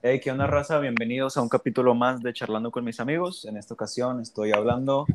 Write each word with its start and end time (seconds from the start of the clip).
Hey, 0.00 0.20
¿qué 0.22 0.30
onda, 0.30 0.46
raza? 0.46 0.78
Bienvenidos 0.78 1.36
a 1.36 1.42
un 1.42 1.48
capítulo 1.48 1.92
más 1.92 2.22
de 2.22 2.32
Charlando 2.32 2.70
con 2.70 2.84
mis 2.84 3.00
amigos. 3.00 3.44
En 3.46 3.56
esta 3.56 3.74
ocasión 3.74 4.20
estoy 4.20 4.52
hablando 4.52 5.06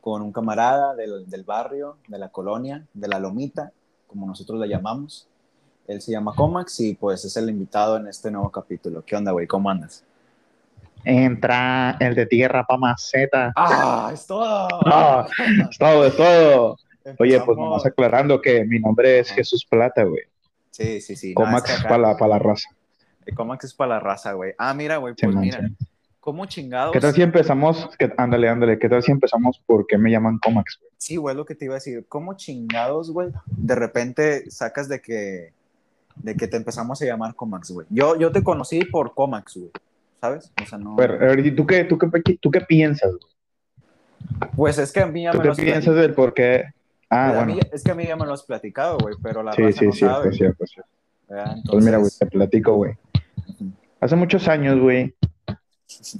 con 0.00 0.20
un 0.20 0.32
camarada 0.32 0.96
del, 0.96 1.30
del 1.30 1.44
barrio, 1.44 1.98
de 2.08 2.18
la 2.18 2.28
colonia, 2.28 2.84
de 2.92 3.06
la 3.06 3.20
lomita, 3.20 3.70
como 4.08 4.26
nosotros 4.26 4.58
la 4.58 4.66
llamamos. 4.66 5.28
Él 5.86 6.00
se 6.02 6.10
llama 6.10 6.34
Comax 6.34 6.80
y 6.80 6.94
pues 6.94 7.24
es 7.24 7.36
el 7.36 7.50
invitado 7.50 7.96
en 7.98 8.08
este 8.08 8.32
nuevo 8.32 8.50
capítulo. 8.50 9.04
¿Qué 9.06 9.14
onda, 9.14 9.30
güey? 9.30 9.46
¿Cómo 9.46 9.70
andas? 9.70 10.02
Entra 11.04 11.96
el 12.00 12.16
de 12.16 12.26
tierra 12.26 12.64
pa' 12.66 12.76
maceta. 12.76 13.52
¡Ah! 13.54 14.10
¡Es 14.12 14.26
todo! 14.26 14.68
Ah, 14.86 15.24
es 15.70 15.78
todo, 15.78 16.04
es 16.04 16.16
todo. 16.16 16.76
Oye, 17.20 17.40
pues 17.42 17.56
nomás 17.56 17.86
aclarando 17.86 18.40
que 18.40 18.64
mi 18.64 18.80
nombre 18.80 19.20
es 19.20 19.30
Jesús 19.30 19.64
Plata, 19.64 20.02
güey. 20.02 20.24
Sí, 20.72 21.00
sí, 21.00 21.14
sí. 21.14 21.32
Comax 21.32 21.84
para 21.84 21.98
la, 21.98 22.16
pa' 22.16 22.26
la 22.26 22.40
raza. 22.40 22.68
Eh, 23.26 23.34
Comax 23.34 23.64
es 23.64 23.74
para 23.74 23.94
la 23.94 24.00
raza, 24.00 24.32
güey. 24.32 24.52
Ah, 24.58 24.74
mira, 24.74 24.96
güey, 24.98 25.14
Sí, 25.16 25.26
pues 25.26 25.34
man, 25.34 25.44
mira. 25.44 25.60
sí. 25.66 25.86
¿Cómo 26.20 26.46
chingados? 26.46 26.92
¿Qué 26.92 27.00
tal 27.00 27.12
si 27.12 27.22
empezamos? 27.22 27.88
Que- 27.98 28.12
ándale, 28.16 28.48
ándale. 28.48 28.78
¿Qué 28.78 28.88
tal 28.88 29.02
si 29.02 29.10
empezamos 29.10 29.60
por 29.66 29.86
qué 29.88 29.98
me 29.98 30.10
llaman 30.10 30.38
Comax? 30.38 30.78
güey? 30.80 30.90
Sí, 30.96 31.16
güey, 31.16 31.34
lo 31.34 31.44
que 31.44 31.56
te 31.56 31.64
iba 31.64 31.74
a 31.74 31.78
decir. 31.78 32.06
¿Cómo 32.08 32.34
chingados, 32.34 33.10
güey? 33.10 33.30
De 33.46 33.74
repente 33.74 34.48
sacas 34.50 34.88
de 34.88 35.00
que, 35.00 35.52
de 36.16 36.36
que 36.36 36.46
te 36.46 36.56
empezamos 36.56 37.02
a 37.02 37.06
llamar 37.06 37.34
Comax, 37.34 37.72
güey. 37.72 37.86
Yo, 37.90 38.16
yo 38.16 38.30
te 38.30 38.44
conocí 38.44 38.84
por 38.84 39.14
Comax, 39.14 39.56
güey. 39.56 39.70
¿Sabes? 40.20 40.52
O 40.62 40.66
sea, 40.66 40.78
no. 40.78 40.94
Pero, 40.96 41.14
a 41.14 41.16
ver, 41.18 41.44
¿y 41.44 41.52
¿tú 41.56 41.66
qué, 41.66 41.82
tú 41.82 41.98
qué, 41.98 42.38
tú 42.40 42.50
qué 42.52 42.60
piensas? 42.60 43.10
güey? 43.10 43.22
pues 44.56 44.78
es 44.78 44.92
que 44.92 45.00
a 45.00 45.06
mí 45.06 45.24
ya 45.24 45.32
¿Tú 45.32 45.38
me 45.38 45.42
qué 45.42 45.46
lo 45.48 45.52
has 45.52 45.58
piensas 45.60 45.94
del 45.96 46.14
por 46.14 46.32
qué? 46.34 46.66
Ah, 47.10 47.26
Pues 47.34 47.38
bueno. 47.44 47.54
mí- 47.54 47.60
es 47.72 47.82
que 47.82 47.90
a 47.90 47.94
mí 47.96 48.06
ya 48.06 48.14
me 48.16 48.24
lo 48.24 48.32
has 48.32 48.44
platicado, 48.44 48.96
güey, 48.98 49.16
pero 49.20 49.42
la 49.42 49.52
Sí, 49.52 49.62
raza 49.62 49.78
sí, 49.80 49.86
no 49.86 49.92
cierto, 49.92 50.16
sabe. 50.22 50.32
cierto, 50.32 50.66
cierto. 50.66 50.90
¿verdad? 51.28 51.56
Pues 51.68 51.84
mira, 51.84 51.98
güey, 51.98 52.10
te 52.16 52.26
platico, 52.26 52.74
güey. 52.74 52.92
Hace 54.02 54.16
muchos 54.16 54.48
años, 54.48 54.80
güey, 54.80 55.14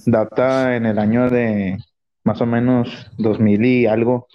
data 0.06 0.76
en 0.76 0.86
el 0.86 0.98
año 1.00 1.28
de 1.28 1.78
más 2.22 2.40
o 2.40 2.46
menos 2.46 3.10
2000 3.18 3.64
y 3.64 3.86
algo, 3.86 4.28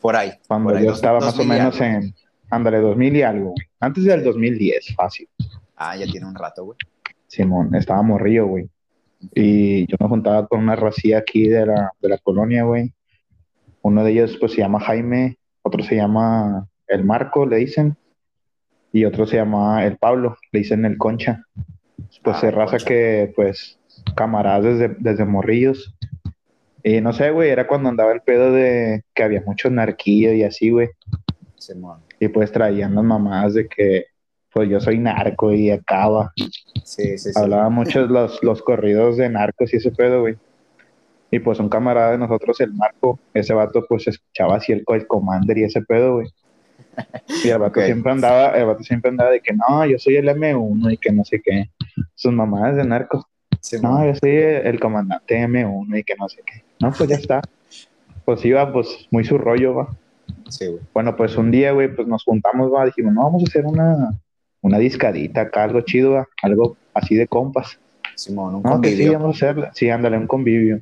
por 0.00 0.14
ahí. 0.14 0.30
cuando 0.46 0.68
por 0.68 0.76
ahí, 0.78 0.84
yo 0.84 0.90
dos- 0.90 0.98
estaba 0.98 1.18
dos 1.18 1.26
más 1.36 1.38
o 1.40 1.44
menos 1.44 1.80
algo. 1.80 1.96
en, 2.06 2.14
ándale, 2.50 2.78
2000 2.78 3.16
y 3.16 3.22
algo, 3.22 3.50
güey. 3.50 3.66
Antes 3.80 4.04
del 4.04 4.22
2010, 4.22 4.94
fácil. 4.94 5.28
Ah, 5.76 5.96
ya 5.96 6.06
tiene 6.06 6.26
un 6.26 6.34
rato, 6.36 6.64
güey. 6.64 6.78
Simón, 7.26 7.74
estaba 7.74 8.02
morrillo, 8.02 8.46
güey. 8.46 8.68
Y 9.34 9.86
yo 9.88 9.96
me 9.98 10.06
juntaba 10.06 10.46
con 10.46 10.60
una 10.60 10.76
racía 10.76 11.18
aquí 11.18 11.48
de 11.48 11.66
la, 11.66 11.90
de 12.00 12.08
la 12.08 12.18
colonia, 12.18 12.62
güey. 12.62 12.92
Uno 13.82 14.04
de 14.04 14.12
ellos, 14.12 14.36
pues, 14.38 14.52
se 14.52 14.58
llama 14.60 14.78
Jaime, 14.78 15.38
otro 15.62 15.82
se 15.82 15.96
llama 15.96 16.68
el 16.86 17.04
Marco, 17.04 17.46
le 17.46 17.56
dicen, 17.56 17.96
y 18.92 19.04
otro 19.06 19.26
se 19.26 19.36
llama 19.38 19.84
el 19.84 19.96
Pablo, 19.96 20.36
le 20.52 20.60
dicen 20.60 20.84
el 20.84 20.96
Concha. 20.98 21.42
Pues 22.22 22.42
Ah, 22.42 22.50
raza 22.50 22.72
Concha. 22.72 22.86
que, 22.86 23.32
pues, 23.36 23.78
camaradas 24.16 24.64
desde, 24.64 24.96
desde 24.98 25.24
morrillos. 25.24 25.94
Y 26.82 27.00
no 27.00 27.12
sé, 27.12 27.30
güey, 27.30 27.50
era 27.50 27.66
cuando 27.66 27.88
andaba 27.88 28.12
el 28.12 28.20
pedo 28.20 28.52
de 28.52 29.02
que 29.14 29.22
había 29.22 29.42
mucho 29.46 29.70
narquillo 29.70 30.32
y 30.32 30.42
así, 30.42 30.70
güey. 30.70 30.90
Simón. 31.56 32.00
Y 32.20 32.28
pues 32.28 32.52
traían 32.52 32.94
las 32.94 33.04
mamadas 33.04 33.54
de 33.54 33.66
que, 33.68 34.06
pues, 34.52 34.68
yo 34.68 34.80
soy 34.80 34.98
narco 34.98 35.52
y 35.52 35.70
acaba. 35.70 36.32
Sí, 36.84 37.18
sí, 37.18 37.32
sí. 37.32 37.32
Hablaba 37.34 37.70
mucho 37.70 38.02
de 38.02 38.08
los, 38.12 38.42
los 38.42 38.62
corridos 38.62 39.16
de 39.16 39.28
narcos 39.30 39.72
y 39.72 39.76
ese 39.78 39.90
pedo, 39.90 40.20
güey. 40.20 40.36
Y 41.30 41.40
pues 41.40 41.58
un 41.58 41.68
camarada 41.68 42.12
de 42.12 42.18
nosotros, 42.18 42.60
el 42.60 42.72
Marco, 42.74 43.18
ese 43.32 43.54
vato 43.54 43.84
pues 43.88 44.06
escuchaba 44.06 44.56
así 44.56 44.70
el, 44.72 44.84
el 44.86 45.06
Commander 45.08 45.58
y 45.58 45.64
ese 45.64 45.80
pedo, 45.82 46.14
güey. 46.16 46.28
Y 47.44 47.48
el 47.48 47.58
vato 47.58 47.80
siempre 47.80 48.12
andaba, 48.12 48.48
el 48.50 48.66
vato 48.66 48.82
siempre 48.82 49.10
andaba 49.10 49.30
de 49.30 49.40
que 49.40 49.52
no, 49.52 49.84
yo 49.86 49.98
soy 49.98 50.16
el 50.16 50.28
M1 50.28 50.92
y 50.92 50.96
que 50.96 51.12
no 51.12 51.24
sé 51.24 51.40
qué. 51.42 51.70
Sus 52.14 52.32
mamadas 52.32 52.76
de 52.76 52.84
narcos. 52.84 53.24
No, 53.82 54.04
yo 54.04 54.14
soy 54.14 54.30
el 54.30 54.78
comandante 54.78 55.42
M1 55.46 55.98
y 55.98 56.04
que 56.04 56.14
no 56.16 56.28
sé 56.28 56.42
qué. 56.44 56.62
No, 56.80 56.92
pues 56.92 57.08
ya 57.08 57.16
está. 57.16 57.40
Pues 58.24 58.44
iba 58.44 58.72
pues 58.72 59.08
muy 59.10 59.24
su 59.24 59.38
rollo, 59.38 59.74
va. 59.74 59.88
Sí, 60.48 60.66
güey. 60.66 60.80
Bueno, 60.92 61.16
pues 61.16 61.36
un 61.36 61.50
día, 61.50 61.72
güey, 61.72 61.94
pues 61.94 62.06
nos 62.06 62.24
juntamos, 62.24 62.72
va, 62.72 62.86
dijimos, 62.86 63.14
no, 63.14 63.22
vamos 63.24 63.42
a 63.42 63.48
hacer 63.48 63.66
una, 63.66 64.10
una 64.60 64.78
discadita 64.78 65.42
acá, 65.42 65.64
algo 65.64 65.80
chido, 65.82 66.12
va, 66.12 66.28
algo 66.42 66.76
así 66.92 67.14
de 67.14 67.26
compas. 67.26 67.78
Simón, 68.14 68.56
un 68.56 68.62
No, 68.62 68.80
que 68.80 68.96
sí, 68.96 69.08
vamos 69.08 69.28
a 69.28 69.30
hacerla. 69.30 69.70
Sí, 69.74 69.90
ándale, 69.90 70.16
un 70.16 70.26
convivio. 70.26 70.80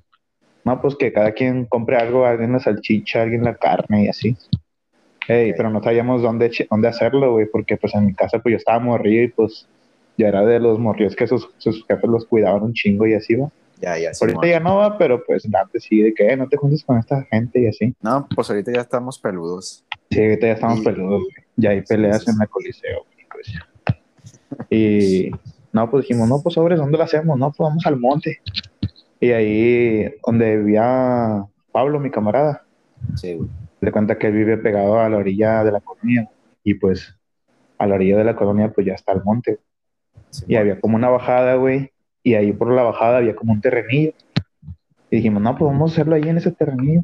No, 0.64 0.80
pues 0.80 0.94
que 0.96 1.12
cada 1.12 1.32
quien 1.32 1.64
compre 1.64 1.96
algo, 1.96 2.24
alguien 2.24 2.52
la 2.52 2.60
salchicha, 2.60 3.22
alguien 3.22 3.44
la 3.44 3.56
carne 3.56 4.04
y 4.04 4.08
así. 4.08 4.36
Pero 5.56 5.70
no 5.70 5.82
sabíamos 5.82 6.22
dónde, 6.22 6.50
dónde 6.70 6.88
hacerlo, 6.88 7.32
güey, 7.32 7.46
porque 7.46 7.76
pues 7.76 7.94
en 7.94 8.06
mi 8.06 8.14
casa 8.14 8.38
pues 8.40 8.52
yo 8.52 8.56
estaba 8.56 8.78
morrido 8.78 9.24
y 9.24 9.28
pues 9.28 9.66
yo 10.18 10.26
era 10.26 10.44
de 10.44 10.58
los 10.60 10.78
morrillos 10.78 11.16
que 11.16 11.26
sus, 11.26 11.48
sus 11.58 11.84
jefes 11.86 12.08
los 12.10 12.26
cuidaban 12.26 12.62
un 12.62 12.72
chingo 12.72 13.06
y 13.06 13.14
así, 13.14 13.34
va. 13.34 13.50
Ya, 13.80 13.98
ya, 13.98 14.14
Simón. 14.14 14.36
Ahorita 14.36 14.52
ya 14.52 14.60
no 14.60 14.76
va, 14.76 14.96
pero 14.96 15.24
pues 15.24 15.44
antes 15.52 15.82
sí, 15.84 16.02
de 16.02 16.14
que 16.14 16.28
eh, 16.28 16.36
no 16.36 16.48
te 16.48 16.56
juntes 16.56 16.84
con 16.84 16.98
esta 16.98 17.22
gente 17.24 17.60
y 17.60 17.66
así. 17.66 17.94
No, 18.00 18.28
pues 18.34 18.48
ahorita 18.48 18.72
ya 18.72 18.80
estamos 18.82 19.18
peludos. 19.18 19.84
Sí, 20.10 20.20
ahorita 20.20 20.46
ya 20.46 20.52
estamos 20.52 20.80
Y- 20.80 20.84
peludos, 20.84 21.22
güey. 21.22 21.46
Ya 21.56 21.70
hay 21.70 21.82
peleas 21.82 22.20
sí, 22.20 22.26
sí. 22.26 22.32
en 22.36 22.42
el 22.42 22.48
coliseo, 22.48 23.04
güey, 23.12 23.26
pues. 23.30 24.66
Y 24.70 25.30
no, 25.72 25.90
pues 25.90 26.04
dijimos, 26.06 26.28
no, 26.28 26.40
pues 26.42 26.54
sobres, 26.54 26.78
¿dónde 26.78 26.96
lo 26.98 27.04
hacemos? 27.04 27.38
No, 27.38 27.50
pues 27.50 27.68
vamos 27.68 27.84
al 27.86 27.96
monte. 27.98 28.40
Y 29.20 29.30
ahí, 29.30 30.14
donde 30.26 30.58
vivía 30.58 31.44
Pablo, 31.72 31.98
mi 32.00 32.10
camarada, 32.10 32.64
Sí, 33.16 33.34
güey. 33.34 33.48
Le 33.82 33.90
cuenta 33.90 34.16
que 34.16 34.28
él 34.28 34.34
vive 34.34 34.56
pegado 34.58 35.00
a 35.00 35.08
la 35.08 35.18
orilla 35.18 35.64
de 35.64 35.72
la 35.72 35.80
colonia. 35.80 36.30
Y 36.62 36.74
pues, 36.74 37.18
a 37.78 37.86
la 37.86 37.96
orilla 37.96 38.16
de 38.16 38.24
la 38.24 38.36
colonia, 38.36 38.72
pues 38.72 38.86
ya 38.86 38.94
está 38.94 39.12
el 39.12 39.24
monte. 39.24 39.58
Y 40.46 40.54
había 40.54 40.80
como 40.80 40.96
una 40.96 41.08
bajada, 41.08 41.56
güey. 41.56 41.90
Y 42.22 42.34
ahí 42.34 42.52
por 42.52 42.70
la 42.70 42.84
bajada 42.84 43.18
había 43.18 43.34
como 43.34 43.52
un 43.52 43.60
terrenillo. 43.60 44.12
Y 45.10 45.16
dijimos, 45.16 45.42
no, 45.42 45.58
pues 45.58 45.70
vamos 45.70 45.90
a 45.90 45.94
hacerlo 45.94 46.14
ahí 46.14 46.22
en 46.22 46.38
ese 46.38 46.52
terrenillo. 46.52 47.02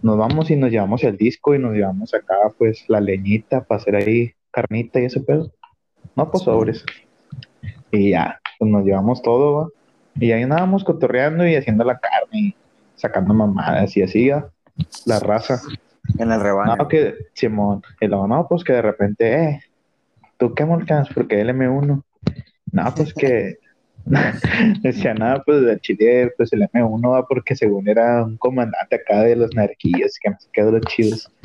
Nos 0.00 0.16
vamos 0.16 0.48
y 0.50 0.56
nos 0.56 0.70
llevamos 0.70 1.02
el 1.02 1.16
disco 1.16 1.56
y 1.56 1.58
nos 1.58 1.74
llevamos 1.74 2.14
acá, 2.14 2.36
pues, 2.56 2.84
la 2.88 3.00
leñita 3.00 3.64
para 3.64 3.80
hacer 3.80 3.96
ahí 3.96 4.32
carnita 4.52 5.00
y 5.00 5.06
ese 5.06 5.20
pedo. 5.20 5.50
No, 6.14 6.30
pues 6.30 6.44
sobres. 6.44 6.84
Y 7.90 8.10
ya, 8.10 8.40
pues 8.60 8.70
nos 8.70 8.84
llevamos 8.84 9.22
todo, 9.22 9.54
va. 9.54 9.68
Y 10.14 10.30
ahí 10.30 10.44
andábamos 10.44 10.84
cotorreando 10.84 11.46
y 11.48 11.56
haciendo 11.56 11.82
la 11.82 11.98
carne 11.98 12.38
y 12.38 12.56
sacando 12.94 13.34
mamadas 13.34 13.96
y 13.96 14.02
así, 14.02 14.28
¿va? 14.28 14.53
La 15.06 15.20
raza. 15.20 15.60
En 16.18 16.30
el 16.32 16.40
rebaño. 16.40 16.76
No, 16.76 16.88
que 16.88 17.14
Simón, 17.32 17.82
y 18.00 18.06
luego, 18.06 18.26
no, 18.28 18.46
pues 18.48 18.62
que 18.64 18.72
de 18.74 18.82
repente, 18.82 19.34
eh, 19.42 19.60
¿tú 20.38 20.54
qué 20.54 20.64
molcas? 20.64 21.08
Porque 21.14 21.40
el 21.40 21.48
M1. 21.50 22.02
No, 22.72 22.94
pues 22.94 23.14
que. 23.14 23.58
Decía, 24.82 25.14
nada, 25.14 25.42
pues 25.46 25.62
del 25.62 25.80
Chile, 25.80 26.30
pues 26.36 26.52
el 26.52 26.60
M1 26.62 27.10
va 27.10 27.26
porque 27.26 27.56
según 27.56 27.88
era 27.88 28.22
un 28.22 28.36
comandante 28.36 28.96
acá 28.96 29.22
de 29.22 29.34
los 29.36 29.54
narquillos, 29.54 30.18
que 30.22 30.28
no 30.30 30.36
sé 30.38 30.48
qué 30.52 30.62
de 30.62 30.72
los 30.72 30.80
chidos. 30.82 31.30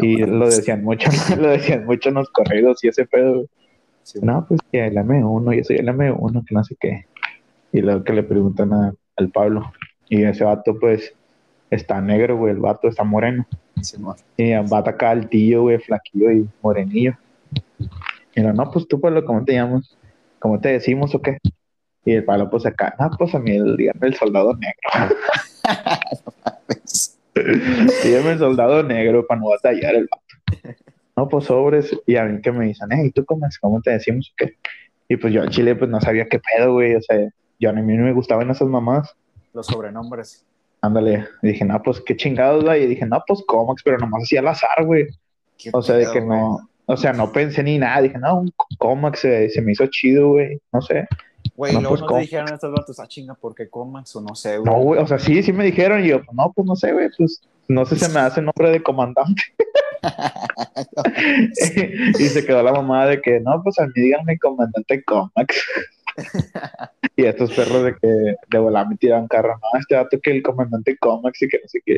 Y 0.00 0.18
lo 0.18 0.46
decían 0.48 0.84
mucho, 0.84 1.10
lo 1.36 1.48
decían 1.48 1.84
mucho 1.84 2.10
en 2.10 2.14
los 2.16 2.30
corridos 2.30 2.84
y 2.84 2.88
ese 2.88 3.04
pedo. 3.06 3.46
Sí, 4.04 4.20
No, 4.22 4.46
pues 4.46 4.60
que 4.70 4.86
el 4.86 4.94
M1, 4.96 5.56
yo 5.56 5.64
soy 5.64 5.76
el 5.78 5.88
M1, 5.88 6.44
que 6.46 6.54
no 6.54 6.62
sé 6.62 6.76
qué. 6.78 7.06
Y 7.72 7.80
luego 7.80 8.04
que 8.04 8.12
le 8.12 8.22
preguntan 8.22 8.72
a- 8.72 8.92
al 9.16 9.30
Pablo. 9.30 9.72
Y 10.08 10.22
ese 10.22 10.44
vato, 10.44 10.78
pues, 10.78 11.12
está 11.70 12.00
negro, 12.00 12.36
güey, 12.36 12.52
el 12.52 12.60
vato 12.60 12.88
está 12.88 13.04
moreno. 13.04 13.46
Simón. 13.82 14.16
Y 14.36 14.52
va 14.52 14.78
a 14.78 14.80
atacar 14.80 15.10
al 15.10 15.28
tío, 15.28 15.62
güey, 15.62 15.78
flaquillo 15.78 16.30
y 16.30 16.48
morenillo. 16.62 17.14
Y 18.34 18.40
no, 18.40 18.52
no, 18.52 18.70
pues 18.70 18.86
tú, 18.88 19.00
Pablo, 19.00 19.24
¿cómo 19.24 19.44
te 19.44 19.54
llamas? 19.54 19.96
¿Cómo 20.38 20.60
te 20.60 20.70
decimos 20.70 21.14
o 21.14 21.22
qué? 21.22 21.38
Y 22.04 22.12
el 22.12 22.24
Pablo, 22.24 22.48
pues 22.50 22.66
acá, 22.66 22.94
no, 22.98 23.10
pues 23.18 23.34
a 23.34 23.38
mí 23.38 23.52
el, 23.52 23.76
dígame 23.76 24.06
el 24.06 24.14
soldado 24.14 24.54
negro. 24.54 25.16
dígame 28.04 28.32
el 28.32 28.38
soldado 28.38 28.82
negro 28.82 29.26
para 29.26 29.40
no 29.40 29.48
batallar 29.48 29.94
el 29.94 30.08
vato. 30.10 30.74
No, 31.16 31.28
pues 31.28 31.46
sobres. 31.46 31.96
Y 32.06 32.16
a 32.16 32.24
mí 32.24 32.40
que 32.40 32.52
me 32.52 32.66
dicen, 32.66 32.88
hey, 32.90 33.10
¿tú 33.12 33.24
cómo? 33.24 33.46
¿Cómo 33.60 33.82
te 33.82 33.90
decimos 33.90 34.30
o 34.32 34.34
qué? 34.36 34.56
Y 35.08 35.16
pues 35.16 35.32
yo 35.32 35.42
al 35.42 35.50
chile, 35.50 35.74
pues 35.74 35.90
no 35.90 36.00
sabía 36.00 36.28
qué 36.28 36.38
pedo, 36.38 36.74
güey. 36.74 36.94
O 36.94 37.02
sea, 37.02 37.28
yo 37.58 37.70
a 37.70 37.72
mí 37.72 37.96
no 37.96 38.04
me 38.04 38.12
gustaban 38.12 38.50
esas 38.50 38.68
mamás. 38.68 39.16
Los 39.52 39.66
sobrenombres. 39.66 40.46
Ándale. 40.80 41.26
Y 41.42 41.48
dije, 41.48 41.64
no, 41.64 41.82
pues 41.82 42.00
qué 42.00 42.16
chingados, 42.16 42.64
güey. 42.64 42.84
Y 42.84 42.86
dije, 42.86 43.06
no, 43.06 43.22
pues 43.26 43.42
Comax, 43.46 43.82
pero 43.82 43.98
nomás 43.98 44.22
hacía 44.22 44.40
al 44.40 44.48
azar, 44.48 44.84
güey. 44.84 45.06
¿Qué 45.56 45.70
O 45.72 45.82
sea, 45.82 45.96
de 45.96 46.04
que 46.12 46.20
güey? 46.20 46.38
no, 46.38 46.68
o 46.86 46.96
sea, 46.96 47.12
no 47.12 47.32
pensé 47.32 47.62
ni 47.62 47.78
nada. 47.78 48.02
Dije, 48.02 48.18
no, 48.18 48.40
un 48.40 48.52
Comax 48.78 49.20
se, 49.20 49.50
se 49.50 49.60
me 49.60 49.72
hizo 49.72 49.86
chido, 49.86 50.28
güey. 50.28 50.60
No 50.72 50.80
sé. 50.80 51.08
Güey, 51.56 51.74
No, 51.74 51.80
luego 51.80 51.96
pues, 51.96 52.02
no 52.02 52.16
te 52.16 52.20
dijeron 52.20 52.52
estos 52.52 52.72
vatos, 52.72 53.00
ah, 53.00 53.08
chinga, 53.08 53.34
¿por 53.34 53.54
qué 53.54 53.68
Comax? 53.68 54.14
O 54.16 54.20
no 54.20 54.34
sé, 54.34 54.58
güey. 54.58 54.72
No, 54.72 54.80
güey, 54.80 55.00
o 55.00 55.06
sea, 55.06 55.18
sí, 55.18 55.42
sí 55.42 55.52
me 55.52 55.64
dijeron. 55.64 56.04
Y 56.04 56.08
yo, 56.08 56.20
no, 56.32 56.52
pues 56.54 56.66
no 56.66 56.76
sé, 56.76 56.92
güey, 56.92 57.08
pues 57.16 57.40
no 57.66 57.84
sé, 57.84 57.96
se 57.96 58.08
me 58.08 58.20
hace 58.20 58.40
nombre 58.40 58.70
de 58.70 58.82
comandante. 58.82 59.42
y 62.18 62.24
se 62.28 62.46
quedó 62.46 62.62
la 62.62 62.72
mamá 62.72 63.06
de 63.06 63.20
que, 63.20 63.40
no, 63.40 63.60
pues 63.62 63.78
a 63.78 63.86
mí 63.86 63.92
díganme 63.94 64.38
comandante 64.38 65.02
Comax. 65.04 65.64
y 67.18 67.24
estos 67.26 67.52
perros 67.52 67.82
de 67.82 67.96
que 67.96 68.08
de 68.48 68.58
volar 68.58 68.88
me 68.88 68.96
tiran 68.96 69.26
carro, 69.26 69.58
no, 69.60 69.80
este 69.80 69.96
dato 69.96 70.18
que 70.22 70.30
el 70.30 70.42
comandante 70.42 70.96
Comax 70.98 71.42
y 71.42 71.48
que 71.48 71.58
no 71.58 71.66
sé 71.68 71.80
qué. 71.84 71.96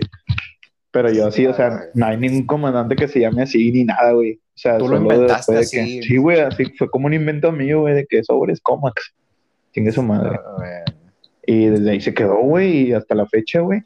Pero 0.90 1.12
yo 1.12 1.31
sí, 1.31 1.46
o 1.46 1.55
sea, 1.55 1.78
no 1.94 2.06
hay 2.06 2.17
ningún 2.17 2.46
comandante 2.46 2.96
que 2.96 3.06
se 3.06 3.20
llame 3.20 3.43
así 3.43 3.70
ni 3.70 3.84
nada, 3.84 4.12
güey. 4.12 4.34
O 4.34 4.38
sea, 4.55 4.78
Tú 4.78 4.88
lo 4.88 4.96
solo 4.96 5.02
inventaste 5.02 5.52
después 5.52 5.70
de 5.70 5.76
que- 5.76 5.82
así. 5.82 6.02
sí, 6.02 6.17
güey, 6.17 6.40
así 6.40 6.64
fue 6.76 6.90
como 6.90 7.06
un 7.06 7.12
invento 7.14 7.52
mío, 7.52 7.81
güey, 7.82 7.94
de 7.94 8.06
que 8.06 8.25
sobres 8.25 8.61
Comax. 8.61 9.14
Chingue 9.72 9.93
su 9.93 10.02
madre. 10.02 10.37
A 10.58 10.61
ver, 10.61 10.84
Y 11.46 11.66
desde 11.66 11.90
ahí 11.90 12.00
se 12.00 12.14
quedó, 12.14 12.38
güey, 12.40 12.88
y 12.88 12.93
hasta 12.93 13.14
la 13.14 13.26
fecha, 13.26 13.61
güey. 13.61 13.82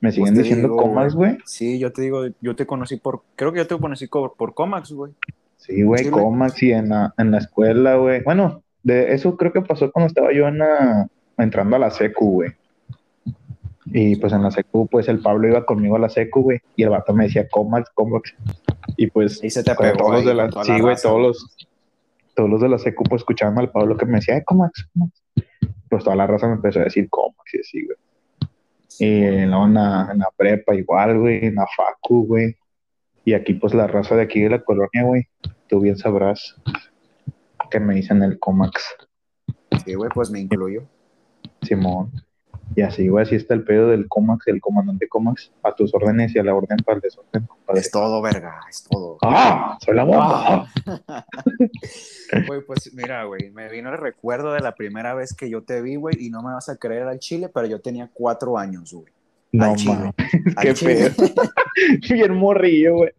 Me 0.00 0.12
siguen 0.12 0.34
pues 0.34 0.44
diciendo 0.44 0.68
digo, 0.68 0.76
comas, 0.82 1.14
güey. 1.14 1.38
Sí, 1.46 1.78
yo 1.78 1.90
te 1.92 2.02
digo, 2.02 2.26
yo 2.40 2.54
te 2.54 2.64
conocí 2.66 2.96
por, 2.96 3.22
creo 3.34 3.52
que 3.52 3.58
yo 3.58 3.66
te 3.66 3.78
conocí 3.78 4.06
por, 4.06 4.34
por 4.36 4.54
Comax, 4.54 4.92
güey. 4.92 5.12
Sí, 5.56 5.82
güey, 5.82 6.08
comas 6.10 6.62
y 6.62 6.72
en 6.72 6.88
la, 6.90 7.12
en 7.18 7.30
la 7.32 7.38
escuela, 7.38 7.96
güey. 7.96 8.22
Bueno, 8.22 8.62
de 8.82 9.14
eso 9.14 9.36
creo 9.36 9.52
que 9.52 9.60
pasó 9.62 9.90
cuando 9.92 10.08
estaba 10.08 10.32
yo 10.32 10.48
en 10.48 10.58
la- 10.58 11.06
entrando 11.38 11.76
a 11.76 11.78
la 11.78 11.90
secu, 11.90 12.32
güey. 12.32 12.50
Y 13.86 14.16
pues 14.16 14.32
en 14.32 14.42
la 14.42 14.50
secu, 14.50 14.86
pues 14.86 15.08
el 15.08 15.20
Pablo 15.20 15.48
iba 15.48 15.64
conmigo 15.66 15.96
a 15.96 15.98
la 15.98 16.08
secu, 16.08 16.42
güey. 16.42 16.60
Y 16.76 16.82
el 16.84 16.90
vato 16.90 17.12
me 17.12 17.24
decía 17.24 17.48
comax, 17.48 17.90
comax. 17.94 18.34
Y 18.96 19.08
pues 19.08 19.42
Y 19.42 19.50
se 19.50 19.64
te 19.64 19.74
pegó 19.74 19.96
todos 19.96 20.12
los 20.12 20.24
de 20.24 20.34
la, 20.34 20.50
sí, 20.64 20.80
güey, 20.80 20.96
todos 21.02 21.20
los, 21.20 21.56
todos 22.34 22.48
los 22.50 22.60
de 22.60 22.68
la 22.68 22.78
secu, 22.78 23.02
pues 23.04 23.20
escuchaban 23.22 23.58
al 23.58 23.70
Pablo 23.70 23.96
que 23.96 24.06
me 24.06 24.16
decía, 24.18 24.36
eh, 24.36 24.44
comax, 24.44 24.88
comax. 24.92 25.22
Pues 25.88 26.04
toda 26.04 26.14
la 26.14 26.26
raza 26.26 26.46
me 26.46 26.54
empezó 26.54 26.80
a 26.80 26.84
decir 26.84 27.08
comax 27.10 27.54
y 27.54 27.58
así, 27.60 27.84
güey. 27.86 27.96
Y 28.98 29.46
luego 29.46 29.64
en 29.66 29.74
la, 29.74 30.08
en 30.12 30.18
la 30.18 30.28
prepa 30.36 30.74
igual, 30.74 31.18
güey, 31.18 31.46
en 31.46 31.54
la 31.56 31.66
facu, 31.74 32.26
güey. 32.26 32.54
Y 33.24 33.32
aquí, 33.34 33.54
pues, 33.54 33.74
la 33.74 33.86
raza 33.86 34.14
de 34.14 34.22
aquí 34.22 34.40
de 34.40 34.50
la 34.50 34.60
colonia, 34.62 35.02
güey. 35.04 35.26
Tú 35.68 35.80
bien 35.80 35.96
sabrás 35.96 36.56
que 37.70 37.80
me 37.80 37.94
dicen 37.94 38.22
el 38.22 38.38
Comax, 38.38 38.82
Sí, 39.84 39.94
güey, 39.94 40.10
pues 40.12 40.30
me 40.30 40.40
incluyo. 40.40 40.82
Simón. 41.62 42.10
Y 42.76 42.82
así, 42.82 43.08
güey, 43.08 43.24
así 43.24 43.34
está 43.34 43.54
el 43.54 43.64
pedo 43.64 43.88
del 43.88 44.06
Comax, 44.08 44.46
el 44.48 44.60
comandante 44.60 45.08
Comax. 45.08 45.50
A 45.62 45.74
tus 45.74 45.92
órdenes 45.94 46.34
y 46.34 46.38
a 46.38 46.44
la 46.44 46.54
orden 46.54 46.76
para 46.84 46.96
el 46.96 47.00
desorden, 47.02 47.46
compadre. 47.46 47.80
Es 47.80 47.90
todo, 47.90 48.20
verga, 48.22 48.60
es 48.68 48.84
todo. 48.84 49.18
¡Ah! 49.22 49.76
¡Soy 49.84 49.94
la 49.94 50.04
bomba! 50.04 50.66
Güey, 52.46 52.60
pues 52.64 52.92
mira, 52.94 53.24
güey, 53.24 53.50
me 53.50 53.68
vino 53.68 53.90
el 53.90 53.98
recuerdo 53.98 54.52
de 54.52 54.60
la 54.60 54.74
primera 54.76 55.14
vez 55.14 55.34
que 55.34 55.50
yo 55.50 55.62
te 55.64 55.82
vi, 55.82 55.96
güey, 55.96 56.14
y 56.20 56.30
no 56.30 56.42
me 56.42 56.52
vas 56.52 56.68
a 56.68 56.76
creer 56.76 57.02
al 57.08 57.18
chile, 57.18 57.48
pero 57.52 57.66
yo 57.66 57.80
tenía 57.80 58.08
cuatro 58.12 58.56
años, 58.56 58.92
güey. 58.92 59.12
No, 59.52 59.64
al 59.72 59.76
chile. 59.76 59.94
mames. 59.94 60.14
Al 60.56 60.64
Qué 60.64 60.74
chile. 60.74 61.10
pedo. 61.16 61.26
Bien 62.10 62.34
morrillo, 62.34 62.94
güey. 62.96 63.10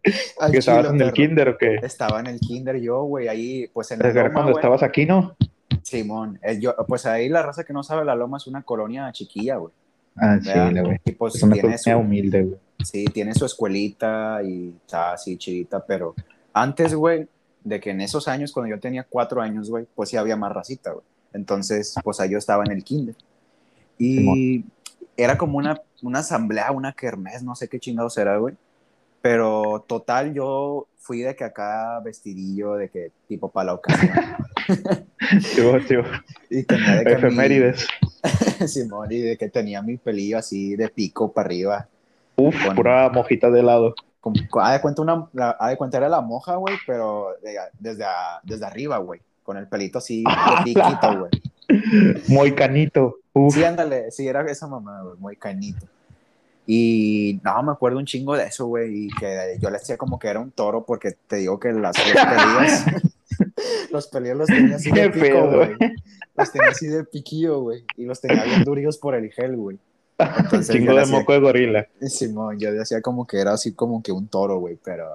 ¿Que 0.50 0.58
estabas 0.58 0.90
en 0.92 1.00
el 1.00 1.12
kinder 1.12 1.48
o 1.50 1.58
qué? 1.58 1.76
Estaba 1.82 2.20
en 2.20 2.26
el 2.28 2.40
kinder 2.40 2.80
yo, 2.80 3.02
güey, 3.04 3.28
ahí, 3.28 3.68
pues 3.72 3.90
en 3.90 3.98
la 4.00 4.06
Desde 4.08 4.20
loma, 4.20 4.32
cuando 4.32 4.52
güey. 4.52 4.60
estabas 4.60 4.82
aquí, 4.82 5.06
¿no? 5.06 5.36
Simón, 5.82 6.38
eh, 6.42 6.58
yo, 6.60 6.74
pues 6.86 7.06
ahí 7.06 7.28
la 7.28 7.42
raza 7.42 7.64
que 7.64 7.72
no 7.72 7.82
sabe, 7.82 8.04
la 8.04 8.14
loma 8.14 8.36
es 8.36 8.46
una 8.46 8.62
colonia 8.62 9.10
chiquilla, 9.12 9.56
güey. 9.56 9.72
Ah, 10.16 10.38
sí, 10.42 10.50
güey. 10.80 11.00
Y 11.04 11.12
pues 11.12 11.34
Es 11.34 11.42
una 11.42 11.54
tiene 11.54 11.78
su, 11.78 11.90
humilde, 11.90 12.42
güey. 12.42 12.58
sí, 12.84 13.04
tiene 13.06 13.34
su 13.34 13.44
escuelita 13.46 14.40
y 14.44 14.74
está 14.84 15.12
así 15.14 15.36
chidita, 15.36 15.84
pero 15.84 16.14
antes, 16.52 16.94
güey, 16.94 17.26
de 17.64 17.80
que 17.80 17.90
en 17.90 18.00
esos 18.00 18.28
años, 18.28 18.52
cuando 18.52 18.74
yo 18.74 18.80
tenía 18.80 19.04
cuatro 19.08 19.40
años, 19.40 19.70
güey, 19.70 19.86
pues 19.94 20.10
sí 20.10 20.16
había 20.16 20.36
más 20.36 20.52
racita, 20.52 20.92
güey. 20.92 21.04
Entonces, 21.32 21.94
pues 22.04 22.20
ahí 22.20 22.30
yo 22.30 22.38
estaba 22.38 22.62
en 22.64 22.72
el 22.72 22.84
kinder. 22.84 23.14
Y 23.98 24.64
era 25.16 25.36
como 25.38 25.58
una, 25.58 25.80
una 26.02 26.20
asamblea, 26.20 26.70
una 26.72 26.92
kermés, 26.92 27.42
no 27.42 27.54
sé 27.54 27.68
qué 27.68 27.78
chingados 27.78 28.16
era, 28.18 28.36
güey. 28.38 28.54
Pero 29.20 29.84
total, 29.86 30.34
yo 30.34 30.88
fui 30.98 31.20
de 31.20 31.36
que 31.36 31.44
acá 31.44 32.00
vestidillo, 32.04 32.74
de 32.74 32.88
que 32.88 33.12
tipo 33.28 33.48
para 33.50 33.66
la 33.66 33.74
ocasión. 33.74 34.10
Sí, 35.40 35.60
güey. 35.62 35.82
Y 36.50 36.62
tenía 36.64 36.96
de 36.96 37.04
que 37.04 37.10
mi- 37.10 37.16
Efemérides. 37.16 37.86
Simón, 38.66 39.10
y 39.10 39.18
de 39.18 39.36
que 39.36 39.48
tenía 39.48 39.82
mi 39.82 39.96
pelillo 39.96 40.38
así 40.38 40.76
de 40.76 40.88
pico 40.88 41.32
para 41.32 41.46
arriba. 41.46 41.88
Uf, 42.36 42.54
Con- 42.66 42.76
pura 42.76 43.08
mojita 43.10 43.50
de 43.50 43.60
helado. 43.60 43.94
Como, 44.20 44.36
haz 44.60 44.74
de 44.74 44.80
cuenta, 44.80 45.02
una, 45.02 45.28
haz 45.58 45.70
de 45.70 45.76
cuenta 45.76 45.96
era 45.98 46.08
la 46.08 46.20
moja, 46.20 46.56
güey, 46.56 46.76
pero 46.86 47.28
de- 47.42 47.56
desde, 47.78 48.04
a- 48.04 48.40
desde 48.44 48.64
arriba, 48.66 48.98
güey. 48.98 49.20
Con 49.42 49.56
el 49.56 49.66
pelito 49.68 49.98
así 49.98 50.22
de 50.58 50.64
piquito, 50.64 51.18
güey. 51.18 52.22
Muy 52.28 52.52
canito. 52.54 53.16
Uf. 53.34 53.54
Sí, 53.54 53.64
ándale, 53.64 54.10
sí, 54.10 54.26
era 54.26 54.42
esa 54.50 54.66
mamá, 54.66 55.02
güey, 55.02 55.16
muy 55.18 55.36
canito. 55.36 55.86
Y 56.66 57.40
no, 57.42 57.62
me 57.62 57.72
acuerdo 57.72 57.98
un 57.98 58.06
chingo 58.06 58.36
de 58.36 58.44
eso, 58.44 58.66
güey, 58.66 59.06
y 59.06 59.08
que 59.08 59.56
yo 59.60 59.68
le 59.70 59.78
decía 59.78 59.96
como 59.96 60.18
que 60.18 60.28
era 60.28 60.38
un 60.40 60.50
toro 60.52 60.84
porque 60.84 61.12
te 61.26 61.36
digo 61.36 61.58
que 61.58 61.72
las, 61.72 61.96
los 62.06 62.14
pelillos, 62.24 63.90
los 63.90 64.06
pelillos 64.08 64.36
los 64.38 64.46
tenía 64.46 64.76
así 64.76 64.90
de 64.92 65.10
pico, 65.10 65.50
güey. 65.50 65.76
Los 66.36 66.52
tenía 66.52 66.68
así 66.68 66.86
de 66.86 67.04
piquillo, 67.04 67.60
güey, 67.60 67.84
y 67.96 68.04
los 68.04 68.20
tenía 68.20 68.44
bien 68.44 68.62
durillos 68.64 68.98
por 68.98 69.14
el 69.14 69.30
gel, 69.32 69.56
güey. 69.56 69.78
Entonces, 70.18 70.68
Chingo 70.76 70.94
de 70.94 71.00
hacía- 71.02 71.18
moco 71.18 71.32
de 71.32 71.40
gorila. 71.40 71.88
Simón, 72.06 72.58
yo 72.60 72.72
decía 72.72 73.02
como 73.02 73.26
que 73.26 73.38
era 73.40 73.54
así 73.54 73.72
como 73.72 74.00
que 74.02 74.12
un 74.12 74.28
toro, 74.28 74.58
güey, 74.58 74.78
pero 74.84 75.08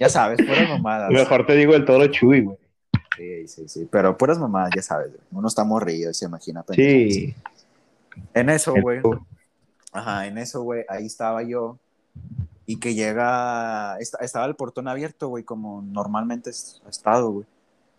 ya 0.00 0.08
sabes, 0.08 0.38
puras 0.44 0.68
mamadas. 0.68 1.10
Mejor 1.10 1.46
te 1.46 1.54
digo 1.54 1.74
el 1.74 1.84
toro 1.84 2.06
chuy, 2.08 2.40
güey. 2.40 2.56
Sí, 3.16 3.46
sí, 3.48 3.68
sí, 3.68 3.88
pero 3.90 4.16
puras 4.16 4.38
mamadas, 4.38 4.70
ya 4.74 4.82
sabes, 4.82 5.08
güey. 5.08 5.20
uno 5.30 5.46
está 5.46 5.62
morrido 5.62 6.10
y 6.10 6.14
se 6.14 6.24
imagina. 6.24 6.64
Sí. 6.74 7.34
En 8.34 8.50
eso, 8.50 8.74
güey. 8.80 9.00
Ajá, 9.92 10.26
en 10.26 10.38
eso, 10.38 10.62
güey, 10.62 10.84
ahí 10.88 11.06
estaba 11.06 11.42
yo. 11.42 11.78
Y 12.66 12.78
que 12.78 12.94
llega, 12.94 13.96
esta- 13.98 14.18
estaba 14.18 14.46
el 14.46 14.54
portón 14.54 14.86
abierto, 14.86 15.28
güey, 15.28 15.42
como 15.42 15.82
normalmente 15.82 16.50
ha 16.86 16.88
estado, 16.88 17.30
güey. 17.32 17.46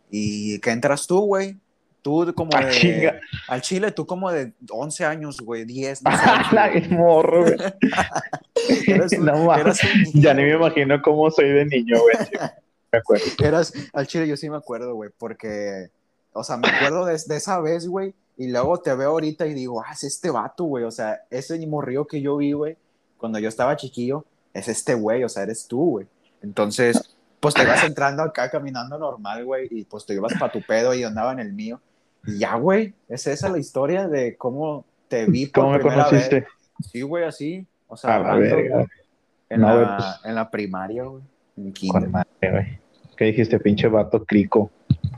Y 0.10 0.60
que 0.60 0.72
entras 0.72 1.08
tú, 1.08 1.22
güey. 1.22 1.58
Tú 2.02 2.34
como 2.36 2.52
Ah, 2.56 2.66
de... 2.66 2.72
chinga. 2.72 3.20
Al 3.48 3.62
Chile, 3.62 3.92
tú 3.92 4.06
como 4.08 4.32
de 4.32 4.54
11 4.72 5.06
años, 5.06 5.38
güey, 5.42 5.66
10, 5.66 6.02
no 6.04 6.12
sé. 6.12 6.26
La 6.54 6.70
güey. 6.70 6.82
es 6.84 6.90
morro, 6.90 7.44
güey. 7.44 7.56
Eras 8.88 9.12
un- 9.14 9.26
No 9.26 9.46
mames. 9.46 9.62
eras 9.62 9.84
un 9.84 10.02
niño, 10.04 10.12
Ya 10.16 10.34
ni 10.34 10.44
me 10.44 10.54
imagino 10.56 11.02
cómo 11.02 11.30
soy 11.32 11.50
de 11.52 11.66
niño, 11.66 11.98
güey. 12.00 12.16
Me 12.92 12.98
acuerdo. 13.00 13.26
Eras, 13.44 13.74
al 13.94 14.08
chile 14.08 14.28
yo 14.28 14.36
sí 14.38 14.50
me 14.50 14.58
acuerdo, 14.58 14.96
güey, 14.96 15.10
porque, 15.18 15.90
o 16.34 16.44
sea, 16.44 16.58
me 16.58 16.68
acuerdo 16.70 17.06
de, 17.06 17.18
de 17.26 17.36
esa 17.38 17.60
vez, 17.62 17.88
güey, 17.88 18.14
y 18.44 18.52
luego 18.52 18.80
te 18.80 18.94
veo 18.96 19.10
ahorita 19.12 19.46
y 19.48 19.54
digo, 19.54 19.82
ah, 19.82 19.92
es 19.94 20.04
este 20.04 20.30
vato, 20.32 20.64
güey, 20.64 20.84
o 20.84 20.92
sea, 20.92 21.22
ese 21.30 21.66
morrío 21.68 22.06
que 22.08 22.22
yo 22.22 22.38
vi, 22.38 22.54
güey, 22.54 22.78
cuando 23.18 23.38
yo 23.40 23.50
estaba 23.50 23.76
chiquillo, 23.76 24.26
es 24.54 24.68
este 24.68 24.94
güey, 24.96 25.24
o 25.24 25.30
sea, 25.30 25.44
eres 25.44 25.68
tú, 25.68 25.92
güey. 25.92 26.08
Entonces, 26.42 27.16
pues 27.40 27.54
te 27.54 27.64
ibas 27.64 27.84
entrando 27.84 28.24
acá 28.24 28.50
caminando 28.50 28.98
normal, 28.98 29.46
güey, 29.46 29.68
y 29.70 29.84
pues 29.86 30.06
te 30.06 30.14
ibas 30.14 30.34
para 30.40 30.52
tu 30.52 30.62
pedo 30.62 30.94
y 30.94 31.04
andaba 31.04 31.32
en 31.34 31.40
el 31.40 31.54
mío. 31.54 31.80
Y 32.26 32.40
ya, 32.40 32.56
güey, 32.56 32.94
es 33.10 33.28
esa 33.28 33.50
la 33.50 33.60
historia 33.60 34.08
de 34.08 34.36
cómo 34.38 34.86
te 35.08 35.26
vi 35.26 35.46
por 35.48 35.64
¿Cómo 35.64 35.74
me 35.74 35.80
primera 35.80 36.06
conociste? 36.06 36.40
vez. 36.42 36.50
Sí, 36.92 37.02
güey, 37.02 37.26
así, 37.26 37.66
o 37.88 37.96
sea, 37.98 38.16
hablando 38.16 38.40
verga. 38.42 38.86
en, 39.50 39.62
No, 39.62 39.82
la, 39.82 39.98
pues. 39.98 40.08
en 40.26 40.36
la 40.36 40.50
primaria, 40.50 41.04
güey, 41.04 41.24
en 41.58 41.74
güey. 41.74 42.80
¿Qué 43.18 43.26
dijiste, 43.26 43.60
pinche 43.60 43.88
vato 43.88 44.24
crico? 44.26 44.72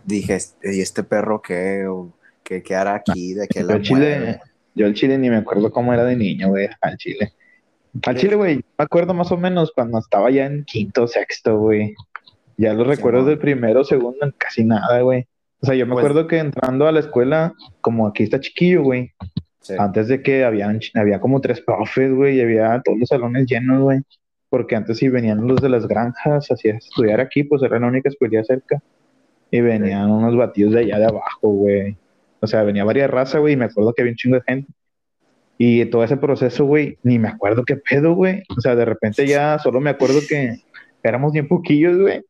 dije, 0.03 0.35
"Este- 0.35 0.75
¿y 0.75 0.81
este 0.81 1.03
perro 1.03 1.41
qué? 1.41 1.87
¿O 1.87 2.11
¿Qué, 2.43 2.61
qué 2.61 2.75
hará 2.75 2.95
aquí? 2.95 3.33
¿De 3.33 3.47
qué 3.47 3.61
Yo 3.61 3.67
la 3.67 3.73
al 3.75 3.81
chile, 3.81 4.15
mueve?" 4.19 4.41
yo 4.75 4.85
al 4.85 4.93
chile 4.93 5.17
ni 5.17 5.29
me 5.29 5.37
acuerdo 5.37 5.71
cómo 5.71 5.93
era 5.93 6.03
de 6.03 6.15
niño, 6.15 6.49
güey, 6.49 6.67
al 6.81 6.97
chile. 6.97 7.33
Al 8.05 8.15
chile, 8.17 8.35
güey, 8.35 8.55
me 8.57 8.63
acuerdo 8.85 9.13
más 9.13 9.31
o 9.31 9.37
menos 9.37 9.71
cuando 9.75 9.99
estaba 9.99 10.31
ya 10.31 10.45
en 10.47 10.63
quinto, 10.65 11.07
sexto, 11.07 11.57
güey. 11.59 11.93
Ya 12.57 12.73
los 12.73 12.87
recuerdos 12.87 13.21
Simón. 13.21 13.29
del 13.29 13.39
primero, 13.39 13.83
segundo, 13.83 14.33
casi 14.37 14.63
nada, 14.63 15.01
güey. 15.01 15.27
O 15.61 15.65
sea, 15.65 15.75
yo 15.75 15.85
me 15.85 15.93
Pues- 15.93 16.05
acuerdo 16.05 16.27
que 16.27 16.39
entrando 16.39 16.87
a 16.87 16.91
la 16.91 16.99
escuela, 16.99 17.53
como 17.81 18.07
aquí 18.07 18.23
está 18.23 18.39
chiquillo, 18.39 18.83
güey, 18.83 19.11
Sí. 19.61 19.75
antes 19.77 20.07
de 20.07 20.21
que 20.21 20.43
habían, 20.43 20.79
había 20.95 21.19
como 21.21 21.39
tres 21.39 21.61
profes, 21.61 22.13
güey, 22.13 22.37
y 22.37 22.41
había 22.41 22.81
todos 22.83 22.99
los 22.99 23.09
salones 23.09 23.45
llenos, 23.47 23.81
güey. 23.81 23.99
Porque 24.49 24.75
antes 24.75 24.97
sí 24.97 25.07
venían 25.07 25.47
los 25.47 25.61
de 25.61 25.69
las 25.69 25.87
granjas, 25.87 26.51
así 26.51 26.69
a 26.69 26.75
estudiar 26.75 27.21
aquí, 27.21 27.43
pues 27.43 27.63
era 27.63 27.79
la 27.79 27.87
única 27.87 28.09
escuela 28.09 28.43
cerca. 28.43 28.81
Y 29.51 29.61
venían 29.61 30.09
unos 30.11 30.35
batidos 30.35 30.73
de 30.73 30.79
allá 30.81 30.99
de 30.99 31.05
abajo, 31.05 31.47
güey. 31.49 31.95
O 32.43 32.47
sea, 32.47 32.63
venía 32.63 32.83
varias 32.83 33.09
razas, 33.09 33.39
güey, 33.39 33.53
y 33.53 33.57
me 33.57 33.65
acuerdo 33.65 33.93
que 33.93 34.01
había 34.01 34.11
un 34.11 34.17
chingo 34.17 34.35
de 34.35 34.43
gente. 34.45 34.73
Y 35.57 35.85
todo 35.85 36.03
ese 36.03 36.17
proceso, 36.17 36.65
güey, 36.65 36.97
ni 37.01 37.17
me 37.17 37.29
acuerdo 37.29 37.63
qué 37.63 37.77
pedo, 37.77 38.15
güey. 38.15 38.43
O 38.49 38.59
sea, 38.59 38.75
de 38.75 38.83
repente 38.83 39.25
ya 39.25 39.57
solo 39.59 39.79
me 39.79 39.91
acuerdo 39.91 40.19
que 40.27 40.57
éramos 41.01 41.31
bien 41.31 41.47
poquillos, 41.47 41.97
güey. 41.97 42.21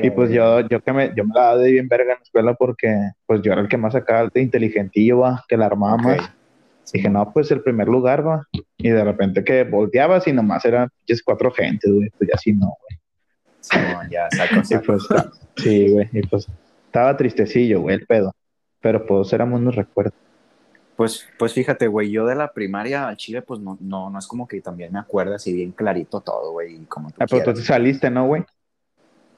Y 0.00 0.10
pues 0.10 0.30
yo, 0.30 0.60
yo 0.68 0.80
que 0.80 0.92
me, 0.92 1.12
yo 1.16 1.24
me 1.24 1.34
la 1.34 1.40
daba 1.40 1.56
de 1.56 1.72
bien 1.72 1.88
verga 1.88 2.12
en 2.12 2.18
la 2.18 2.22
escuela 2.22 2.54
porque 2.54 2.96
pues 3.26 3.42
yo 3.42 3.50
era 3.50 3.62
el 3.62 3.68
que 3.68 3.76
más 3.76 3.94
sacaba 3.94 4.30
de 4.32 4.40
inteligentillo, 4.40 5.18
va, 5.18 5.44
que 5.48 5.56
la 5.56 5.66
armaba 5.66 5.96
más. 5.96 6.30
Dije, 6.92 7.10
no, 7.10 7.32
pues 7.32 7.50
el 7.50 7.62
primer 7.62 7.88
lugar, 7.88 8.24
va. 8.24 8.46
Y 8.76 8.90
de 8.90 9.02
repente 9.02 9.42
que 9.42 9.64
volteabas 9.64 10.28
y 10.28 10.32
nomás 10.32 10.64
eran 10.64 10.88
cuatro 11.24 11.50
gentes, 11.50 11.90
güey. 11.90 12.10
Pues 12.16 12.30
ya 12.30 12.36
así 12.36 12.52
no, 12.52 12.66
güey. 12.66 13.00
Simón, 13.58 14.08
ya, 14.08 14.28
saco, 14.30 14.54
Y 14.60 14.64
saco. 14.64 14.84
pues, 14.86 15.02
sí, 15.56 15.88
güey. 15.88 16.08
Y 16.12 16.22
pues 16.28 16.46
estaba 16.86 17.16
tristecillo, 17.16 17.80
güey, 17.80 17.96
el 17.96 18.06
pedo. 18.06 18.32
Pero 18.82 19.06
pues 19.06 19.32
éramos 19.32 19.60
unos 19.60 19.74
recuerdos. 19.74 20.12
Pues, 20.96 21.26
pues 21.38 21.54
fíjate, 21.54 21.86
güey, 21.86 22.10
yo 22.10 22.26
de 22.26 22.34
la 22.34 22.52
primaria 22.52 23.08
al 23.08 23.16
Chile, 23.16 23.40
pues 23.40 23.60
no, 23.60 23.78
no, 23.80 24.10
no 24.10 24.18
es 24.18 24.26
como 24.26 24.46
que 24.46 24.60
también 24.60 24.92
me 24.92 24.98
acuerdo 24.98 25.34
así 25.34 25.52
bien 25.52 25.72
clarito 25.72 26.20
todo, 26.20 26.52
güey, 26.52 26.84
como 26.84 27.10
tú 27.10 27.16
Ah, 27.18 27.26
pero 27.28 27.54
tú 27.54 27.60
saliste, 27.60 28.10
¿no, 28.10 28.26
güey? 28.26 28.44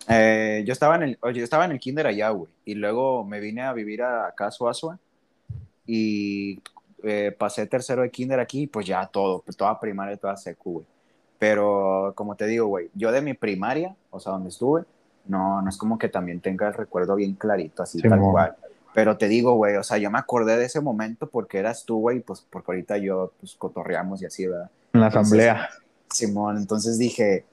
Eh, 0.08 0.64
yo 0.66 0.72
estaba 0.72 0.96
en 0.96 1.02
el, 1.04 1.18
oye, 1.20 1.38
yo 1.38 1.44
estaba 1.44 1.64
en 1.64 1.72
el 1.72 1.78
kinder 1.78 2.06
allá, 2.06 2.30
güey, 2.30 2.50
y 2.64 2.74
luego 2.74 3.24
me 3.24 3.38
vine 3.38 3.62
a 3.62 3.72
vivir 3.72 4.02
a, 4.02 4.26
acá 4.26 4.48
a 4.48 4.50
Suazua 4.50 4.98
y 5.86 6.60
eh, 7.02 7.34
pasé 7.38 7.66
tercero 7.66 8.02
de 8.02 8.10
kinder 8.10 8.40
aquí, 8.40 8.66
pues 8.66 8.86
ya 8.86 9.06
todo, 9.06 9.42
pues 9.42 9.56
toda 9.56 9.78
primaria, 9.78 10.16
toda 10.16 10.36
secu, 10.36 10.72
güey. 10.72 10.86
Pero 11.38 12.12
como 12.16 12.34
te 12.34 12.46
digo, 12.46 12.66
güey, 12.66 12.90
yo 12.94 13.12
de 13.12 13.22
mi 13.22 13.34
primaria, 13.34 13.94
o 14.10 14.18
sea, 14.18 14.32
donde 14.32 14.48
estuve, 14.48 14.84
no, 15.26 15.62
no 15.62 15.68
es 15.68 15.76
como 15.76 15.98
que 15.98 16.08
también 16.08 16.40
tenga 16.40 16.68
el 16.68 16.74
recuerdo 16.74 17.14
bien 17.14 17.34
clarito, 17.34 17.82
así 17.82 18.00
tal 18.00 18.18
Simón. 18.18 18.32
cual. 18.32 18.56
Pero 18.94 19.16
te 19.18 19.26
digo, 19.26 19.54
güey, 19.54 19.76
o 19.76 19.82
sea, 19.82 19.98
yo 19.98 20.08
me 20.10 20.18
acordé 20.18 20.56
de 20.56 20.66
ese 20.66 20.80
momento 20.80 21.28
porque 21.28 21.58
eras 21.58 21.84
tú, 21.84 21.98
güey, 21.98 22.20
pues 22.20 22.46
porque 22.48 22.70
ahorita 22.70 22.96
yo, 22.98 23.32
pues, 23.40 23.56
cotorreamos 23.56 24.22
y 24.22 24.26
así, 24.26 24.46
¿verdad? 24.46 24.70
En 24.92 25.00
la 25.00 25.08
asamblea. 25.08 25.68
Simón, 26.08 26.56
entonces 26.58 26.96
dije, 26.96 27.44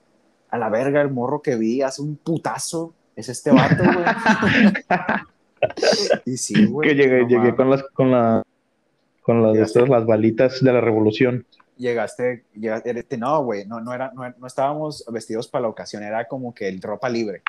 a 0.51 0.59
la 0.59 0.69
verga, 0.69 1.01
el 1.01 1.09
morro 1.09 1.41
que 1.41 1.55
vi 1.55 1.81
hace 1.81 2.03
un 2.03 2.15
putazo, 2.15 2.93
es 3.15 3.27
este 3.27 3.49
vato, 3.49 3.83
güey. 3.83 4.05
y 6.25 6.37
sí, 6.37 6.65
güey. 6.65 6.89
Que 6.89 6.95
llegué, 6.95 7.25
llegué 7.25 7.55
con 7.55 7.71
las, 7.71 7.81
con 7.93 8.11
la, 8.11 8.43
con 9.23 9.41
las, 9.41 9.73
de 9.73 9.87
las 9.87 10.05
balitas 10.05 10.63
de 10.63 10.71
la 10.71 10.79
revolución. 10.79 11.47
Llegaste, 11.75 12.43
llegaste 12.53 13.17
no, 13.17 13.43
güey, 13.43 13.65
no, 13.65 13.81
no, 13.81 13.95
era, 13.95 14.11
no, 14.13 14.31
no 14.37 14.45
estábamos 14.45 15.03
vestidos 15.11 15.47
para 15.47 15.63
la 15.63 15.69
ocasión, 15.69 16.03
era 16.03 16.27
como 16.27 16.53
que 16.53 16.67
el 16.67 16.79
ropa 16.83 17.09
libre. 17.09 17.41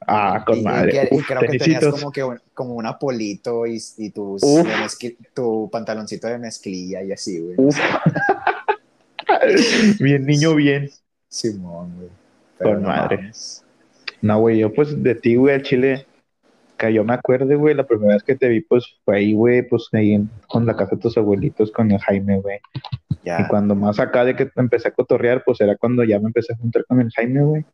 Ah, 0.00 0.44
con 0.46 0.62
madre. 0.62 1.08
Y, 1.10 1.22
creo 1.22 1.40
que 1.40 1.58
tenías 1.58 1.86
como 1.86 2.12
que 2.12 2.22
un, 2.22 2.38
como 2.54 2.74
un 2.74 2.86
apolito 2.86 3.66
y, 3.66 3.78
y 3.98 4.10
tus, 4.10 4.42
tu 5.34 5.68
pantaloncito 5.70 6.28
de 6.28 6.38
mezclilla 6.38 7.02
y 7.02 7.12
así, 7.12 7.40
güey. 7.40 7.56
bien 10.00 10.26
niño, 10.26 10.54
bien. 10.54 10.90
Simón, 11.28 11.94
güey. 11.96 12.08
Con 12.58 12.82
madre. 12.82 13.32
No, 14.22 14.40
güey, 14.40 14.58
yo 14.58 14.72
pues 14.72 15.02
de 15.02 15.14
ti, 15.14 15.36
güey, 15.36 15.54
al 15.54 15.62
chile, 15.62 16.06
que 16.78 16.92
yo 16.92 17.04
me 17.04 17.14
acuerdo, 17.14 17.58
güey, 17.58 17.74
la 17.74 17.86
primera 17.86 18.14
vez 18.14 18.22
que 18.22 18.36
te 18.36 18.48
vi, 18.48 18.60
pues 18.60 18.84
fue 19.04 19.18
ahí, 19.18 19.34
güey, 19.34 19.62
pues 19.62 19.88
ahí 19.92 20.14
en, 20.14 20.30
con 20.48 20.66
la 20.66 20.76
casa 20.76 20.96
de 20.96 21.02
tus 21.02 21.16
abuelitos, 21.18 21.70
con 21.72 21.90
el 21.90 22.00
Jaime, 22.00 22.40
güey. 22.40 22.60
Y 23.24 23.48
cuando 23.48 23.74
más 23.74 23.98
acá 23.98 24.24
de 24.24 24.36
que 24.36 24.48
empecé 24.54 24.88
a 24.88 24.92
cotorrear, 24.92 25.42
pues 25.44 25.60
era 25.60 25.76
cuando 25.76 26.04
ya 26.04 26.20
me 26.20 26.26
empecé 26.26 26.52
a 26.52 26.56
juntar 26.56 26.84
con 26.86 27.00
el 27.00 27.10
Jaime, 27.10 27.42
güey 27.42 27.64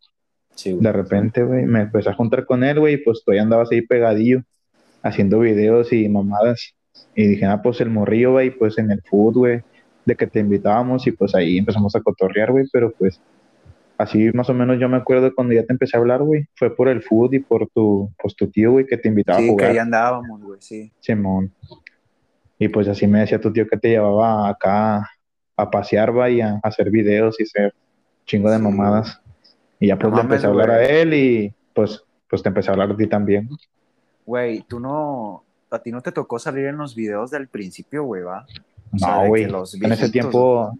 de 0.64 0.92
repente, 0.92 1.42
güey, 1.42 1.64
me 1.64 1.82
empecé 1.82 2.10
a 2.10 2.14
juntar 2.14 2.46
con 2.46 2.64
él, 2.64 2.78
güey, 2.80 2.94
y 2.94 2.96
pues 2.98 3.22
ya 3.26 3.42
andabas 3.42 3.70
ahí 3.72 3.82
pegadillo, 3.82 4.42
haciendo 5.02 5.40
videos 5.40 5.92
y 5.92 6.08
mamadas. 6.08 6.74
Y 7.14 7.26
dije, 7.26 7.46
ah, 7.46 7.60
pues 7.62 7.80
el 7.80 7.90
morrillo, 7.90 8.32
güey, 8.32 8.50
pues 8.50 8.78
en 8.78 8.90
el 8.90 9.02
food, 9.02 9.34
güey, 9.34 9.62
de 10.04 10.16
que 10.16 10.26
te 10.26 10.40
invitábamos 10.40 11.06
y 11.06 11.12
pues 11.12 11.34
ahí 11.34 11.58
empezamos 11.58 11.94
a 11.96 12.00
cotorrear, 12.00 12.52
güey, 12.52 12.66
pero 12.72 12.92
pues 12.92 13.20
así 13.98 14.30
más 14.32 14.48
o 14.50 14.54
menos 14.54 14.78
yo 14.80 14.88
me 14.88 14.96
acuerdo 14.96 15.34
cuando 15.34 15.54
ya 15.54 15.64
te 15.64 15.72
empecé 15.72 15.96
a 15.96 16.00
hablar, 16.00 16.22
güey, 16.22 16.46
fue 16.54 16.74
por 16.74 16.88
el 16.88 17.02
food 17.02 17.34
y 17.34 17.38
por 17.38 17.68
tu, 17.68 18.10
pues 18.20 18.34
tu 18.34 18.48
tío, 18.48 18.72
güey, 18.72 18.86
que 18.86 18.96
te 18.96 19.08
invitaba 19.08 19.38
a 19.38 19.42
jugar. 19.42 19.66
que 19.66 19.72
ahí 19.72 19.78
andábamos, 19.78 20.42
güey, 20.42 20.60
sí. 20.60 20.92
Simón. 21.00 21.52
Y 22.58 22.68
pues 22.68 22.88
así 22.88 23.06
me 23.06 23.20
decía 23.20 23.40
tu 23.40 23.52
tío 23.52 23.66
que 23.66 23.76
te 23.76 23.88
llevaba 23.90 24.48
acá 24.48 25.08
a 25.56 25.70
pasear, 25.70 26.12
güey, 26.12 26.40
a, 26.40 26.60
hacer 26.62 26.90
videos 26.90 27.40
y 27.40 27.46
ser 27.46 27.74
chingo 28.24 28.50
de 28.50 28.58
mamadas. 28.58 29.21
Y 29.82 29.88
ya 29.88 29.98
pues 29.98 30.14
le 30.14 30.20
empecé 30.20 30.46
a 30.46 30.50
hablar 30.50 30.70
a 30.70 30.84
él 30.84 31.12
y 31.12 31.52
pues, 31.74 32.04
pues 32.30 32.40
te 32.40 32.48
empecé 32.48 32.70
a 32.70 32.74
hablar 32.74 32.90
de 32.90 33.02
ti 33.02 33.10
también. 33.10 33.48
Güey, 34.24 34.62
tú 34.68 34.78
no, 34.78 35.42
a 35.72 35.78
ti 35.80 35.90
no 35.90 36.00
te 36.00 36.12
tocó 36.12 36.38
salir 36.38 36.66
en 36.66 36.76
los 36.76 36.94
videos 36.94 37.32
del 37.32 37.48
principio, 37.48 38.04
güey, 38.04 38.22
¿va? 38.22 38.46
no, 38.92 39.26
güey, 39.26 39.42
en 39.42 39.92
ese 39.92 40.08
tiempo, 40.08 40.78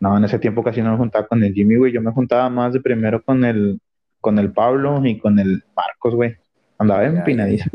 no, 0.00 0.18
en 0.18 0.24
ese 0.24 0.38
tiempo 0.38 0.62
casi 0.62 0.82
no 0.82 0.92
me 0.92 0.98
juntaba 0.98 1.26
con 1.26 1.42
el 1.42 1.54
Jimmy, 1.54 1.76
güey, 1.76 1.92
yo 1.92 2.02
me 2.02 2.12
juntaba 2.12 2.50
más 2.50 2.74
de 2.74 2.80
primero 2.80 3.22
con 3.22 3.42
el, 3.42 3.80
con 4.20 4.38
el 4.38 4.52
Pablo 4.52 5.00
y 5.02 5.18
con 5.18 5.38
el 5.38 5.64
Marcos, 5.74 6.14
güey. 6.14 6.36
Andaba 6.76 7.06
empinadísimo. 7.06 7.72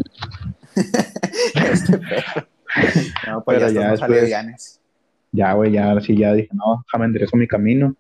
este 1.56 1.98
perro. 1.98 2.48
No, 3.28 3.44
pues 3.44 3.58
Pero 3.58 3.72
ya, 3.72 3.92
después, 3.92 4.30
ya, 5.32 5.54
güey, 5.54 5.72
ya, 5.72 6.00
sí, 6.02 6.16
ya 6.16 6.34
dije, 6.34 6.50
no, 6.54 6.84
déjame 6.86 7.06
enderezo 7.06 7.36
mi 7.36 7.48
camino. 7.48 7.96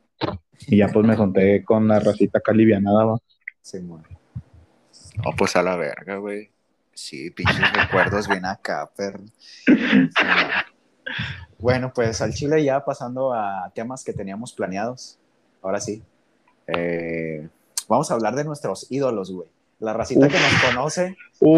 Y 0.68 0.78
ya 0.78 0.88
pues 0.88 1.06
me 1.06 1.16
junté 1.16 1.64
con 1.64 1.88
la 1.88 2.00
racita 2.00 2.40
acá 2.40 2.52
alivianada, 2.52 3.06
va. 3.06 3.18
Sí, 3.62 3.80
No, 3.82 4.02
pues 5.38 5.56
a 5.56 5.64
la 5.64 5.76
verga, 5.76 6.18
güey. 6.18 6.50
Sí, 6.94 7.32
pinches 7.32 7.74
recuerdos 7.74 8.28
bien 8.28 8.46
acá, 8.46 8.90
perro. 8.96 9.24
Bueno, 11.58 11.92
pues 11.94 12.22
al 12.22 12.34
Chile 12.34 12.64
ya 12.64 12.84
pasando 12.84 13.34
a 13.34 13.72
temas 13.74 14.04
que 14.04 14.14
teníamos 14.14 14.54
planeados. 14.54 15.18
Ahora 15.62 15.80
sí. 15.80 16.04
Eh, 16.68 17.48
vamos 17.88 18.12
a 18.12 18.16
hablar 18.16 18.36
de 18.36 18.44
nuestros 18.44 18.88
ídolos, 18.92 19.32
güey. 19.32 19.50
La 19.80 19.94
racita 19.94 20.28
que 20.28 20.38
nos 20.40 20.64
conoce. 20.64 21.16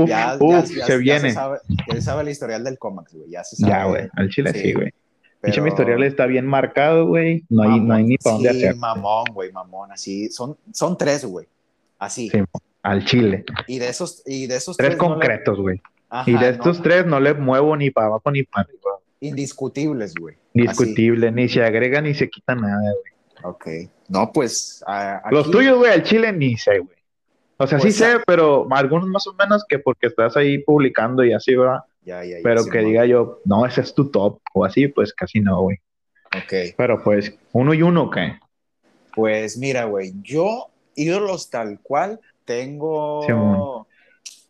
ya, 0.07 0.37
se 0.85 0.97
viene. 0.97 1.31
sabe, 1.31 1.59
ya 1.93 2.01
sabe 2.01 2.23
el 2.23 2.29
historial 2.29 2.63
del 2.63 2.77
cómic, 2.77 3.09
güey. 3.11 3.29
Ya 3.29 3.43
se 3.43 3.55
sabe. 3.57 3.71
Ya, 3.71 3.85
güey. 3.85 4.09
Al 4.13 4.29
Chile 4.29 4.53
sí, 4.53 4.73
güey. 4.73 4.93
Pero... 5.41 5.63
mi 5.63 5.69
historial 5.69 6.03
está 6.03 6.25
bien 6.25 6.45
marcado, 6.45 7.07
güey. 7.07 7.45
No 7.49 7.63
hay, 7.63 7.79
no 7.79 7.93
hay 7.93 8.03
ni 8.03 8.17
para 8.17 8.35
dónde 8.35 8.49
hacer. 8.49 8.75
mamón, 8.75 9.25
güey, 9.33 9.51
mamón. 9.51 9.91
Así, 9.91 10.29
son, 10.29 10.57
son 10.73 10.97
tres, 10.97 11.25
güey. 11.25 11.47
Así. 11.99 12.29
Sí, 12.29 12.39
al 12.83 13.05
chile. 13.05 13.45
Y 13.67 13.79
de 13.79 13.89
esos, 13.89 14.23
y 14.25 14.47
de 14.47 14.55
esos 14.55 14.77
tres, 14.77 14.95
concretos, 14.95 15.59
güey. 15.59 15.81
y 16.25 16.33
de 16.33 16.49
estos 16.49 16.81
tres 16.81 17.05
no 17.05 17.19
le 17.19 17.33
muevo 17.33 17.75
ni 17.75 17.91
para 17.91 18.07
abajo 18.07 18.31
ni 18.31 18.43
para 18.43 18.63
arriba. 18.63 18.91
Indiscutibles, 19.19 20.13
güey. 20.15 20.35
Indiscutible, 20.53 21.31
ni 21.31 21.49
se 21.49 21.63
agrega 21.63 22.01
ni 22.01 22.13
se 22.13 22.29
quita 22.29 22.55
nada, 22.55 22.79
güey. 22.81 23.53
Ok. 23.53 23.67
No, 24.09 24.31
pues. 24.31 24.83
Los 25.31 25.51
tuyos, 25.51 25.77
güey, 25.77 25.91
al 25.91 26.03
chile 26.03 26.31
ni 26.31 26.57
sé, 26.57 26.79
güey. 26.79 26.97
O 27.57 27.65
sea, 27.65 27.79
sí 27.79 27.85
pues, 27.85 27.95
sé, 27.95 28.17
pero 28.25 28.67
algunos 28.69 29.07
más 29.07 29.25
o 29.27 29.33
menos 29.33 29.65
que 29.67 29.79
porque 29.79 30.07
estás 30.07 30.37
ahí 30.37 30.59
publicando 30.59 31.23
y 31.23 31.33
así, 31.33 31.55
¿verdad? 31.55 31.79
Pero 32.43 32.65
que 32.65 32.79
diga 32.79 33.05
yo, 33.05 33.41
no, 33.45 33.65
ese 33.65 33.81
es 33.81 33.93
tu 33.93 34.09
top 34.09 34.39
o 34.53 34.65
así, 34.65 34.87
pues 34.87 35.13
casi 35.13 35.39
no, 35.39 35.61
güey. 35.61 35.77
Ok. 36.35 36.75
Pero 36.77 37.03
pues, 37.03 37.33
uno 37.51 37.73
y 37.73 37.81
uno, 37.81 38.09
¿qué? 38.09 38.39
Pues 39.13 39.57
mira, 39.57 39.85
güey, 39.85 40.13
yo 40.21 40.67
ídolos 40.95 41.49
tal 41.49 41.79
cual 41.81 42.19
tengo. 42.45 43.87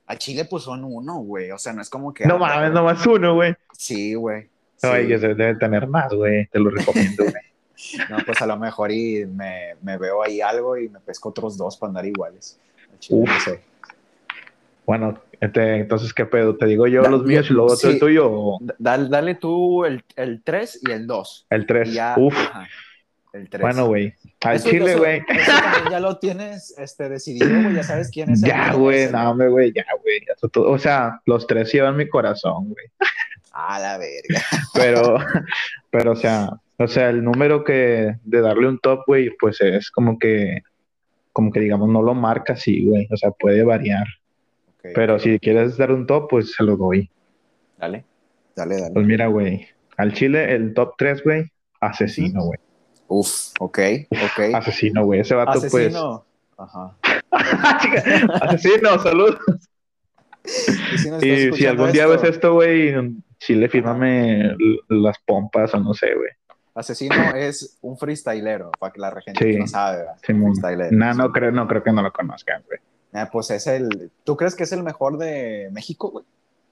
a 0.05 0.15
Chile, 0.17 0.45
pues 0.45 0.63
son 0.63 0.83
uno, 0.83 1.19
güey. 1.19 1.51
O 1.51 1.57
sea, 1.57 1.73
no 1.73 1.81
es 1.81 1.89
como 1.89 2.13
que. 2.13 2.25
No 2.25 2.37
mames, 2.37 2.71
no 2.71 2.83
más 2.83 3.05
uno, 3.05 3.35
güey. 3.35 3.55
Sí, 3.73 4.13
güey. 4.13 4.49
Ay, 4.81 5.07
que 5.07 5.17
se 5.17 5.33
debe 5.33 5.55
tener 5.55 5.87
más, 5.87 6.13
güey. 6.13 6.47
Te 6.47 6.59
lo 6.59 6.69
recomiendo, 6.69 7.23
güey. 7.23 7.33
no, 8.09 8.17
pues 8.25 8.41
a 8.41 8.45
lo 8.47 8.57
mejor 8.57 8.91
y 8.91 9.25
me, 9.25 9.75
me, 9.81 9.97
veo 9.97 10.23
ahí 10.23 10.41
algo 10.41 10.77
y 10.77 10.89
me 10.89 10.99
pesco 10.99 11.29
otros 11.29 11.57
dos 11.57 11.77
para 11.77 11.89
andar 11.89 12.05
iguales. 12.05 12.59
Chile, 12.99 13.23
No 13.25 13.39
sé. 13.39 13.61
Bueno, 14.87 15.21
este, 15.41 15.81
entonces, 15.81 16.13
¿qué 16.13 16.25
pedo? 16.25 16.55
¿Te 16.55 16.65
digo 16.65 16.87
yo 16.87 17.01
los 17.01 17.25
míos 17.25 17.47
y 17.49 17.53
luego 17.53 17.75
sí. 17.75 17.89
el 17.89 17.99
tuyo? 17.99 18.53
Dale, 18.79 19.09
dale, 19.09 19.35
tú 19.35 19.83
el, 19.83 20.01
el 20.15 20.41
3 20.41 20.79
y 20.87 20.91
el 20.91 21.05
2. 21.05 21.47
El 21.49 21.65
3. 21.67 21.99
Uf. 22.15 22.35
el 23.33 23.49
3. 23.49 23.61
Bueno, 23.61 23.87
güey. 23.87 24.13
Al 24.45 24.63
chile, 24.63 24.95
güey. 24.95 25.23
Ya 25.91 25.99
lo 25.99 26.17
tienes 26.19 26.73
este, 26.77 27.09
decidido, 27.09 27.49
güey. 27.49 27.75
Ya 27.75 27.83
sabes 27.83 28.09
quién 28.09 28.31
es. 28.31 28.39
Ya, 28.39 28.73
güey. 28.73 29.11
No, 29.11 29.35
güey. 29.35 29.73
Ya, 29.73 29.85
güey. 30.01 30.21
O 30.55 30.79
sea, 30.79 31.19
los 31.25 31.45
tres 31.45 31.69
llevan 31.73 31.97
mi 31.97 32.07
corazón, 32.07 32.69
güey. 32.69 32.85
A 33.51 33.79
la 33.79 33.97
verga. 33.97 34.41
Pero, 34.73 35.17
pero, 35.89 36.13
o 36.13 36.15
sea, 36.15 36.49
o 36.77 36.87
sea, 36.87 37.09
el 37.09 37.25
número 37.25 37.65
que 37.65 38.15
de 38.23 38.41
darle 38.41 38.69
un 38.69 38.79
top, 38.79 39.01
güey, 39.05 39.31
pues 39.37 39.59
es 39.59 39.91
como 39.91 40.17
que, 40.17 40.61
como 41.33 41.51
que 41.51 41.59
digamos, 41.59 41.89
no 41.89 42.01
lo 42.01 42.13
marca 42.13 42.53
así, 42.53 42.85
güey. 42.85 43.05
O 43.11 43.17
sea, 43.17 43.31
puede 43.31 43.63
variar. 43.63 44.07
Pero 44.81 45.19
si 45.19 45.39
quieres 45.39 45.77
dar 45.77 45.91
un 45.91 46.05
top, 46.05 46.29
pues 46.29 46.53
se 46.53 46.63
lo 46.63 46.77
doy. 46.77 47.09
Dale, 47.77 48.05
dale, 48.55 48.79
dale. 48.79 48.93
Pues 48.93 49.05
mira, 49.05 49.27
güey, 49.27 49.67
al 49.97 50.13
Chile 50.13 50.53
el 50.53 50.73
top 50.73 50.93
3, 50.97 51.23
güey, 51.23 51.51
asesino, 51.79 52.43
güey. 52.43 52.59
Uf, 53.07 53.51
ok, 53.59 53.79
ok. 54.11 54.55
Asesino, 54.55 55.05
güey, 55.05 55.21
ese 55.21 55.35
vato 55.35 55.59
pues. 55.59 55.73
Asesino. 55.73 56.25
Ajá. 56.57 56.97
asesino, 58.41 58.99
saludos. 58.99 59.39
y 61.21 61.51
si 61.53 61.65
algún 61.65 61.91
día 61.91 62.07
ves 62.07 62.23
esto, 62.23 62.53
güey, 62.53 62.93
Chile, 63.39 63.69
fírmame 63.69 64.55
las 64.89 65.17
pompas 65.19 65.73
o 65.73 65.79
no 65.79 65.93
sé, 65.93 66.13
güey. 66.15 66.29
Asesino 66.75 67.15
es 67.35 67.79
un 67.81 67.97
freestylero, 67.97 68.71
para 68.79 68.93
que 68.93 68.99
la 68.99 69.21
gente 69.21 69.51
sí, 69.51 69.57
no 69.57 69.67
sabe, 69.67 70.05
sí, 70.21 70.33
No, 70.33 71.13
no 71.13 71.31
creo, 71.31 71.51
no 71.51 71.67
creo 71.67 71.81
que 71.81 71.91
no 71.91 72.03
lo 72.03 72.11
conozcan, 72.11 72.63
güey. 72.67 72.79
Ah, 73.13 73.29
pues 73.31 73.51
es 73.51 73.67
el. 73.67 74.11
¿Tú 74.23 74.35
crees 74.35 74.55
que 74.55 74.63
es 74.63 74.71
el 74.71 74.83
mejor 74.83 75.17
de 75.17 75.69
México, 75.71 76.11
güey? 76.11 76.25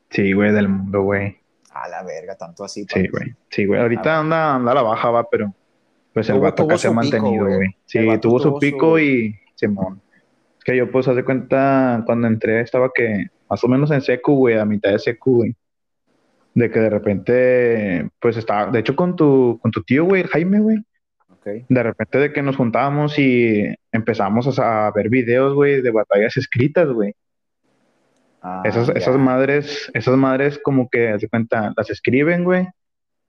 Sí, 0.10 0.34
güey, 0.34 0.52
del 0.52 0.70
mundo, 0.70 1.02
güey. 1.02 1.38
A 1.72 1.88
la 1.88 2.04
verga, 2.04 2.36
tanto 2.36 2.64
así. 2.64 2.86
Sí, 2.90 3.08
güey. 3.08 3.34
Sí, 3.50 3.66
güey. 3.66 3.82
Ahorita 3.82 4.20
anda, 4.20 4.56
anda 4.56 4.72
a 4.72 4.76
la 4.76 4.82
baja, 4.82 5.10
va, 5.12 5.30
pero. 5.30 5.54
Pues 6.14 6.30
el 6.30 6.40
vato 6.40 6.68
que 6.68 6.78
se 6.78 6.88
ha 6.88 6.92
mantenido, 6.92 7.46
güey. 7.46 7.76
Sí, 7.86 8.08
tuvo, 8.22 8.40
su 8.40 8.58
pico 8.60 9.00
y. 9.00 9.36
Simón. 9.56 10.02
Es 10.58 10.64
que 10.64 10.76
yo, 10.76 10.92
pues, 10.92 11.08
hace 11.08 11.24
cuenta, 11.24 12.04
cuando 12.06 12.28
entré, 12.28 12.62
estaba 12.62 12.92
que. 12.94 13.28
Más 13.50 13.64
o 13.64 13.68
menos 13.68 13.92
en 13.92 14.02
secu, 14.02 14.36
güey, 14.36 14.58
a 14.58 14.66
mitad 14.66 14.92
de 14.92 15.00
secu, 15.00 15.38
güey. 15.38 15.56
De 16.54 16.72
que 16.72 16.80
de 16.80 16.90
repente, 16.90 18.10
pues 18.20 18.38
estaba, 18.38 18.72
de 18.72 18.80
hecho, 18.80 18.96
con 18.96 19.16
tu, 19.16 19.60
con 19.62 19.72
tu 19.72 19.84
tío, 19.84 20.06
güey, 20.06 20.24
Jaime, 20.24 20.60
güey 20.60 20.78
de 21.46 21.84
repente 21.84 22.18
de 22.18 22.34
que 22.34 22.42
nos 22.42 22.56
juntábamos 22.56 23.20
y 23.20 23.64
empezamos 23.92 24.60
a, 24.60 24.92
ver 24.92 25.10
videos, 25.10 25.54
güey, 25.54 25.82
de 25.82 25.92
batallas 25.92 26.36
escritas, 26.38 26.90
güey. 26.90 27.14
Ah, 28.42 28.62
esas, 28.66 28.90
esas 28.90 29.18
madres, 29.18 29.92
esas 29.94 30.18
madres 30.18 30.60
como 30.64 30.90
que, 30.90 31.18
se 31.20 31.30
cuenta, 31.30 31.74
las 31.76 31.90
escriben, 31.90 32.44
güey, 32.44 32.68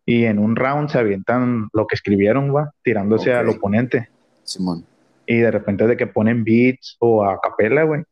y 0.04 0.24
en 0.24 0.38
un 0.38 0.56
round 0.56 0.88
se 0.88 0.98
avientan 0.98 1.68
lo 1.72 1.86
que 1.86 1.96
escribieron, 1.96 2.50
güey, 2.50 2.66
tirándose 2.82 3.32
al 3.32 3.48
oponente. 3.48 4.08
Simón. 4.44 4.86
Y 5.26 5.38
de 5.38 5.50
repente 5.50 5.86
de 5.86 5.96
que 5.96 6.06
ponen 6.06 6.44
beats 6.44 6.96
o 7.00 7.24
a 7.24 7.40
capela, 7.40 7.82
güey. 7.82 8.04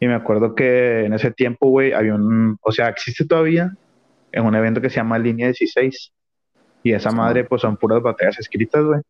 Y 0.00 0.06
me 0.06 0.14
acuerdo 0.14 0.54
que 0.54 1.04
en 1.04 1.12
ese 1.12 1.30
tiempo, 1.30 1.68
güey, 1.68 1.92
había 1.92 2.14
un, 2.14 2.56
o 2.62 2.72
sea, 2.72 2.88
existe 2.88 3.26
todavía 3.26 3.72
en 4.32 4.44
un 4.44 4.54
evento 4.56 4.80
que 4.80 4.90
se 4.90 4.96
llama 4.96 5.18
Línea 5.18 5.48
16. 5.48 6.12
Y 6.82 6.92
esa 6.92 7.12
madre, 7.12 7.44
pues 7.44 7.60
son 7.62 7.76
puras 7.76 8.02
batallas 8.02 8.40
escritas, 8.40 8.82
güey. 8.82 9.00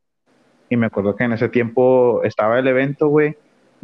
Y 0.72 0.76
me 0.78 0.86
acuerdo 0.86 1.14
que 1.14 1.24
en 1.24 1.34
ese 1.34 1.50
tiempo 1.50 2.22
estaba 2.24 2.58
el 2.58 2.66
evento, 2.66 3.08
güey, 3.08 3.36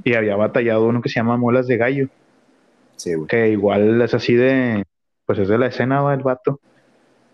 y 0.02 0.14
había 0.14 0.36
batallado 0.36 0.86
uno 0.86 1.02
que 1.02 1.10
se 1.10 1.16
llama 1.16 1.36
Muelas 1.36 1.66
de 1.66 1.76
Gallo. 1.76 2.08
Sí, 2.96 3.12
güey. 3.12 3.28
Que 3.28 3.50
igual 3.50 4.00
es 4.00 4.14
así 4.14 4.34
de, 4.34 4.84
pues 5.26 5.38
es 5.38 5.48
de 5.48 5.58
la 5.58 5.66
escena, 5.66 6.00
va, 6.00 6.14
el 6.14 6.22
vato. 6.22 6.60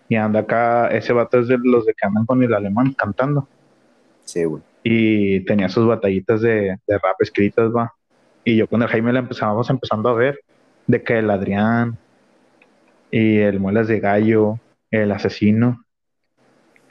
Y 0.09 0.17
anda 0.17 0.41
acá, 0.41 0.89
ese 0.89 1.13
vato 1.13 1.39
es 1.39 1.47
de 1.47 1.57
los 1.63 1.87
de 1.87 1.95
que 1.95 2.05
andan 2.05 2.27
con 2.27 2.43
el 2.43 2.53
alemán 2.53 2.95
cantando. 2.95 3.47
Sí, 4.25 4.43
güey. 4.43 4.61
Y 4.83 5.45
tenía 5.45 5.69
sus 5.69 5.87
batallitas 5.87 6.41
de, 6.41 6.77
de 6.85 6.99
rap 6.99 7.21
escritas, 7.21 7.71
va. 7.71 7.93
Y 8.43 8.57
yo 8.57 8.67
con 8.67 8.83
el 8.83 8.89
Jaime 8.89 9.13
la 9.13 9.21
empezábamos 9.21 9.71
empezando 9.71 10.09
a 10.09 10.15
ver 10.15 10.41
de 10.89 11.01
que 11.05 11.21
el 11.21 11.31
Adrián 11.31 11.97
y 13.13 13.37
el 13.39 13.61
Muelas 13.61 13.87
de 13.87 14.01
Gallo, 14.01 14.59
el 14.91 15.13
asesino. 15.13 15.84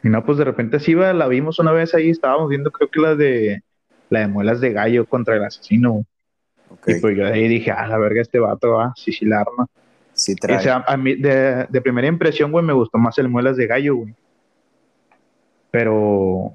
Y 0.03 0.09
no, 0.09 0.23
pues 0.25 0.37
de 0.37 0.43
repente 0.43 0.79
sí 0.79 0.91
iba, 0.91 1.13
la 1.13 1.27
vimos 1.27 1.59
una 1.59 1.71
vez 1.71 1.93
ahí, 1.95 2.09
estábamos 2.09 2.49
viendo 2.49 2.71
creo 2.71 2.89
que 2.89 2.99
la 2.99 3.15
de 3.15 3.63
la 4.09 4.19
de 4.21 4.27
Muelas 4.27 4.61
de 4.61 4.71
Gallo 4.73 5.05
contra 5.07 5.35
el 5.37 5.43
asesino. 5.43 6.05
Y 6.85 6.95
pues 6.95 7.15
yo 7.17 7.25
ahí 7.27 7.47
dije, 7.47 7.71
ah, 7.71 7.87
la 7.87 7.97
verga, 7.97 8.21
este 8.21 8.39
vato 8.39 8.73
va, 8.73 8.93
sí, 8.95 9.11
sí 9.13 9.25
la 9.25 9.41
arma. 9.41 9.67
Sí 10.13 10.35
O 10.35 10.35
trae. 10.35 10.59
sea, 10.59 10.83
a 10.87 10.97
mí 10.97 11.15
de, 11.15 11.65
de 11.69 11.81
primera 11.81 12.07
impresión, 12.07 12.51
güey, 12.51 12.65
me 12.65 12.73
gustó 12.73 12.97
más 12.97 13.17
el 13.17 13.29
Muelas 13.29 13.57
de 13.57 13.67
Gallo, 13.67 13.95
güey. 13.95 14.15
Pero, 15.71 16.53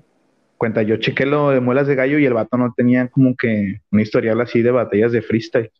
cuenta, 0.56 0.82
yo 0.82 0.96
chequé 0.98 1.26
lo 1.26 1.50
de 1.50 1.60
Muelas 1.60 1.86
de 1.86 1.94
Gallo 1.94 2.18
y 2.18 2.26
el 2.26 2.34
vato 2.34 2.56
no 2.56 2.72
tenía 2.76 3.08
como 3.08 3.34
que 3.36 3.80
un 3.90 4.00
historial 4.00 4.40
así 4.40 4.62
de 4.62 4.70
batallas 4.70 5.12
de 5.12 5.22
freestyle. 5.22 5.70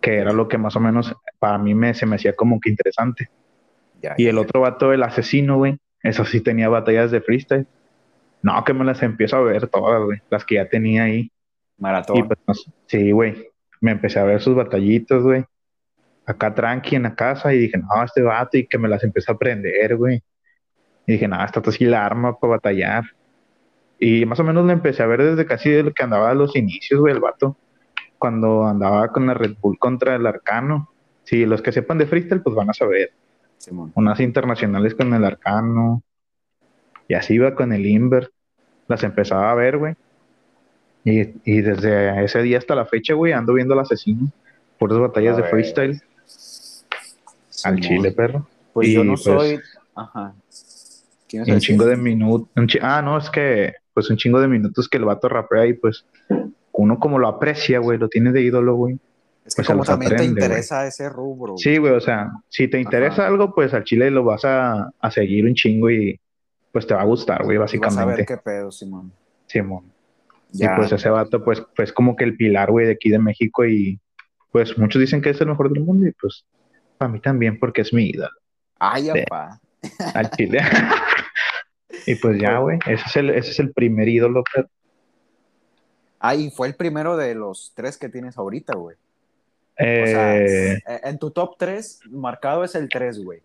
Que 0.00 0.18
era 0.18 0.32
lo 0.32 0.46
que 0.46 0.58
más 0.58 0.76
o 0.76 0.80
menos 0.80 1.14
para 1.40 1.58
mí 1.58 1.74
me, 1.74 1.94
se 1.94 2.06
me 2.06 2.16
hacía 2.16 2.34
como 2.36 2.60
que 2.60 2.70
interesante. 2.70 3.30
Ya, 4.00 4.14
Y 4.16 4.26
el 4.26 4.36
ya. 4.36 4.42
otro 4.42 4.60
vato, 4.60 4.92
el 4.92 5.02
asesino, 5.02 5.56
güey, 5.56 5.78
eso 6.02 6.24
sí 6.24 6.40
tenía 6.40 6.68
batallas 6.68 7.10
de 7.10 7.20
freestyle. 7.20 7.66
No, 8.42 8.62
que 8.64 8.72
me 8.72 8.84
las 8.84 9.02
empiezo 9.02 9.36
a 9.36 9.42
ver 9.42 9.66
todas, 9.68 10.02
güey, 10.02 10.20
las 10.30 10.44
que 10.44 10.56
ya 10.56 10.68
tenía 10.68 11.04
ahí. 11.04 11.30
Maratón. 11.76 12.18
Y 12.18 12.22
pues, 12.24 12.38
no 12.46 12.54
sí, 12.86 13.10
güey. 13.10 13.48
Me 13.80 13.92
empecé 13.92 14.18
a 14.18 14.24
ver 14.24 14.40
sus 14.40 14.54
batallitas, 14.54 15.22
güey. 15.22 15.44
Acá 16.26 16.54
tranqui 16.54 16.96
en 16.96 17.04
la 17.04 17.14
casa 17.14 17.54
y 17.54 17.58
dije, 17.58 17.78
no, 17.78 18.04
este 18.04 18.22
vato, 18.22 18.58
y 18.58 18.66
que 18.66 18.78
me 18.78 18.88
las 18.88 19.02
empecé 19.02 19.30
a 19.30 19.34
aprender, 19.34 19.96
güey. 19.96 20.22
Y 21.06 21.12
dije, 21.12 21.26
no, 21.26 21.42
esta 21.42 21.62
sí 21.72 21.84
la 21.84 22.04
arma 22.04 22.38
para 22.38 22.52
batallar. 22.52 23.04
Y 23.98 24.26
más 24.26 24.38
o 24.38 24.44
menos 24.44 24.64
lo 24.64 24.72
empecé 24.72 25.02
a 25.02 25.06
ver 25.06 25.22
desde 25.22 25.46
casi 25.46 25.70
de 25.70 25.82
lo 25.82 25.92
que 25.92 26.02
andaba 26.02 26.30
a 26.30 26.34
los 26.34 26.54
inicios, 26.54 27.00
güey, 27.00 27.14
el 27.14 27.20
vato. 27.20 27.56
Cuando 28.18 28.66
andaba 28.66 29.08
con 29.08 29.26
la 29.26 29.34
Red 29.34 29.56
Bull 29.60 29.78
contra 29.78 30.14
el 30.16 30.26
Arcano. 30.26 30.92
Sí, 31.24 31.46
los 31.46 31.62
que 31.62 31.72
sepan 31.72 31.98
de 31.98 32.06
freestyle, 32.06 32.42
pues 32.42 32.54
van 32.54 32.70
a 32.70 32.74
saber. 32.74 33.12
Simón. 33.58 33.92
Unas 33.94 34.20
internacionales 34.20 34.94
con 34.94 35.12
el 35.12 35.24
Arcano. 35.24 36.02
Y 37.08 37.14
así 37.14 37.34
iba 37.34 37.54
con 37.54 37.72
el 37.72 37.86
Inver. 37.86 38.30
Las 38.86 39.02
empezaba 39.02 39.50
a 39.50 39.54
ver, 39.54 39.78
güey. 39.78 39.94
Y, 41.04 41.20
y 41.44 41.60
desde 41.62 42.24
ese 42.24 42.42
día 42.42 42.58
hasta 42.58 42.74
la 42.74 42.86
fecha, 42.86 43.14
güey, 43.14 43.32
ando 43.32 43.54
viendo 43.54 43.74
al 43.74 43.80
asesino. 43.80 44.30
Por 44.78 44.90
las 44.90 45.00
batallas 45.00 45.34
A 45.34 45.36
de 45.36 45.42
ver. 45.42 45.50
freestyle. 45.50 46.02
Al 47.64 47.80
chile, 47.80 48.12
perro. 48.12 48.46
Pues 48.72 48.88
Y, 48.88 48.94
yo 48.94 49.04
no 49.04 49.12
pues, 49.14 49.22
soy. 49.22 49.60
Ajá. 49.94 50.34
¿Quién 51.28 51.42
es 51.42 51.48
Y 51.48 51.52
un 51.52 51.60
chingo 51.60 51.84
de 51.86 51.96
minutos. 51.96 52.48
Ah, 52.80 53.02
no, 53.02 53.18
es 53.18 53.28
que, 53.30 53.74
pues 53.92 54.08
un 54.10 54.16
chingo 54.16 54.40
de 54.40 54.48
minutos 54.48 54.88
que 54.88 54.98
el 54.98 55.04
vato 55.04 55.28
rapea 55.28 55.66
y 55.66 55.72
pues 55.74 56.04
uno 56.72 56.98
como 57.00 57.18
lo 57.18 57.26
aprecia, 57.26 57.80
güey, 57.80 57.98
lo 57.98 58.08
tiene 58.08 58.30
de 58.32 58.42
ídolo, 58.42 58.76
güey. 58.76 58.98
Es 59.48 59.54
que 59.54 59.60
pues 59.62 59.68
como 59.68 59.82
también 59.84 60.14
te 60.14 60.24
interesa 60.24 60.86
ese 60.86 61.08
rubro. 61.08 61.56
Sí, 61.56 61.78
güey, 61.78 61.92
o 61.94 62.00
sea, 62.00 62.30
si 62.48 62.68
te 62.68 62.78
interesa 62.80 63.26
algo, 63.26 63.54
pues 63.54 63.72
al 63.72 63.82
chile 63.84 64.10
lo 64.10 64.22
vas 64.24 64.44
a, 64.44 64.90
a 65.00 65.10
seguir 65.10 65.46
un 65.46 65.54
chingo 65.54 65.90
y 65.90 66.20
pues 66.70 66.86
te 66.86 66.94
va 66.94 67.00
a 67.00 67.04
gustar, 67.06 67.44
güey, 67.44 67.56
Y 67.56 67.58
vas 67.58 67.72
a 67.72 67.76
ver 67.76 67.80
básicamente. 67.80 68.26
qué 68.26 68.36
pedo, 68.36 68.70
Simón. 68.70 69.10
Simón. 69.46 69.90
Ya, 70.52 70.72
y 70.74 70.76
pues 70.76 70.92
ese 70.92 71.08
vato, 71.08 71.42
pues, 71.42 71.62
pues 71.74 71.92
como 71.92 72.14
que 72.14 72.24
el 72.24 72.36
pilar, 72.36 72.70
güey, 72.70 72.86
de 72.86 72.92
aquí 72.92 73.08
de 73.10 73.18
México 73.18 73.64
y 73.64 73.98
pues 74.52 74.76
muchos 74.78 75.00
dicen 75.00 75.20
que 75.22 75.30
es 75.30 75.40
el 75.40 75.46
mejor 75.48 75.72
del 75.72 75.82
mundo 75.82 76.06
y 76.06 76.12
pues 76.12 76.44
para 76.98 77.10
mí 77.10 77.20
también 77.20 77.58
porque 77.58 77.80
es 77.82 77.92
mi 77.92 78.06
ídolo, 78.10 78.30
Ay, 78.78 79.04
Sí. 79.12 79.20
apá. 79.20 79.60
al 80.14 80.30
chile. 80.30 80.58
y 82.06 82.14
pues 82.16 82.38
ya, 82.40 82.58
güey, 82.58 82.78
ese 82.86 83.04
es 83.06 83.16
el, 83.16 83.30
ese 83.30 83.50
es 83.52 83.60
el 83.60 83.72
primer 83.72 84.08
ídolo, 84.08 84.42
pero 84.54 84.68
Ay, 86.20 86.50
fue 86.50 86.66
el 86.68 86.74
primero 86.74 87.16
de 87.16 87.34
los 87.34 87.72
tres 87.76 87.96
que 87.96 88.08
tienes 88.08 88.36
ahorita, 88.38 88.74
güey. 88.76 88.96
O 89.80 90.06
sea, 90.06 90.36
eh, 90.38 90.72
eh, 90.74 91.00
en 91.04 91.18
tu 91.18 91.30
top 91.30 91.54
3, 91.58 92.00
marcado 92.10 92.64
es 92.64 92.74
el 92.74 92.88
3, 92.88 93.22
güey. 93.24 93.40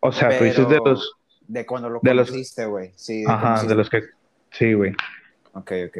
o 0.00 0.12
sea, 0.12 0.36
tú 0.38 0.44
dices 0.44 0.68
de 0.68 0.78
pero- 0.78 0.84
los, 0.92 1.12
De 1.48 1.66
cuando 1.66 1.88
lo 1.90 2.00
de 2.02 2.10
conociste, 2.10 2.66
güey. 2.66 2.92
Sí, 2.94 3.22
de 3.24 3.30
ajá, 3.32 3.64
de 3.64 3.74
los 3.74 3.88
que, 3.90 4.02
sí, 4.52 4.72
güey. 4.74 4.92
Ok, 5.54 5.72
ok. 5.88 5.98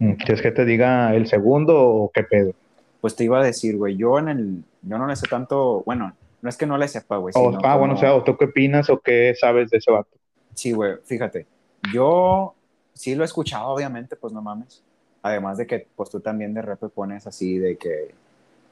Mm, 0.00 0.12
¿Quieres 0.14 0.42
que 0.42 0.50
te 0.50 0.64
diga 0.64 1.14
el 1.14 1.26
segundo 1.28 1.76
o 1.78 2.10
qué 2.12 2.22
pedo? 2.22 2.52
Pues 3.00 3.14
te 3.16 3.24
iba 3.24 3.40
a 3.40 3.44
decir, 3.44 3.76
güey, 3.76 3.96
yo 3.96 4.18
en 4.18 4.28
el. 4.28 4.64
Yo 4.82 4.98
no 4.98 5.06
le 5.06 5.14
sé 5.16 5.26
tanto. 5.28 5.82
Bueno, 5.84 6.14
no 6.40 6.48
es 6.48 6.56
que 6.56 6.66
no 6.66 6.78
le 6.78 6.88
sepa, 6.88 7.16
güey. 7.18 7.32
O- 7.36 7.50
sino 7.52 7.60
ah, 7.64 7.76
bueno, 7.76 7.94
o 7.94 7.96
sea, 7.96 8.14
¿o 8.14 8.24
tú 8.24 8.36
qué 8.36 8.46
opinas 8.46 8.88
o 8.90 8.98
qué 8.98 9.34
sabes 9.38 9.70
de 9.70 9.78
ese 9.78 9.90
vato? 9.92 10.10
Sí, 10.54 10.72
güey, 10.72 10.94
fíjate. 11.04 11.46
Yo 11.92 12.54
sí 12.94 13.14
lo 13.14 13.22
he 13.22 13.26
escuchado, 13.26 13.68
obviamente, 13.68 14.16
pues 14.16 14.32
no 14.32 14.40
mames. 14.42 14.82
Además 15.22 15.58
de 15.58 15.66
que, 15.66 15.86
pues 15.96 16.10
tú 16.10 16.20
también 16.20 16.54
de 16.54 16.62
repente 16.62 16.94
pones 16.94 17.26
así 17.26 17.58
de 17.58 17.76
que 17.76 18.14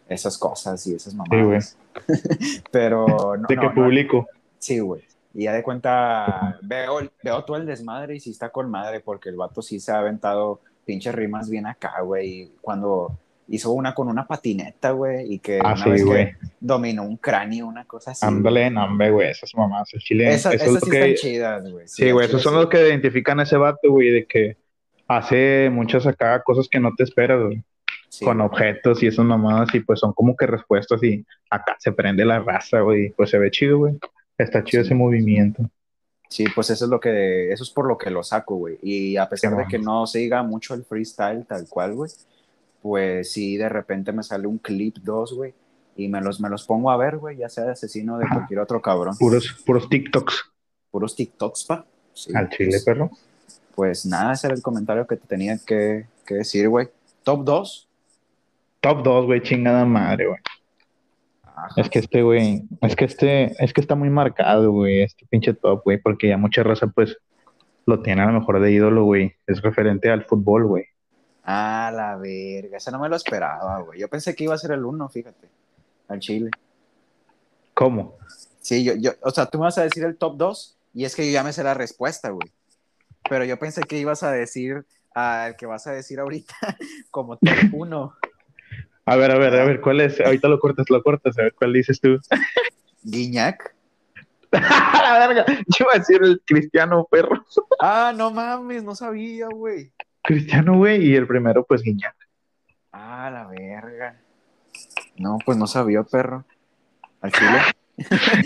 esas 0.09 0.38
cosas 0.38 0.87
y 0.87 0.94
esas 0.94 1.14
mamadas. 1.14 1.76
Pero 2.70 3.06
no. 3.06 3.46
¿De 3.48 3.56
no, 3.56 3.74
qué 3.74 3.80
no? 4.12 4.26
Sí, 4.59 4.78
güey. 4.78 5.02
Y 5.35 5.44
ya 5.44 5.52
de 5.52 5.62
cuenta, 5.62 6.59
veo, 6.62 6.98
veo 7.22 7.44
todo 7.44 7.56
el 7.59 7.66
desmadre 7.66 8.16
y 8.16 8.20
sí 8.20 8.30
está 8.30 8.48
con 8.50 8.70
madre, 8.70 9.00
porque 9.00 9.28
el 9.28 9.37
vato 9.37 9.61
sí 9.61 9.80
se 9.80 9.92
ha 9.92 9.98
aventado 9.98 10.61
pinches 10.87 11.14
rimas 11.14 11.50
bien 11.50 11.66
acá, 11.66 12.00
güey. 12.00 12.28
Y 12.42 12.52
cuando 12.62 13.18
hizo 13.48 13.70
una 13.72 13.94
con 13.94 14.09
una 14.09 14.26
patineta, 14.26 14.92
güey, 14.92 15.35
y 15.35 15.38
que 15.40 15.59
Ah, 15.62 15.74
una 15.74 15.85
sí, 15.85 15.90
vez 15.90 16.04
güey. 16.04 16.24
que 16.26 16.37
dominó 16.59 17.02
un 17.02 17.16
cráneo, 17.18 17.66
una 17.66 17.85
cosa 17.85 18.12
así. 18.12 18.24
Ándale, 18.24 18.70
no, 18.70 18.85
hombre, 18.85 19.11
güey, 19.11 19.30
esas 19.30 19.54
mamás, 19.54 19.92
el 19.92 20.00
chile. 20.00 20.32
Esas, 20.32 20.54
eso 20.54 20.64
esas 20.64 20.76
es 20.76 20.80
sí 20.85 20.90
que- 20.90 20.98
están 20.98 21.14
chidas, 21.14 21.70
güey. 21.70 21.87
Sí, 21.88 22.11
güey, 22.12 22.26
esos 22.26 22.42
son 22.42 22.54
sí. 22.54 22.61
los 22.61 22.68
que 22.70 22.80
identifican 22.88 23.38
a 23.38 23.42
ese 23.42 23.56
vato, 23.59 23.90
güey, 23.90 24.11
de 24.11 24.26
que 24.26 24.56
hace 25.09 25.71
muchas 25.71 26.07
acá 26.07 26.42
cosas 26.42 26.69
que 26.69 26.81
no 26.81 26.92
te 26.97 27.05
esperas, 27.05 27.42
güey, 27.42 27.62
Sí, 28.09 28.25
con 28.25 28.40
objetos 28.40 29.03
y 29.03 29.09
esas 29.09 29.25
mamadas, 29.27 29.75
y 29.75 29.81
pues 29.81 29.99
son 30.01 30.12
como 30.12 30.37
que 30.37 30.47
respuestas 30.47 31.03
y 31.03 31.27
acá 31.51 31.77
se 31.79 31.92
prende 31.92 32.25
la 32.25 32.38
raza, 32.38 32.81
güey, 32.81 33.11
pues 33.11 33.31
se 33.31 33.38
ve 33.38 33.51
chido, 33.51 33.79
güey. 33.79 33.99
Está 34.38 34.62
chido 34.64 34.83
Sí. 34.83 34.88
ese 34.88 34.95
movimiento. 34.95 35.69
Sí, 36.29 36.45
pues 36.55 36.71
eso 36.71 36.85
es 36.87 36.90
lo 36.90 36.99
que, 37.01 37.53
eso 37.53 37.62
es 37.62 37.71
por 37.71 37.87
lo 37.87 37.99
que 37.99 38.11
lo 38.11 38.23
saco, 38.23 38.57
güey. 38.57 38.79
Y 38.83 39.16
a 39.16 39.29
pesar 39.29 39.57
de 39.57 39.64
que 39.66 39.79
no 39.79 40.07
siga 40.07 40.42
mucho 40.42 40.75
el 40.75 40.85
freestyle 40.85 41.45
tal 41.47 41.66
cual, 41.69 41.95
güey, 41.95 42.11
pues 42.83 43.33
sí, 43.33 43.57
de 43.57 43.69
repente 43.69 44.12
me 44.12 44.23
sale 44.23 44.47
un 44.47 44.59
clip 44.59 44.97
2, 45.03 45.35
güey, 45.35 45.55
y 45.97 46.09
me 46.09 46.21
los, 46.21 46.40
me 46.40 46.49
los 46.49 46.64
pongo 46.64 46.90
a 46.90 46.97
ver, 46.97 47.16
güey, 47.19 47.37
ya 47.38 47.49
sea 47.49 47.64
de 47.64 47.73
asesino 47.73 48.19
de 48.19 48.25
Ajá. 48.25 48.35
cualquier 48.37 48.61
otro 48.61 48.81
cabrón. 48.81 49.16
Puros, 49.19 49.62
puros 49.66 49.88
TikToks 49.88 50.53
Puros 50.90 51.14
TikToks, 51.16 51.64
pa. 51.64 51.85
Sí, 52.12 52.33
al 52.35 52.49
chile, 52.51 52.71
pues, 52.71 52.85
perro. 52.85 53.11
Pues 53.77 54.07
nada, 54.07 54.33
ese 54.33 54.49
era 54.49 54.57
el 54.57 54.62
comentario 54.62 55.07
que 55.07 55.17
te 55.17 55.27
tenía 55.27 55.59
que, 55.65 56.07
que 56.27 56.35
decir, 56.37 56.69
güey. 56.69 56.89
Top 57.23 57.45
2. 57.45 57.89
Top 58.81 59.03
2, 59.05 59.27
güey, 59.27 59.43
chingada 59.43 59.85
madre, 59.85 60.27
güey. 60.27 60.41
Es 61.77 61.91
que 61.91 61.99
este, 61.99 62.23
güey, 62.23 62.65
es 62.81 62.97
que 62.97 63.05
este, 63.05 63.62
es 63.62 63.73
que 63.73 63.81
está 63.81 63.95
muy 63.95 64.11
marcado, 64.11 64.73
güey, 64.73 65.03
este 65.03 65.27
pinche 65.27 65.55
top, 65.55 65.83
güey, 65.85 65.99
porque 65.99 66.29
ya 66.29 66.39
mucha 66.39 66.62
raza, 66.62 66.87
pues, 66.87 67.17
lo 67.85 68.01
tiene 68.03 68.23
a 68.23 68.27
lo 68.27 68.41
mejor 68.41 68.61
de 68.61 68.73
ídolo, 68.73 69.05
güey. 69.05 69.35
Es 69.47 69.62
referente 69.62 70.11
al 70.11 70.25
fútbol, 70.25 70.67
güey. 70.67 70.85
Ah, 71.45 71.93
la 71.95 72.17
verga, 72.17 72.79
ese 72.79 72.91
no 72.91 72.99
me 72.99 73.09
lo 73.09 73.17
esperaba, 73.17 73.81
güey. 73.83 74.01
Yo 74.01 74.09
pensé 74.09 74.35
que 74.35 74.45
iba 74.45 74.55
a 74.55 74.59
ser 74.59 74.73
el 74.73 74.85
1, 74.85 75.09
fíjate, 75.11 75.49
al 76.09 76.19
Chile. 76.19 76.51
¿Cómo? 77.75 78.17
Sí, 78.61 78.83
yo, 78.83 78.95
yo, 78.95 79.12
o 79.23 79.31
sea, 79.31 79.47
tú 79.47 79.59
me 79.59 79.65
vas 79.65 79.79
a 79.79 79.85
decir 79.85 80.03
el 80.05 80.17
top 80.17 80.37
2 80.37 80.77
y 80.95 81.05
es 81.05 81.15
que 81.15 81.27
yo 81.27 81.33
ya 81.33 81.45
me 81.45 81.53
sé 81.53 81.62
la 81.62 81.75
respuesta, 81.75 82.31
güey. 82.31 82.51
Pero 83.29 83.45
yo 83.45 83.59
pensé 83.59 83.83
que 83.83 83.99
ibas 83.99 84.23
a 84.23 84.31
decir 84.31 84.85
al 85.15 85.57
que 85.57 85.67
vas 85.67 85.87
a 85.87 85.93
decir 85.93 86.21
ahorita 86.21 86.55
como 87.11 87.37
top 87.39 87.73
1. 87.73 88.15
A 89.07 89.17
ver, 89.17 89.31
a 89.31 89.39
ver, 89.39 89.55
a 89.55 89.65
ver, 89.65 89.81
¿cuál 89.81 90.01
es? 90.01 90.21
Ahorita 90.21 90.49
lo 90.49 90.59
cortas, 90.59 90.91
lo 90.91 91.03
cortas, 91.03 91.39
a 91.39 91.43
ver 91.43 91.55
cuál 91.55 91.73
dices 91.73 92.01
tú. 92.01 92.19
Guiñac. 93.03 93.75
la 94.53 95.27
verga, 95.27 95.45
yo 95.47 95.85
iba 95.85 95.93
a 95.95 95.99
decir 95.99 96.21
el 96.23 96.41
cristiano 96.45 97.07
perro. 97.11 97.45
Ah, 97.81 98.12
no 98.17 98.31
mames, 98.31 98.83
no 98.83 98.95
sabía, 98.95 99.49
güey. 99.49 99.93
Cristiano, 100.23 100.77
güey, 100.77 101.05
y 101.05 101.15
el 101.15 101.27
primero, 101.27 101.65
pues 101.65 101.83
Guiñac. 101.83 102.17
Ah, 102.93 103.31
la 103.31 103.47
verga. 103.47 104.21
No, 105.17 105.39
pues 105.45 105.57
no 105.57 105.67
sabía, 105.67 106.03
perro. 106.03 106.45
Al 107.21 107.33
Chile. 107.33 107.59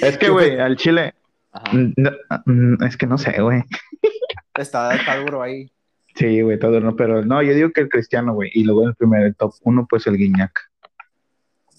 Es 0.03 0.19
que, 0.19 0.29
güey, 0.29 0.59
al 0.59 0.77
Chile, 0.77 1.15
Ajá. 1.53 1.71
no, 1.73 2.11
mm, 2.47 2.85
es 2.85 2.97
que 2.97 3.07
no 3.07 3.19
sé, 3.19 3.41
güey. 3.41 3.63
Está, 4.61 4.95
está 4.95 5.17
duro 5.19 5.43
ahí. 5.43 5.71
Sí, 6.15 6.43
güey, 6.43 6.59
todo 6.59 6.81
no, 6.81 6.97
pero 6.97 7.25
no, 7.25 7.43
yo 7.43 7.55
digo 7.55 7.71
que 7.71 7.83
el 7.83 7.89
Cristiano, 7.89 8.35
güey, 8.35 8.51
y 8.53 8.65
luego 8.65 8.83
en 8.83 8.89
el 8.89 8.95
primer, 8.95 9.23
el 9.23 9.35
top 9.37 9.55
uno, 9.63 9.87
pues 9.89 10.07
el 10.07 10.17
Guiñac. 10.17 10.53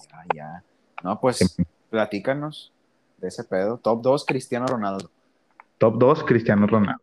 Ya, 0.10 0.26
ya. 0.36 0.64
No, 1.04 1.20
pues 1.20 1.58
platícanos 1.90 2.72
de 3.18 3.28
ese 3.28 3.44
pedo. 3.44 3.78
Top 3.78 4.02
2, 4.02 4.26
Cristiano 4.26 4.66
Ronaldo. 4.68 5.12
Top 5.78 5.98
2, 5.98 6.24
Cristiano 6.24 6.68
Ronaldo, 6.68 7.02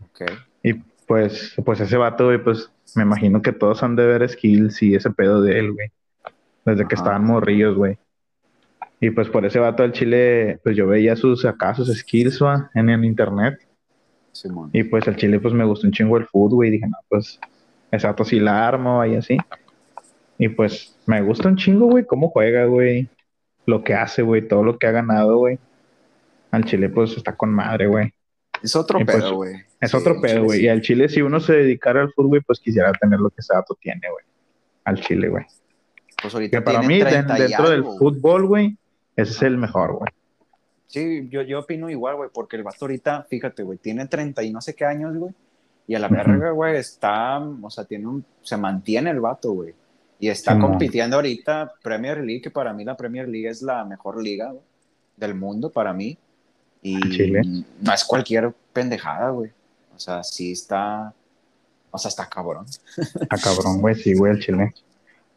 Ok. 0.00 0.30
Y 0.62 0.74
pues, 1.06 1.54
pues 1.64 1.80
ese 1.80 1.96
vato, 1.96 2.26
güey, 2.26 2.42
pues 2.42 2.70
me 2.94 3.02
imagino 3.02 3.42
que 3.42 3.52
todos 3.52 3.82
han 3.82 3.96
de 3.96 4.06
ver 4.06 4.28
skills 4.28 4.82
y 4.82 4.94
ese 4.94 5.10
pedo 5.10 5.42
de 5.42 5.58
él, 5.58 5.72
güey. 5.72 5.90
Desde 6.64 6.86
que 6.86 6.94
Ajá. 6.94 7.04
estaban 7.04 7.24
morrillos, 7.24 7.76
güey. 7.76 7.98
Y 9.00 9.10
pues 9.10 9.28
por 9.28 9.44
ese 9.44 9.58
vato 9.58 9.82
del 9.82 9.92
Chile, 9.92 10.60
pues 10.62 10.76
yo 10.76 10.86
veía 10.86 11.16
sus 11.16 11.44
acá, 11.44 11.74
sus 11.74 11.92
skills, 11.92 12.40
va, 12.40 12.70
en 12.74 12.88
el 12.88 13.04
internet. 13.04 13.58
Simón. 14.32 14.70
Y 14.72 14.84
pues 14.84 15.06
el 15.06 15.16
Chile, 15.16 15.38
pues 15.40 15.54
me 15.54 15.64
gustó 15.64 15.86
un 15.86 15.92
chingo 15.92 16.16
el 16.16 16.26
fútbol. 16.26 16.66
Y 16.66 16.70
dije, 16.70 16.86
no, 16.86 16.96
pues, 17.08 17.38
exacto, 17.90 18.24
si 18.24 18.40
la 18.40 18.66
armo 18.66 19.04
y 19.04 19.14
así. 19.16 19.36
Y 20.38 20.48
pues 20.48 20.96
me 21.06 21.20
gusta 21.22 21.48
un 21.48 21.56
chingo, 21.56 21.86
güey, 21.86 22.04
cómo 22.06 22.28
juega, 22.30 22.64
güey. 22.64 23.08
Lo 23.66 23.84
que 23.84 23.94
hace, 23.94 24.22
güey, 24.22 24.46
todo 24.48 24.64
lo 24.64 24.78
que 24.78 24.86
ha 24.86 24.90
ganado, 24.90 25.36
güey. 25.36 25.58
Al 26.50 26.64
Chile, 26.64 26.88
pues 26.88 27.16
está 27.16 27.34
con 27.36 27.50
madre, 27.52 27.86
güey. 27.86 28.12
Es 28.62 28.74
otro 28.76 29.00
Y 29.00 29.04
pues, 29.04 29.16
pedo, 29.18 29.34
güey. 29.36 29.54
Es 29.80 29.90
Sí, 29.90 29.96
otro 29.96 30.20
pedo, 30.20 30.44
güey. 30.44 30.58
sí. 30.60 30.64
Y 30.64 30.68
al 30.68 30.80
Chile, 30.82 31.08
si 31.08 31.22
uno 31.22 31.40
se 31.40 31.52
dedicara 31.54 32.00
al 32.02 32.12
fútbol, 32.12 32.42
pues 32.46 32.60
quisiera 32.60 32.92
tener 32.92 33.18
lo 33.20 33.28
que 33.30 33.36
ese 33.38 33.54
dato 33.54 33.76
tiene, 33.80 34.00
güey. 34.10 34.24
Al 34.84 35.00
Chile, 35.00 35.28
güey. 35.28 35.44
Pues 36.20 36.34
ahorita 36.34 36.58
Que 36.58 36.62
para 36.62 36.82
mí, 36.82 36.98
de- 36.98 37.04
30 37.06 37.38
y 37.38 37.42
dentro 37.42 37.70
del 37.70 37.84
fútbol, 37.84 38.46
güey, 38.46 38.76
ese 39.16 39.32
es 39.32 39.42
el 39.42 39.58
mejor, 39.58 39.94
güey. 39.98 40.10
Sí, 40.92 41.26
yo, 41.30 41.40
yo 41.40 41.60
opino 41.60 41.88
igual, 41.88 42.16
güey, 42.16 42.28
porque 42.34 42.56
el 42.56 42.64
vato 42.64 42.84
ahorita, 42.84 43.22
fíjate, 43.22 43.62
güey, 43.62 43.78
tiene 43.78 44.06
30 44.06 44.42
y 44.42 44.52
no 44.52 44.60
sé 44.60 44.74
qué 44.74 44.84
años, 44.84 45.16
güey. 45.16 45.32
Y 45.86 45.94
a 45.94 45.98
la 45.98 46.08
verga, 46.08 46.50
güey, 46.50 46.76
está, 46.76 47.38
o 47.38 47.70
sea, 47.70 47.86
tiene 47.86 48.06
un, 48.06 48.22
se 48.42 48.58
mantiene 48.58 49.08
el 49.08 49.20
vato, 49.20 49.52
güey. 49.52 49.72
Y 50.20 50.28
está 50.28 50.58
compitiendo 50.58 51.16
ahorita 51.16 51.72
Premier 51.82 52.18
League, 52.18 52.42
que 52.42 52.50
para 52.50 52.74
mí 52.74 52.84
la 52.84 52.94
Premier 52.94 53.26
League 53.26 53.48
es 53.48 53.62
la 53.62 53.86
mejor 53.86 54.22
liga 54.22 54.50
güey, 54.50 54.62
del 55.16 55.34
mundo, 55.34 55.72
para 55.72 55.94
mí. 55.94 56.18
Y 56.82 57.00
Chile. 57.08 57.40
no 57.80 57.94
es 57.94 58.04
cualquier 58.04 58.52
pendejada, 58.74 59.30
güey. 59.30 59.50
O 59.96 59.98
sea, 59.98 60.22
sí 60.22 60.52
está, 60.52 61.14
o 61.90 61.96
sea, 61.96 62.10
está 62.10 62.28
cabrón. 62.28 62.66
A 63.30 63.38
cabrón, 63.38 63.80
güey, 63.80 63.94
sí, 63.94 64.14
güey, 64.14 64.32
el 64.32 64.40
Chile. 64.40 64.74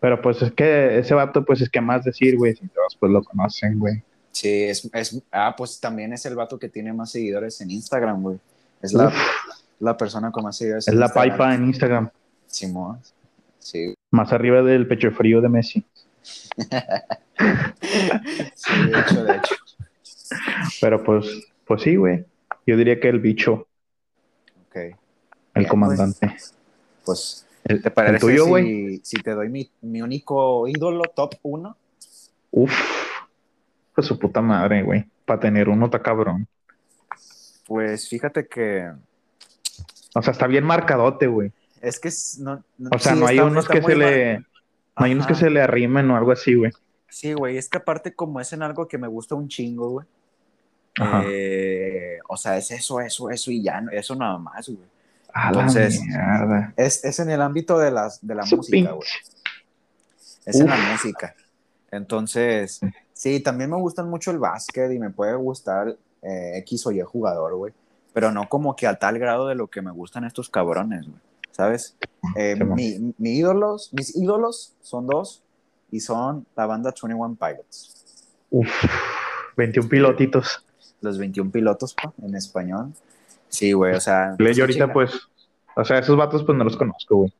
Pero 0.02 0.22
pues 0.22 0.42
es 0.42 0.52
que 0.52 1.00
ese 1.00 1.14
vato, 1.14 1.46
pues 1.46 1.62
es 1.62 1.70
que 1.70 1.80
más 1.80 2.04
decir, 2.04 2.38
güey, 2.38 2.54
si 2.56 2.68
todos 2.68 2.98
pues 3.00 3.10
lo 3.10 3.24
conocen, 3.24 3.80
güey. 3.80 4.04
Sí, 4.36 4.64
es, 4.64 4.90
es, 4.94 5.22
ah, 5.32 5.56
pues 5.58 5.80
también 5.80 6.12
es 6.12 6.26
el 6.26 6.36
vato 6.36 6.60
que 6.60 6.68
tiene 6.68 6.92
más 6.92 7.10
seguidores 7.12 7.62
en 7.62 7.72
Instagram, 7.72 8.22
güey. 8.22 8.38
Es 8.82 8.92
la, 8.92 9.10
la 9.80 9.96
persona 9.96 10.30
con 10.30 10.44
más 10.44 10.58
seguidores 10.58 10.86
es 10.90 10.94
en 10.94 11.00
la 11.00 11.06
Instagram. 11.06 11.30
paipa 11.38 11.56
en 11.56 11.66
Instagram. 11.66 12.10
Simón. 12.46 13.00
Sí, 13.60 13.94
Más 14.12 14.34
arriba 14.34 14.62
del 14.62 14.88
pecho 14.88 15.10
frío 15.12 15.40
de 15.40 15.48
Messi. 15.48 15.86
sí, 18.56 18.90
de 18.92 19.00
hecho, 19.00 19.24
de 19.24 19.36
hecho. 19.38 19.56
Pero 20.82 21.04
pues, 21.04 21.26
pues 21.66 21.82
sí, 21.82 21.96
güey. 21.96 22.26
Yo 22.68 22.76
diría 22.78 23.00
que 23.00 23.08
el 23.10 23.20
bicho, 23.20 23.68
Ok. 24.68 24.76
el 24.76 24.96
Bien, 25.56 25.68
comandante. 25.70 26.36
Pues, 27.06 27.46
El, 27.64 27.82
¿te 27.82 27.90
parece 27.92 28.16
el 28.16 28.20
tuyo, 28.22 28.44
si, 28.44 28.50
güey. 28.50 29.00
si 29.04 29.18
te 29.22 29.32
doy 29.32 29.48
mi, 29.50 29.70
mi 29.82 30.02
único 30.02 30.68
ídolo 30.68 31.04
top 31.16 31.36
1? 31.44 31.78
Uf, 32.52 32.74
pues 33.96 34.06
su 34.08 34.20
puta 34.20 34.42
madre, 34.42 34.84
güey. 34.84 35.06
Para 35.26 35.40
tener 35.40 35.70
uno 35.70 35.86
está 35.86 36.02
cabrón. 36.02 36.48
Pues 37.66 38.08
fíjate 38.10 38.48
que 38.48 38.92
O 40.14 40.22
sea, 40.22 40.32
está 40.32 40.46
bien 40.48 40.64
marcadote, 40.66 41.28
güey. 41.28 41.52
es 41.82 42.00
que 42.00 42.08
es- 42.10 42.38
no, 42.40 42.64
no- 42.78 42.90
O 42.94 43.00
sea, 43.00 43.14
sí, 43.14 43.20
no 43.20 43.28
hay 43.28 43.38
está- 43.38 43.48
unos 43.48 43.64
está 43.66 43.74
que 43.76 43.82
se 43.82 43.88
mar- 43.96 43.98
le. 43.98 44.38
No 44.98 45.06
hay 45.06 45.14
unos 45.14 45.28
que 45.28 45.36
se 45.36 45.50
le 45.50 45.62
arrimen 45.62 46.10
o 46.12 46.16
algo 46.18 46.32
así, 46.32 46.56
güey. 46.56 46.72
Sí, 47.10 47.34
güey, 47.34 47.58
es 47.58 47.70
que 47.70 47.78
aparte 47.78 48.14
como 48.14 48.40
es 48.40 48.52
en 48.54 48.62
algo 48.64 48.88
que 48.88 48.98
me 48.98 49.08
gusta 49.08 49.36
un 49.36 49.48
chingo, 49.48 49.90
güey. 49.90 50.08
Eh, 51.26 52.20
o 52.30 52.38
sea, 52.38 52.58
es 52.58 52.72
eso, 52.72 53.02
eso, 53.02 53.30
eso 53.30 53.52
y 53.52 53.62
ya, 53.62 53.84
eso 53.92 54.16
nada 54.16 54.38
más, 54.38 54.68
güey. 54.70 54.88
A 55.34 55.52
la 55.52 55.60
entonces, 55.60 56.02
mierda. 56.02 56.74
Es, 56.78 57.04
es 57.04 57.20
en 57.20 57.30
el 57.30 57.42
ámbito 57.42 57.78
de, 57.78 57.92
las, 57.92 58.26
de 58.26 58.36
la 58.36 58.44
Su 58.44 58.58
música, 58.58 58.92
güey. 58.92 59.08
Es 60.46 60.60
en 60.60 60.68
la 60.68 60.78
música. 60.78 61.36
Entonces, 61.92 62.80
sí, 63.26 63.40
también 63.40 63.72
me 63.72 63.78
gustan 63.78 64.08
mucho 64.08 64.30
el 64.30 64.38
básquet 64.38 64.92
y 64.92 65.00
me 65.00 65.10
puede 65.10 65.34
gustar 65.36 65.98
eh, 66.22 66.58
X 66.60 66.86
o 66.86 66.92
Y 66.92 67.02
jugador, 67.02 67.56
güey. 67.56 67.74
Pero 68.14 68.32
no 68.32 68.48
como 68.48 68.76
que 68.76 68.86
a 68.86 69.00
tal 69.00 69.18
grado 69.18 69.48
de 69.48 69.56
lo 69.56 69.66
que 69.68 69.82
me 69.82 69.90
gustan 69.90 70.26
estos 70.26 70.48
cabrones, 70.48 71.08
güey. 71.08 71.18
¿Sabes? 71.50 71.98
Eh, 72.36 72.56
mi, 72.56 73.16
mi 73.18 73.32
ídolos, 73.32 73.92
mis 73.94 74.16
ídolos 74.16 74.74
son 74.82 75.08
dos 75.08 75.42
y 75.90 76.02
son 76.02 76.46
la 76.56 76.68
banda 76.68 76.92
21 76.92 77.36
Pilots. 77.36 78.28
Uf, 78.52 78.70
21 79.58 79.90
pilotitos. 79.90 80.64
Los 81.02 81.18
21 81.18 81.50
pilotos, 81.50 81.96
pa, 81.96 82.14
en 82.22 82.36
español. 82.36 82.94
Sí, 83.50 83.74
güey, 83.74 83.96
o 83.96 84.00
sea. 84.00 84.36
Le- 84.38 84.54
Yo 84.54 84.66
ahorita, 84.66 84.94
pues, 84.94 85.14
o 85.76 85.84
sea, 85.84 85.98
esos 85.98 86.16
vatos, 86.16 86.44
pues 86.44 86.56
no 86.56 86.64
los 86.64 86.78
conozco, 86.78 87.16
güey. 87.16 87.34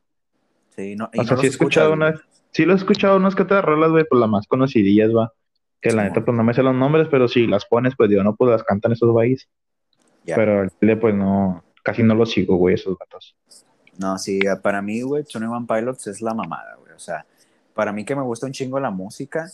Sí, 0.74 0.96
no, 0.96 1.08
y 1.12 1.20
O 1.20 1.22
no 1.22 1.28
sea, 1.28 1.36
sí 1.36 1.46
he 1.46 1.48
escuchado 1.50 1.94
escuchas, 1.94 2.14
unas, 2.14 2.20
sí 2.50 2.64
lo 2.64 2.72
he 2.72 2.76
escuchado 2.76 3.16
unas 3.18 3.36
que 3.36 3.44
otras 3.44 3.64
rolas, 3.64 3.92
güey, 3.92 4.04
pues 4.10 4.18
las 4.18 4.28
más 4.28 4.46
conocidillas, 4.48 5.10
va. 5.14 5.32
Que 5.90 5.96
la 5.96 6.04
neta, 6.04 6.24
pues 6.24 6.36
no 6.36 6.42
me 6.42 6.54
sé 6.54 6.62
los 6.62 6.74
nombres, 6.74 7.08
pero 7.10 7.28
si 7.28 7.46
las 7.46 7.64
pones, 7.64 7.94
pues 7.96 8.10
digo, 8.10 8.22
no, 8.22 8.34
pues 8.34 8.50
las 8.50 8.62
cantan 8.62 8.92
esos 8.92 9.10
güeyes. 9.10 9.48
Ya. 10.24 10.36
Pero 10.36 10.62
el 10.62 10.70
chile, 10.78 10.96
pues 10.96 11.14
no, 11.14 11.62
casi 11.82 12.02
no 12.02 12.14
los 12.14 12.30
sigo, 12.30 12.56
güey, 12.56 12.74
esos 12.74 12.96
vatos. 12.98 13.36
No, 13.98 14.18
sí, 14.18 14.40
para 14.62 14.82
mí, 14.82 15.02
güey, 15.02 15.22
21 15.22 15.66
Pilots 15.66 16.06
es 16.08 16.20
la 16.20 16.34
mamada, 16.34 16.76
güey. 16.80 16.92
O 16.92 16.98
sea, 16.98 17.24
para 17.74 17.92
mí 17.92 18.04
que 18.04 18.16
me 18.16 18.22
gusta 18.22 18.46
un 18.46 18.52
chingo 18.52 18.80
la 18.80 18.90
música, 18.90 19.50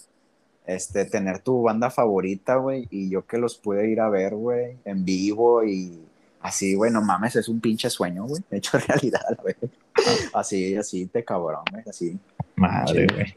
este, 0.66 1.04
tener 1.04 1.40
tu 1.40 1.62
banda 1.62 1.90
favorita, 1.90 2.56
güey, 2.56 2.86
y 2.90 3.10
yo 3.10 3.26
que 3.26 3.38
los 3.38 3.56
pude 3.58 3.90
ir 3.90 4.00
a 4.00 4.08
ver, 4.08 4.34
güey, 4.34 4.78
en 4.84 5.04
vivo 5.04 5.64
y 5.64 6.00
así, 6.40 6.74
güey, 6.74 6.90
no 6.90 7.02
mames, 7.02 7.36
es 7.36 7.48
un 7.48 7.60
pinche 7.60 7.90
sueño, 7.90 8.24
güey, 8.24 8.42
hecho 8.50 8.78
realidad, 8.78 9.38
güey. 9.42 9.54
Así, 10.32 10.76
así, 10.76 11.06
te 11.06 11.24
cabrón, 11.24 11.64
güey, 11.70 11.84
así. 11.88 12.18
Madre, 12.56 13.06
güey. 13.12 13.34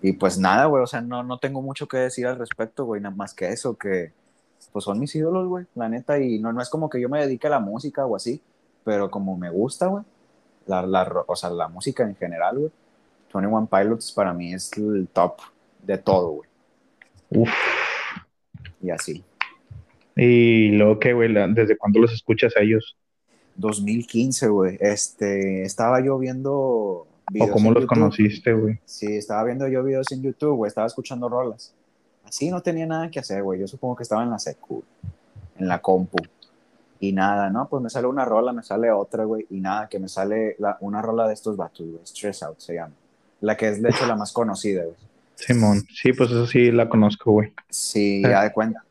Y 0.00 0.12
pues 0.12 0.38
nada, 0.38 0.66
güey, 0.66 0.82
o 0.82 0.86
sea, 0.86 1.00
no, 1.00 1.22
no 1.22 1.38
tengo 1.38 1.60
mucho 1.60 1.88
que 1.88 1.96
decir 1.96 2.26
al 2.26 2.38
respecto, 2.38 2.84
güey, 2.84 3.00
nada 3.00 3.14
más 3.14 3.34
que 3.34 3.48
eso, 3.48 3.76
que 3.76 4.12
pues 4.72 4.84
son 4.84 4.98
mis 5.00 5.14
ídolos, 5.14 5.48
güey, 5.48 5.66
la 5.74 5.88
neta, 5.88 6.18
y 6.20 6.38
no, 6.38 6.52
no 6.52 6.62
es 6.62 6.68
como 6.68 6.88
que 6.88 7.00
yo 7.00 7.08
me 7.08 7.20
dedique 7.20 7.46
a 7.46 7.50
la 7.50 7.60
música 7.60 8.06
o 8.06 8.14
así, 8.14 8.40
pero 8.84 9.10
como 9.10 9.36
me 9.36 9.50
gusta, 9.50 9.86
güey, 9.86 10.04
la, 10.66 10.82
la, 10.82 11.24
o 11.26 11.34
sea, 11.34 11.50
la 11.50 11.68
música 11.68 12.04
en 12.04 12.14
general, 12.14 12.58
güey, 12.58 12.70
21 13.32 13.66
Pilots 13.66 14.12
para 14.12 14.32
mí 14.32 14.54
es 14.54 14.70
el 14.76 15.08
top 15.12 15.38
de 15.82 15.98
todo, 15.98 16.28
güey, 16.30 16.48
Uf. 17.30 17.50
y 18.80 18.90
así. 18.90 19.24
Y 20.14 20.70
luego, 20.70 20.98
¿qué, 20.98 21.12
güey? 21.12 21.32
¿Desde 21.54 21.76
cuándo 21.76 22.00
los 22.00 22.12
escuchas 22.12 22.56
a 22.56 22.62
ellos? 22.62 22.96
2015, 23.56 24.48
güey, 24.48 24.78
este, 24.80 25.62
estaba 25.62 26.04
yo 26.04 26.18
viendo 26.18 27.07
¿O 27.40 27.48
cómo 27.50 27.70
los 27.72 27.82
YouTube. 27.82 27.88
conociste, 27.88 28.52
güey? 28.52 28.78
Sí, 28.84 29.06
estaba 29.16 29.44
viendo 29.44 29.66
yo 29.68 29.82
videos 29.84 30.10
en 30.12 30.22
YouTube, 30.22 30.56
güey, 30.56 30.68
estaba 30.68 30.86
escuchando 30.86 31.28
rolas. 31.28 31.74
Así 32.24 32.50
no 32.50 32.60
tenía 32.62 32.86
nada 32.86 33.10
que 33.10 33.18
hacer, 33.20 33.42
güey. 33.42 33.60
Yo 33.60 33.66
supongo 33.66 33.96
que 33.96 34.02
estaba 34.02 34.22
en 34.22 34.30
la 34.30 34.38
secu, 34.38 34.82
en 35.58 35.68
la 35.68 35.80
compu. 35.80 36.18
Y 37.00 37.12
nada, 37.12 37.48
¿no? 37.50 37.68
Pues 37.68 37.82
me 37.82 37.90
sale 37.90 38.06
una 38.06 38.24
rola, 38.24 38.52
me 38.52 38.62
sale 38.62 38.90
otra, 38.90 39.24
güey. 39.24 39.46
Y 39.50 39.60
nada, 39.60 39.88
que 39.88 39.98
me 39.98 40.08
sale 40.08 40.56
la- 40.58 40.76
una 40.80 41.00
rola 41.00 41.26
de 41.28 41.34
estos 41.34 41.56
vatos, 41.56 41.86
güey. 41.86 42.00
Stress 42.04 42.42
Out 42.42 42.58
se 42.58 42.74
llama. 42.74 42.92
La 43.40 43.56
que 43.56 43.68
es, 43.68 43.80
de 43.80 43.88
hecho, 43.88 44.06
la 44.06 44.16
más 44.16 44.32
conocida, 44.32 44.82
güey. 44.84 44.96
Simón. 45.36 45.82
Sí, 45.94 46.12
pues 46.12 46.30
eso 46.30 46.46
sí 46.46 46.72
la 46.72 46.88
conozco, 46.88 47.30
güey. 47.32 47.52
Sí, 47.68 48.22
Ah. 48.26 48.30
ya 48.30 48.42
de 48.42 48.52
cuenta. 48.52 48.82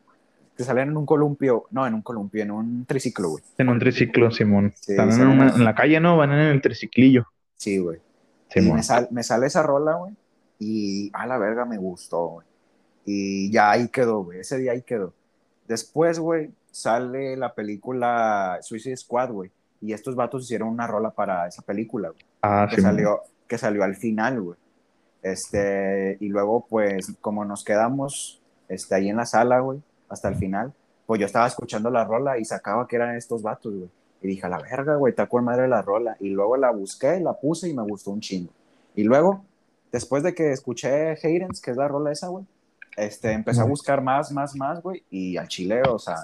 Que 0.56 0.64
salen 0.64 0.88
en 0.88 0.96
un 0.96 1.04
columpio, 1.06 1.66
no, 1.70 1.86
en 1.86 1.94
un 1.94 2.02
columpio, 2.02 2.42
en 2.42 2.50
un 2.50 2.84
triciclo, 2.86 3.28
güey. 3.30 3.44
En 3.58 3.68
un 3.68 3.78
triciclo, 3.78 4.30
Simón. 4.32 4.72
Sí, 4.74 4.92
Están 4.92 5.12
en, 5.12 5.26
una- 5.28 5.54
en 5.54 5.64
la 5.64 5.74
calle, 5.74 6.00
¿no? 6.00 6.16
Van 6.16 6.32
en 6.32 6.38
el 6.40 6.60
triciclillo. 6.62 7.26
Sí, 7.56 7.76
güey. 7.78 8.00
Y 8.54 8.60
me, 8.72 8.82
sal- 8.82 9.08
me 9.10 9.22
sale 9.22 9.46
esa 9.46 9.62
rola, 9.62 9.94
güey. 9.94 10.14
Y 10.58 11.10
a 11.14 11.26
la 11.26 11.38
verga 11.38 11.64
me 11.64 11.78
gustó, 11.78 12.26
güey. 12.28 12.46
Y 13.04 13.50
ya 13.52 13.70
ahí 13.70 13.88
quedó, 13.88 14.24
güey. 14.24 14.40
Ese 14.40 14.58
día 14.58 14.72
ahí 14.72 14.82
quedó. 14.82 15.12
Después, 15.66 16.18
güey, 16.18 16.50
sale 16.70 17.36
la 17.36 17.54
película 17.54 18.58
Suicide 18.62 18.96
Squad, 18.96 19.30
güey. 19.32 19.50
Y 19.80 19.92
estos 19.92 20.16
vatos 20.16 20.44
hicieron 20.44 20.68
una 20.68 20.86
rola 20.86 21.10
para 21.10 21.46
esa 21.46 21.62
película, 21.62 22.08
güey. 22.10 22.22
Ah, 22.42 22.66
Que 22.68 22.76
Simón. 22.76 22.90
salió, 22.92 23.22
que 23.46 23.58
salió 23.58 23.84
al 23.84 23.96
final, 23.96 24.40
güey. 24.40 24.56
Este, 25.22 26.16
y 26.20 26.28
luego, 26.28 26.66
pues, 26.68 27.12
como 27.20 27.44
nos 27.44 27.64
quedamos 27.64 28.40
este, 28.68 28.94
ahí 28.94 29.08
en 29.08 29.16
la 29.16 29.26
sala, 29.26 29.60
güey, 29.60 29.80
hasta 30.08 30.28
el 30.28 30.36
final, 30.36 30.72
pues 31.06 31.20
yo 31.20 31.26
estaba 31.26 31.46
escuchando 31.46 31.90
la 31.90 32.04
rola 32.04 32.38
y 32.38 32.44
sacaba 32.44 32.86
que 32.86 32.96
eran 32.96 33.16
estos 33.16 33.42
vatos, 33.42 33.74
güey. 33.74 33.90
Y 34.20 34.28
dije, 34.28 34.46
a 34.46 34.48
la 34.48 34.58
verga, 34.58 34.96
güey, 34.96 35.12
está 35.12 35.26
con 35.26 35.44
madre 35.44 35.68
la 35.68 35.82
rola. 35.82 36.16
Y 36.20 36.30
luego 36.30 36.56
la 36.56 36.70
busqué, 36.70 37.20
la 37.20 37.34
puse 37.34 37.68
y 37.68 37.74
me 37.74 37.82
gustó 37.82 38.10
un 38.10 38.20
chingo. 38.20 38.50
Y 38.96 39.04
luego, 39.04 39.44
después 39.92 40.22
de 40.22 40.34
que 40.34 40.50
escuché 40.52 41.16
Haydens, 41.22 41.60
que 41.60 41.70
es 41.70 41.76
la 41.76 41.86
rola 41.88 42.10
esa, 42.10 42.28
güey, 42.28 42.44
este, 42.96 43.30
empecé 43.32 43.60
a 43.60 43.64
buscar 43.64 44.02
más, 44.02 44.32
más, 44.32 44.56
más, 44.56 44.82
güey. 44.82 45.04
Y 45.10 45.36
al 45.36 45.46
chile, 45.46 45.82
o 45.88 45.98
sea, 46.00 46.16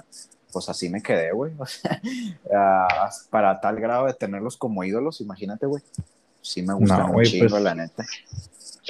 pues 0.51 0.67
así 0.67 0.89
me 0.89 1.01
quedé, 1.01 1.31
güey. 1.31 1.53
O 1.59 1.65
sea, 1.65 2.87
para 3.29 3.59
tal 3.61 3.77
grado 3.79 4.07
de 4.07 4.13
tenerlos 4.13 4.57
como 4.57 4.83
ídolos, 4.83 5.21
imagínate, 5.21 5.65
güey. 5.65 5.81
Sí 6.41 6.61
me 6.61 6.73
gusta 6.73 6.97
No, 6.97 7.11
un 7.13 7.23
chingo, 7.23 7.47
pues- 7.49 7.61
la 7.63 7.75
neta. 7.75 8.03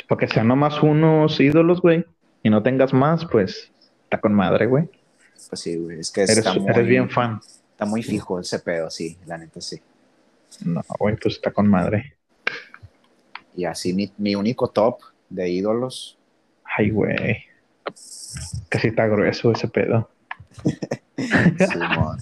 Para 0.10 0.20
que 0.20 0.28
sean 0.28 0.48
nomás 0.48 0.82
unos 0.84 1.40
ídolos, 1.40 1.82
güey, 1.82 2.06
y 2.44 2.50
no 2.50 2.62
tengas 2.64 2.94
más, 2.94 3.26
pues 3.26 3.72
está 4.04 4.20
con 4.20 4.34
madre, 4.34 4.66
güey. 4.66 4.90
Pues 5.50 5.62
sí, 5.62 5.78
güey. 5.78 6.00
Es 6.00 6.12
que 6.12 6.24
Eres, 6.24 6.44
muy, 6.58 6.68
eres 6.70 6.86
bien 6.88 7.10
fan. 7.10 7.40
Está 7.76 7.86
muy 7.86 8.02
fijo 8.04 8.40
ese 8.40 8.60
pedo, 8.60 8.90
sí, 8.90 9.18
la 9.26 9.38
neta 9.38 9.60
sí. 9.60 9.82
No, 10.64 10.82
güey, 10.98 11.18
pues 11.18 11.36
está 11.36 11.52
con 11.52 11.68
madre. 11.68 12.16
Y 13.54 13.66
así 13.66 13.92
mi, 13.92 14.10
mi 14.18 14.34
único 14.34 14.70
top 14.70 15.02
de 15.30 15.50
ídolos. 15.50 16.18
Ay, 16.64 16.90
güey. 16.90 17.44
Casi 18.70 18.88
está 18.88 19.08
grueso 19.08 19.52
ese 19.52 19.68
pedo. 19.68 20.10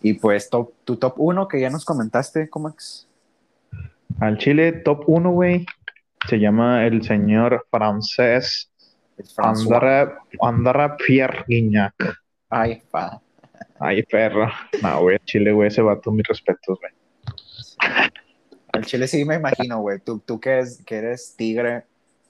Y 0.00 0.12
pues 0.12 0.50
top, 0.50 0.74
tu 0.84 0.96
top 0.96 1.14
1 1.16 1.48
que 1.48 1.58
ya 1.58 1.70
nos 1.70 1.86
comentaste, 1.86 2.50
Comax. 2.50 3.08
Al 4.20 4.36
Chile, 4.36 4.72
top 4.72 5.04
1, 5.06 5.30
güey, 5.30 5.64
se 6.28 6.38
llama 6.38 6.84
el 6.84 7.02
señor 7.02 7.66
francés. 7.70 8.70
Andara, 9.38 10.18
Andara 10.42 10.98
Pierre 10.98 11.46
Guignac. 11.48 11.94
Ay, 12.50 12.82
pa. 12.90 13.22
Ay, 13.78 14.02
perro. 14.04 14.48
No, 14.82 15.02
güey, 15.02 15.16
al 15.16 15.24
Chile, 15.24 15.52
güey, 15.52 15.68
ese 15.68 15.82
vato, 15.82 16.10
mis 16.10 16.26
respetos, 16.26 16.78
güey. 16.80 16.92
Al 18.72 18.84
chile 18.84 19.06
sí 19.06 19.24
me 19.24 19.36
imagino, 19.36 19.80
güey. 19.80 20.00
Tú, 20.00 20.18
tú 20.18 20.40
que, 20.40 20.58
es, 20.58 20.82
que 20.84 20.96
eres 20.96 21.34
tigre, 21.36 21.84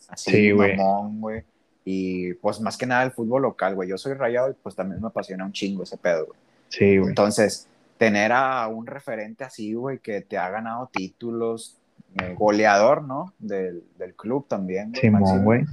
así, 0.09 0.31
Sí, 0.31 0.51
güey. 0.51 0.77
mamón, 0.77 1.21
güey. 1.21 1.43
Y 1.87 2.35
pues 2.35 2.61
más 2.61 2.77
que 2.77 2.87
nada 2.87 3.03
el 3.05 3.13
fútbol 3.13 3.43
local, 3.43 3.75
güey. 3.75 3.89
Yo 3.89 3.99
soy 3.99 4.15
rayado 4.15 4.51
y 4.51 4.55
pues 4.63 4.75
también 4.75 5.01
me 5.01 5.07
apasiona 5.09 5.45
un 5.45 5.53
chingo 5.53 5.83
ese 5.85 5.97
pedo, 5.97 6.27
güey. 6.27 6.39
Sí, 6.69 6.99
güey. 6.99 7.09
Entonces, 7.11 7.69
tener 7.99 8.33
a 8.33 8.67
un 8.69 8.87
referente 8.87 9.45
así, 9.45 9.73
güey, 9.75 9.99
que 9.99 10.21
te 10.21 10.37
ha 10.37 10.51
ganado 10.51 10.91
títulos, 10.93 11.79
eh, 12.21 12.35
goleador, 12.37 13.03
¿no? 13.05 13.33
Del, 13.39 13.83
del 13.99 14.15
club 14.15 14.47
también, 14.49 14.91
güey. 14.91 15.01
Simón, 15.01 15.21
máximo. 15.23 15.43
güey. 15.45 15.65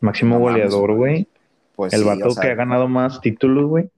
Máximo 0.00 0.38
goleador, 0.40 0.94
güey. 0.94 1.26
Pues 1.74 1.92
El 1.94 2.00
sí, 2.00 2.06
vato 2.06 2.26
o 2.28 2.30
sea, 2.32 2.42
que 2.42 2.50
ha 2.50 2.54
ganado 2.54 2.88
más 2.88 3.20
títulos, 3.20 3.66
güey. 3.66 3.88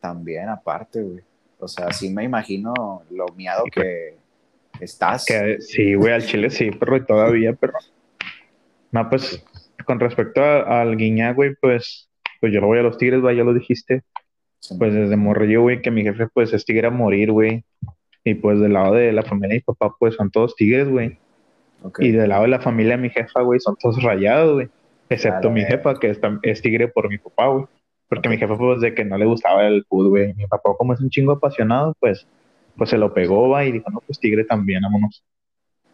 También, 0.00 0.48
aparte, 0.48 1.02
güey. 1.02 1.20
O 1.58 1.68
sea, 1.68 1.92
sí 1.92 2.10
me 2.10 2.24
imagino 2.24 3.02
lo 3.10 3.26
miado 3.36 3.64
que 3.70 4.14
estás. 4.80 5.26
Que, 5.26 5.60
sí, 5.60 5.94
güey, 5.94 6.12
al 6.14 6.24
Chile 6.24 6.50
sí, 6.50 6.70
perro, 6.70 6.96
y 6.96 7.04
todavía, 7.04 7.52
perro. 7.52 7.78
No, 8.92 9.08
pues, 9.10 9.44
con 9.84 10.00
respecto 10.00 10.42
a- 10.42 10.80
al 10.80 10.96
Guiñac, 10.96 11.36
güey, 11.36 11.54
pues, 11.60 12.08
pues 12.40 12.52
yo 12.52 12.60
lo 12.60 12.66
voy 12.68 12.78
a 12.78 12.82
los 12.82 12.96
Tigres, 12.98 13.20
güey, 13.20 13.36
ya 13.36 13.44
lo 13.44 13.52
dijiste. 13.54 14.02
Sí, 14.58 14.76
Pues 14.78 14.92
desde 14.92 15.16
morrillo, 15.16 15.62
güey, 15.62 15.80
que 15.80 15.90
mi 15.90 16.02
jefe, 16.02 16.28
pues, 16.28 16.52
es 16.52 16.64
tigre 16.64 16.86
a 16.88 16.90
morir, 16.90 17.32
güey. 17.32 17.64
Y 18.24 18.34
pues 18.34 18.60
del 18.60 18.74
lado 18.74 18.92
de 18.94 19.10
la 19.12 19.22
familia 19.22 19.48
de 19.48 19.54
mi 19.56 19.60
papá, 19.60 19.94
pues, 19.98 20.14
son 20.16 20.30
todos 20.30 20.54
tigres, 20.54 20.86
güey. 20.88 21.18
Y 21.98 22.10
del 22.10 22.28
lado 22.28 22.42
de 22.42 22.48
la 22.48 22.60
familia 22.60 22.96
de 22.96 23.02
mi 23.02 23.08
jefa, 23.08 23.40
güey, 23.40 23.58
son 23.60 23.76
todos 23.76 24.02
rayados, 24.02 24.52
güey. 24.54 24.68
Excepto 25.08 25.50
mi 25.50 25.64
jefa, 25.64 25.98
que 25.98 26.14
es 26.42 26.60
tigre 26.62 26.88
por 26.88 27.08
mi 27.08 27.16
papá, 27.16 27.46
güey. 27.48 27.64
Porque 28.10 28.28
mi 28.28 28.36
jefa, 28.36 28.58
pues, 28.58 28.80
de 28.80 28.92
que 28.92 29.04
no 29.04 29.16
le 29.16 29.24
gustaba 29.24 29.66
el 29.66 29.84
fútbol, 29.84 30.08
güey. 30.08 30.34
Mi 30.34 30.46
papá, 30.46 30.70
como 30.76 30.92
es 30.92 31.00
un 31.00 31.08
chingo 31.10 31.32
apasionado, 31.32 31.94
pues, 32.00 32.26
pues 32.76 32.90
se 32.90 32.98
lo 32.98 33.14
pegó, 33.14 33.48
va, 33.48 33.64
y 33.64 33.72
dijo, 33.72 33.88
no, 33.88 34.02
pues 34.04 34.18
tigre 34.18 34.44
también, 34.44 34.82
vámonos. 34.82 35.22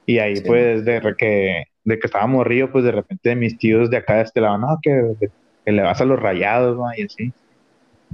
Y 0.07 0.19
ahí, 0.19 0.37
Sí. 0.37 0.45
pues, 0.47 0.85
de 0.87 1.01
que, 1.19 1.65
de 1.85 1.99
que 1.99 2.07
estaba 2.07 2.27
morrillo, 2.27 2.73
pues, 2.73 2.85
de 2.85 2.93
repente 2.93 3.37
mis 3.37 3.59
tíos 3.59 3.91
de 3.91 3.99
acá 3.99 4.17
de 4.17 4.23
este 4.23 4.41
lado, 4.41 4.57
no, 4.57 4.79
que, 4.81 5.29
que 5.65 5.73
le 5.73 5.83
vas 5.83 6.01
a 6.01 6.07
los 6.07 6.19
rayados, 6.19 6.81
va, 6.81 6.99
y 6.99 7.03
así. 7.03 7.33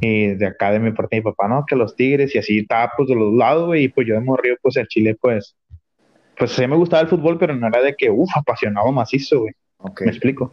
Y 0.00 0.34
de 0.34 0.46
acá 0.46 0.72
de 0.72 0.80
mi 0.80 0.90
parte, 0.90 1.16
mi 1.16 1.22
papá, 1.22 1.46
no, 1.46 1.64
que 1.64 1.76
los 1.76 1.94
tigres, 1.94 2.34
y 2.34 2.38
así 2.38 2.58
estaba, 2.58 2.90
pues, 2.96 3.08
de 3.08 3.14
los 3.14 3.32
lados, 3.32 3.66
güey, 3.66 3.84
y 3.84 3.88
pues 3.88 4.06
yo 4.08 4.14
de 4.14 4.20
morrillo, 4.20 4.56
pues, 4.62 4.76
el 4.76 4.88
Chile, 4.88 5.16
pues, 5.20 5.54
pues 6.36 6.50
sí 6.50 6.66
me 6.66 6.74
gustaba 6.74 7.02
el 7.02 7.08
fútbol, 7.08 7.38
pero 7.38 7.54
no 7.54 7.68
era 7.68 7.80
de 7.80 7.94
que, 7.94 8.10
uff, 8.10 8.36
apasionado 8.36 8.90
macizo, 8.90 9.40
güey. 9.42 9.52
Ok. 9.78 10.00
Me 10.00 10.10
explico. 10.10 10.52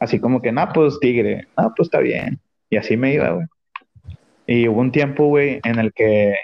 Así 0.00 0.18
como 0.18 0.42
que, 0.42 0.50
nah, 0.50 0.72
pues 0.72 0.98
tigre, 0.98 1.46
nah, 1.56 1.68
pues 1.76 1.86
está 1.86 2.00
bien. 2.00 2.40
Y 2.72 2.78
así 2.78 2.96
me 2.96 3.12
iba, 3.12 3.28
güey. 3.32 3.46
Y 4.46 4.66
hubo 4.66 4.80
un 4.80 4.92
tiempo, 4.92 5.26
güey, 5.26 5.60
en 5.62 5.78
el 5.78 5.92
que, 5.92 6.34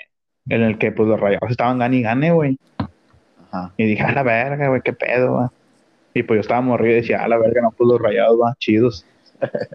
en 0.51 0.63
el 0.63 0.77
que, 0.77 0.93
pues 0.93 1.09
los 1.09 1.19
rayados 1.19 1.51
estaban 1.51 1.79
gane 1.79 1.97
y 1.97 2.03
gane, 2.03 2.33
güey. 2.33 2.59
Ajá. 3.51 3.73
Y 3.79 3.87
dije, 3.87 4.03
a 4.03 4.13
la 4.13 4.23
verga, 4.23 4.69
güey, 4.69 4.83
qué 4.83 4.93
pedo, 4.93 5.37
güey. 5.37 5.49
Y 6.13 6.23
pues 6.25 6.37
yo 6.37 6.41
estaba 6.43 6.61
morrido 6.61 6.93
y 6.93 7.01
decía, 7.01 7.25
a 7.25 7.29
la 7.29 7.39
verga, 7.39 7.63
no, 7.63 7.71
pues 7.71 7.89
los 7.89 7.99
rayados 7.99 8.39
van 8.39 8.53
chidos. 8.59 9.07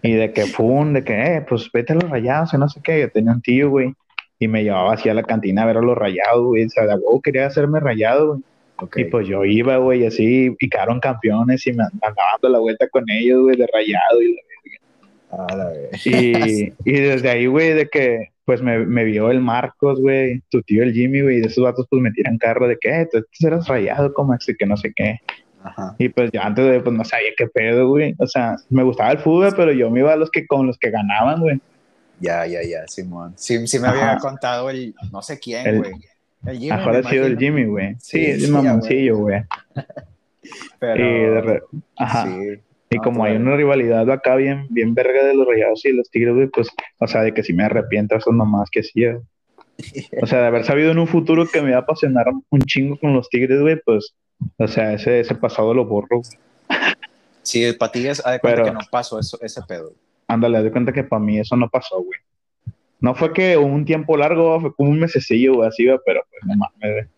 Y 0.04 0.12
de 0.12 0.32
que, 0.32 0.44
pum, 0.46 0.92
de 0.92 1.02
que, 1.02 1.38
eh, 1.38 1.40
pues 1.40 1.72
vete 1.72 1.92
a 1.92 1.96
los 1.96 2.08
rayados, 2.08 2.54
y 2.54 2.58
no 2.58 2.68
sé 2.68 2.80
qué. 2.84 3.00
Yo 3.00 3.10
tenía 3.10 3.32
un 3.32 3.42
tío, 3.42 3.70
güey, 3.70 3.92
y 4.38 4.46
me 4.46 4.62
llevaba 4.62 4.94
así 4.94 5.08
a 5.08 5.14
la 5.14 5.24
cantina 5.24 5.64
a 5.64 5.66
ver 5.66 5.78
a 5.78 5.82
los 5.82 5.98
rayados, 5.98 6.44
güey. 6.44 6.66
O 6.66 6.70
sea, 6.70 6.86
de 6.86 6.94
huevo 6.94 7.20
quería 7.20 7.46
hacerme 7.46 7.80
rayado, 7.80 8.28
güey. 8.28 8.42
Ok. 8.76 8.96
Y 8.98 9.04
pues 9.06 9.26
yo 9.26 9.44
iba, 9.44 9.78
güey, 9.78 10.06
así, 10.06 10.54
y 10.56 10.68
quedaron 10.68 11.00
campeones 11.00 11.66
y 11.66 11.72
me 11.72 11.82
andaba 11.82 12.14
dando 12.34 12.48
la 12.48 12.58
vuelta 12.60 12.88
con 12.90 13.10
ellos, 13.10 13.42
güey, 13.42 13.56
de 13.56 13.68
rayado. 13.72 14.22
Y, 14.22 14.34
la. 14.34 14.53
Y, 16.04 16.72
y 16.84 17.00
desde 17.00 17.30
ahí, 17.30 17.46
güey, 17.46 17.72
de 17.72 17.88
que, 17.88 18.30
pues 18.44 18.60
me, 18.62 18.78
me 18.86 19.04
vio 19.04 19.30
el 19.30 19.40
Marcos, 19.40 20.00
güey, 20.00 20.42
tu 20.50 20.62
tío 20.62 20.82
el 20.82 20.92
Jimmy, 20.92 21.22
güey, 21.22 21.36
y 21.38 21.40
de 21.40 21.46
esos 21.46 21.64
vatos, 21.64 21.86
pues 21.88 22.02
me 22.02 22.10
tiran 22.12 22.38
carro 22.38 22.68
de 22.68 22.76
que, 22.80 22.90
eh, 23.02 23.08
tú 23.10 23.46
eras 23.46 23.66
rayado, 23.68 24.12
como 24.12 24.32
así 24.32 24.54
que 24.56 24.66
no 24.66 24.76
sé 24.76 24.92
qué. 24.94 25.18
Ajá. 25.62 25.94
Y 25.98 26.10
pues 26.10 26.30
ya 26.30 26.42
antes 26.42 26.64
de, 26.66 26.80
pues 26.80 26.94
no 26.94 27.04
sabía 27.04 27.30
qué 27.38 27.46
pedo, 27.46 27.88
güey. 27.88 28.14
O 28.18 28.26
sea, 28.26 28.56
me 28.68 28.82
gustaba 28.82 29.12
el 29.12 29.18
fútbol, 29.18 29.52
pero 29.56 29.72
yo 29.72 29.90
me 29.90 30.00
iba 30.00 30.12
a 30.12 30.16
los 30.16 30.30
que, 30.30 30.46
con 30.46 30.66
los 30.66 30.76
que 30.78 30.90
ganaban, 30.90 31.40
güey. 31.40 31.58
Ya, 32.20 32.46
ya, 32.46 32.62
ya, 32.62 32.86
Simón. 32.86 33.32
Sí, 33.36 33.66
sí 33.66 33.78
me 33.78 33.88
Ajá. 33.88 34.10
había 34.10 34.18
contado 34.18 34.68
el, 34.70 34.94
no 35.10 35.22
sé 35.22 35.38
quién, 35.38 35.66
El- 35.66 35.78
güey. 35.78 35.92
El 36.46 36.58
Jimmy, 36.58 36.70
Ahora 36.72 36.98
ha 36.98 37.02
sido 37.10 37.24
el. 37.24 37.38
Jimmy, 37.38 37.64
güey. 37.64 37.94
Sí, 37.98 38.18
Sí, 38.18 38.24
es 38.26 38.38
sí, 38.40 38.44
el 38.44 38.50
mamoncillo, 38.52 39.16
güey. 39.16 39.40
Pero, 40.78 41.04
Y, 41.06 41.20
de 41.30 41.40
re- 41.40 41.62
Ajá. 41.96 42.26
sí. 42.26 42.60
Y 42.94 42.98
No, 42.98 43.02
como 43.02 43.24
hay 43.24 43.36
una 43.36 43.56
rivalidad 43.56 44.10
acá 44.10 44.36
bien, 44.36 44.66
bien 44.70 44.94
verga 44.94 45.24
de 45.24 45.34
los 45.34 45.46
rayados 45.46 45.84
y 45.84 45.92
los 45.92 46.10
tigres, 46.10 46.34
güey, 46.34 46.48
pues, 46.48 46.68
o 47.00 47.06
sea, 47.06 47.22
de 47.22 47.32
que 47.34 47.42
si 47.42 47.52
me 47.52 47.64
arrepiento, 47.64 48.16
eso 48.16 48.32
nomás 48.32 48.70
que 48.70 48.82
sí. 48.82 49.04
eh. 49.04 49.18
O 50.22 50.26
sea, 50.26 50.40
de 50.40 50.46
haber 50.46 50.64
sabido 50.64 50.92
en 50.92 50.98
un 50.98 51.06
futuro 51.08 51.46
que 51.46 51.60
me 51.60 51.70
iba 51.70 51.78
a 51.78 51.82
apasionar 51.82 52.26
un 52.50 52.60
chingo 52.62 52.96
con 52.98 53.12
los 53.14 53.28
tigres, 53.28 53.60
güey, 53.60 53.80
pues, 53.84 54.14
o 54.58 54.68
sea, 54.68 54.92
ese, 54.92 55.20
ese 55.20 55.34
pasado 55.34 55.74
lo 55.74 55.84
borro. 55.84 56.18
güey. 56.20 56.30
Sí, 57.42 57.72
para 57.78 57.92
ti 57.92 58.06
es, 58.06 58.18
de 58.18 58.22
cuenta 58.40 58.40
Pero- 58.42 58.64
que 58.64 58.70
no 58.72 58.80
pasó 58.90 59.18
eso, 59.18 59.38
ese 59.42 59.60
pedo. 59.68 59.92
Ándale, 60.26 60.62
de 60.62 60.72
cuenta 60.72 60.92
que 60.92 61.04
para 61.04 61.20
mí 61.22 61.38
eso 61.38 61.54
no 61.56 61.68
pasó, 61.68 62.00
güey. 62.02 62.18
No 63.00 63.14
fue 63.14 63.32
que 63.34 63.56
un 63.58 63.84
tiempo 63.84 64.16
largo, 64.16 64.58
fue 64.60 64.74
como 64.74 64.90
un 64.90 64.98
mesecillo, 64.98 65.56
güey, 65.56 65.68
así, 65.68 65.84
güey, 65.86 65.98
pero 66.06 66.22
pues 66.30 66.40
no 66.46 66.54
mames. 66.56 67.08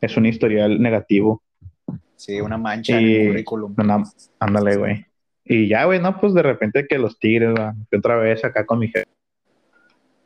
Es 0.00 0.16
un 0.16 0.26
historial 0.26 0.80
negativo. 0.80 1.42
Sí, 2.14 2.40
una 2.40 2.56
mancha 2.58 2.96
en 2.98 3.04
Y- 3.08 3.14
el 3.16 3.28
currículum. 3.28 3.74
No, 3.84 4.04
ándale, 4.38 4.76
güey. 4.76 5.06
Y 5.44 5.68
ya, 5.68 5.84
güey, 5.84 6.00
no, 6.00 6.20
pues 6.20 6.34
de 6.34 6.42
repente 6.42 6.86
que 6.86 6.98
los 6.98 7.18
tigres, 7.18 7.54
güey, 7.54 7.68
fui 7.88 7.98
otra 7.98 8.16
vez 8.16 8.44
acá 8.44 8.64
con 8.64 8.78
mi 8.78 8.88
jefe. 8.88 9.08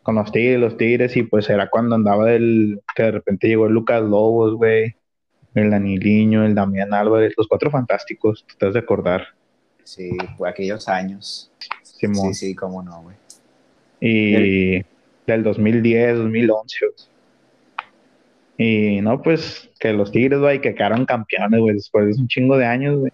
Con 0.02 0.14
los 0.16 0.31
tigres, 0.31 0.61
los 0.61 0.76
tigres, 0.76 1.16
y 1.16 1.24
pues 1.24 1.48
era 1.50 1.68
cuando 1.68 1.96
andaba 1.96 2.33
el, 2.33 2.81
que 2.94 3.05
de 3.05 3.11
repente 3.12 3.48
llegó 3.48 3.66
el 3.66 3.72
Lucas 3.72 4.02
Lobos, 4.02 4.55
güey, 4.55 4.94
el 5.55 5.70
Daniliño, 5.70 6.44
el 6.44 6.55
Damián 6.55 6.94
Álvarez, 6.94 7.35
los 7.37 7.48
cuatro 7.48 7.70
fantásticos, 7.70 8.44
tú 8.46 8.55
te 8.59 8.66
has 8.66 8.74
de 8.74 8.81
acordar, 8.81 9.26
Sí, 9.87 10.11
fue 10.37 10.48
aquellos 10.48 10.88
años. 10.88 11.52
Simón. 11.83 12.35
Sí, 12.35 12.48
sí, 12.48 12.55
cómo 12.57 12.83
no, 12.83 13.02
güey. 13.02 13.16
Y 14.00 14.85
del 15.26 15.44
2010, 15.44 16.16
2011, 16.18 16.79
güey. 16.87 16.96
Y 18.59 19.00
no, 19.00 19.22
pues 19.22 19.70
que 19.79 19.92
los 19.92 20.11
Tigres, 20.11 20.40
güey, 20.40 20.61
que 20.61 20.74
quedaron 20.74 21.07
campeones, 21.07 21.61
güey, 21.61 21.74
después 21.74 22.16
de 22.16 22.20
un 22.20 22.26
chingo 22.26 22.59
de 22.59 22.66
años, 22.66 22.98
güey. 22.98 23.12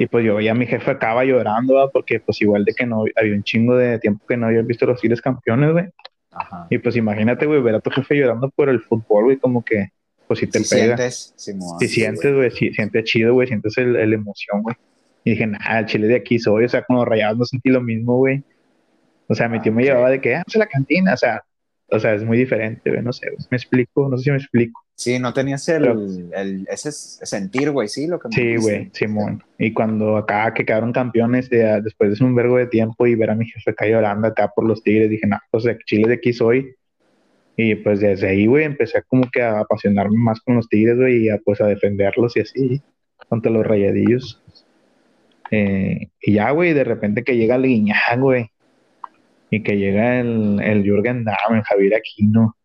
Y 0.00 0.06
pues 0.06 0.24
yo 0.24 0.36
veía 0.36 0.52
a 0.52 0.54
mi 0.54 0.64
jefe 0.64 0.92
acaba 0.92 1.24
llorando, 1.24 1.90
porque 1.92 2.20
pues 2.20 2.40
igual 2.40 2.64
de 2.64 2.72
que 2.72 2.86
no 2.86 3.04
había 3.16 3.34
un 3.34 3.42
chingo 3.42 3.76
de 3.76 3.98
tiempo 3.98 4.24
que 4.26 4.36
no 4.36 4.46
había 4.46 4.62
visto 4.62 4.86
los 4.86 5.00
Tigres 5.00 5.20
campeones, 5.20 5.72
güey. 5.72 5.86
Ajá. 6.30 6.68
Y 6.70 6.78
pues 6.78 6.94
imagínate, 6.96 7.46
güey, 7.46 7.60
ver 7.60 7.74
a 7.74 7.80
tu 7.80 7.90
jefe 7.90 8.14
llorando 8.14 8.48
por 8.50 8.68
el 8.68 8.80
fútbol, 8.80 9.24
güey, 9.24 9.36
como 9.38 9.64
que 9.64 9.88
pues 10.28 10.38
si 10.38 10.46
te 10.46 10.60
Si 10.60 10.70
pega. 10.74 10.96
sientes. 10.96 11.34
Si 11.36 11.52
sí, 11.80 11.88
sientes, 11.88 12.32
güey, 12.34 12.50
si 12.52 12.72
sientes 12.72 13.04
chido, 13.04 13.34
güey, 13.34 13.48
sientes 13.48 13.76
el, 13.76 13.96
el 13.96 14.12
emoción, 14.14 14.62
güey. 14.62 14.76
Y 15.24 15.30
dije, 15.32 15.46
nah, 15.48 15.80
el 15.80 15.86
chile 15.86 16.06
de 16.06 16.14
aquí 16.16 16.38
soy, 16.38 16.64
o 16.64 16.68
sea, 16.68 16.82
con 16.84 16.96
los 16.96 17.04
rayados 17.06 17.36
no 17.38 17.44
sentí 17.44 17.70
lo 17.70 17.80
mismo, 17.80 18.18
güey. 18.18 18.44
O 19.26 19.34
sea, 19.34 19.48
mi 19.48 19.58
Ah, 19.58 19.62
tío 19.62 19.72
me 19.72 19.82
llevaba 19.82 20.10
de 20.10 20.20
que, 20.20 20.36
ah, 20.36 20.42
vamos 20.46 20.56
a 20.56 20.58
la 20.60 20.66
cantina, 20.68 21.14
o 21.14 21.16
sea, 21.16 21.42
o 21.90 21.98
sea, 21.98 22.14
es 22.14 22.24
muy 22.24 22.36
diferente, 22.38 22.90
güey, 22.90 23.02
no 23.02 23.12
sé, 23.12 23.28
me 23.50 23.56
explico, 23.56 24.08
no 24.08 24.16
sé 24.18 24.24
si 24.24 24.30
me 24.30 24.36
explico. 24.36 24.82
Sí, 24.94 25.18
no 25.18 25.32
tenías 25.32 25.68
el, 25.68 26.28
el- 26.34 26.66
ese 26.70 26.90
sentir, 26.92 27.70
güey, 27.70 27.86
sí, 27.88 28.06
lo 28.08 28.18
que 28.18 28.28
me 28.28 28.34
Sí, 28.34 28.56
güey, 28.56 28.90
Simón. 28.92 29.42
Y 29.58 29.72
cuando 29.72 30.16
acá 30.16 30.52
que 30.52 30.64
quedaron 30.64 30.92
campeones, 30.92 31.48
de- 31.50 31.80
después 31.82 32.18
de 32.18 32.24
un 32.24 32.34
vergo 32.34 32.56
de 32.56 32.66
tiempo 32.66 33.06
y 33.06 33.14
ver 33.14 33.30
a 33.30 33.34
mi 33.36 33.46
jefe 33.46 33.70
acá 33.70 33.86
llorando 33.86 34.26
acá 34.26 34.50
por 34.54 34.66
los 34.66 34.82
Tigres, 34.82 35.08
dije, 35.08 35.26
nah, 35.26 35.38
pues 35.50 35.64
de 35.64 35.78
Chile 35.86 36.08
de 36.08 36.14
aquí 36.14 36.32
soy. 36.32 36.74
Y 37.56 37.74
pues 37.76 38.00
desde 38.00 38.28
ahí, 38.28 38.46
güey, 38.46 38.64
empecé 38.64 39.02
como 39.08 39.28
que 39.32 39.42
a 39.42 39.60
apasionarme 39.60 40.18
más 40.18 40.40
con 40.40 40.56
los 40.56 40.68
Tigres, 40.68 40.96
güey, 40.96 41.24
y 41.24 41.28
a, 41.30 41.38
pues 41.38 41.60
a 41.60 41.66
defenderlos 41.66 42.36
y 42.36 42.40
así, 42.40 42.82
contra 43.28 43.50
los 43.52 43.66
rayadillos. 43.66 44.42
Eh, 45.50 46.08
y 46.20 46.32
ya, 46.34 46.50
güey, 46.50 46.72
de 46.74 46.84
repente 46.84 47.24
que 47.24 47.36
llega 47.36 47.54
el 47.56 47.62
Guiñac, 47.62 48.18
güey. 48.18 48.50
Y 49.50 49.62
que 49.62 49.76
llega 49.78 50.20
el, 50.20 50.60
el 50.62 50.82
Jürgen 50.84 51.24
Damm, 51.24 51.54
el 51.56 51.62
Javier 51.62 51.94
Aquino. 51.94 52.56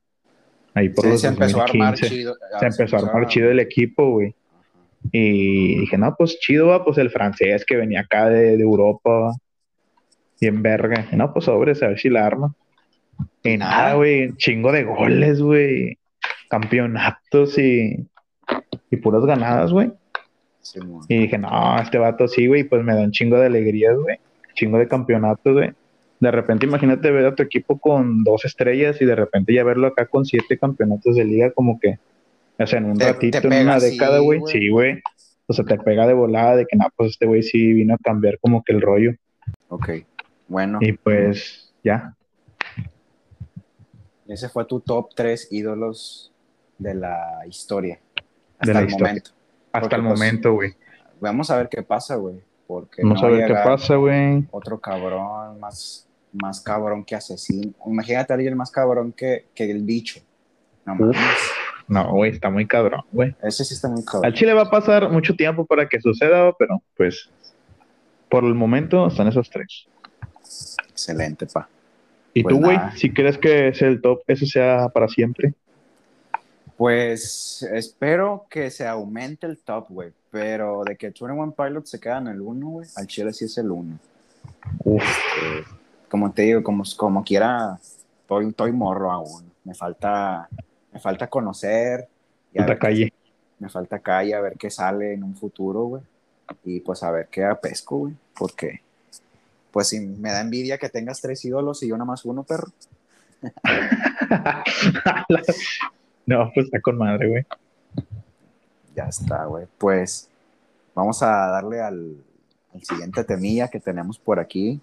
Ahí 0.73 0.89
por 0.89 1.05
Sí, 1.05 1.11
los 1.11 1.21
se 1.21 1.27
empezó 1.27 1.61
a 1.61 1.63
armar 1.65 1.91
2015. 1.91 2.15
chido. 2.15 2.35
Se 2.59 2.65
empezó 2.65 2.95
a 2.95 2.99
armar 2.99 3.27
chido 3.27 3.51
el 3.51 3.59
equipo, 3.59 4.09
güey. 4.11 4.35
Y 5.11 5.79
dije, 5.81 5.97
no, 5.97 6.15
pues 6.17 6.39
chido, 6.39 6.67
va, 6.67 6.83
pues 6.83 6.97
el 6.97 7.09
francés 7.09 7.65
que 7.65 7.75
venía 7.75 8.01
acá 8.01 8.29
de, 8.29 8.57
de 8.57 8.63
Europa. 8.63 9.31
Bien 10.41 10.61
verga. 10.61 11.07
No, 11.13 11.31
pues 11.31 11.45
sobres, 11.45 11.81
a 11.83 11.87
ver 11.89 11.99
si 11.99 12.09
la 12.09 12.25
arma. 12.25 12.55
Y 13.43 13.57
Nada. 13.57 13.71
nada, 13.77 13.93
güey, 13.95 14.33
chingo 14.37 14.71
de 14.71 14.83
goles, 14.83 15.41
güey. 15.41 15.97
Campeonatos 16.49 17.57
y, 17.57 18.07
y 18.89 18.97
puras 18.97 19.25
ganadas, 19.25 19.71
güey. 19.71 19.91
Simón. 20.61 21.01
Y 21.09 21.19
dije, 21.19 21.37
no, 21.37 21.79
este 21.79 21.97
vato 21.97 22.27
sí, 22.27 22.47
güey, 22.47 22.63
pues 22.63 22.83
me 22.83 22.95
da 22.95 23.01
un 23.01 23.11
chingo 23.11 23.37
de 23.37 23.47
alegrías, 23.47 23.95
güey. 23.97 24.17
Chingo 24.53 24.77
de 24.77 24.87
campeonatos, 24.87 25.53
güey. 25.53 25.71
De 26.23 26.31
repente, 26.31 26.65
imagínate 26.65 27.11
ver 27.11 27.25
a 27.25 27.35
tu 27.35 27.43
equipo 27.43 27.77
con 27.79 28.23
dos 28.23 28.45
estrellas 28.45 29.01
y 29.01 29.05
de 29.05 29.13
repente 29.13 29.53
ya 29.53 29.65
verlo 29.65 29.87
acá 29.87 30.05
con 30.05 30.23
siete 30.23 30.57
campeonatos 30.57 31.17
de 31.17 31.25
liga, 31.25 31.51
como 31.51 31.77
que, 31.81 31.99
o 32.57 32.65
sea, 32.65 32.79
en 32.79 32.85
un 32.85 32.97
Te- 32.97 33.11
ratito, 33.11 33.41
te 33.41 33.47
en 33.47 33.63
una 33.67 33.75
así, 33.75 33.91
década, 33.91 34.19
güey. 34.19 34.39
Sí, 34.47 34.69
güey. 34.69 35.01
O 35.47 35.53
sea, 35.53 35.65
te 35.65 35.77
pega 35.77 36.07
de 36.07 36.13
volada 36.13 36.55
de 36.55 36.65
que, 36.65 36.77
no, 36.77 36.85
pues 36.95 37.09
este 37.11 37.25
güey 37.25 37.43
sí 37.43 37.73
vino 37.73 37.93
a 37.95 37.97
cambiar 37.97 38.39
como 38.39 38.63
que 38.63 38.71
el 38.71 38.81
rollo. 38.81 39.11
Ok. 39.67 39.89
Bueno, 40.47 40.77
Y 40.81 40.93
pues, 40.93 41.73
ya. 41.83 42.15
ese 44.27 44.47
fue 44.47 44.63
tu 44.63 44.79
top 44.79 45.09
3 45.13 45.49
ídolos 45.51 46.31
de 46.77 46.93
la 46.95 47.41
historia. 47.47 47.99
Hasta 48.59 48.73
la 48.73 48.79
el 48.79 48.85
historia. 48.87 49.07
momento. 49.09 49.31
Hasta 49.73 49.79
Porque, 49.81 49.95
el 49.97 50.01
pues, 50.03 50.13
momento, 50.19 50.53
güey. 50.53 50.73
Vamos 51.19 51.51
a 51.51 51.57
ver 51.57 51.67
qué 51.67 51.83
pasa, 51.83 52.15
güey. 52.15 52.37
Porque 52.65 53.01
Vamos 53.03 53.21
no 53.21 53.27
a 53.27 53.31
ver 53.31 53.47
qué 53.47 53.53
pasa, 53.55 53.95
güey. 53.97 54.45
Otro 54.51 54.79
cabrón, 54.79 55.59
más, 55.59 56.07
más 56.33 56.61
cabrón 56.61 57.03
que 57.03 57.15
asesino. 57.15 57.71
Imagínate 57.85 58.33
a 58.33 58.35
alguien 58.35 58.57
más 58.57 58.71
cabrón 58.71 59.11
que, 59.11 59.45
que 59.53 59.69
el 59.69 59.83
bicho. 59.83 60.21
No 60.85 60.95
mames. 60.95 61.17
No, 61.87 62.11
güey, 62.11 62.31
está 62.31 62.49
muy 62.49 62.65
cabrón, 62.65 63.01
güey. 63.11 63.35
Ese 63.41 63.65
sí 63.65 63.73
está 63.73 63.89
muy 63.89 64.03
cabrón. 64.03 64.25
Al 64.25 64.33
Chile 64.33 64.53
va 64.53 64.63
a 64.63 64.69
pasar 64.69 65.09
mucho 65.09 65.35
tiempo 65.35 65.65
para 65.65 65.87
que 65.87 65.99
suceda, 65.99 66.53
pero 66.57 66.81
pues, 66.95 67.29
por 68.29 68.43
el 68.45 68.55
momento 68.55 69.07
están 69.07 69.27
esos 69.27 69.49
tres. 69.49 69.85
Excelente, 70.89 71.45
pa. 71.47 71.67
¿Y 72.33 72.43
Pues 72.43 72.55
tú, 72.55 72.61
güey? 72.61 72.77
Si 72.95 73.13
crees 73.13 73.37
que 73.37 73.67
es 73.69 73.81
el 73.81 74.01
top, 74.01 74.21
eso 74.27 74.45
sea 74.45 74.89
para 74.89 75.07
siempre. 75.07 75.53
Pues 76.77 77.67
espero 77.71 78.47
que 78.49 78.71
se 78.71 78.87
aumente 78.87 79.45
el 79.45 79.59
top, 79.59 79.87
güey. 79.89 80.11
Pero 80.31 80.83
de 80.83 80.95
que 80.95 81.07
21 81.07 81.53
Pilots 81.53 81.91
se 81.91 81.99
queda 81.99 82.17
en 82.17 82.27
el 82.27 82.41
1, 82.41 82.67
güey, 82.67 82.87
al 82.95 83.07
Chile 83.07 83.33
sí 83.33 83.45
es 83.45 83.57
el 83.59 83.69
1. 83.69 83.99
Uf, 84.83 85.03
Como 86.13 86.31
te 86.31 86.43
digo, 86.43 86.61
como, 86.61 86.83
como 86.95 87.23
quiera, 87.23 87.79
estoy, 87.81 88.49
estoy 88.49 88.71
morro 88.71 89.11
aún. 89.11 89.51
Me 89.63 89.73
falta, 89.73 90.47
me 90.91 90.99
falta 90.99 91.27
conocer. 91.27 92.07
y 92.53 92.59
a 92.59 92.61
puta 92.61 92.67
ver 92.67 92.77
qué- 92.77 92.87
calle. 92.87 93.13
Me 93.57 93.67
falta 93.67 93.97
calle, 93.97 94.35
a 94.35 94.41
ver 94.41 94.53
qué 94.59 94.69
sale 94.69 95.13
en 95.13 95.23
un 95.23 95.35
futuro, 95.35 95.85
güey. 95.85 96.03
Y 96.65 96.81
pues 96.81 97.01
a 97.01 97.09
ver 97.09 97.29
qué 97.31 97.49
pesco, 97.59 97.97
güey. 97.97 98.13
Porque, 98.37 98.81
pues 99.71 99.89
si 99.89 100.01
me 100.01 100.29
da 100.31 100.41
envidia 100.41 100.77
que 100.77 100.87
tengas 100.89 101.19
tres 101.19 101.43
ídolos 101.45 101.81
y 101.81 101.87
yo 101.87 101.95
nada 101.95 102.05
más 102.05 102.25
uno, 102.25 102.43
perro. 102.43 102.67
no, 106.27 106.51
pues 106.53 106.65
está 106.67 106.79
con 106.79 106.95
madre, 106.99 107.27
güey. 107.27 107.43
Ya 108.95 109.05
está, 109.05 109.45
güey. 109.45 109.65
Pues 109.79 110.29
vamos 110.93 111.23
a 111.23 111.47
darle 111.47 111.81
al, 111.81 112.17
al 112.71 112.83
siguiente 112.83 113.23
temilla 113.23 113.67
que 113.69 113.79
tenemos 113.79 114.19
por 114.19 114.39
aquí. 114.39 114.79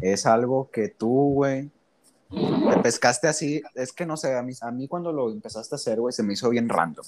Es 0.00 0.26
algo 0.26 0.70
que 0.70 0.88
tú, 0.88 1.34
güey, 1.34 1.70
te 2.30 2.78
pescaste 2.82 3.28
así. 3.28 3.62
Es 3.74 3.92
que 3.92 4.06
no 4.06 4.16
sé, 4.16 4.36
a 4.36 4.42
mí, 4.42 4.52
a 4.60 4.70
mí 4.70 4.88
cuando 4.88 5.12
lo 5.12 5.30
empezaste 5.30 5.74
a 5.74 5.76
hacer, 5.76 6.00
güey, 6.00 6.12
se 6.12 6.22
me 6.22 6.32
hizo 6.32 6.48
bien 6.50 6.68
random 6.68 7.04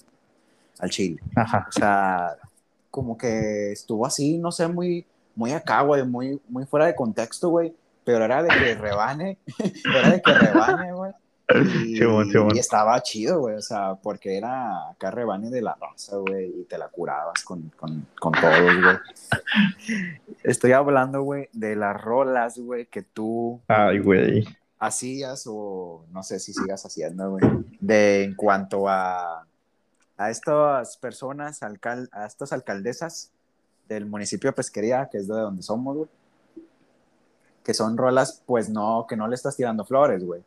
al 0.78 0.90
chile. 0.90 1.20
Ajá. 1.34 1.66
O 1.68 1.72
sea, 1.72 2.36
como 2.90 3.16
que 3.16 3.72
estuvo 3.72 4.06
así, 4.06 4.38
no 4.38 4.52
sé, 4.52 4.68
muy, 4.68 5.06
muy 5.34 5.52
acá, 5.52 5.82
güey, 5.82 6.04
muy, 6.04 6.40
muy 6.48 6.64
fuera 6.66 6.86
de 6.86 6.94
contexto, 6.94 7.48
güey. 7.48 7.74
Pero 8.04 8.24
era 8.24 8.42
de 8.42 8.48
que 8.48 8.74
rebane, 8.74 9.38
era 9.84 10.10
de 10.10 10.22
que 10.22 10.32
rebane, 10.32 10.92
güey. 10.92 11.12
Y, 11.46 12.58
estaba 12.58 13.02
chido, 13.02 13.40
güey, 13.40 13.56
o 13.56 13.60
sea, 13.60 13.96
porque 13.96 14.38
era 14.38 14.88
acá 14.90 15.10
rebane 15.10 15.50
de 15.50 15.60
la 15.60 15.74
raza, 15.74 16.16
güey, 16.16 16.60
y 16.60 16.64
te 16.64 16.78
la 16.78 16.88
curabas 16.88 17.44
con, 17.44 17.70
con, 17.76 18.06
con 18.18 18.32
todos, 18.32 18.82
güey. 18.82 18.96
Estoy 20.42 20.72
hablando, 20.72 21.22
güey, 21.22 21.50
de 21.52 21.76
las 21.76 22.00
rolas, 22.00 22.58
güey, 22.58 22.86
que 22.86 23.02
tú 23.02 23.60
Ay, 23.68 23.98
güey. 23.98 24.44
hacías 24.78 25.44
o 25.46 26.06
no 26.12 26.22
sé 26.22 26.38
si 26.40 26.54
sigas 26.54 26.86
haciendo, 26.86 27.32
güey, 27.32 27.44
de 27.78 28.24
en 28.24 28.34
cuanto 28.34 28.88
a, 28.88 29.46
a 30.16 30.30
estas 30.30 30.96
personas, 30.96 31.62
alcal, 31.62 32.08
a 32.12 32.24
estas 32.24 32.54
alcaldesas 32.54 33.32
del 33.86 34.06
municipio 34.06 34.48
de 34.48 34.54
Pesquería, 34.54 35.10
que 35.12 35.18
es 35.18 35.28
de 35.28 35.34
donde 35.34 35.62
somos, 35.62 35.94
güey, 35.94 36.10
que 37.62 37.74
son 37.74 37.98
rolas, 37.98 38.42
pues 38.46 38.70
no, 38.70 39.06
que 39.06 39.16
no 39.16 39.28
le 39.28 39.34
estás 39.34 39.56
tirando 39.56 39.84
flores, 39.84 40.24
güey, 40.24 40.42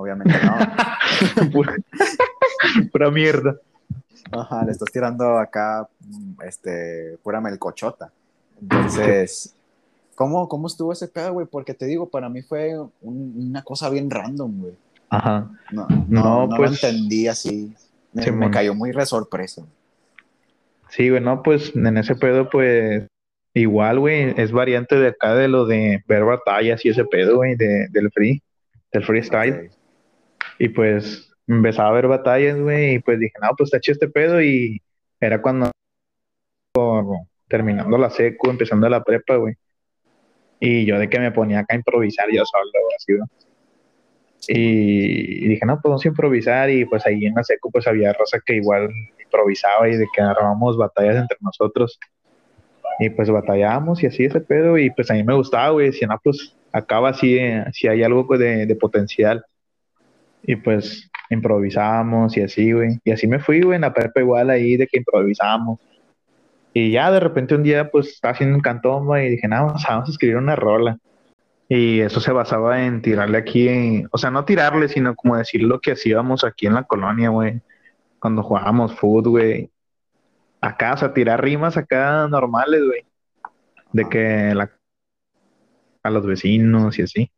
obviamente 0.00 0.34
no, 0.44 1.50
Pura, 1.52 1.74
pura 2.92 3.10
mierda. 3.10 3.56
ajá, 4.32 4.64
le 4.64 4.72
estás 4.72 4.90
tirando 4.92 5.38
acá, 5.38 5.88
este, 6.46 7.18
pura 7.22 7.40
melcochota, 7.40 8.10
entonces... 8.60 9.54
¿Cómo, 10.16 10.48
¿Cómo 10.50 10.66
estuvo 10.66 10.92
ese 10.92 11.08
pedo, 11.08 11.32
güey? 11.32 11.46
Porque 11.46 11.72
te 11.72 11.86
digo, 11.86 12.10
para 12.10 12.28
mí 12.28 12.42
fue 12.42 12.78
un- 13.00 13.34
una 13.48 13.62
cosa 13.64 13.88
bien 13.88 14.10
random, 14.10 14.60
güey. 14.60 14.74
Ajá. 15.08 15.50
No, 15.72 15.86
No, 15.88 16.04
no, 16.08 16.46
no 16.46 16.56
pues- 16.58 16.82
lo 16.82 16.88
entendí 16.88 17.26
así. 17.26 17.74
Me, 18.12 18.30
me 18.30 18.50
cayó 18.50 18.74
muy 18.74 18.92
re 18.92 19.06
sorpresa. 19.06 19.62
Sí, 20.90 21.08
güey, 21.08 21.22
no, 21.22 21.42
pues 21.42 21.74
en 21.74 21.96
ese 21.96 22.16
pedo, 22.16 22.50
pues 22.50 23.06
igual, 23.54 23.98
güey, 23.98 24.34
es 24.38 24.52
variante 24.52 24.96
de 24.96 25.08
acá 25.08 25.34
de 25.34 25.48
lo 25.48 25.64
de 25.64 26.04
ver 26.06 26.24
batallas 26.24 26.84
y 26.84 26.90
ese 26.90 27.06
pedo, 27.06 27.36
güey, 27.36 27.56
de, 27.56 27.86
del 27.90 28.10
free, 28.10 28.42
del 28.92 29.04
freestyle. 29.06 29.68
Ok. 29.68 29.72
Y 30.60 30.68
pues 30.68 31.32
empezaba 31.48 31.88
a 31.88 31.92
ver 31.92 32.06
batallas, 32.06 32.60
güey, 32.60 32.96
y 32.96 32.98
pues 32.98 33.18
dije, 33.18 33.32
no, 33.40 33.48
pues 33.56 33.68
está 33.68 33.80
chido 33.80 33.94
este 33.94 34.08
pedo. 34.08 34.42
Y 34.42 34.82
era 35.18 35.40
cuando 35.40 35.70
por- 36.72 37.06
terminando 37.48 37.96
la 37.96 38.10
secu, 38.10 38.50
empezando 38.50 38.86
la 38.88 39.02
prepa, 39.02 39.36
güey. 39.36 39.54
Y 40.60 40.84
yo 40.84 40.98
de 40.98 41.08
que 41.08 41.18
me 41.18 41.32
ponía 41.32 41.60
acá 41.60 41.74
a 41.74 41.78
improvisar 41.78 42.26
yo 42.30 42.44
solo, 42.44 42.70
así, 42.94 43.14
güey. 43.16 43.28
Y, 44.48 45.46
y 45.46 45.48
dije, 45.48 45.64
no, 45.64 45.76
pues 45.76 45.84
vamos 45.84 46.04
a 46.04 46.08
improvisar. 46.08 46.68
Y 46.68 46.84
pues 46.84 47.06
ahí 47.06 47.24
en 47.24 47.34
la 47.34 47.42
secu, 47.42 47.70
pues 47.70 47.86
había 47.86 48.12
raza 48.12 48.38
que 48.44 48.56
igual 48.56 48.90
improvisaba 49.24 49.88
y 49.88 49.96
de 49.96 50.06
que 50.14 50.20
armábamos 50.20 50.76
batallas 50.76 51.16
entre 51.16 51.38
nosotros. 51.40 51.98
Y 52.98 53.08
pues 53.08 53.30
batallábamos 53.30 54.02
y 54.02 54.08
así 54.08 54.24
ese 54.26 54.40
pedo. 54.42 54.76
Y 54.76 54.90
pues 54.90 55.10
a 55.10 55.14
mí 55.14 55.24
me 55.24 55.34
gustaba, 55.34 55.70
güey. 55.70 55.86
Decía, 55.86 56.08
no, 56.08 56.20
pues 56.22 56.54
acaba 56.70 57.08
así, 57.08 57.38
si 57.72 57.88
hay 57.88 58.02
algo 58.02 58.26
pues, 58.26 58.40
de, 58.40 58.66
de 58.66 58.76
potencial. 58.76 59.42
Y 60.42 60.56
pues 60.56 61.10
improvisábamos 61.30 62.36
y 62.36 62.42
así, 62.42 62.72
güey. 62.72 62.98
Y 63.04 63.12
así 63.12 63.26
me 63.26 63.38
fui, 63.38 63.62
güey, 63.62 63.76
en 63.76 63.82
la 63.82 63.94
prepa 63.94 64.20
igual 64.20 64.50
ahí 64.50 64.76
de 64.76 64.86
que 64.86 64.98
improvisábamos. 64.98 65.78
Y 66.72 66.92
ya 66.92 67.10
de 67.10 67.20
repente 67.20 67.54
un 67.54 67.62
día, 67.62 67.90
pues 67.90 68.08
estaba 68.08 68.32
haciendo 68.32 68.56
un 68.56 68.62
cantón, 68.62 69.06
güey, 69.06 69.26
y 69.26 69.30
dije, 69.30 69.48
no, 69.48 69.66
vamos 69.66 69.84
a 69.86 70.04
escribir 70.10 70.36
una 70.36 70.56
rola. 70.56 70.98
Y 71.68 72.00
eso 72.00 72.20
se 72.20 72.32
basaba 72.32 72.84
en 72.84 73.00
tirarle 73.00 73.38
aquí, 73.38 74.04
o 74.10 74.18
sea, 74.18 74.30
no 74.30 74.44
tirarle, 74.44 74.88
sino 74.88 75.14
como 75.14 75.36
decir 75.36 75.62
lo 75.62 75.80
que 75.80 75.92
hacíamos 75.92 76.44
aquí 76.44 76.66
en 76.66 76.74
la 76.74 76.84
colonia, 76.84 77.30
güey. 77.30 77.60
Cuando 78.18 78.42
jugábamos 78.42 78.94
fútbol, 78.96 79.30
güey. 79.30 79.70
Acá, 80.60 80.94
o 80.94 80.96
sea, 80.96 81.14
tirar 81.14 81.42
rimas 81.42 81.76
acá 81.76 82.26
normales, 82.28 82.82
güey. 82.84 83.06
De 83.92 84.08
que 84.08 84.54
la, 84.54 84.70
a 86.02 86.10
los 86.10 86.26
vecinos 86.26 86.98
y 86.98 87.02
así. 87.02 87.30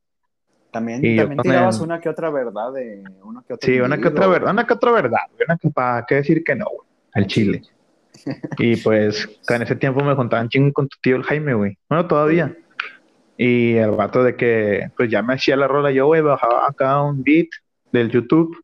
También, 0.72 1.04
Y 1.04 1.16
también 1.16 1.38
tirabas 1.42 1.80
una 1.80 2.00
que 2.00 2.08
otra 2.08 2.30
verdad 2.30 2.72
de 2.72 3.04
uno 3.22 3.44
que 3.46 3.52
otro 3.52 3.66
Sí, 3.66 3.78
una 3.78 3.98
que 3.98 4.08
otra 4.08 4.26
verdad, 4.26 4.52
una 4.52 4.66
que 4.66 4.72
otra 4.72 4.90
verdad, 4.90 5.20
güey, 5.34 5.44
una 5.46 5.58
que 5.58 5.68
para 5.68 6.06
qué 6.06 6.14
decir 6.16 6.42
que 6.42 6.56
no, 6.56 6.64
güey, 6.64 6.88
al 7.12 7.26
chile. 7.26 7.62
Y 8.58 8.76
pues 8.76 9.28
en 9.48 9.62
ese 9.62 9.76
tiempo 9.76 10.02
me 10.04 10.14
juntaban 10.14 10.48
chingo 10.48 10.72
con 10.72 10.88
tu 10.88 10.96
tío 11.02 11.16
el 11.16 11.24
Jaime, 11.24 11.54
güey. 11.54 11.76
Bueno, 11.88 12.06
todavía. 12.06 12.56
Y 13.36 13.74
el 13.74 13.90
vato 13.92 14.22
de 14.22 14.36
que 14.36 14.90
pues 14.96 15.10
ya 15.10 15.22
me 15.22 15.34
hacía 15.34 15.56
la 15.56 15.66
rola 15.66 15.90
yo, 15.90 16.06
güey, 16.06 16.20
bajaba 16.20 16.66
acá 16.68 17.02
un 17.02 17.22
beat 17.22 17.48
del 17.90 18.10
YouTube 18.10 18.56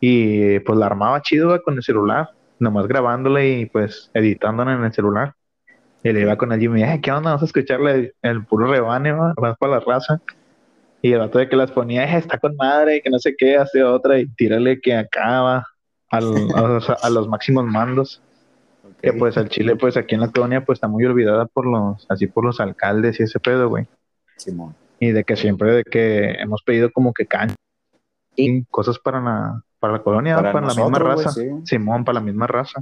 y 0.00 0.58
pues 0.60 0.78
la 0.78 0.86
armaba 0.86 1.22
chido, 1.22 1.48
güey, 1.48 1.62
con 1.62 1.76
el 1.76 1.82
celular, 1.82 2.30
nomás 2.58 2.88
grabándole 2.88 3.60
y 3.60 3.66
pues 3.66 4.10
editándola 4.12 4.72
en 4.74 4.84
el 4.84 4.92
celular. 4.92 5.34
Y 6.02 6.12
le 6.12 6.22
iba 6.22 6.36
con 6.36 6.52
el 6.52 6.60
Jimmy, 6.60 6.82
eh, 6.82 7.00
¿qué 7.02 7.12
onda? 7.12 7.30
Vamos 7.30 7.42
a 7.42 7.46
escucharle 7.46 7.92
el, 7.92 8.14
el 8.22 8.44
puro 8.44 8.66
rebane, 8.66 9.12
vas 9.12 9.56
para 9.58 9.74
la 9.74 9.80
raza. 9.80 10.20
Y 11.02 11.12
el 11.12 11.18
vato 11.18 11.38
de 11.38 11.48
que 11.48 11.56
las 11.56 11.70
ponía, 11.70 12.04
eh, 12.04 12.18
está 12.18 12.38
con 12.38 12.56
madre, 12.56 13.00
que 13.02 13.10
no 13.10 13.18
sé 13.18 13.34
qué, 13.36 13.56
hace 13.56 13.82
otra 13.82 14.18
y 14.18 14.26
tírale 14.28 14.80
que 14.80 14.94
acaba 14.94 15.66
al, 16.10 16.24
a, 16.54 16.62
los, 16.62 16.90
a 16.90 17.10
los 17.10 17.28
máximos 17.28 17.64
mandos. 17.64 18.22
Que 19.00 19.14
pues 19.14 19.38
al 19.38 19.48
Chile, 19.48 19.76
pues 19.76 19.96
aquí 19.96 20.14
en 20.14 20.20
la 20.20 20.30
colonia, 20.30 20.64
pues 20.64 20.76
está 20.76 20.88
muy 20.88 21.04
olvidada 21.06 21.46
por 21.46 21.64
los, 21.64 22.06
así 22.10 22.26
por 22.26 22.44
los 22.44 22.60
alcaldes 22.60 23.18
y 23.18 23.22
ese 23.22 23.40
pedo, 23.40 23.68
güey. 23.68 23.86
Simón. 24.36 24.74
y 24.98 25.12
de 25.12 25.24
que 25.24 25.36
siempre 25.36 25.72
de 25.72 25.84
que 25.84 26.32
hemos 26.32 26.62
pedido 26.62 26.90
como 26.90 27.12
que 27.12 27.26
caña 27.26 27.54
y 28.36 28.64
cosas 28.64 28.98
para 28.98 29.20
la, 29.20 29.62
para 29.78 29.94
la 29.94 30.02
colonia, 30.02 30.36
para, 30.36 30.60
la 30.60 30.74
misma 30.74 30.98
raza. 30.98 31.30
Simón, 31.64 32.04
para 32.04 32.20
la 32.20 32.24
misma 32.24 32.46
raza. 32.46 32.80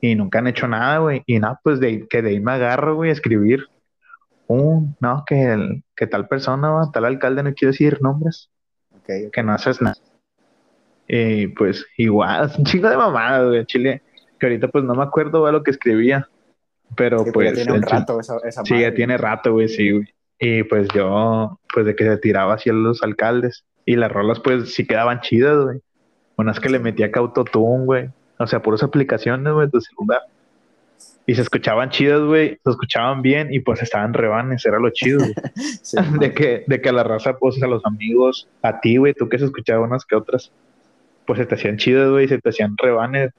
Y 0.00 0.14
nunca 0.16 0.40
han 0.40 0.48
hecho 0.48 0.66
nada, 0.66 0.98
güey. 0.98 1.22
Y 1.26 1.38
nada, 1.38 1.60
pues 1.62 1.78
de, 1.78 2.06
que 2.08 2.22
de 2.22 2.30
ahí 2.30 2.40
me 2.40 2.52
agarro, 2.52 2.96
güey, 2.96 3.10
a 3.10 3.12
escribir. 3.12 3.68
Un 4.46 4.96
no, 5.00 5.24
que, 5.26 5.52
el, 5.52 5.84
que 5.96 6.06
tal 6.06 6.28
persona, 6.28 6.90
tal 6.92 7.04
alcalde, 7.04 7.42
no 7.42 7.54
quiero 7.54 7.72
decir 7.72 8.00
nombres. 8.02 8.50
Que 9.06 9.42
no 9.42 9.52
haces 9.52 9.82
nada. 9.82 9.96
Y 11.08 11.48
pues 11.48 11.86
igual, 11.96 12.46
es 12.46 12.56
un 12.58 12.64
chingo 12.64 12.88
de 12.88 12.96
mamada, 12.96 13.46
güey, 13.46 13.66
Chile. 13.66 14.02
Que 14.38 14.46
ahorita 14.46 14.68
pues 14.68 14.84
no 14.84 14.94
me 14.94 15.02
acuerdo 15.02 15.44
de 15.46 15.52
lo 15.52 15.62
que 15.62 15.70
escribía. 15.70 16.28
Pero 16.96 17.24
pues. 17.32 17.50
Ya 17.50 17.54
tiene 17.54 17.72
un 17.72 17.82
rato 17.82 18.20
esa, 18.20 18.36
esa 18.44 18.64
Sí, 18.64 18.80
ya 18.80 18.94
tiene 18.94 19.16
rato, 19.16 19.52
güey, 19.52 19.68
sí, 19.68 19.90
güey. 19.90 20.14
Y 20.38 20.64
pues 20.64 20.88
yo, 20.94 21.60
pues 21.72 21.86
de 21.86 21.94
que 21.94 22.04
se 22.04 22.16
tiraba 22.16 22.54
hacia 22.54 22.72
los 22.72 23.02
alcaldes. 23.02 23.64
Y 23.84 23.96
las 23.96 24.10
rolas, 24.10 24.40
pues 24.40 24.74
sí 24.74 24.86
quedaban 24.86 25.20
chidas, 25.20 25.56
güey. 25.64 25.80
Unas 26.36 26.60
que 26.60 26.68
le 26.68 26.78
metía 26.78 27.12
que 27.12 27.18
autotune, 27.18 27.84
güey. 27.84 28.10
O 28.38 28.46
sea, 28.46 28.60
por 28.60 28.74
esas 28.74 28.88
aplicaciones, 28.88 29.52
güey, 29.52 29.68
de 29.72 29.80
celular. 29.80 30.22
Y 31.26 31.34
se 31.34 31.42
escuchaban 31.42 31.90
chidas, 31.90 32.20
güey. 32.20 32.58
Se 32.64 32.70
escuchaban 32.70 33.22
bien 33.22 33.52
y 33.52 33.60
pues 33.60 33.80
estaban 33.82 34.12
rebanes. 34.12 34.66
Era 34.66 34.78
lo 34.78 34.90
chido, 34.90 35.20
güey. 35.20 35.34
de, 36.20 36.34
que, 36.34 36.64
de 36.66 36.80
que 36.80 36.92
la 36.92 37.04
raza, 37.04 37.38
pues 37.38 37.62
a 37.62 37.66
los 37.66 37.84
amigos, 37.86 38.48
a 38.62 38.80
ti, 38.80 38.96
güey, 38.96 39.14
tú 39.14 39.28
que 39.28 39.38
se 39.38 39.44
escuchaban 39.44 39.90
unas 39.90 40.04
que 40.04 40.16
otras, 40.16 40.50
pues 41.26 41.38
se 41.38 41.46
te 41.46 41.54
hacían 41.54 41.76
chidas, 41.76 42.10
güey, 42.10 42.28
se 42.28 42.38
te 42.38 42.48
hacían 42.48 42.76
rebanes. 42.76 43.30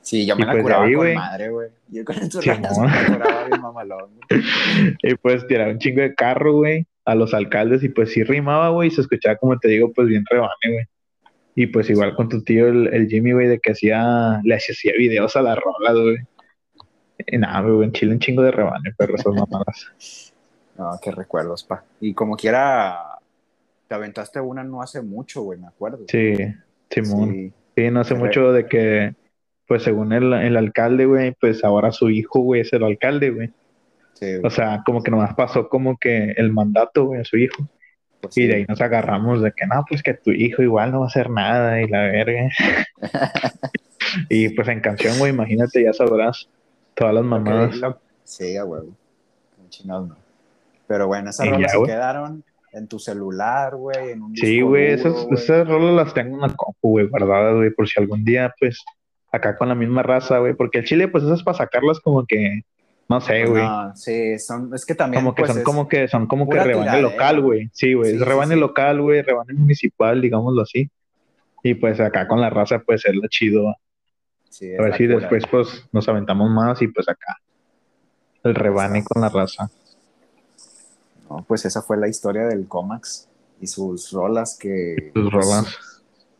Sí, 0.00 0.26
yo 0.26 0.36
me 0.36 0.46
la 0.46 0.52
pues, 0.52 0.62
curaba 0.62 0.90
con 0.90 1.14
madre, 1.14 1.50
güey. 1.50 1.68
Yo 1.88 2.04
con 2.04 2.16
estos 2.16 2.42
sí, 2.42 2.50
me 2.50 2.56
curaba 2.66 3.44
bien 3.44 3.60
mamalón. 3.60 4.10
y 5.02 5.14
pues 5.16 5.46
tiraba 5.46 5.70
un 5.70 5.78
chingo 5.78 6.00
de 6.00 6.14
carro, 6.14 6.54
güey, 6.54 6.86
a 7.04 7.14
los 7.14 7.34
alcaldes 7.34 7.84
y 7.84 7.90
pues 7.90 8.12
sí 8.12 8.22
rimaba, 8.24 8.70
güey, 8.70 8.88
y 8.88 8.90
se 8.90 9.02
escuchaba, 9.02 9.36
como 9.36 9.58
te 9.58 9.68
digo, 9.68 9.92
pues 9.92 10.08
bien 10.08 10.24
rebane, 10.30 10.52
güey. 10.64 10.84
Y 11.54 11.66
pues 11.66 11.90
igual 11.90 12.14
con 12.14 12.28
tu 12.28 12.42
tío, 12.42 12.68
el, 12.68 13.08
Jimmy, 13.08 13.32
güey, 13.32 13.48
de 13.48 13.58
que 13.58 13.72
hacía, 13.72 14.40
le 14.44 14.54
hacía 14.54 14.92
videos 14.96 15.34
a 15.36 15.42
las 15.42 15.58
rolas, 15.58 15.94
güey. 15.94 16.18
Nada, 17.38 17.60
güey, 17.60 17.84
en 17.84 17.92
Chile 17.92 18.12
un 18.12 18.20
chingo 18.20 18.42
de 18.42 18.50
rebane, 18.50 18.94
pero 18.96 19.14
esas 19.14 19.34
mamadas. 19.34 20.32
no, 20.76 20.98
qué 21.02 21.10
recuerdos, 21.10 21.64
pa. 21.64 21.84
Y 22.00 22.14
como 22.14 22.36
quiera, 22.36 23.18
te 23.86 23.94
aventaste 23.94 24.40
una 24.40 24.64
no 24.64 24.82
hace 24.82 25.02
mucho, 25.02 25.42
güey, 25.42 25.58
me 25.58 25.68
acuerdo. 25.68 26.04
Sí, 26.08 26.34
Simón. 26.90 27.52
Sí, 27.76 27.90
no 27.90 28.00
hace 28.00 28.14
mucho 28.14 28.52
de 28.52 28.66
que, 28.66 29.14
pues 29.66 29.82
según 29.82 30.12
el, 30.12 30.32
el 30.32 30.56
alcalde, 30.56 31.06
güey, 31.06 31.34
pues 31.40 31.64
ahora 31.64 31.92
su 31.92 32.10
hijo, 32.10 32.40
güey, 32.40 32.62
es 32.62 32.72
el 32.72 32.82
alcalde, 32.82 33.30
güey. 33.30 33.50
Sí, 34.14 34.34
o 34.42 34.50
sea, 34.50 34.82
como 34.84 35.02
que 35.02 35.12
nomás 35.12 35.34
pasó 35.34 35.68
como 35.68 35.96
que 35.96 36.32
el 36.36 36.52
mandato, 36.52 37.04
güey, 37.04 37.20
a 37.20 37.24
su 37.24 37.36
hijo. 37.36 37.68
Pues 38.20 38.36
y 38.36 38.48
de 38.48 38.56
ahí 38.56 38.64
nos 38.68 38.80
agarramos 38.80 39.42
de 39.42 39.52
que 39.52 39.64
no, 39.66 39.84
pues 39.88 40.02
que 40.02 40.14
tu 40.14 40.32
hijo 40.32 40.60
igual 40.62 40.90
no 40.90 41.00
va 41.00 41.04
a 41.06 41.08
hacer 41.08 41.30
nada 41.30 41.80
y 41.80 41.86
la 41.86 42.02
verga. 42.02 42.50
y 44.28 44.48
pues 44.48 44.66
en 44.66 44.80
canción, 44.80 45.16
güey, 45.20 45.32
imagínate, 45.32 45.84
ya 45.84 45.92
sabrás 45.92 46.48
todas 46.98 47.14
las 47.14 47.24
mamadas. 47.24 47.80
Sí, 48.24 48.56
a 48.56 48.64
huevo. 48.64 48.90
no. 49.84 50.16
Pero 50.86 51.06
bueno, 51.06 51.30
esas 51.30 51.48
rolas 51.48 51.72
se 51.72 51.82
quedaron 51.84 52.44
en 52.72 52.88
tu 52.88 52.98
celular, 52.98 53.76
güey, 53.76 54.10
en 54.12 54.22
un 54.22 54.36
Sí, 54.36 54.60
güey, 54.60 54.92
esas, 54.92 55.26
esas 55.30 55.68
rolas 55.68 55.94
las 55.94 56.14
tengo 56.14 56.36
en 56.36 56.42
la 56.42 56.48
compu, 56.48 56.90
güey, 56.90 57.08
guardadas, 57.08 57.56
güey, 57.56 57.70
por 57.70 57.88
si 57.88 58.00
algún 58.00 58.24
día, 58.24 58.54
pues, 58.58 58.84
acá 59.30 59.56
con 59.56 59.68
la 59.68 59.74
misma 59.74 60.02
raza, 60.02 60.38
güey, 60.38 60.54
porque 60.54 60.78
el 60.78 60.84
chile, 60.84 61.08
pues, 61.08 61.24
esas 61.24 61.38
es 61.38 61.44
para 61.44 61.58
sacarlas 61.58 62.00
como 62.00 62.26
que 62.26 62.62
no 63.08 63.22
sé, 63.22 63.46
güey. 63.46 63.62
No, 63.62 63.96
sí, 63.96 64.38
son, 64.38 64.70
es 64.74 64.84
que 64.84 64.94
también. 64.94 65.22
Como 65.22 65.34
que 65.34 65.42
pues, 65.42 65.54
son 65.54 65.62
como 65.62 65.88
que 65.88 66.08
son 66.08 66.26
como 66.26 66.46
que 66.46 66.62
rebane 66.62 67.00
local, 67.00 67.40
güey. 67.40 67.70
Sí, 67.72 67.94
güey. 67.94 68.16
es 68.16 68.20
rebane 68.20 68.54
local, 68.54 69.00
güey, 69.00 69.22
rebane 69.22 69.54
municipal, 69.54 70.20
digámoslo 70.20 70.60
así. 70.60 70.90
Y 71.62 71.74
pues 71.74 71.98
acá 72.00 72.28
con 72.28 72.40
la 72.40 72.50
raza, 72.50 72.80
pues 72.80 73.06
es 73.06 73.14
lo 73.14 73.26
chido. 73.28 73.74
Sí, 74.50 74.74
a 74.74 74.82
ver 74.82 74.96
si 74.96 75.06
después 75.06 75.44
pues 75.50 75.86
nos 75.92 76.08
aventamos 76.08 76.50
más 76.50 76.80
y 76.82 76.88
pues 76.88 77.08
acá. 77.08 77.36
El 78.42 78.54
rebane 78.54 79.04
con 79.04 79.22
la 79.22 79.28
raza. 79.28 79.70
No, 81.28 81.44
pues 81.46 81.64
esa 81.64 81.82
fue 81.82 81.96
la 81.96 82.08
historia 82.08 82.46
del 82.46 82.66
Comax 82.66 83.28
y 83.60 83.66
sus 83.66 84.12
rolas 84.12 84.56
que. 84.58 85.10
Sus 85.14 85.30
pues, 85.30 85.44
rolas. 85.44 85.76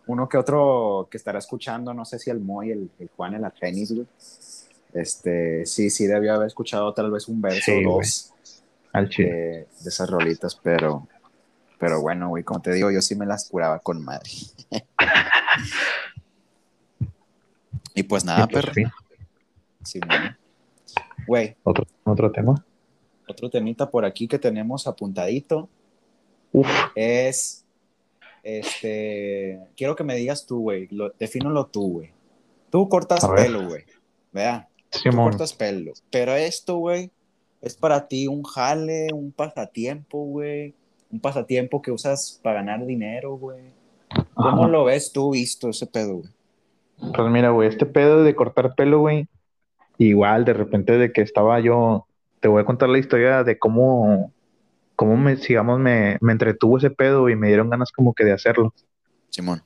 uno 0.07 0.29
que 0.29 0.39
otro 0.39 1.09
que 1.11 1.17
estará 1.17 1.39
escuchando, 1.39 1.93
no 1.93 2.05
sé 2.05 2.19
si 2.19 2.31
el 2.31 2.41
Moy, 2.41 2.71
el, 2.71 2.91
el 2.99 3.11
Juan, 3.15 3.35
el 3.35 3.45
Argenis, 3.45 3.93
güey 3.93 4.07
este, 4.93 5.67
sí, 5.67 5.91
sí, 5.91 6.07
debía 6.07 6.35
haber 6.35 6.47
escuchado 6.47 6.93
tal 6.95 7.11
vez 7.11 7.29
un 7.29 7.41
verso 7.41 7.73
o 7.73 7.99
dos 7.99 8.33
de, 8.95 9.67
esas 9.85 10.09
rolitas, 10.09 10.59
pero, 10.63 11.07
pero 11.79 12.01
bueno, 12.01 12.29
güey, 12.31 12.43
como 12.43 12.61
te 12.61 12.73
digo, 12.73 12.91
yo 12.91 13.03
sí 13.03 13.15
me 13.15 13.27
las 13.27 13.49
curaba 13.49 13.79
con 13.81 14.03
madre. 14.03 14.31
y 17.99 18.05
pues 18.05 18.25
nada, 18.25 18.47
pues 18.47 18.65
perro. 18.65 18.91
Sí, 19.83 19.99
güey. 21.27 21.57
¿Otro, 21.65 21.85
¿Otro 22.05 22.31
tema? 22.31 22.65
Otro 23.29 23.51
temita 23.51 23.91
por 23.91 24.05
aquí 24.05 24.29
que 24.29 24.39
tenemos 24.39 24.87
apuntadito. 24.87 25.69
Uf. 26.53 26.69
Es, 26.95 27.65
este, 28.45 29.59
quiero 29.77 29.97
que 29.97 30.05
me 30.05 30.15
digas 30.15 30.47
tú, 30.47 30.61
güey, 30.61 30.89
defínalo 31.19 31.67
tú, 31.67 31.95
güey. 31.95 32.11
Tú 32.71 32.89
cortas 32.89 33.27
pelo, 33.35 33.67
güey. 33.67 33.85
Vea, 34.33 34.69
cortas 35.15 35.53
pelo. 35.53 35.93
Pero 36.11 36.35
esto, 36.35 36.77
güey, 36.77 37.11
es 37.61 37.75
para 37.75 38.07
ti 38.07 38.29
un 38.29 38.45
jale, 38.45 39.09
un 39.13 39.33
pasatiempo, 39.33 40.25
güey. 40.25 40.75
Un 41.11 41.19
pasatiempo 41.19 41.83
que 41.83 41.91
usas 41.91 42.39
para 42.43 42.61
ganar 42.61 42.87
dinero, 42.87 43.37
güey. 43.37 43.73
¿Cómo 44.35 44.69
lo 44.69 44.85
ves 44.85 45.11
tú 45.13 45.33
visto 45.33 45.71
ese 45.71 45.87
pedo, 45.87 46.19
güey? 46.19 46.38
Pues 46.99 47.31
mira, 47.31 47.51
güey, 47.51 47.69
este 47.69 47.87
pedo 47.87 48.23
de 48.23 48.35
cortar 48.35 48.75
pelo, 48.75 49.01
güey, 49.01 49.29
igual 49.99 50.45
de 50.45 50.53
repente 50.53 50.99
de 50.99 51.13
que 51.13 51.23
estaba 51.23 51.61
yo, 51.61 52.07
te 52.41 52.49
voy 52.49 52.63
a 52.63 52.65
contar 52.65 52.89
la 52.89 52.99
historia 52.99 53.45
de 53.45 53.59
cómo, 53.59 54.33
cómo 54.97 55.17
me, 55.17 55.37
digamos, 55.37 55.79
me, 55.79 56.19
me 56.21 56.33
entretuvo 56.33 56.79
ese 56.79 56.91
pedo 56.91 57.29
y 57.29 57.37
me 57.37 57.49
dieron 57.49 57.71
ganas 57.71 57.93
como 57.93 58.15
que 58.15 58.25
de 58.25 58.33
hacerlo. 58.33 58.75
Simón. 59.31 59.63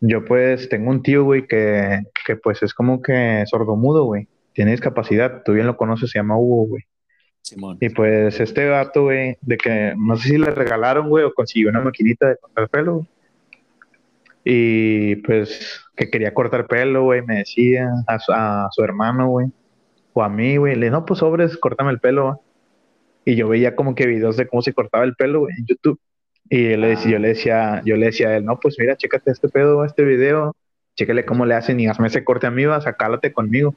Yo 0.00 0.24
pues 0.24 0.68
tengo 0.68 0.90
un 0.90 1.02
tío, 1.02 1.24
güey, 1.24 1.46
que, 1.46 2.02
que 2.26 2.36
pues 2.36 2.62
es 2.62 2.74
como 2.74 3.00
que 3.00 3.44
sordomudo, 3.46 4.04
güey 4.04 4.26
tiene 4.52 4.72
discapacidad, 4.72 5.42
tú 5.44 5.52
bien 5.52 5.66
lo 5.66 5.76
conoces, 5.76 6.10
se 6.10 6.18
llama 6.18 6.38
Hugo, 6.38 6.66
güey. 6.68 6.82
Simón. 7.40 7.78
Y 7.80 7.88
pues 7.88 8.38
este 8.38 8.66
gato, 8.66 9.04
güey, 9.04 9.36
de 9.40 9.56
que 9.56 9.94
no 9.96 10.16
sé 10.16 10.28
si 10.30 10.38
le 10.38 10.50
regalaron, 10.50 11.08
güey, 11.08 11.24
o 11.24 11.34
consiguió 11.34 11.70
una 11.70 11.80
maquinita 11.80 12.28
de 12.28 12.36
cortar 12.36 12.68
pelo, 12.68 12.94
güey. 12.94 13.06
Y 14.44 15.16
pues 15.16 15.81
que 15.96 16.10
quería 16.10 16.34
cortar 16.34 16.66
pelo, 16.66 17.04
güey, 17.04 17.22
me 17.22 17.38
decía 17.38 17.90
a 18.06 18.68
su, 18.70 18.82
hermano, 18.82 19.28
güey, 19.28 19.48
o 20.12 20.22
a 20.22 20.28
mí, 20.28 20.56
güey, 20.56 20.76
le 20.76 20.90
no, 20.90 21.04
pues 21.04 21.20
sobres, 21.20 21.56
córtame 21.56 21.90
el 21.90 22.00
pelo, 22.00 22.24
güey. 22.24 22.36
Y 23.24 23.36
yo 23.36 23.48
veía 23.48 23.76
como 23.76 23.94
que 23.94 24.06
videos 24.06 24.36
de 24.36 24.48
cómo 24.48 24.62
se 24.62 24.72
cortaba 24.72 25.04
el 25.04 25.14
pelo, 25.14 25.40
güey, 25.40 25.54
en 25.56 25.66
YouTube. 25.66 26.00
Y 26.50 26.70
yo 26.70 26.76
le, 26.76 26.88
decía, 26.88 27.10
yo 27.12 27.18
le 27.18 27.28
decía, 27.28 27.82
yo 27.84 27.96
le 27.96 28.06
decía 28.06 28.28
a 28.28 28.36
él, 28.36 28.44
no, 28.44 28.58
pues 28.58 28.76
mira, 28.78 28.96
chécate 28.96 29.30
este 29.30 29.48
pedo, 29.48 29.84
este 29.84 30.04
video, 30.04 30.54
chécale 30.96 31.24
cómo 31.24 31.46
le 31.46 31.54
hacen 31.54 31.78
y 31.80 31.86
hazme 31.86 32.08
ese 32.08 32.24
corte 32.24 32.46
a 32.46 32.50
mí, 32.50 32.64
vas 32.66 32.86
a 32.86 32.94
cálate 32.94 33.32
conmigo. 33.32 33.74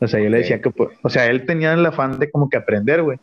O 0.00 0.08
sea, 0.08 0.18
yo 0.18 0.30
le 0.30 0.38
decía 0.38 0.62
que, 0.62 0.70
pues, 0.70 0.90
o 1.02 1.10
sea, 1.10 1.26
él 1.26 1.44
tenía 1.44 1.74
el 1.74 1.84
afán 1.84 2.18
de 2.18 2.30
como 2.30 2.48
que 2.48 2.56
aprender, 2.56 3.02
güey. 3.02 3.18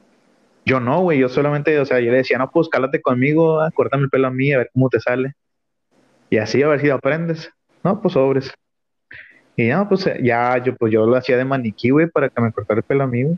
Yo 0.63 0.79
no, 0.79 1.01
güey, 1.01 1.19
yo 1.19 1.27
solamente, 1.29 1.79
o 1.79 1.85
sea, 1.85 1.99
yo 1.99 2.11
le 2.11 2.17
decía, 2.17 2.37
no, 2.37 2.51
pues 2.51 2.69
cálate 2.69 3.01
conmigo, 3.01 3.61
ah, 3.61 3.71
córtame 3.73 4.03
el 4.03 4.09
pelo 4.09 4.27
a 4.27 4.31
mí, 4.31 4.53
a 4.53 4.59
ver 4.59 4.69
cómo 4.73 4.89
te 4.89 4.99
sale. 4.99 5.33
Y 6.29 6.37
así, 6.37 6.61
a 6.61 6.67
ver 6.67 6.81
si 6.81 6.89
aprendes. 6.89 7.51
No, 7.87 8.01
pues 8.01 8.15
sobres. 8.15 8.53
Y 9.55 9.69
no, 9.69 9.87
pues 9.87 10.09
ya, 10.21 10.61
yo, 10.61 10.75
pues 10.75 10.91
yo 10.91 11.05
lo 11.05 11.15
hacía 11.15 11.37
de 11.37 11.45
maniquí, 11.45 11.89
güey, 11.89 12.07
para 12.07 12.27
que 12.27 12.41
me 12.41 12.51
cortara 12.51 12.79
el 12.79 12.83
pelo 12.83 13.05
a 13.05 13.07
mí, 13.07 13.23
güey. 13.23 13.37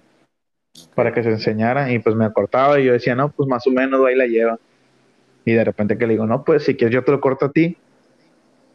Para 0.96 1.14
que 1.14 1.22
se 1.22 1.30
enseñara. 1.30 1.92
Y 1.92 2.00
pues 2.00 2.16
me 2.16 2.34
cortaba 2.34 2.80
y 2.80 2.86
yo 2.86 2.94
decía, 2.94 3.14
no, 3.14 3.30
pues 3.30 3.48
más 3.48 3.68
o 3.68 3.70
menos 3.70 4.04
ahí 4.04 4.16
la 4.16 4.26
lleva. 4.26 4.58
Y 5.46 5.54
de 5.54 5.64
repente 5.64 6.00
que 6.00 6.08
le 6.08 6.14
digo, 6.14 6.26
no, 6.26 6.44
pues 6.44 6.64
si 6.64 6.76
quieres 6.76 6.96
yo 6.96 7.04
te 7.04 7.12
lo 7.12 7.22
corto 7.22 7.46
a 7.46 7.52
ti. 7.52 7.78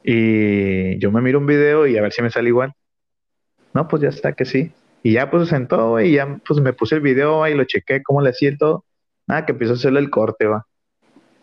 Y 0.05 0.97
yo 1.01 1.11
me 1.11 1.21
miro 1.21 1.41
un 1.41 1.47
video 1.47 1.89
y 1.89 1.99
a 1.99 2.03
ver 2.03 2.13
si 2.13 2.23
me 2.23 2.31
sale 2.31 2.51
igual. 2.51 2.73
No, 3.73 3.89
pues 3.89 4.01
ya 4.03 4.11
está 4.11 4.33
que 4.35 4.45
sí. 4.45 4.71
Y 5.03 5.15
ya 5.15 5.29
pues 5.29 5.49
se 5.49 5.57
sentó, 5.57 5.91
güey, 5.91 6.11
y 6.11 6.15
ya 6.15 6.39
pues 6.47 6.61
me 6.61 6.73
puse 6.73 6.95
el 6.95 7.01
video 7.01 7.49
y 7.49 7.55
lo 7.55 7.65
chequé 7.65 8.01
cómo 8.05 8.23
le 8.23 8.31
hacía 8.31 8.57
todo. 8.57 8.85
Nada, 9.27 9.45
que 9.45 9.51
empezó 9.51 9.73
a 9.73 9.75
hacerle 9.75 9.99
el 9.99 10.11
corte, 10.11 10.47
va. 10.47 10.67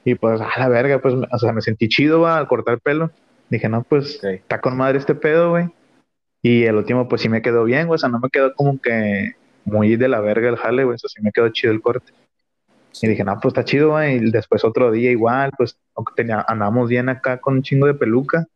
Y 0.05 0.15
pues, 0.15 0.39
a 0.39 0.57
la 0.57 0.69
verga, 0.69 0.99
pues, 1.01 1.15
o 1.15 1.37
sea, 1.37 1.51
me 1.51 1.61
sentí 1.61 1.89
chido, 1.89 2.21
va, 2.21 2.37
al 2.37 2.47
cortar 2.47 2.75
el 2.75 2.79
pelo. 2.79 3.11
Dije, 3.51 3.69
no, 3.69 3.83
pues, 3.83 4.23
está 4.23 4.59
con 4.61 4.75
madre 4.75 4.97
este 4.97 5.13
pedo, 5.13 5.51
güey. 5.51 5.69
Y 6.41 6.63
el 6.63 6.75
último, 6.77 7.07
pues 7.07 7.21
sí 7.21 7.29
me 7.29 7.43
quedó 7.43 7.63
bien, 7.65 7.85
güey, 7.85 7.95
o 7.95 7.99
sea, 7.99 8.09
no 8.09 8.19
me 8.19 8.29
quedó 8.29 8.55
como 8.55 8.81
que 8.81 9.35
muy 9.63 9.95
de 9.95 10.07
la 10.07 10.19
verga 10.21 10.49
el 10.49 10.57
jale, 10.57 10.83
güey, 10.83 10.95
o 10.95 10.97
sea, 10.97 11.09
sí 11.09 11.21
me 11.21 11.31
quedó 11.31 11.49
chido 11.49 11.71
el 11.71 11.81
corte. 11.81 12.11
Y 12.99 13.07
dije, 13.07 13.23
no, 13.23 13.39
pues 13.39 13.51
está 13.51 13.63
chido, 13.63 13.91
güey. 13.91 14.15
Y 14.15 14.31
después 14.31 14.63
otro 14.63 14.91
día 14.91 15.11
igual, 15.11 15.51
pues, 15.55 15.77
tenía, 16.15 16.43
andamos 16.47 16.89
bien 16.89 17.09
acá 17.09 17.39
con 17.39 17.55
un 17.55 17.61
chingo 17.61 17.85
de 17.85 17.93
peluca 17.93 18.47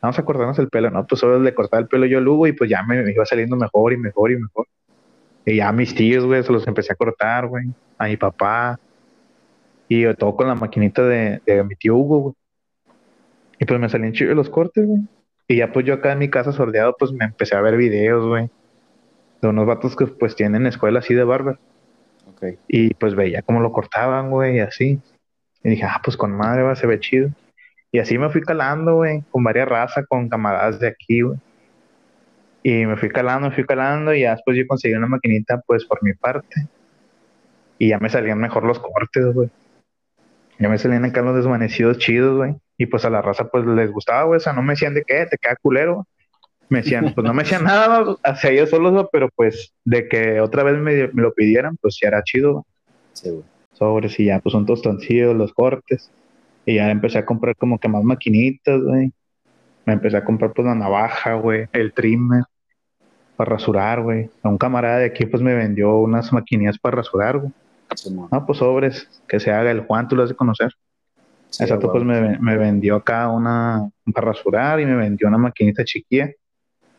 vamos 0.00 0.18
a 0.18 0.24
cortarnos 0.24 0.58
el 0.58 0.68
pelo, 0.68 0.90
¿no? 0.90 1.06
Pues 1.06 1.20
solo 1.20 1.38
le 1.40 1.54
cortaba 1.54 1.80
el 1.80 1.88
pelo 1.88 2.06
yo 2.06 2.18
al 2.18 2.28
Hugo 2.28 2.46
y 2.46 2.52
pues 2.52 2.70
ya 2.70 2.82
me, 2.82 3.10
iba 3.10 3.24
saliendo 3.26 3.56
mejor 3.56 3.92
y 3.92 3.96
mejor 3.96 4.32
y 4.32 4.36
mejor. 4.36 4.66
Y 5.44 5.56
ya 5.56 5.72
mis 5.72 5.94
tíos, 5.94 6.24
güey, 6.24 6.42
se 6.42 6.52
los 6.52 6.66
empecé 6.66 6.92
a 6.92 6.96
cortar, 6.96 7.46
güey. 7.46 7.66
A 7.96 8.06
mi 8.06 8.16
papá. 8.16 8.78
Y 9.88 10.02
yo 10.02 10.14
todo 10.14 10.36
con 10.36 10.48
la 10.48 10.54
maquinita 10.54 11.02
de, 11.02 11.40
de 11.44 11.64
mi 11.64 11.74
tío 11.74 11.96
Hugo, 11.96 12.18
güey. 12.20 12.34
Y 13.58 13.64
pues 13.64 13.80
me 13.80 13.88
salían 13.88 14.12
chidos 14.12 14.36
los 14.36 14.50
cortes, 14.50 14.86
güey. 14.86 15.02
Y 15.48 15.56
ya 15.56 15.72
pues 15.72 15.86
yo 15.86 15.94
acá 15.94 16.12
en 16.12 16.18
mi 16.18 16.28
casa 16.28 16.52
sordeado, 16.52 16.94
pues 16.98 17.12
me 17.12 17.24
empecé 17.24 17.56
a 17.56 17.60
ver 17.60 17.76
videos, 17.76 18.26
güey. 18.26 18.50
De 19.40 19.48
unos 19.48 19.66
vatos 19.66 19.96
que 19.96 20.06
pues 20.06 20.36
tienen 20.36 20.66
escuela 20.66 20.98
así 20.98 21.14
de 21.14 21.24
barber. 21.24 21.58
Ok. 22.30 22.58
Y 22.68 22.94
pues 22.94 23.14
veía 23.14 23.42
cómo 23.42 23.60
lo 23.60 23.72
cortaban, 23.72 24.30
güey, 24.30 24.56
y 24.56 24.60
así. 24.60 25.00
Y 25.64 25.70
dije, 25.70 25.84
ah, 25.84 26.00
pues 26.04 26.16
con 26.16 26.32
madre, 26.32 26.62
va, 26.62 26.76
se 26.76 26.86
ve 26.86 27.00
chido. 27.00 27.30
Y 27.90 27.98
así 27.98 28.18
me 28.18 28.28
fui 28.28 28.42
calando, 28.42 28.96
güey, 28.96 29.22
con 29.30 29.42
varias 29.42 29.68
razas, 29.68 30.06
con 30.06 30.28
camaradas 30.28 30.78
de 30.78 30.88
aquí, 30.88 31.22
güey. 31.22 31.38
Y 32.62 32.84
me 32.84 32.96
fui 32.96 33.08
calando, 33.08 33.48
me 33.48 33.54
fui 33.54 33.64
calando, 33.64 34.12
y 34.12 34.20
ya 34.20 34.32
después 34.32 34.56
yo 34.56 34.66
conseguí 34.66 34.94
una 34.94 35.06
maquinita, 35.06 35.62
pues 35.66 35.84
por 35.86 36.02
mi 36.02 36.12
parte. 36.12 36.68
Y 37.78 37.88
ya 37.88 37.98
me 37.98 38.10
salían 38.10 38.38
mejor 38.38 38.64
los 38.64 38.78
cortes, 38.78 39.32
güey. 39.32 39.48
Ya 40.58 40.68
me 40.68 40.76
salían 40.76 41.04
acá 41.04 41.22
los 41.22 41.36
desvanecidos 41.36 41.98
chidos, 41.98 42.36
güey. 42.36 42.56
Y 42.78 42.86
pues 42.86 43.04
a 43.04 43.10
la 43.10 43.20
raza, 43.20 43.48
pues 43.48 43.66
les 43.66 43.90
gustaba, 43.90 44.22
güey. 44.22 44.38
O 44.38 44.40
sea, 44.40 44.52
no 44.52 44.62
me 44.62 44.72
decían 44.72 44.94
de 44.94 45.02
qué, 45.04 45.26
te 45.26 45.36
queda 45.36 45.56
culero. 45.60 46.06
Me 46.68 46.78
decían, 46.78 47.12
pues 47.14 47.24
no 47.26 47.34
me 47.34 47.42
decían 47.42 47.64
nada 47.64 48.16
hacia 48.22 48.50
ellos 48.50 48.70
solos, 48.70 49.08
pero 49.12 49.28
pues 49.34 49.74
de 49.84 50.08
que 50.08 50.40
otra 50.40 50.62
vez 50.62 50.78
me, 50.78 51.08
me 51.08 51.22
lo 51.22 51.34
pidieran, 51.34 51.76
pues 51.80 51.98
ya 52.00 52.08
era 52.08 52.22
chido. 52.22 52.64
Sí, 53.12 53.30
güey. 53.30 53.44
Sobres 53.72 54.18
y 54.18 54.26
ya, 54.26 54.40
pues 54.40 54.52
son 54.52 54.64
tostoncillos 54.64 55.36
los 55.36 55.52
cortes. 55.52 56.10
Y 56.64 56.76
ya 56.76 56.90
empecé 56.90 57.18
a 57.18 57.26
comprar 57.26 57.56
como 57.56 57.78
que 57.78 57.88
más 57.88 58.04
maquinitas, 58.04 58.80
güey. 58.80 59.12
Me 59.84 59.94
empecé 59.94 60.16
a 60.16 60.24
comprar 60.24 60.52
pues 60.52 60.66
la 60.66 60.74
navaja, 60.74 61.34
güey, 61.34 61.66
el 61.72 61.92
trimmer 61.92 62.44
para 63.38 63.52
rasurar, 63.52 64.02
güey. 64.02 64.28
A 64.42 64.48
un 64.48 64.58
camarada 64.58 64.98
de 64.98 65.06
aquí 65.06 65.24
pues 65.24 65.40
me 65.40 65.54
vendió 65.54 65.96
unas 65.96 66.32
maquinillas 66.32 66.76
para 66.76 66.96
rasurar, 66.96 67.38
güey. 67.38 67.52
Simón. 67.94 68.28
Ah, 68.32 68.44
pues 68.44 68.58
sobres, 68.58 69.08
que 69.28 69.38
se 69.38 69.52
haga 69.52 69.70
el 69.70 69.80
Juan, 69.82 70.08
tú 70.08 70.16
lo 70.16 70.24
has 70.24 70.28
de 70.28 70.34
conocer. 70.34 70.72
Sí, 71.50 71.62
Exacto, 71.64 71.88
güey. 71.88 72.04
pues 72.04 72.22
me, 72.22 72.38
me 72.38 72.56
vendió 72.58 72.96
acá 72.96 73.28
una 73.28 73.88
para 74.12 74.28
rasurar 74.28 74.80
y 74.80 74.86
me 74.86 74.96
vendió 74.96 75.28
una 75.28 75.38
maquinita 75.38 75.84
chiquilla. 75.84 76.30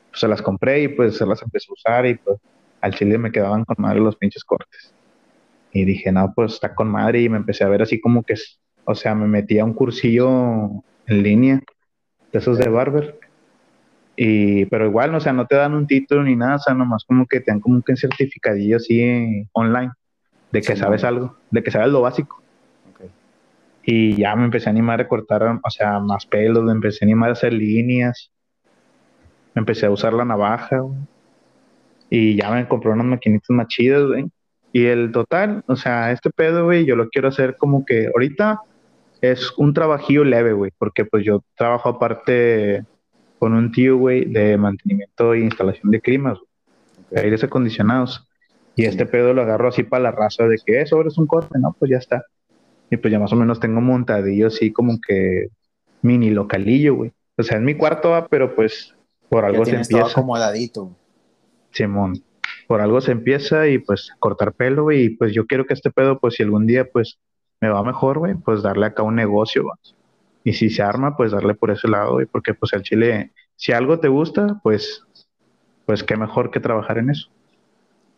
Pues 0.09 0.21
se 0.21 0.27
las 0.27 0.41
compré 0.41 0.81
y 0.83 0.87
pues 0.87 1.17
se 1.17 1.25
las 1.25 1.41
empecé 1.41 1.67
a 1.69 1.73
usar 1.73 2.05
y 2.07 2.15
pues 2.15 2.37
al 2.81 2.93
chile 2.95 3.17
me 3.17 3.31
quedaban 3.31 3.63
con 3.65 3.75
madre 3.79 3.99
los 3.99 4.15
pinches 4.15 4.43
cortes. 4.43 4.93
Y 5.71 5.85
dije, 5.85 6.11
no, 6.11 6.33
pues 6.35 6.53
está 6.53 6.73
con 6.73 6.89
madre 6.89 7.21
y 7.21 7.29
me 7.29 7.37
empecé 7.37 7.63
a 7.63 7.69
ver 7.69 7.81
así 7.83 7.99
como 8.01 8.23
que, 8.23 8.33
o 8.85 8.95
sea, 8.95 9.13
me 9.13 9.27
metí 9.27 9.59
a 9.59 9.65
un 9.65 9.73
cursillo 9.73 10.71
en 11.05 11.23
línea 11.23 11.61
de 12.31 12.39
esos 12.39 12.57
de 12.57 12.69
barber. 12.69 13.19
Y, 14.15 14.65
pero 14.65 14.85
igual, 14.87 15.13
o 15.15 15.19
sea, 15.19 15.31
no 15.31 15.45
te 15.47 15.55
dan 15.55 15.73
un 15.73 15.87
título 15.87 16.23
ni 16.23 16.35
nada, 16.35 16.55
o 16.55 16.59
sea, 16.59 16.73
nomás 16.73 17.05
como 17.05 17.25
que 17.25 17.39
te 17.39 17.51
dan 17.51 17.59
como 17.61 17.75
un 17.75 17.83
certificadillo 17.95 18.77
así 18.77 19.47
online 19.53 19.91
de 20.51 20.61
que 20.61 20.73
Sí, 20.73 20.79
sabes 20.79 21.03
no. 21.03 21.07
algo, 21.07 21.37
de 21.51 21.63
que 21.63 21.71
sabes 21.71 21.91
lo 21.91 22.01
básico. 22.01 22.41
Y 23.91 24.17
ya 24.17 24.35
me 24.35 24.45
empecé 24.45 24.69
a 24.69 24.71
animar 24.71 25.01
a 25.01 25.07
cortar, 25.07 25.41
o 25.41 25.69
sea, 25.71 25.97
más 25.99 26.23
pelos, 26.27 26.63
me 26.63 26.73
empecé 26.73 27.03
a 27.03 27.07
animar 27.07 27.31
a 27.31 27.33
hacer 27.33 27.51
líneas. 27.53 28.31
Me 29.55 29.61
empecé 29.61 29.87
a 29.87 29.89
usar 29.89 30.13
la 30.13 30.23
navaja, 30.23 30.77
güey. 30.77 30.99
Y 32.07 32.35
ya 32.35 32.51
me 32.51 32.67
compré 32.67 32.91
unas 32.91 33.07
maquinitas 33.07 33.49
más 33.49 33.67
chidas, 33.67 34.03
güey. 34.05 34.27
Y 34.73 34.85
el 34.85 35.11
total, 35.11 35.63
o 35.65 35.75
sea, 35.75 36.11
este 36.11 36.29
pedo, 36.29 36.65
güey, 36.65 36.85
yo 36.85 36.95
lo 36.95 37.09
quiero 37.09 37.29
hacer 37.29 37.57
como 37.57 37.83
que 37.83 38.11
ahorita 38.13 38.59
es 39.21 39.51
un 39.57 39.73
trabajillo 39.73 40.23
leve, 40.23 40.53
güey, 40.53 40.71
porque 40.77 41.05
pues 41.05 41.25
yo 41.25 41.43
trabajo 41.57 41.89
aparte 41.89 42.83
con 43.39 43.53
un 43.53 43.71
tío, 43.71 43.97
güey, 43.97 44.25
de 44.25 44.55
mantenimiento 44.55 45.33
e 45.33 45.39
instalación 45.39 45.89
de 45.89 45.99
climas, 45.99 46.37
güey, 46.37 47.07
de 47.09 47.19
Ok. 47.21 47.23
aires 47.23 47.43
acondicionados. 47.43 48.29
Y 48.75 48.85
este 48.85 49.07
pedo 49.07 49.33
lo 49.33 49.41
agarro 49.41 49.69
así 49.69 49.81
para 49.81 50.03
la 50.03 50.11
raza 50.11 50.43
de 50.47 50.57
que, 50.63 50.79
eh, 50.79 50.85
sobre 50.85 51.07
es 51.07 51.17
un 51.17 51.25
corte, 51.25 51.57
¿no? 51.57 51.75
Pues 51.79 51.89
ya 51.89 51.97
está. 51.97 52.23
Y 52.89 52.97
pues 52.97 53.11
ya 53.11 53.19
más 53.19 53.31
o 53.33 53.35
menos 53.35 53.59
tengo 53.59 53.81
montadillo 53.81 54.47
así 54.47 54.71
como 54.71 54.99
que 55.05 55.49
mini 56.01 56.29
localillo, 56.29 56.95
güey. 56.95 57.11
O 57.37 57.43
sea, 57.43 57.57
en 57.57 57.65
mi 57.65 57.75
cuarto 57.75 58.09
va, 58.11 58.27
pero 58.27 58.55
pues 58.55 58.95
por 59.29 59.43
Ya 59.43 59.49
algo 59.49 59.65
se 59.65 59.71
tienes 59.71 59.89
todo 59.89 59.99
empieza. 59.99 60.19
acomodadito. 60.19 60.95
Simón, 61.71 62.23
por 62.67 62.81
algo 62.81 62.99
se 63.01 63.11
empieza 63.11 63.67
y 63.67 63.77
pues 63.77 64.11
cortar 64.19 64.53
pelo, 64.53 64.83
güey, 64.83 65.03
y 65.05 65.09
pues 65.11 65.33
yo 65.33 65.45
quiero 65.45 65.65
que 65.65 65.73
este 65.73 65.91
pedo, 65.91 66.19
pues 66.19 66.35
si 66.35 66.43
algún 66.43 66.65
día 66.65 66.89
pues 66.89 67.19
me 67.61 67.69
va 67.69 67.83
mejor, 67.83 68.19
güey, 68.19 68.33
pues 68.35 68.63
darle 68.63 68.87
acá 68.87 69.03
un 69.03 69.15
negocio, 69.15 69.65
va. 69.67 69.75
Y 70.43 70.53
si 70.53 70.69
se 70.69 70.81
arma, 70.81 71.15
pues 71.17 71.31
darle 71.31 71.53
por 71.53 71.69
ese 71.71 71.87
lado, 71.87 72.13
güey, 72.13 72.25
porque 72.25 72.53
pues 72.53 72.73
al 72.73 72.81
chile, 72.81 73.33
si 73.55 73.71
algo 73.71 73.99
te 73.99 74.07
gusta, 74.07 74.59
pues, 74.63 75.03
pues 75.85 76.03
qué 76.03 76.15
mejor 76.15 76.49
que 76.49 76.59
trabajar 76.59 76.97
en 76.97 77.09
eso. 77.11 77.29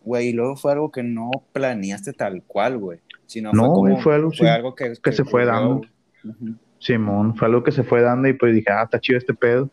Güey, 0.04 0.30
y 0.30 0.34
luego 0.34 0.56
fue 0.56 0.72
algo 0.72 0.92
que 0.92 1.04
no 1.04 1.30
planeaste 1.52 2.14
tal 2.14 2.44
cual, 2.44 2.78
güey. 2.78 3.00
Sino 3.32 3.54
No, 3.54 3.68
fue 3.68 3.68
güey, 3.68 3.94
como, 3.94 4.04
fue 4.04 4.16
algo, 4.16 4.32
sí, 4.32 4.44
que, 4.76 4.94
que 5.02 5.12
se 5.14 5.24
fue 5.24 5.46
dando. 5.46 5.80
Simón, 6.80 7.38
fue 7.38 7.48
algo 7.48 7.64
que 7.64 7.72
se 7.72 7.84
fue 7.84 8.02
dando 8.02 8.28
y 8.28 8.34
pues 8.34 8.54
dije, 8.54 8.70
ah, 8.70 8.84
está 8.84 9.00
chido 9.00 9.18
este 9.18 9.34
pedo. 9.34 9.70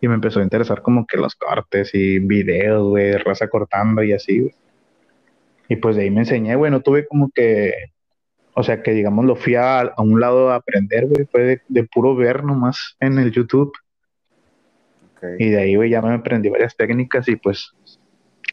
Y 0.00 0.06
me 0.06 0.14
empezó 0.14 0.38
a 0.38 0.44
interesar 0.44 0.80
como 0.80 1.04
que 1.08 1.16
los 1.16 1.34
cortes 1.34 1.92
y 1.92 2.20
videos, 2.20 2.88
güey, 2.88 3.14
raza 3.14 3.48
cortando 3.48 4.04
y 4.04 4.12
así, 4.12 4.38
güey. 4.38 4.54
Y 5.68 5.74
pues 5.74 5.96
de 5.96 6.02
ahí 6.02 6.10
me 6.12 6.20
enseñé, 6.20 6.54
güey, 6.54 6.70
no 6.70 6.82
tuve 6.82 7.04
como 7.08 7.30
que, 7.34 7.74
o 8.54 8.62
sea, 8.62 8.80
que 8.80 8.92
digamos 8.92 9.24
lo 9.24 9.34
fui 9.34 9.56
a, 9.56 9.80
a 9.80 10.02
un 10.02 10.20
lado 10.20 10.50
a 10.50 10.54
aprender, 10.54 11.08
güey, 11.08 11.26
fue 11.26 11.42
de, 11.42 11.62
de 11.66 11.84
puro 11.84 12.14
ver 12.14 12.44
nomás 12.44 12.96
en 13.00 13.18
el 13.18 13.32
YouTube. 13.32 13.72
Y 15.36 15.48
de 15.50 15.58
ahí, 15.58 15.74
güey, 15.74 15.90
ya 15.90 16.00
me 16.00 16.14
aprendí 16.14 16.48
varias 16.48 16.76
técnicas 16.76 17.26
y 17.26 17.34
pues, 17.34 17.72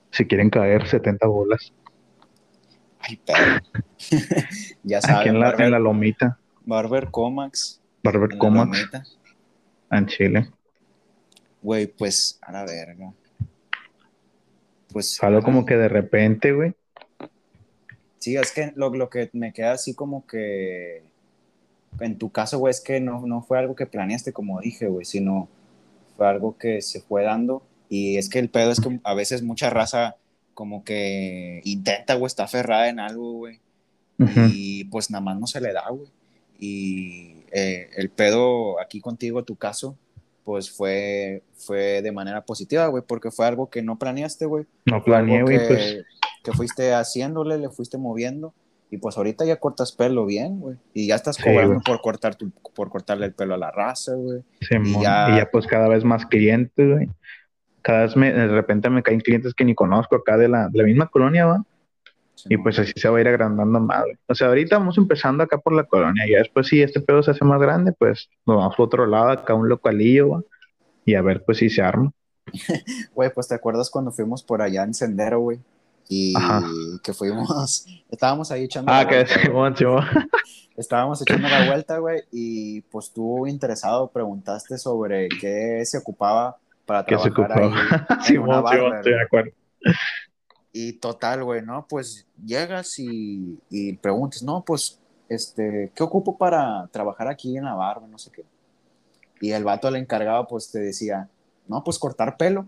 si 0.10 0.26
quieren 0.26 0.50
caer, 0.50 0.88
70 0.88 1.28
bolas. 1.28 1.72
Ay, 3.00 3.20
perro. 3.26 3.62
ya 4.84 5.02
saben, 5.02 5.20
Aquí 5.20 5.30
en 5.30 5.40
la, 5.40 5.48
Barber, 5.48 5.66
en 5.66 5.72
la 5.72 5.80
lomita, 5.80 6.40
Barber 6.66 7.10
Comax. 7.10 7.82
Barber 8.04 8.34
en 8.34 8.38
Comax, 8.38 8.90
en 9.92 10.06
Chile. 10.08 10.50
Güey, 11.62 11.88
pues, 11.88 12.40
a 12.42 12.52
la 12.52 12.66
verga. 12.66 13.14
Pues, 14.92 15.22
Algo 15.22 15.42
como 15.42 15.66
que 15.66 15.76
de 15.76 15.90
repente, 15.90 16.52
güey. 16.54 16.74
Sí, 18.20 18.36
es 18.36 18.52
que 18.52 18.74
lo, 18.76 18.90
lo 18.90 19.10
que 19.10 19.30
me 19.34 19.54
queda 19.54 19.74
así 19.74 19.94
como 19.94 20.26
que 20.26 21.04
en 22.00 22.18
tu 22.18 22.32
caso, 22.32 22.60
güey, 22.60 22.72
es 22.72 22.82
que 22.82 23.00
no, 23.00 23.26
no 23.26 23.42
fue 23.42 23.58
algo 23.60 23.76
que 23.76 23.86
planeaste, 23.86 24.34
como 24.34 24.60
dije, 24.60 24.88
güey, 24.88 25.06
sino 25.06 25.50
fue 26.16 26.28
algo 26.28 26.58
que 26.58 26.82
se 26.82 27.02
fue 27.02 27.24
dando. 27.24 27.64
Y 27.90 28.18
es 28.18 28.30
que 28.30 28.40
el 28.40 28.50
pedo 28.50 28.72
es 28.72 28.80
que 28.80 29.00
a 29.04 29.14
veces 29.14 29.44
mucha 29.44 29.70
raza 29.70 30.18
como 30.58 30.84
que 30.84 31.62
intenta, 31.66 32.16
güey, 32.16 32.26
está 32.26 32.46
aferrada 32.46 32.90
en 32.90 33.00
algo, 33.00 33.34
güey. 33.34 33.60
Ujú. 34.18 34.50
Y 34.52 34.86
pues 34.86 35.12
nada 35.12 35.24
más 35.24 35.40
no 35.40 35.46
se 35.46 35.62
le 35.62 35.72
da, 35.72 35.88
güey. 35.92 36.08
Y 36.60 37.44
eh, 37.52 37.92
el 37.96 38.10
pedo 38.10 38.80
aquí 38.82 39.00
contigo, 39.00 39.44
tu 39.44 39.56
caso, 39.56 39.96
pues 40.44 40.72
fue, 40.72 41.44
fue 41.54 42.02
de 42.02 42.12
manera 42.12 42.42
positiva, 42.44 42.88
güey, 42.88 43.04
porque 43.08 43.30
fue 43.30 43.46
algo 43.46 43.70
que 43.70 43.84
no 43.84 44.00
planeaste, 44.00 44.48
güey. 44.48 44.66
No 44.86 45.04
planeé, 45.04 45.44
güey, 45.44 45.60
que, 45.60 45.66
pues. 45.68 46.06
que 46.44 46.52
fuiste 46.54 46.92
haciéndole, 46.96 47.60
le 47.60 47.70
fuiste 47.70 48.00
moviendo. 48.00 48.56
Y 48.90 48.98
pues 48.98 49.16
ahorita 49.18 49.46
ya 49.46 49.58
cortas 49.58 49.92
pelo 49.92 50.26
bien, 50.26 50.60
güey. 50.60 50.78
Y 50.96 51.06
ya 51.06 51.14
estás 51.16 51.36
Sí, 51.36 51.44
cobrando 51.44 51.74
güey. 51.76 51.84
por, 51.86 52.02
cortar 52.02 52.34
tu, 52.34 52.50
por 52.74 52.90
cortarle 52.90 53.28
el 53.28 53.34
pelo 53.34 53.54
a 53.54 53.58
la 53.58 53.70
raza, 53.70 54.14
güey. 54.16 54.42
Simón, 54.62 54.88
Y 54.88 55.04
ya- 55.04 55.28
y 55.30 55.38
ya 55.38 55.50
pues 55.52 55.68
cada 55.68 55.88
vez 55.88 56.04
más 56.04 56.26
clientes, 56.26 56.90
güey. 56.90 57.08
Cada 57.88 58.02
vez 58.02 58.18
me, 58.18 58.34
de 58.34 58.48
repente 58.50 58.90
me 58.90 59.02
caen 59.02 59.22
clientes 59.22 59.54
que 59.54 59.64
ni 59.64 59.74
conozco 59.74 60.18
acá 60.18 60.36
de 60.36 60.50
la, 60.50 60.68
de 60.68 60.78
la 60.78 60.84
misma 60.84 61.08
colonia, 61.08 61.46
¿va? 61.46 61.64
Y 62.36 62.50
Simón. 62.50 62.64
pues 62.64 62.80
así 62.80 62.92
se 62.98 63.08
va 63.08 63.18
a 63.18 63.22
ir 63.22 63.30
agrandando 63.30 63.80
más, 63.80 64.02
güey. 64.04 64.18
O 64.28 64.36
sea, 64.36 64.50
ahorita 64.50 64.78
vamos 64.78 64.98
empezando 64.98 65.42
acá 65.42 65.58
por 65.58 65.72
la 65.72 65.86
colonia. 65.86 66.28
Y 66.28 66.32
después 66.32 66.68
si 66.68 66.82
este 66.82 67.00
pedo 67.00 67.24
se 67.24 67.32
hace 67.32 67.46
más 67.46 67.62
grande, 67.62 67.94
pues 67.94 68.28
nos 68.46 68.58
vamos 68.58 68.76
por 68.76 68.88
otro 68.88 69.06
lado, 69.06 69.30
acá 69.30 69.54
un 69.54 69.70
localillo, 69.70 70.32
¿va? 70.32 70.44
Y 71.06 71.16
a 71.16 71.22
ver 71.22 71.46
pues 71.46 71.60
si 71.60 71.70
se 71.70 71.82
arma. 71.82 72.12
Güey, 73.16 73.34
pues 73.34 73.48
te 73.48 73.56
acuerdas 73.56 73.90
cuando 73.90 74.12
fuimos 74.12 74.44
por 74.44 74.62
allá 74.62 74.84
en 74.84 74.94
Sendero, 74.94 75.40
güey. 75.40 75.60
Y 76.10 76.36
Ajá. 76.36 76.64
que 77.02 77.14
fuimos, 77.14 77.86
estábamos 78.12 78.52
ahí 78.52 78.66
echando 78.66 78.92
Ah, 78.92 79.06
la 79.06 79.08
que 79.08 79.50
vuelta, 79.50 79.86
güey. 79.86 80.04
Estábamos 80.76 81.22
echando 81.22 81.48
la 81.48 81.68
vuelta, 81.68 82.00
güey, 82.00 82.22
y 82.34 82.82
pues 82.82 83.12
tú 83.14 83.48
interesado 83.48 84.10
preguntaste 84.10 84.78
sobre 84.78 85.30
qué 85.30 85.82
se 85.86 85.98
ocupaba 85.98 86.58
para 86.88 87.06
Que 87.06 87.20
se 87.20 87.30
trabajar 87.30 87.64
ocupaba. 87.64 88.08
ahí 88.10 88.30
en 88.36 88.40
una 88.40 88.98
estoy 88.98 89.14
de 89.14 89.22
acuerdo. 89.22 89.52
Y 90.72 90.94
total, 90.94 91.44
güey, 91.44 91.62
¿no? 91.62 91.86
Pues 91.88 92.26
llegas 92.44 92.98
y, 92.98 93.60
y 93.70 93.94
preguntas, 93.94 94.42
no, 94.42 94.64
pues, 94.64 95.00
este, 95.30 95.92
¿qué 95.94 96.04
ocupo 96.04 96.38
para 96.38 96.88
trabajar 96.88 97.28
aquí 97.28 97.58
en 97.58 97.66
la 97.66 97.74
barba? 97.76 98.08
No 98.08 98.18
sé 98.18 98.32
qué. 98.32 98.44
Y 99.42 99.52
el 99.52 99.64
vato, 99.64 99.88
el 99.88 99.98
encargado, 99.98 100.48
pues 100.48 100.72
te 100.72 100.80
decía, 100.80 101.28
no, 101.68 101.84
pues 101.84 102.00
cortar 102.00 102.38
pelo. 102.38 102.66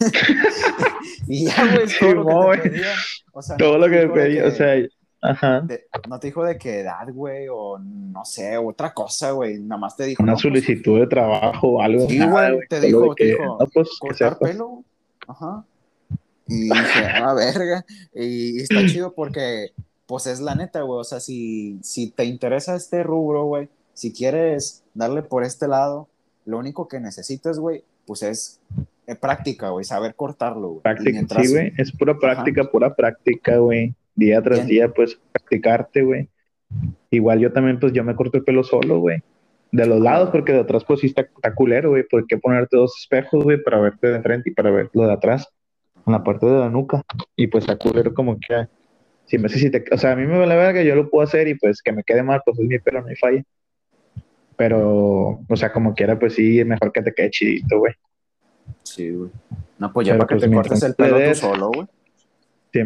y 1.28 1.46
ya, 1.46 1.74
güey, 1.74 1.86
todo 2.00 2.14
lo 2.14 2.24
Simón, 2.24 2.52
que 2.52 2.62
te 2.62 2.70
pedía. 2.70 2.94
O 3.32 3.42
sea, 3.42 3.56
Todo 3.56 3.72
no 3.72 3.78
lo 3.78 3.84
te 3.84 3.90
que 3.90 3.96
me 3.96 4.02
dijo 4.02 4.14
de 4.14 4.24
pedí, 4.24 4.40
o 4.40 4.50
sea, 4.50 4.74
ajá. 5.22 5.60
de- 5.60 5.86
no 6.08 6.18
te 6.18 6.28
dijo 6.28 6.44
de 6.44 6.58
qué 6.58 6.80
edad, 6.80 7.08
güey, 7.12 7.46
o 7.50 7.78
no 7.78 8.24
sé, 8.24 8.56
otra 8.58 8.92
cosa, 8.92 9.32
güey. 9.32 9.58
Nada 9.58 9.80
más 9.80 9.96
te 9.96 10.04
dijo. 10.04 10.22
Una 10.22 10.32
no, 10.32 10.36
pues, 10.36 10.42
solicitud 10.42 11.00
de 11.00 11.06
trabajo 11.06 11.68
o 11.68 11.82
algo. 11.82 12.08
Sí, 12.08 12.18
nada, 12.18 12.50
güey, 12.52 12.68
te 12.68 12.80
dijo, 12.80 13.14
te 13.14 13.24
que, 13.24 13.30
dijo, 13.30 13.58
no, 13.58 13.66
pues, 13.72 13.88
cortar 13.98 14.38
pelo. 14.38 14.84
Ajá. 15.26 15.64
Y 16.46 16.64
dije, 16.64 17.06
a 17.06 17.20
la 17.26 17.34
verga. 17.34 17.84
Y 18.14 18.60
está 18.60 18.84
chido 18.86 19.12
porque 19.14 19.72
pues 20.06 20.26
es 20.26 20.40
la 20.40 20.56
neta, 20.56 20.82
güey. 20.82 20.98
O 20.98 21.04
sea, 21.04 21.20
si, 21.20 21.78
si 21.82 22.10
te 22.10 22.24
interesa 22.24 22.74
este 22.74 23.04
rubro, 23.04 23.44
güey, 23.44 23.68
si 23.94 24.12
quieres 24.12 24.82
darle 24.92 25.22
por 25.22 25.44
este 25.44 25.68
lado, 25.68 26.08
lo 26.44 26.58
único 26.58 26.88
que 26.88 26.98
necesitas, 26.98 27.60
güey, 27.60 27.84
pues 28.06 28.24
es 28.24 28.60
eh, 29.06 29.14
práctica, 29.14 29.68
güey, 29.70 29.84
saber 29.84 30.16
cortarlo, 30.16 30.68
güey. 30.68 30.82
Práctica, 30.82 31.40
sí, 31.40 31.52
güey, 31.52 31.72
es 31.78 31.92
pura 31.92 32.18
práctica, 32.18 32.64
pura 32.64 32.92
práctica, 32.96 33.58
güey. 33.58 33.94
Día 34.14 34.42
tras 34.42 34.66
día, 34.66 34.88
pues, 34.88 35.18
practicarte, 35.32 36.02
güey. 36.02 36.28
Igual 37.10 37.40
yo 37.40 37.52
también, 37.52 37.78
pues, 37.80 37.92
yo 37.92 38.04
me 38.04 38.14
corto 38.14 38.38
el 38.38 38.44
pelo 38.44 38.62
solo, 38.64 39.00
güey. 39.00 39.22
De 39.72 39.86
los 39.86 40.00
lados, 40.00 40.30
porque 40.30 40.52
de 40.52 40.60
atrás, 40.60 40.84
pues, 40.84 41.00
sí 41.00 41.06
está, 41.06 41.28
culero, 41.54 41.90
güey. 41.90 42.04
Porque 42.08 42.38
ponerte 42.38 42.76
dos 42.76 42.94
espejos, 43.00 43.44
güey, 43.44 43.62
para 43.62 43.80
verte 43.80 44.08
de 44.08 44.20
frente 44.20 44.50
y 44.50 44.54
para 44.54 44.70
ver 44.70 44.90
lo 44.92 45.06
de 45.06 45.12
atrás, 45.12 45.48
en 46.06 46.12
la 46.12 46.22
parte 46.22 46.46
de 46.46 46.58
la 46.58 46.68
nuca. 46.68 47.02
Y, 47.36 47.46
pues, 47.46 47.64
está 47.64 47.76
culero 47.76 48.12
como 48.14 48.38
que... 48.38 48.66
Si 49.26 49.38
me, 49.38 49.48
si 49.48 49.70
te, 49.70 49.84
o 49.92 49.96
sea, 49.96 50.12
a 50.12 50.16
mí 50.16 50.26
me 50.26 50.38
vale 50.38 50.56
verga, 50.56 50.82
yo 50.82 50.96
lo 50.96 51.08
puedo 51.08 51.22
hacer 51.22 51.46
y, 51.46 51.54
pues, 51.54 51.82
que 51.82 51.92
me 51.92 52.02
quede 52.02 52.22
mal, 52.22 52.42
pues, 52.44 52.58
es 52.58 52.66
mi 52.66 52.78
pelo, 52.80 53.00
no 53.00 53.06
hay 53.06 53.16
falla. 53.16 53.42
Pero, 54.56 55.40
o 55.48 55.56
sea, 55.56 55.72
como 55.72 55.94
quiera, 55.94 56.18
pues, 56.18 56.34
sí, 56.34 56.64
mejor 56.64 56.90
que 56.90 57.02
te 57.02 57.14
quede 57.14 57.30
chidito, 57.30 57.78
güey. 57.78 57.94
Sí, 58.82 59.10
güey. 59.10 59.30
No, 59.78 59.92
pues 59.92 60.06
ya 60.06 60.18
para 60.18 60.26
que 60.26 60.34
pues, 60.34 60.50
te 60.50 60.54
cortes 60.54 60.82
el 60.82 60.94
pelo 60.94 61.18
tú 61.18 61.34
solo, 61.34 61.68
güey. 61.68 61.86
Sí, 62.72 62.80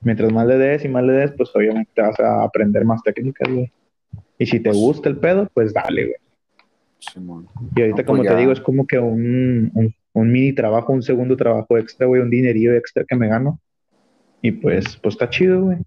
mientras 0.00 0.32
más 0.32 0.46
le 0.46 0.58
des 0.58 0.84
y 0.84 0.88
más 0.88 1.04
le 1.04 1.12
des, 1.12 1.32
pues 1.32 1.50
obviamente 1.54 1.90
te 1.94 2.02
vas 2.02 2.18
a 2.20 2.44
aprender 2.44 2.84
más 2.84 3.02
técnicas, 3.02 3.48
güey. 3.52 3.72
Y 4.38 4.46
si 4.46 4.60
te 4.60 4.70
gusta 4.70 5.08
el 5.08 5.18
pedo, 5.18 5.48
pues 5.52 5.72
dale, 5.72 6.04
güey. 6.04 6.16
Y 7.76 7.80
ahorita, 7.80 8.04
como 8.04 8.22
pues, 8.22 8.28
te 8.28 8.36
digo, 8.36 8.52
es 8.52 8.60
como 8.60 8.86
que 8.86 8.98
un, 8.98 9.94
un, 10.12 10.32
mini 10.32 10.52
trabajo, 10.52 10.92
un 10.92 11.02
segundo 11.02 11.36
trabajo 11.36 11.78
extra, 11.78 12.06
güey, 12.06 12.20
un 12.20 12.30
dinerillo 12.30 12.74
extra 12.74 13.04
que 13.04 13.16
me 13.16 13.28
gano. 13.28 13.60
Y 14.42 14.52
pues, 14.52 14.96
pues 14.96 15.14
está 15.14 15.28
chido, 15.28 15.62
güey. 15.62 15.78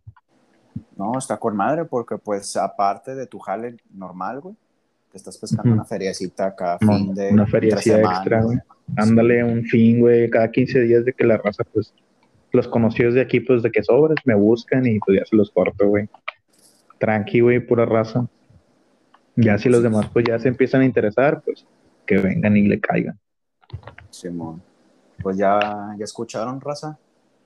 No, 0.97 1.17
está 1.17 1.37
con 1.37 1.55
madre, 1.55 1.85
porque 1.85 2.17
pues 2.17 2.55
aparte 2.55 3.15
de 3.15 3.27
tu 3.27 3.39
jale 3.39 3.75
normal, 3.93 4.41
güey, 4.41 4.55
te 5.11 5.17
estás 5.17 5.37
pescando 5.37 5.73
una 5.73 5.85
feriecita 5.85 6.55
cada 6.55 6.77
fin 6.77 7.13
de. 7.13 7.29
Una 7.29 7.47
feriecita 7.47 7.99
extra, 7.99 8.41
güey. 8.43 8.57
Ándale 8.95 9.43
un 9.43 9.63
fin, 9.63 9.99
güey, 9.99 10.29
cada 10.29 10.49
15 10.49 10.81
días 10.81 11.05
de 11.05 11.13
que 11.13 11.25
la 11.25 11.37
raza, 11.37 11.63
pues, 11.73 11.93
los 12.51 12.67
conocidos 12.67 13.13
de 13.13 13.21
aquí, 13.21 13.39
pues, 13.39 13.63
de 13.63 13.71
que 13.71 13.83
sobres, 13.83 14.17
me 14.25 14.35
buscan 14.35 14.85
y 14.85 14.99
pues 14.99 15.19
ya 15.19 15.25
se 15.25 15.35
los 15.35 15.51
corto, 15.51 15.87
güey. 15.87 16.09
Tranqui, 16.99 17.39
güey, 17.39 17.59
pura 17.59 17.85
raza. 17.85 18.27
Ya 19.35 19.57
si 19.57 19.69
los 19.69 19.81
demás, 19.81 20.09
pues, 20.11 20.25
ya 20.27 20.37
se 20.39 20.49
empiezan 20.49 20.81
a 20.81 20.85
interesar, 20.85 21.41
pues, 21.43 21.65
que 22.05 22.17
vengan 22.17 22.57
y 22.57 22.67
le 22.67 22.79
caigan. 22.79 23.17
Simón. 24.09 24.61
Pues 25.21 25.37
ya, 25.37 25.95
ya 25.97 26.03
escucharon, 26.03 26.59
raza. 26.59 26.97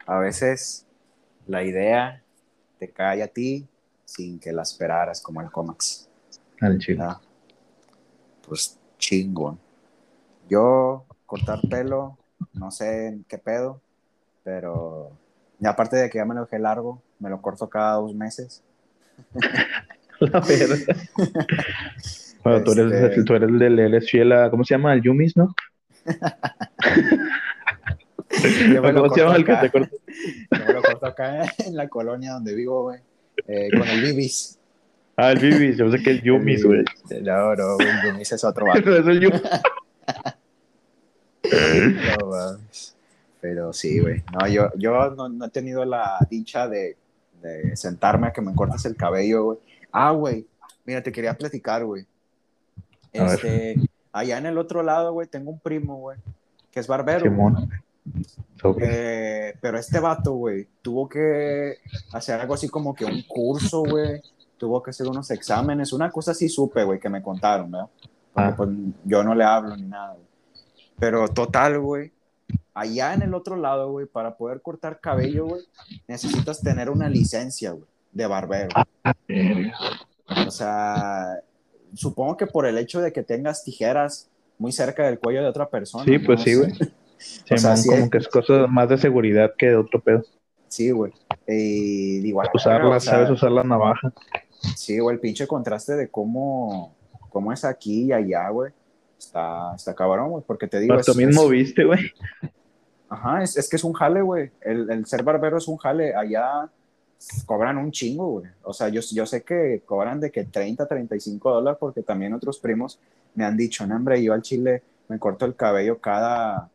A 0.07 0.19
veces 0.19 0.87
la 1.47 1.63
idea 1.63 2.23
te 2.79 2.89
cae 2.89 3.21
a 3.21 3.27
ti 3.27 3.67
sin 4.05 4.39
que 4.39 4.51
la 4.51 4.63
esperaras, 4.63 5.21
como 5.21 5.41
el 5.41 5.51
cómics. 5.51 6.09
Al 6.61 6.79
chido. 6.79 7.19
Pues 8.47 8.79
chingón. 8.97 9.59
Yo 10.49 11.05
cortar 11.25 11.59
pelo, 11.69 12.17
no 12.53 12.71
sé 12.71 13.07
en 13.07 13.23
qué 13.25 13.37
pedo, 13.37 13.81
pero 14.45 15.11
y 15.59 15.67
aparte 15.67 15.97
de 15.97 16.09
que 16.09 16.19
ya 16.19 16.25
me 16.25 16.35
lo 16.35 16.41
dejé 16.41 16.59
largo, 16.59 17.01
me 17.19 17.29
lo 17.29 17.41
corto 17.41 17.67
cada 17.67 17.95
dos 17.95 18.13
meses. 18.13 18.63
La 20.19 20.39
verdad. 20.39 20.77
bueno, 22.43 22.63
tú, 22.63 22.71
eres, 22.73 22.93
este 22.93 23.23
tú 23.23 23.33
eres 23.33 23.49
el 23.49 23.91
de 23.91 24.01
fiel 24.01 24.31
a, 24.31 24.49
¿cómo 24.49 24.63
se 24.63 24.75
llama? 24.75 24.93
El 24.93 25.01
Yumis, 25.01 25.35
¿no? 25.35 25.53
¿Cómo 28.93 29.09
se 29.13 29.21
llama 29.21 29.35
el 29.35 29.45
que 29.45 29.55
te 29.55 29.71
corto? 29.71 29.97
Yo 30.51 30.65
me 30.65 30.73
lo 30.73 30.81
corto 30.83 31.05
acá 31.05 31.43
en 31.65 31.75
la 31.75 31.89
colonia 31.89 32.33
donde 32.33 32.53
vivo, 32.55 32.83
güey, 32.83 32.99
eh, 33.47 33.69
con 33.71 33.87
el 33.87 34.01
Bibis. 34.01 34.59
Ah, 35.17 35.31
el 35.31 35.39
Bibis, 35.39 35.77
yo 35.77 35.89
sé 35.89 36.03
que 36.03 36.11
el 36.11 36.21
Yumis, 36.21 36.63
güey. 36.63 36.83
No, 37.21 37.55
no, 37.55 37.77
el 37.79 38.01
Yumis 38.05 38.31
es 38.31 38.43
otro 38.43 38.65
vato. 38.67 38.95
es 38.95 39.07
el 39.07 39.19
Yumis. 39.21 39.41
Pero 43.47 43.71
sí, 43.73 43.99
güey. 43.99 44.23
No, 44.33 44.47
yo, 44.47 44.71
yo 44.75 45.11
no, 45.11 45.45
he 45.45 45.49
tenido 45.51 45.85
la 45.85 46.17
dicha 46.31 46.67
de, 46.67 46.97
sentarme 47.75 48.25
a 48.25 48.33
que 48.33 48.41
me 48.41 48.55
cortes 48.55 48.85
el 48.85 48.95
cabello, 48.95 49.43
güey. 49.43 49.59
Ah, 49.91 50.11
güey. 50.13 50.47
Mira, 50.83 51.03
te 51.03 51.11
quería 51.11 51.37
platicar, 51.37 51.85
güey. 51.85 52.07
Este, 53.13 53.75
allá 54.11 54.39
en 54.39 54.47
el 54.47 54.57
otro 54.57 54.81
lado, 54.81 55.13
güey, 55.13 55.27
tengo 55.27 55.51
un 55.51 55.59
primo, 55.59 55.97
güey, 55.97 56.17
que 56.71 56.79
es 56.79 56.87
barbero. 56.87 57.31
Eh, 58.81 59.53
pero 59.61 59.77
este 59.77 59.99
vato, 59.99 60.33
güey, 60.33 60.67
tuvo 60.81 61.07
que 61.07 61.77
hacer 62.13 62.41
algo 62.41 62.55
así 62.55 62.67
como 62.67 62.95
que 62.95 63.05
un 63.05 63.21
curso, 63.27 63.83
güey. 63.83 64.23
Tuvo 64.57 64.81
que 64.81 64.89
hacer 64.89 65.07
unos 65.07 65.29
exámenes, 65.29 65.93
una 65.93 66.09
cosa 66.09 66.31
así 66.31 66.49
supe, 66.49 66.83
güey, 66.83 66.99
que 66.99 67.09
me 67.09 67.21
contaron, 67.21 67.69
¿verdad? 67.69 67.89
Porque 68.33 68.49
ah. 68.49 68.55
pues, 68.57 68.69
yo 69.03 69.23
no 69.23 69.35
le 69.35 69.43
hablo 69.43 69.77
ni 69.77 69.83
nada. 69.83 70.17
Pero 70.97 71.27
total, 71.27 71.79
güey. 71.79 72.14
Allá 72.75 73.13
en 73.13 73.21
el 73.21 73.33
otro 73.33 73.55
lado, 73.55 73.89
güey, 73.89 74.05
para 74.05 74.35
poder 74.35 74.61
cortar 74.61 74.99
cabello, 74.99 75.45
güey, 75.45 75.61
necesitas 76.07 76.61
tener 76.61 76.89
una 76.89 77.09
licencia, 77.09 77.71
güey, 77.71 77.85
de 78.11 78.27
barbero. 78.27 78.69
O 80.45 80.51
sea, 80.51 81.39
supongo 81.93 82.37
que 82.37 82.47
por 82.47 82.65
el 82.65 82.77
hecho 82.77 83.01
de 83.01 83.13
que 83.13 83.23
tengas 83.23 83.63
tijeras 83.63 84.29
muy 84.57 84.71
cerca 84.71 85.05
del 85.05 85.19
cuello 85.19 85.41
de 85.41 85.47
otra 85.47 85.69
persona. 85.69 86.03
Sí, 86.03 86.19
pues 86.19 86.41
sí, 86.41 86.55
güey. 86.55 86.71
o 87.51 87.57
sea, 87.57 87.75
como 87.87 88.09
que 88.09 88.17
es 88.17 88.27
cosa 88.27 88.67
más 88.67 88.89
de 88.89 88.97
seguridad 88.97 89.53
que 89.57 89.67
de 89.67 89.77
otro 89.77 90.01
pedo. 90.01 90.23
Sí, 90.67 90.91
güey. 90.91 91.13
Y 91.47 92.27
igual. 92.27 92.49
Usarla, 92.53 92.99
sabes 92.99 93.29
usar 93.29 93.51
la 93.51 93.63
navaja. 93.63 94.11
Sí, 94.75 94.99
güey, 94.99 95.15
el 95.15 95.21
pinche 95.21 95.47
contraste 95.47 95.95
de 95.95 96.09
cómo, 96.09 96.93
cómo 97.29 97.53
es 97.53 97.63
aquí 97.63 98.03
y 98.03 98.11
allá, 98.11 98.49
güey 98.49 98.73
está, 99.25 99.73
está 99.75 99.95
cabrón, 99.95 100.29
güey, 100.29 100.43
porque 100.45 100.67
te 100.67 100.79
digo... 100.79 100.93
Pues 100.93 101.05
tú 101.05 101.15
mismo 101.15 101.47
viste, 101.47 101.83
güey. 101.83 102.11
Ajá, 103.09 103.43
es, 103.43 103.57
es, 103.57 103.69
que 103.69 103.75
es 103.75 103.83
un 103.83 103.93
jale, 103.93 104.21
güey. 104.21 104.51
El, 104.61 104.89
el, 104.89 105.05
ser 105.05 105.23
barbero 105.23 105.57
es 105.57 105.67
un 105.67 105.77
jale. 105.77 106.15
Allá 106.15 106.69
cobran 107.45 107.77
un 107.77 107.91
chingo, 107.91 108.39
güey. 108.39 108.47
O 108.63 108.73
sea, 108.73 108.89
yo, 108.89 109.01
yo 109.01 109.25
sé 109.25 109.43
que 109.43 109.83
cobran 109.85 110.19
de 110.19 110.31
que 110.31 110.45
30, 110.45 110.87
35 110.87 111.51
dólares, 111.51 111.77
porque 111.79 112.01
también 112.01 112.33
otros 112.33 112.59
primos 112.59 112.99
me 113.35 113.45
han 113.45 113.57
dicho, 113.57 113.85
no, 113.85 113.95
hombre, 113.95 114.23
yo 114.23 114.33
al 114.33 114.41
chile 114.41 114.83
me 115.07 115.19
corto 115.19 115.45
el 115.45 115.55
cabello 115.55 115.99
cada 115.99 116.69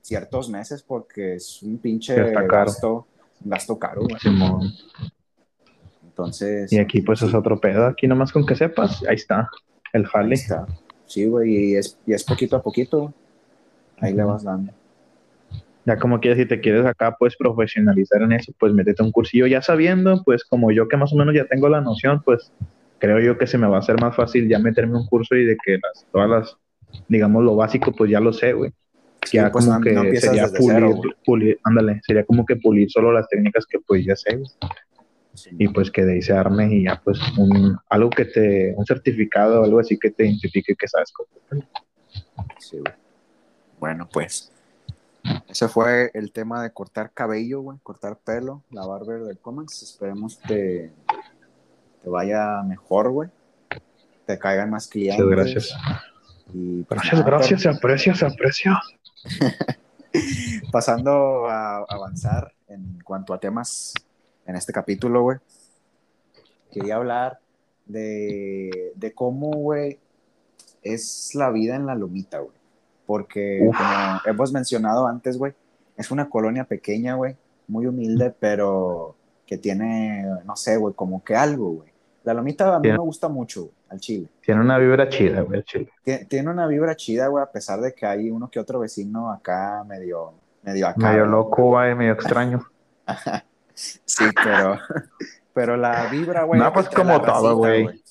ciertos 0.00 0.48
meses 0.48 0.82
porque 0.82 1.34
es 1.36 1.62
un 1.62 1.78
pinche 1.78 2.14
gasto, 2.46 3.06
gasto 3.40 3.78
caro, 3.78 4.02
güey. 4.02 4.16
Entonces. 6.04 6.72
Y 6.72 6.78
aquí, 6.78 7.00
pues, 7.00 7.22
es 7.22 7.34
otro 7.34 7.58
pedo. 7.58 7.86
Aquí 7.86 8.06
nomás 8.06 8.32
con 8.32 8.44
que 8.44 8.54
sepas, 8.54 9.02
ahí 9.08 9.16
está, 9.16 9.48
el 9.92 10.06
jale. 10.06 10.28
Ahí 10.28 10.34
está. 10.34 10.66
Sí, 11.06 11.26
güey, 11.26 11.50
y 11.50 11.76
es, 11.76 11.98
y 12.06 12.12
es 12.12 12.24
poquito 12.24 12.56
a 12.56 12.62
poquito. 12.62 13.12
Ahí 14.00 14.12
le 14.12 14.24
vas 14.24 14.42
dando. 14.42 14.72
Ya 15.84 15.98
como 15.98 16.20
quieras, 16.20 16.38
si 16.38 16.46
te 16.46 16.60
quieres 16.60 16.86
acá, 16.86 17.16
pues 17.18 17.36
profesionalizar 17.36 18.22
en 18.22 18.32
eso, 18.32 18.52
pues 18.58 18.72
métete 18.72 19.02
un 19.02 19.10
cursillo 19.10 19.46
ya 19.46 19.62
sabiendo, 19.62 20.22
pues 20.24 20.44
como 20.44 20.70
yo 20.70 20.86
que 20.88 20.96
más 20.96 21.12
o 21.12 21.16
menos 21.16 21.34
ya 21.34 21.44
tengo 21.46 21.68
la 21.68 21.80
noción, 21.80 22.22
pues 22.24 22.52
creo 22.98 23.18
yo 23.18 23.36
que 23.36 23.48
se 23.48 23.58
me 23.58 23.66
va 23.66 23.76
a 23.76 23.80
hacer 23.80 24.00
más 24.00 24.14
fácil 24.14 24.48
ya 24.48 24.58
meterme 24.60 24.96
un 24.96 25.06
curso 25.06 25.34
y 25.34 25.44
de 25.44 25.56
que 25.64 25.72
las, 25.72 26.06
todas 26.12 26.30
las, 26.30 26.56
digamos, 27.08 27.42
lo 27.42 27.56
básico, 27.56 27.92
pues 27.92 28.10
ya 28.10 28.20
lo 28.20 28.32
sé, 28.32 28.52
güey. 28.52 28.70
ya 29.32 29.50
pues 29.50 29.64
como 29.66 29.80
que 29.80 30.20
sería 30.20 30.46
pulir, 30.46 30.94
pulir, 31.24 31.60
ándale, 31.64 32.00
sería 32.06 32.24
como 32.24 32.46
que 32.46 32.56
pulir 32.56 32.88
solo 32.90 33.10
las 33.10 33.28
técnicas 33.28 33.66
que 33.66 33.78
pues 33.80 34.04
ya 34.04 34.14
sé, 34.14 34.36
güey 34.36 34.50
y 35.58 35.68
pues 35.68 35.90
que 35.90 36.04
de 36.04 36.14
ahí 36.14 36.22
se 36.22 36.32
arme 36.32 36.74
y 36.74 36.84
ya 36.84 37.00
pues 37.02 37.18
un, 37.38 37.76
algo 37.88 38.10
que 38.10 38.26
te, 38.26 38.74
un 38.76 38.84
certificado 38.84 39.60
o 39.60 39.64
algo 39.64 39.80
así 39.80 39.98
que 39.98 40.10
te 40.10 40.26
identifique 40.26 40.74
que 40.74 40.88
sabes 40.88 41.12
cómo. 41.12 41.64
Sí, 42.58 42.78
Bueno, 43.78 44.08
pues 44.12 44.51
ese 45.48 45.68
fue 45.68 46.10
el 46.14 46.32
tema 46.32 46.62
de 46.62 46.72
cortar 46.72 47.12
cabello, 47.12 47.60
güey, 47.60 47.78
cortar 47.82 48.16
pelo, 48.16 48.62
la 48.70 48.86
barber 48.86 49.22
del 49.22 49.38
Comics. 49.38 49.82
Esperemos 49.82 50.38
que 50.48 50.90
te 52.02 52.08
vaya 52.08 52.62
mejor, 52.62 53.10
güey. 53.10 53.28
Te 54.26 54.38
caigan 54.38 54.70
más 54.70 54.88
clientes. 54.88 55.24
Muchas 55.24 55.36
gracias. 55.36 55.76
Y 56.52 56.82
pues 56.82 57.00
gracias, 57.00 57.24
gracias, 57.24 57.62
se 57.62 57.68
aprecia, 57.68 58.14
se 58.16 58.26
aprecia. 58.26 58.80
Pasando 60.70 61.46
a 61.48 61.84
avanzar 61.88 62.52
en 62.68 63.00
cuanto 63.04 63.32
a 63.32 63.38
temas 63.38 63.94
en 64.46 64.56
este 64.56 64.72
capítulo, 64.72 65.22
güey, 65.22 65.38
quería 66.70 66.96
hablar 66.96 67.38
de, 67.86 68.92
de 68.94 69.12
cómo, 69.12 69.50
güey, 69.50 69.98
es 70.82 71.30
la 71.34 71.50
vida 71.50 71.76
en 71.76 71.86
la 71.86 71.94
lomita, 71.94 72.40
güey. 72.40 72.61
Porque, 73.12 73.60
como 73.66 74.20
hemos 74.24 74.52
mencionado 74.54 75.06
antes, 75.06 75.36
güey, 75.36 75.52
es 75.98 76.10
una 76.10 76.30
colonia 76.30 76.64
pequeña, 76.64 77.12
güey, 77.12 77.36
muy 77.68 77.84
humilde, 77.84 78.34
pero 78.40 79.16
que 79.44 79.58
tiene, 79.58 80.24
no 80.46 80.56
sé, 80.56 80.78
güey, 80.78 80.94
como 80.94 81.22
que 81.22 81.36
algo, 81.36 81.72
güey. 81.72 81.92
La 82.24 82.32
lomita 82.32 82.74
a 82.74 82.80
mí 82.80 82.90
me 82.90 82.96
gusta 82.96 83.28
mucho, 83.28 83.64
güey, 83.64 83.74
al 83.90 84.00
chile. 84.00 84.28
Tiene 84.40 84.62
una 84.62 84.78
vibra 84.78 85.10
chida, 85.10 85.42
güey, 85.42 85.58
al 85.58 85.64
chile. 85.66 85.90
Tiene, 86.26 86.48
una 86.48 86.66
vibra 86.66 86.96
chida, 86.96 87.26
güey, 87.26 87.44
a 87.44 87.52
pesar 87.52 87.82
de 87.82 87.92
que 87.92 88.06
hay 88.06 88.30
uno 88.30 88.48
que 88.48 88.58
otro 88.58 88.78
vecino 88.78 89.30
acá 89.30 89.84
medio, 89.86 90.32
medio 90.62 90.88
acá. 90.88 91.10
Medio 91.10 91.26
loco, 91.26 91.64
güey, 91.64 91.94
medio 91.94 92.14
extraño. 92.14 92.66
Sí, 93.74 94.24
pero, 94.44 94.78
Pero 95.54 95.76
la 95.76 96.06
vibra, 96.06 96.44
güey. 96.44 96.60
No, 96.60 96.72
pues 96.72 96.88
como 96.88 97.20
todo, 97.20 97.56
güey. 97.56 98.02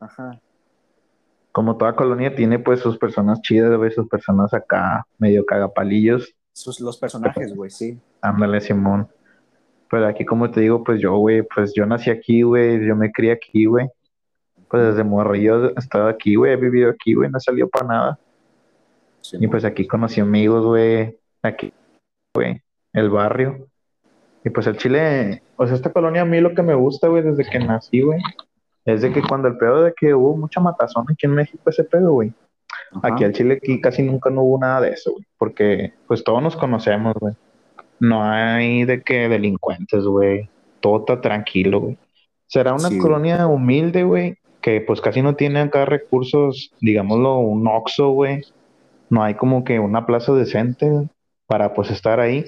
Ajá. 0.00 0.40
Como 1.58 1.76
toda 1.76 1.96
colonia 1.96 2.32
tiene 2.32 2.60
pues 2.60 2.78
sus 2.78 2.96
personas 2.98 3.42
chidas, 3.42 3.76
güey, 3.76 3.90
sus 3.90 4.06
personas 4.06 4.54
acá 4.54 5.04
medio 5.18 5.44
cagapalillos. 5.44 6.32
Sus, 6.52 6.78
los 6.78 6.96
personajes, 6.96 7.52
güey, 7.52 7.68
sí. 7.68 7.98
Ándale, 8.20 8.60
Simón. 8.60 9.08
Pero 9.90 10.06
aquí, 10.06 10.24
como 10.24 10.52
te 10.52 10.60
digo, 10.60 10.84
pues 10.84 11.00
yo, 11.00 11.16
güey, 11.16 11.42
pues 11.42 11.74
yo 11.74 11.84
nací 11.84 12.10
aquí, 12.10 12.42
güey, 12.42 12.86
yo 12.86 12.94
me 12.94 13.10
crié 13.10 13.32
aquí, 13.32 13.64
güey. 13.64 13.88
Pues 14.70 14.84
desde 14.84 15.02
morrillo 15.02 15.70
he 15.70 15.80
estado 15.80 16.06
aquí, 16.06 16.36
güey, 16.36 16.52
he 16.52 16.56
vivido 16.56 16.90
aquí, 16.90 17.14
güey, 17.14 17.28
no 17.28 17.38
he 17.38 17.40
salido 17.40 17.68
para 17.68 17.86
nada. 17.88 18.18
Sí, 19.20 19.38
Y 19.40 19.48
pues 19.48 19.64
aquí 19.64 19.84
conocí 19.84 20.20
amigos, 20.20 20.64
güey, 20.64 21.18
aquí, 21.42 21.72
güey, 22.36 22.62
el 22.92 23.10
barrio. 23.10 23.66
Y 24.44 24.50
pues 24.50 24.68
el 24.68 24.76
Chile, 24.76 25.42
o 25.56 25.66
sea, 25.66 25.74
esta 25.74 25.92
colonia 25.92 26.22
a 26.22 26.24
mí 26.24 26.40
lo 26.40 26.54
que 26.54 26.62
me 26.62 26.74
gusta, 26.74 27.08
güey, 27.08 27.24
desde 27.24 27.50
que 27.50 27.58
nací, 27.58 28.02
güey, 28.02 28.20
es 28.94 29.02
de 29.02 29.12
que 29.12 29.22
cuando 29.22 29.48
el 29.48 29.58
pedo 29.58 29.82
de 29.82 29.92
que 29.92 30.14
hubo 30.14 30.34
mucha 30.36 30.60
matazón 30.60 31.04
aquí 31.10 31.26
en 31.26 31.34
México, 31.34 31.62
ese 31.66 31.84
pedo, 31.84 32.12
güey. 32.12 32.32
Ajá. 32.92 33.14
Aquí 33.14 33.24
al 33.24 33.32
Chile 33.32 33.58
aquí 33.62 33.80
casi 33.80 34.02
nunca 34.02 34.30
no 34.30 34.42
hubo 34.42 34.58
nada 34.58 34.80
de 34.80 34.90
eso, 34.90 35.12
güey, 35.12 35.26
porque 35.36 35.92
pues 36.06 36.24
todos 36.24 36.42
nos 36.42 36.56
conocemos, 36.56 37.14
güey. 37.20 37.34
No 38.00 38.24
hay 38.24 38.84
de 38.84 39.02
que 39.02 39.28
delincuentes, 39.28 40.04
güey. 40.04 40.48
Todo 40.80 41.00
está 41.00 41.20
tranquilo, 41.20 41.80
güey. 41.80 41.98
Será 42.46 42.72
una 42.72 42.88
Sí, 42.88 42.98
colonia 42.98 43.46
humilde, 43.46 44.04
güey, 44.04 44.38
que 44.62 44.80
pues 44.80 45.02
casi 45.02 45.20
no 45.20 45.36
tiene 45.36 45.60
acá 45.60 45.84
recursos, 45.84 46.72
digámoslo, 46.80 47.40
un 47.40 47.66
Oxxo, 47.66 48.10
güey. 48.10 48.42
No 49.10 49.22
hay 49.22 49.34
como 49.34 49.64
que 49.64 49.78
una 49.80 50.06
plaza 50.06 50.32
decente 50.32 50.90
para 51.46 51.74
pues 51.74 51.90
estar 51.90 52.20
ahí. 52.20 52.46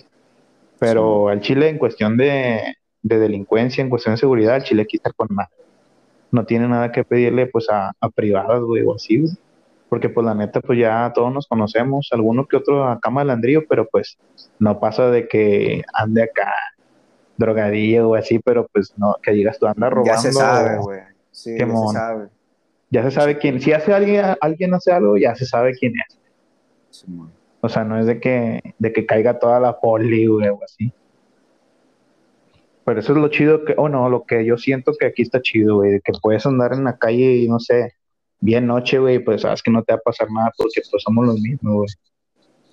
Pero 0.79 1.29
al 1.29 1.43
Chile 1.43 1.69
en 1.69 1.77
cuestión 1.77 2.17
de, 2.17 2.61
de 3.03 3.19
delincuencia, 3.19 3.83
en 3.83 3.91
cuestión 3.91 4.15
de 4.15 4.21
seguridad, 4.21 4.57
el 4.57 4.63
Chile 4.63 4.83
aquí 4.83 4.97
está 4.97 5.13
con 5.13 5.29
nada. 5.31 5.51
No 6.31 6.45
tiene 6.47 6.69
nada 6.69 6.93
que 6.93 7.05
pedirle 7.05 7.47
pues 7.47 7.69
a, 7.71 7.93
a 8.01 8.09
privadas, 8.09 8.61
güey, 8.61 8.85
o 8.85 8.95
así, 8.95 9.19
güey. 9.21 9.33
Porque 9.89 10.09
pues 10.09 10.25
la 10.25 10.35
neta, 10.35 10.61
pues 10.61 10.79
ya 10.79 11.11
todos 11.13 11.33
nos 11.35 11.49
conocemos, 11.49 12.09
alguno 12.13 12.47
que 12.47 12.57
otro 12.57 12.85
acá 12.85 13.11
malandrillo, 13.11 13.65
pero 13.69 13.89
pues 13.89 14.17
no 14.61 14.79
pasa 14.79 15.11
de 15.11 15.27
que 15.27 15.83
ande 15.93 16.23
acá 16.23 16.55
drogadillo 17.37 18.11
o 18.11 18.15
así, 18.15 18.39
pero 18.39 18.69
pues 18.73 18.95
no, 18.97 19.17
que 19.21 19.33
digas 19.33 19.59
tú 19.59 19.67
anda 19.67 19.91
robando. 19.91 20.15
Ya 20.15 20.19
se 20.19 20.33
sabe, 20.33 20.79
güey. 20.79 21.01
Sí, 21.33 21.59
ya 21.59 21.67
se 21.67 21.93
sabe. 21.93 22.29
Ya 22.91 23.03
se 23.03 23.11
sabe 23.11 23.39
quién, 23.39 23.61
si 23.61 23.73
hace 23.73 23.93
alguien, 23.93 24.25
alguien 24.41 24.75
hace 24.75 24.93
algo, 24.93 25.17
ya 25.17 25.35
se 25.35 25.47
sabe 25.47 25.75
quién 25.75 25.95
es. 25.97 26.21
O 27.61 27.69
sea, 27.69 27.85
no 27.85 27.99
es 27.99 28.07
de 28.07 28.21
que, 28.21 28.75
de 28.79 28.93
que 28.93 29.07
caiga 29.07 29.39
toda 29.39 29.61
la 29.61 29.79
poli, 29.79 30.27
güey, 30.27 30.49
o 30.49 30.59
así. 30.65 30.93
Pero 32.91 32.99
eso 32.99 33.13
es 33.13 33.19
lo 33.21 33.29
chido 33.29 33.65
que, 33.65 33.75
o 33.77 33.89
no, 33.89 34.09
lo 34.11 34.25
que 34.25 34.45
yo 34.45 34.59
siento 34.59 34.91
que 34.99 35.07
aquí 35.07 35.23
está 35.23 35.41
chido, 35.41 35.77
güey, 35.77 36.01
que 36.01 36.11
puedes 36.21 36.45
andar 36.45 36.73
en 36.73 36.83
la 36.83 36.99
calle 36.99 37.37
y 37.37 37.49
no 37.49 37.61
sé, 37.61 37.93
bien 38.41 38.67
noche, 38.67 38.99
güey, 38.99 39.21
pues 39.21 39.43
sabes 39.43 39.63
que 39.63 39.71
no 39.71 39.85
te 39.85 39.93
va 39.93 39.99
a 39.99 40.03
pasar 40.03 40.27
nada 40.29 40.51
porque 40.57 40.81
pues 40.91 41.01
somos 41.05 41.25
los 41.25 41.41
mismos, 41.41 41.73
güey. 41.73 41.89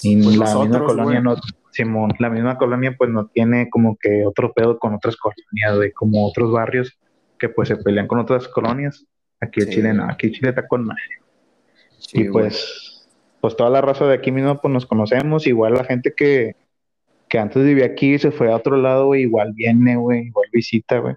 Y 0.01 0.24
Pues 0.24 0.38
la 0.38 0.55
misma 0.55 0.84
colonia 0.86 1.22
no, 1.22 1.36
Simón, 1.70 2.13
la 2.18 2.32
misma 2.32 2.57
colonia 2.57 2.95
pues 2.97 3.11
no 3.11 3.28
tiene 3.28 3.70
como 3.70 3.95
que 4.01 4.26
otro 4.26 4.53
pedo 4.53 4.80
con 4.80 4.95
otras 4.95 5.15
colonias, 5.18 5.76
güey, 5.76 5.91
como 5.91 6.26
otros 6.28 6.51
barrios 6.51 6.97
que 7.38 7.49
pues 7.49 7.68
se 7.68 7.78
pelean 7.78 8.07
con 8.07 8.18
otras 8.18 8.47
colonias. 8.47 9.05
Aquí 9.39 9.59
el 9.59 9.68
Sí. 9.68 9.74
Chile 9.76 9.93
no, 9.93 10.05
aquí 10.09 10.32
Chile 10.32 10.49
está 10.49 10.68
con 10.68 10.84
madre. 10.84 11.01
Sí, 11.99 12.22
Y 12.22 12.28
güey. 12.28 12.32
pues, 12.47 13.07
pues 13.39 13.55
toda 13.55 13.70
la 13.70 13.82
raza 13.82 14.07
de 14.07 14.15
aquí 14.15 14.32
mismo 14.32 14.59
pues 14.59 14.74
nos 14.74 14.88
conocemos, 14.88 15.45
igual 15.45 15.74
la 15.76 15.84
gente 15.84 16.11
que, 16.18 16.55
que 17.30 17.39
antes 17.39 17.63
vivía 17.63 17.86
aquí 17.86 18.13
y 18.13 18.19
se 18.19 18.32
fue 18.32 18.51
a 18.51 18.55
otro 18.55 18.78
lado, 18.78 19.07
güey, 19.07 19.23
igual 19.23 19.53
viene, 19.53 19.95
güey, 19.97 20.28
igual 20.28 20.47
visita, 20.51 20.99
güey. 20.99 21.15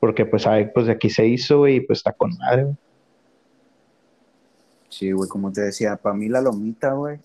Porque 0.00 0.26
pues 0.26 0.46
ahí, 0.46 0.70
pues 0.72 0.86
de 0.86 0.92
aquí 0.92 1.10
se 1.10 1.26
hizo, 1.26 1.58
güey, 1.58 1.76
y 1.76 1.80
pues 1.80 1.98
está 1.98 2.12
con 2.12 2.36
madre, 2.38 2.64
güey. 2.64 2.76
Sí, 4.88 5.10
güey, 5.10 5.28
como 5.28 5.50
te 5.50 5.62
decía, 5.62 5.96
para 5.96 6.14
mí 6.14 6.28
la 6.28 6.40
lomita, 6.40 6.92
güey. 6.92 7.18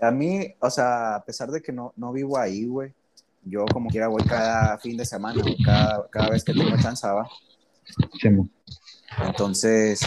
A 0.00 0.10
mí, 0.10 0.52
o 0.58 0.68
sea, 0.68 1.16
a 1.16 1.24
pesar 1.24 1.50
de 1.50 1.62
que 1.62 1.72
no, 1.72 1.92
no 1.96 2.12
vivo 2.12 2.36
ahí, 2.36 2.66
güey, 2.66 2.92
yo 3.44 3.64
como 3.66 3.88
quiera 3.88 4.08
voy 4.08 4.22
cada 4.24 4.78
fin 4.78 4.96
de 4.96 5.04
semana, 5.04 5.40
güey, 5.40 5.56
cada, 5.62 6.08
cada 6.08 6.30
vez 6.30 6.42
que 6.42 6.52
tengo 6.52 6.76
chance, 6.78 7.06
¿va? 7.06 7.28
Simón. 8.20 8.50
Entonces, 9.24 10.00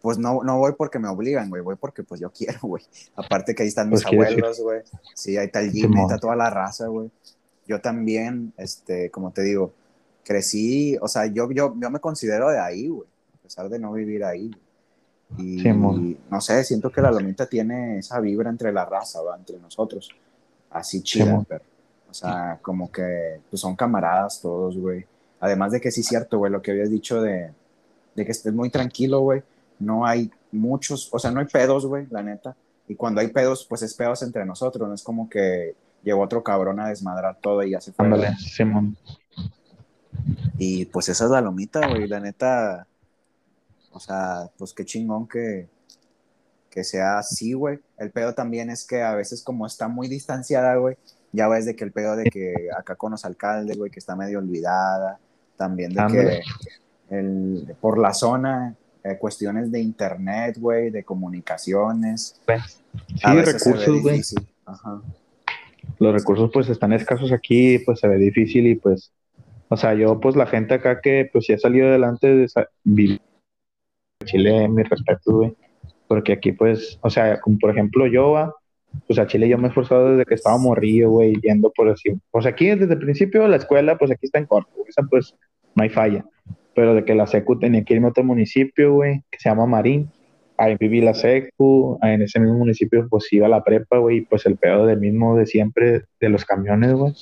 pues 0.00 0.18
no, 0.18 0.42
no 0.42 0.58
voy 0.58 0.72
porque 0.76 0.98
me 0.98 1.08
obligan, 1.08 1.50
güey, 1.50 1.62
voy 1.62 1.76
porque 1.76 2.02
pues 2.02 2.20
yo 2.20 2.30
quiero, 2.30 2.58
güey. 2.62 2.82
Aparte 3.16 3.54
que 3.54 3.62
ahí 3.62 3.68
están 3.68 3.90
mis 3.90 4.02
Pues 4.02 4.12
abuelos, 4.12 4.60
güey. 4.60 4.82
Sí, 5.14 5.36
ahí 5.36 5.46
está 5.46 5.60
el 5.60 5.72
Simón. 5.72 5.98
está 5.98 6.18
toda 6.18 6.36
la 6.36 6.50
raza, 6.50 6.86
güey. 6.86 7.10
Yo 7.66 7.80
también, 7.80 8.52
este, 8.56 9.10
como 9.10 9.30
te 9.30 9.42
digo, 9.42 9.72
crecí, 10.24 10.96
o 11.00 11.08
sea, 11.08 11.26
yo, 11.26 11.50
yo, 11.50 11.74
yo 11.78 11.90
me 11.90 12.00
considero 12.00 12.50
de 12.50 12.58
ahí, 12.58 12.88
güey, 12.88 13.08
a 13.34 13.42
pesar 13.42 13.68
de 13.68 13.78
no 13.78 13.92
vivir 13.92 14.24
ahí. 14.24 14.50
Y 15.38 15.60
Simón. 15.60 16.18
no 16.28 16.40
sé, 16.40 16.64
siento 16.64 16.90
que 16.90 17.00
la 17.00 17.12
lomita 17.12 17.46
tiene 17.46 17.98
esa 17.98 18.18
vibra 18.18 18.50
entre 18.50 18.72
la 18.72 18.84
raza, 18.84 19.22
¿va? 19.22 19.36
entre 19.36 19.58
nosotros. 19.58 20.10
Así 20.70 21.02
chida, 21.02 21.26
Simón. 21.26 21.46
pero, 21.48 21.62
o 22.10 22.14
sea, 22.14 22.58
como 22.60 22.90
que 22.90 23.40
pues 23.48 23.60
son 23.60 23.76
camaradas 23.76 24.40
todos, 24.40 24.76
güey. 24.76 25.04
Además 25.38 25.72
de 25.72 25.80
que 25.80 25.92
sí 25.92 26.00
es 26.00 26.08
cierto, 26.08 26.38
güey, 26.38 26.50
lo 26.50 26.60
que 26.60 26.72
habías 26.72 26.90
dicho 26.90 27.22
de, 27.22 27.52
de 28.16 28.24
que 28.24 28.32
estés 28.32 28.52
muy 28.52 28.70
tranquilo, 28.70 29.20
güey. 29.20 29.42
No 29.80 30.06
hay 30.06 30.30
muchos, 30.52 31.08
o 31.12 31.18
sea, 31.18 31.30
no 31.30 31.40
hay 31.40 31.46
pedos, 31.46 31.86
güey, 31.86 32.06
la 32.10 32.22
neta. 32.22 32.54
Y 32.86 32.94
cuando 32.94 33.20
hay 33.20 33.28
pedos, 33.28 33.66
pues 33.68 33.82
es 33.82 33.94
pedos 33.94 34.22
entre 34.22 34.44
nosotros, 34.44 34.88
no 34.88 34.94
es 34.94 35.02
como 35.02 35.28
que 35.28 35.74
llegó 36.02 36.22
otro 36.22 36.42
cabrón 36.42 36.80
a 36.80 36.88
desmadrar 36.88 37.38
todo 37.40 37.62
y 37.62 37.70
ya 37.70 37.80
se 37.80 37.92
fue. 37.92 38.04
Ándale, 38.04 38.34
Simón. 38.36 38.96
Y 40.58 40.84
pues 40.86 41.08
esa 41.08 41.24
es 41.24 41.30
la 41.30 41.40
lomita, 41.40 41.86
güey, 41.88 42.06
la 42.06 42.20
neta. 42.20 42.86
O 43.92 44.00
sea, 44.00 44.50
pues 44.56 44.72
qué 44.72 44.84
chingón 44.84 45.26
que, 45.26 45.68
que 46.68 46.84
sea 46.84 47.18
así, 47.18 47.52
güey. 47.52 47.80
El 47.98 48.10
pedo 48.10 48.34
también 48.34 48.70
es 48.70 48.86
que 48.86 49.02
a 49.02 49.14
veces 49.14 49.42
como 49.42 49.66
está 49.66 49.88
muy 49.88 50.08
distanciada, 50.08 50.76
güey, 50.76 50.96
ya 51.32 51.48
ves 51.48 51.66
de 51.66 51.76
que 51.76 51.84
el 51.84 51.92
pedo 51.92 52.16
de 52.16 52.24
que 52.24 52.68
acá 52.76 52.96
con 52.96 53.12
los 53.12 53.24
alcaldes, 53.24 53.78
güey, 53.78 53.90
que 53.90 53.98
está 53.98 54.16
medio 54.16 54.38
olvidada. 54.38 55.18
También 55.56 55.92
de 55.92 56.06
que 56.06 56.40
el, 57.14 57.76
por 57.80 57.98
la 57.98 58.14
zona, 58.14 58.76
eh, 59.04 59.16
cuestiones 59.18 59.70
de 59.72 59.80
internet, 59.80 60.56
güey, 60.58 60.90
de 60.90 61.04
comunicaciones. 61.04 62.40
Sí, 62.46 63.20
a 63.22 63.34
veces 63.34 63.64
recursos, 63.64 64.02
güey. 64.02 64.20
Ajá. 64.66 65.02
Los 65.98 66.12
recursos 66.14 66.50
pues 66.52 66.68
están 66.68 66.92
escasos 66.92 67.32
aquí, 67.32 67.78
pues 67.80 68.00
se 68.00 68.08
ve 68.08 68.16
difícil 68.16 68.66
y 68.66 68.74
pues, 68.76 69.12
o 69.68 69.76
sea, 69.76 69.94
yo 69.94 70.20
pues 70.20 70.36
la 70.36 70.46
gente 70.46 70.74
acá 70.74 71.00
que 71.00 71.28
pues 71.32 71.46
sí 71.46 71.52
ha 71.52 71.58
salido 71.58 71.88
adelante 71.88 72.26
de 72.34 72.44
esa- 72.44 72.68
Chile, 74.24 74.68
mi 74.68 74.82
respeto, 74.82 75.32
güey. 75.32 75.56
Porque 76.06 76.32
aquí 76.32 76.52
pues, 76.52 76.98
o 77.02 77.10
sea, 77.10 77.40
como 77.40 77.58
por 77.58 77.70
ejemplo 77.70 78.06
yo, 78.06 78.36
ah, 78.36 78.54
pues 79.06 79.18
a 79.18 79.26
Chile 79.26 79.48
yo 79.48 79.56
me 79.58 79.66
he 79.66 79.68
esforzado 79.68 80.10
desde 80.12 80.26
que 80.26 80.34
estaba 80.34 80.58
morrillo, 80.58 81.10
güey, 81.10 81.34
yendo 81.40 81.70
por 81.74 81.88
así. 81.88 82.10
Pues 82.30 82.46
aquí 82.46 82.66
desde 82.68 82.94
el 82.94 82.98
principio 82.98 83.46
la 83.48 83.56
escuela, 83.56 83.96
pues 83.96 84.10
aquí 84.10 84.26
está 84.26 84.38
en 84.38 84.46
corto, 84.46 84.70
esa 84.88 85.02
pues 85.08 85.34
no 85.74 85.82
hay 85.82 85.88
falla. 85.88 86.24
Pero 86.74 86.94
de 86.94 87.04
que 87.04 87.14
la 87.14 87.26
secu 87.26 87.58
tenía 87.58 87.84
que 87.84 87.94
irme 87.94 88.06
a 88.06 88.10
otro 88.10 88.24
municipio, 88.24 88.94
güey, 88.94 89.22
que 89.30 89.38
se 89.38 89.48
llama 89.48 89.66
Marín. 89.66 90.10
Ahí 90.56 90.76
viví 90.78 91.00
la 91.00 91.14
secu, 91.14 91.98
en 92.02 92.22
ese 92.22 92.38
mismo 92.38 92.58
municipio 92.58 93.06
pues 93.08 93.32
iba 93.32 93.46
a 93.46 93.50
la 93.50 93.64
prepa, 93.64 93.98
güey, 93.98 94.18
y 94.18 94.20
pues 94.22 94.44
el 94.46 94.56
pedo 94.56 94.86
del 94.86 95.00
mismo 95.00 95.36
de 95.36 95.46
siempre 95.46 96.04
de 96.20 96.28
los 96.28 96.44
camiones, 96.44 96.92
güey. 96.92 97.14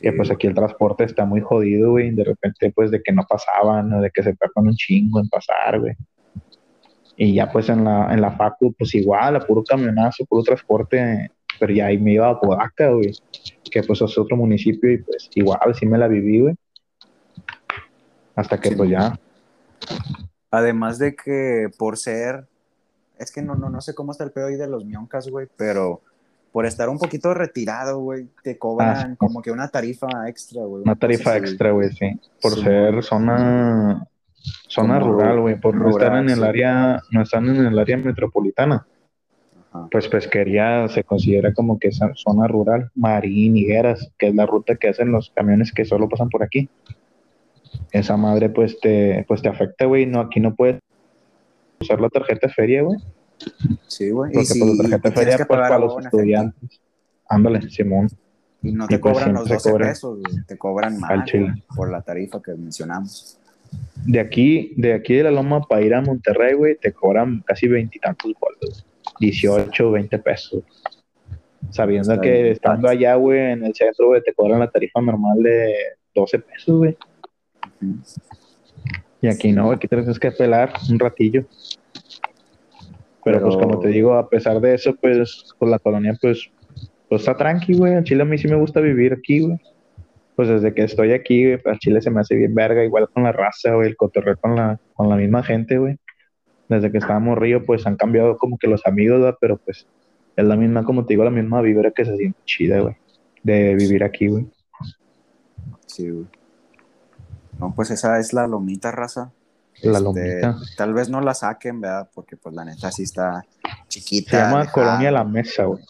que 0.00 0.12
pues 0.12 0.30
aquí 0.30 0.46
el 0.46 0.54
transporte 0.54 1.04
está 1.04 1.26
muy 1.26 1.42
jodido, 1.42 1.90
güey, 1.92 2.10
de 2.12 2.24
repente 2.24 2.72
pues 2.74 2.90
de 2.90 3.02
que 3.02 3.12
no 3.12 3.24
pasaban 3.28 3.92
o 3.92 4.00
de 4.00 4.10
que 4.10 4.22
se 4.22 4.34
tardan 4.34 4.68
un 4.68 4.74
chingo 4.74 5.20
en 5.20 5.28
pasar, 5.28 5.80
güey. 5.80 5.94
Y 7.16 7.34
ya 7.34 7.52
pues 7.52 7.68
en 7.68 7.84
la, 7.84 8.12
en 8.12 8.20
la 8.20 8.32
facu, 8.32 8.72
pues 8.72 8.94
igual, 8.94 9.36
a 9.36 9.40
puro 9.40 9.62
camionazo, 9.62 10.24
puro 10.24 10.42
transporte, 10.42 11.30
pero 11.60 11.72
ya 11.72 11.86
ahí 11.86 11.98
me 11.98 12.14
iba 12.14 12.28
a 12.28 12.40
Podaca, 12.40 12.90
güey, 12.90 13.12
que 13.70 13.82
pues 13.82 14.00
es 14.02 14.18
otro 14.18 14.36
municipio 14.36 14.92
y 14.92 14.98
pues 14.98 15.30
igual 15.34 15.74
sí 15.74 15.86
me 15.86 15.98
la 15.98 16.08
viví, 16.08 16.40
güey. 16.40 16.54
Hasta 18.36 18.58
que 18.60 18.70
Sí. 18.70 18.74
pues 18.76 18.90
ya, 18.90 19.18
Además 20.50 20.98
de 20.98 21.14
que 21.16 21.68
por 21.78 21.96
ser, 21.96 22.46
es 23.18 23.32
que 23.32 23.40
no, 23.42 23.54
no, 23.54 23.70
no 23.70 23.80
sé 23.80 23.94
cómo 23.94 24.12
está 24.12 24.24
el 24.24 24.32
pedo 24.32 24.46
ahí 24.48 24.56
de 24.56 24.68
los 24.68 24.84
mioncas, 24.84 25.28
güey, 25.28 25.46
pero 25.56 26.02
por 26.52 26.66
estar 26.66 26.90
un 26.90 26.98
poquito 26.98 27.32
retirado, 27.32 27.98
güey, 28.00 28.28
te 28.42 28.58
cobran 28.58 29.12
Ah, 29.12 29.16
como 29.16 29.40
que 29.40 29.50
una 29.50 29.68
tarifa 29.68 30.06
extra, 30.28 30.62
güey. 30.64 30.82
una 30.82 30.94
tarifa 30.94 31.36
extra, 31.38 31.70
güey, 31.70 31.90
sí, 31.92 32.20
por 32.42 32.52
Sí, 32.52 32.62
ser 32.64 33.02
zona, 33.02 34.06
zona 34.68 34.98
Como 35.00 35.12
rural, 35.12 35.40
güey, 35.40 35.58
por 35.58 35.74
no 35.74 35.88
estar 35.88 36.16
en 36.18 36.28
el 36.28 36.36
sí. 36.40 36.44
área, 36.44 37.00
no 37.10 37.22
están 37.22 37.46
en 37.48 37.64
el 37.66 37.78
área 37.78 37.96
metropolitana. 37.96 38.86
Ajá. 39.74 39.88
pues 39.90 40.06
pesquería 40.06 40.86
se 40.88 41.02
considera 41.02 41.54
como 41.54 41.78
que 41.78 41.88
esa 41.88 42.10
zona 42.14 42.46
rural, 42.46 42.90
Marín, 42.94 43.56
Higueras, 43.56 44.12
que 44.18 44.28
es 44.28 44.34
la 44.34 44.44
ruta 44.44 44.74
que 44.76 44.90
hacen 44.90 45.10
los 45.10 45.30
camiones 45.34 45.72
que 45.72 45.86
solo 45.86 46.10
pasan 46.10 46.28
por 46.28 46.42
aquí. 46.42 46.68
Esa 47.92 48.16
madre 48.16 48.48
pues 48.48 48.80
te, 48.80 49.24
pues 49.28 49.42
te 49.42 49.48
afecta, 49.48 49.84
güey, 49.84 50.06
no, 50.06 50.20
aquí 50.20 50.40
no 50.40 50.54
puedes 50.54 50.80
usar 51.80 52.00
la 52.00 52.08
tarjeta 52.08 52.46
de 52.46 52.52
feria, 52.52 52.82
güey, 52.82 52.98
Sí, 53.86 54.10
güey. 54.10 54.30
Y 54.30 54.34
porque 54.34 54.46
si 54.46 54.60
por 54.60 54.68
la 54.68 54.76
tarjeta 54.76 55.08
de 55.08 55.14
feria 55.14 55.36
pues 55.36 55.46
para 55.46 55.78
los 55.78 56.04
estudiantes. 56.04 56.80
Ándale, 57.28 57.62
Simón. 57.70 58.08
Y 58.62 58.72
no 58.72 58.86
te 58.86 58.94
Y 58.94 58.98
pues 58.98 59.14
cobran 59.14 59.34
los 59.34 59.44
siempre 59.44 59.54
12 59.56 59.70
cobran 59.70 59.88
pesos, 59.88 60.20
güey, 60.20 60.44
te 60.46 60.58
cobran 60.58 61.00
más 61.00 61.30
por 61.74 61.90
la 61.90 62.02
tarifa 62.02 62.40
que 62.40 62.52
mencionamos. 62.52 63.38
De 64.04 64.20
aquí, 64.20 64.74
de 64.76 64.92
aquí 64.92 65.14
de 65.14 65.24
la 65.24 65.30
Loma 65.30 65.62
para 65.62 65.82
ir 65.82 65.94
a 65.94 66.00
Monterrey, 66.00 66.54
güey, 66.54 66.76
te 66.76 66.92
cobran 66.92 67.42
casi 67.44 67.66
veintitantos 67.66 68.32
bolos. 68.38 68.86
18, 69.18 69.90
20 69.90 70.18
pesos. 70.18 70.62
Sabiendo 71.70 72.12
Está 72.12 72.22
que 72.22 72.30
bien, 72.30 72.46
estando 72.46 72.88
allá, 72.88 73.14
güey, 73.16 73.52
en 73.52 73.64
el 73.64 73.74
centro, 73.74 74.08
güey, 74.08 74.22
te 74.22 74.34
cobran 74.34 74.60
la 74.60 74.70
tarifa 74.70 75.00
normal 75.00 75.42
de 75.42 75.74
12 76.14 76.38
pesos, 76.40 76.76
güey. 76.76 76.96
Y 79.20 79.28
aquí 79.28 79.52
no, 79.52 79.70
aquí 79.70 79.86
tienes 79.86 80.18
que 80.18 80.32
pelar 80.32 80.72
un 80.90 80.98
ratillo. 80.98 81.44
Pero, 83.24 83.40
pues 83.40 83.56
como 83.56 83.78
te 83.78 83.88
digo, 83.88 84.14
a 84.14 84.28
pesar 84.28 84.60
de 84.60 84.74
eso, 84.74 84.96
pues, 85.00 85.54
pues 85.58 85.70
la 85.70 85.78
colonia, 85.78 86.16
pues, 86.20 86.50
pues 87.08 87.22
está 87.22 87.36
tranqui, 87.36 87.74
güey. 87.74 87.94
En 87.94 88.04
Chile 88.04 88.22
a 88.22 88.24
mí 88.24 88.36
sí 88.36 88.48
me 88.48 88.56
gusta 88.56 88.80
vivir 88.80 89.12
aquí, 89.12 89.40
güey. 89.40 89.60
Pues 90.34 90.48
desde 90.48 90.74
que 90.74 90.82
estoy 90.82 91.12
aquí, 91.12 91.44
güey, 91.44 91.60
a 91.66 91.78
Chile 91.78 92.00
se 92.00 92.10
me 92.10 92.20
hace 92.20 92.34
bien 92.34 92.54
verga, 92.54 92.84
igual 92.84 93.08
con 93.10 93.22
la 93.22 93.32
raza, 93.32 93.74
güey, 93.74 93.88
el 93.88 93.96
cotorreo 93.96 94.36
con 94.38 94.56
la, 94.56 94.80
con 94.94 95.08
la 95.08 95.16
misma 95.16 95.42
gente, 95.44 95.78
güey. 95.78 95.98
Desde 96.68 96.90
que 96.90 96.98
estábamos 96.98 97.38
río, 97.38 97.64
pues 97.64 97.86
han 97.86 97.96
cambiado 97.96 98.36
como 98.38 98.58
que 98.58 98.66
los 98.66 98.84
amigos, 98.86 99.20
¿verdad? 99.20 99.36
Pero 99.40 99.58
pues 99.58 99.86
es 100.34 100.44
la 100.44 100.56
misma, 100.56 100.84
como 100.84 101.04
te 101.04 101.12
digo, 101.12 101.22
la 101.22 101.30
misma 101.30 101.60
vibra 101.60 101.92
que 101.92 102.04
se 102.04 102.16
siente 102.16 102.38
chida, 102.44 102.80
güey. 102.80 102.96
De 103.42 103.76
vivir 103.76 104.02
aquí, 104.02 104.26
güey. 104.28 104.46
Sí, 105.86 106.10
güey. 106.10 106.26
No, 107.62 107.72
pues 107.74 107.90
esa 107.92 108.18
es 108.18 108.32
la 108.32 108.46
lomita 108.48 108.90
raza. 108.90 109.30
La 109.82 109.92
Este, 109.98 110.02
lomita. 110.04 110.56
Tal 110.76 110.92
vez 110.94 111.08
no 111.08 111.20
la 111.20 111.32
saquen, 111.34 111.80
¿verdad? 111.80 112.10
Porque 112.14 112.36
pues 112.36 112.54
la 112.54 112.64
neta 112.64 112.90
sí 112.90 113.04
está 113.04 113.44
chiquita. 113.88 114.30
Se 114.30 114.36
llama. 114.36 114.66
Colonia 114.70 115.10
La 115.12 115.24
Mesa, 115.24 115.64
güey. 115.64 115.82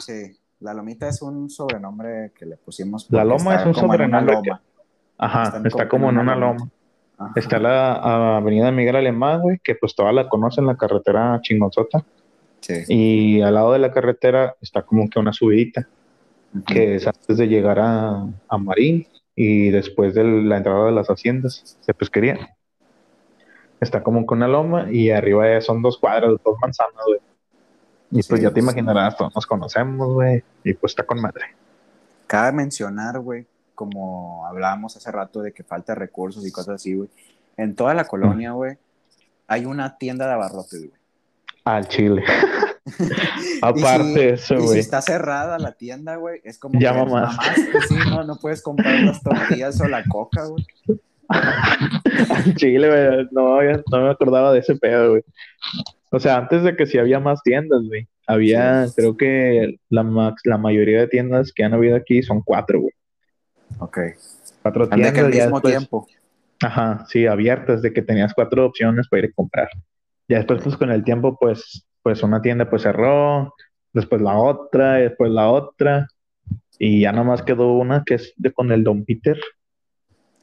Sí, 0.00 0.36
la 0.60 0.72
lomita 0.74 1.08
es 1.08 1.20
un 1.22 1.50
sobrenombre 1.50 2.32
que 2.36 2.46
le 2.46 2.56
pusimos. 2.56 3.06
La 3.10 3.24
loma 3.24 3.56
es 3.56 3.66
un 3.66 3.74
sobrenombre 3.74 4.34
loma. 4.36 4.62
Ajá, 5.18 5.42
Están 5.44 5.66
está 5.66 5.88
como 5.88 6.08
en 6.10 6.18
una 6.18 6.34
loma. 6.34 6.68
Está 7.34 7.58
la 7.58 7.92
a- 7.94 8.36
avenida 8.38 8.70
Miguel 8.70 8.96
Alemán, 8.96 9.42
güey, 9.42 9.58
que 9.62 9.74
pues 9.74 9.94
toda 9.94 10.12
la 10.12 10.28
conocen, 10.28 10.66
la 10.66 10.76
carretera 10.76 11.38
chingonzota. 11.42 12.04
Sí. 12.60 12.84
Y 12.88 13.40
al 13.42 13.54
lado 13.54 13.72
de 13.72 13.78
la 13.80 13.92
carretera 13.92 14.56
está 14.60 14.82
como 14.82 15.08
que 15.10 15.18
una 15.18 15.32
subidita, 15.32 15.86
que 16.66 16.96
es 16.96 17.06
antes 17.06 17.36
de 17.36 17.46
llegar 17.48 17.78
a, 17.80 18.24
a 18.48 18.58
Marín 18.58 19.06
y 19.40 19.70
después 19.70 20.14
de 20.14 20.24
la 20.24 20.56
entrada 20.56 20.86
de 20.86 20.90
las 20.90 21.06
haciendas 21.06 21.78
de 21.86 21.94
pesquería. 21.94 22.56
Está 23.80 24.02
como 24.02 24.26
que 24.26 24.34
una 24.34 24.48
loma 24.48 24.90
y 24.90 25.12
arriba 25.12 25.48
ya 25.48 25.60
son 25.60 25.80
dos 25.80 25.96
cuadras, 25.96 26.32
dos 26.44 26.56
manzanas, 26.60 27.04
güey. 27.06 27.20
Y 28.10 28.24
pues 28.24 28.42
ya 28.42 28.50
te 28.50 28.58
imaginarás, 28.58 29.16
todos 29.16 29.32
nos 29.36 29.46
conocemos, 29.46 30.12
güey, 30.12 30.42
y 30.64 30.74
pues 30.74 30.90
está 30.90 31.04
con 31.04 31.20
madre. 31.20 31.44
Cabe 32.26 32.50
mencionar, 32.50 33.20
güey, 33.20 33.46
como 33.76 34.44
hablábamos 34.44 34.96
hace 34.96 35.12
rato 35.12 35.40
de 35.40 35.52
que 35.52 35.62
falta 35.62 35.94
recursos 35.94 36.44
y 36.44 36.50
cosas 36.50 36.74
así, 36.74 36.96
güey. 36.96 37.08
En 37.56 37.76
toda 37.76 37.94
la 37.94 38.06
colonia, 38.06 38.50
güey, 38.50 38.76
hay 39.46 39.66
una 39.66 39.98
tienda 39.98 40.26
de 40.26 40.32
abarrotes, 40.32 40.80
güey. 40.80 41.00
Al 41.62 41.86
chile. 41.86 42.24
Aparte 43.62 44.14
si- 44.14 44.20
eso, 44.20 44.54
y 44.54 44.60
si 44.60 44.66
güey. 44.66 44.78
está 44.80 45.00
cerrada 45.02 45.58
la 45.58 45.72
tienda, 45.72 46.16
güey, 46.16 46.40
es 46.44 46.58
como 46.58 46.78
Ya 46.80 46.92
que 46.92 46.98
mamaste. 46.98 47.36
mamaste, 47.70 47.88
sí, 47.88 47.94
no, 48.10 48.24
no 48.24 48.36
puedes 48.36 48.62
comprar 48.62 49.00
las 49.00 49.22
tortillas 49.22 49.80
o 49.80 49.88
la 49.88 50.04
coca, 50.04 50.44
güey. 50.46 50.64
Chile, 52.56 52.88
güey, 52.88 53.28
no, 53.32 53.56
había- 53.56 53.82
no 53.90 54.00
me 54.02 54.10
acordaba 54.10 54.52
de 54.52 54.60
ese 54.60 54.76
pedo, 54.76 55.10
güey. 55.10 55.22
O 56.10 56.18
sea, 56.20 56.36
antes 56.38 56.62
de 56.62 56.74
que 56.76 56.86
sí 56.86 56.98
había 56.98 57.20
más 57.20 57.42
tiendas, 57.42 57.82
güey. 57.86 58.08
Había, 58.26 58.86
Sí. 58.88 58.94
creo 58.96 59.16
que 59.16 59.78
la, 59.90 60.02
max- 60.02 60.42
la 60.44 60.58
mayoría 60.58 61.00
de 61.00 61.08
tiendas 61.08 61.52
que 61.52 61.64
han 61.64 61.74
habido 61.74 61.96
aquí 61.96 62.22
son 62.22 62.42
cuatro, 62.42 62.80
güey. 62.80 62.92
Ok. 63.78 63.98
Cuatro 64.62 64.88
tiendas. 64.88 65.12
que 65.12 65.20
al 65.20 65.26
mismo 65.28 65.60
después- 65.60 65.74
tiempo. 65.76 66.06
Ajá, 66.60 67.04
sí, 67.08 67.26
abiertas, 67.26 67.82
de 67.82 67.92
que 67.92 68.02
tenías 68.02 68.34
cuatro 68.34 68.66
opciones 68.66 69.06
para 69.08 69.24
ir 69.24 69.30
a 69.30 69.34
comprar. 69.34 69.68
Ya 70.28 70.38
después, 70.38 70.60
pues 70.62 70.76
con 70.76 70.90
el 70.90 71.04
tiempo, 71.04 71.38
pues, 71.38 71.86
pues 72.08 72.22
una 72.22 72.40
tienda 72.40 72.70
pues 72.70 72.80
cerró, 72.84 73.54
después 73.92 74.22
la 74.22 74.38
otra, 74.38 74.94
después 74.94 75.30
la 75.30 75.50
otra. 75.50 76.06
Y 76.78 77.02
ya 77.02 77.12
nomás 77.12 77.42
quedó 77.42 77.74
una 77.74 78.02
que 78.02 78.14
es 78.14 78.32
de 78.38 78.50
con 78.50 78.72
el 78.72 78.82
Don 78.82 79.04
Peter. 79.04 79.38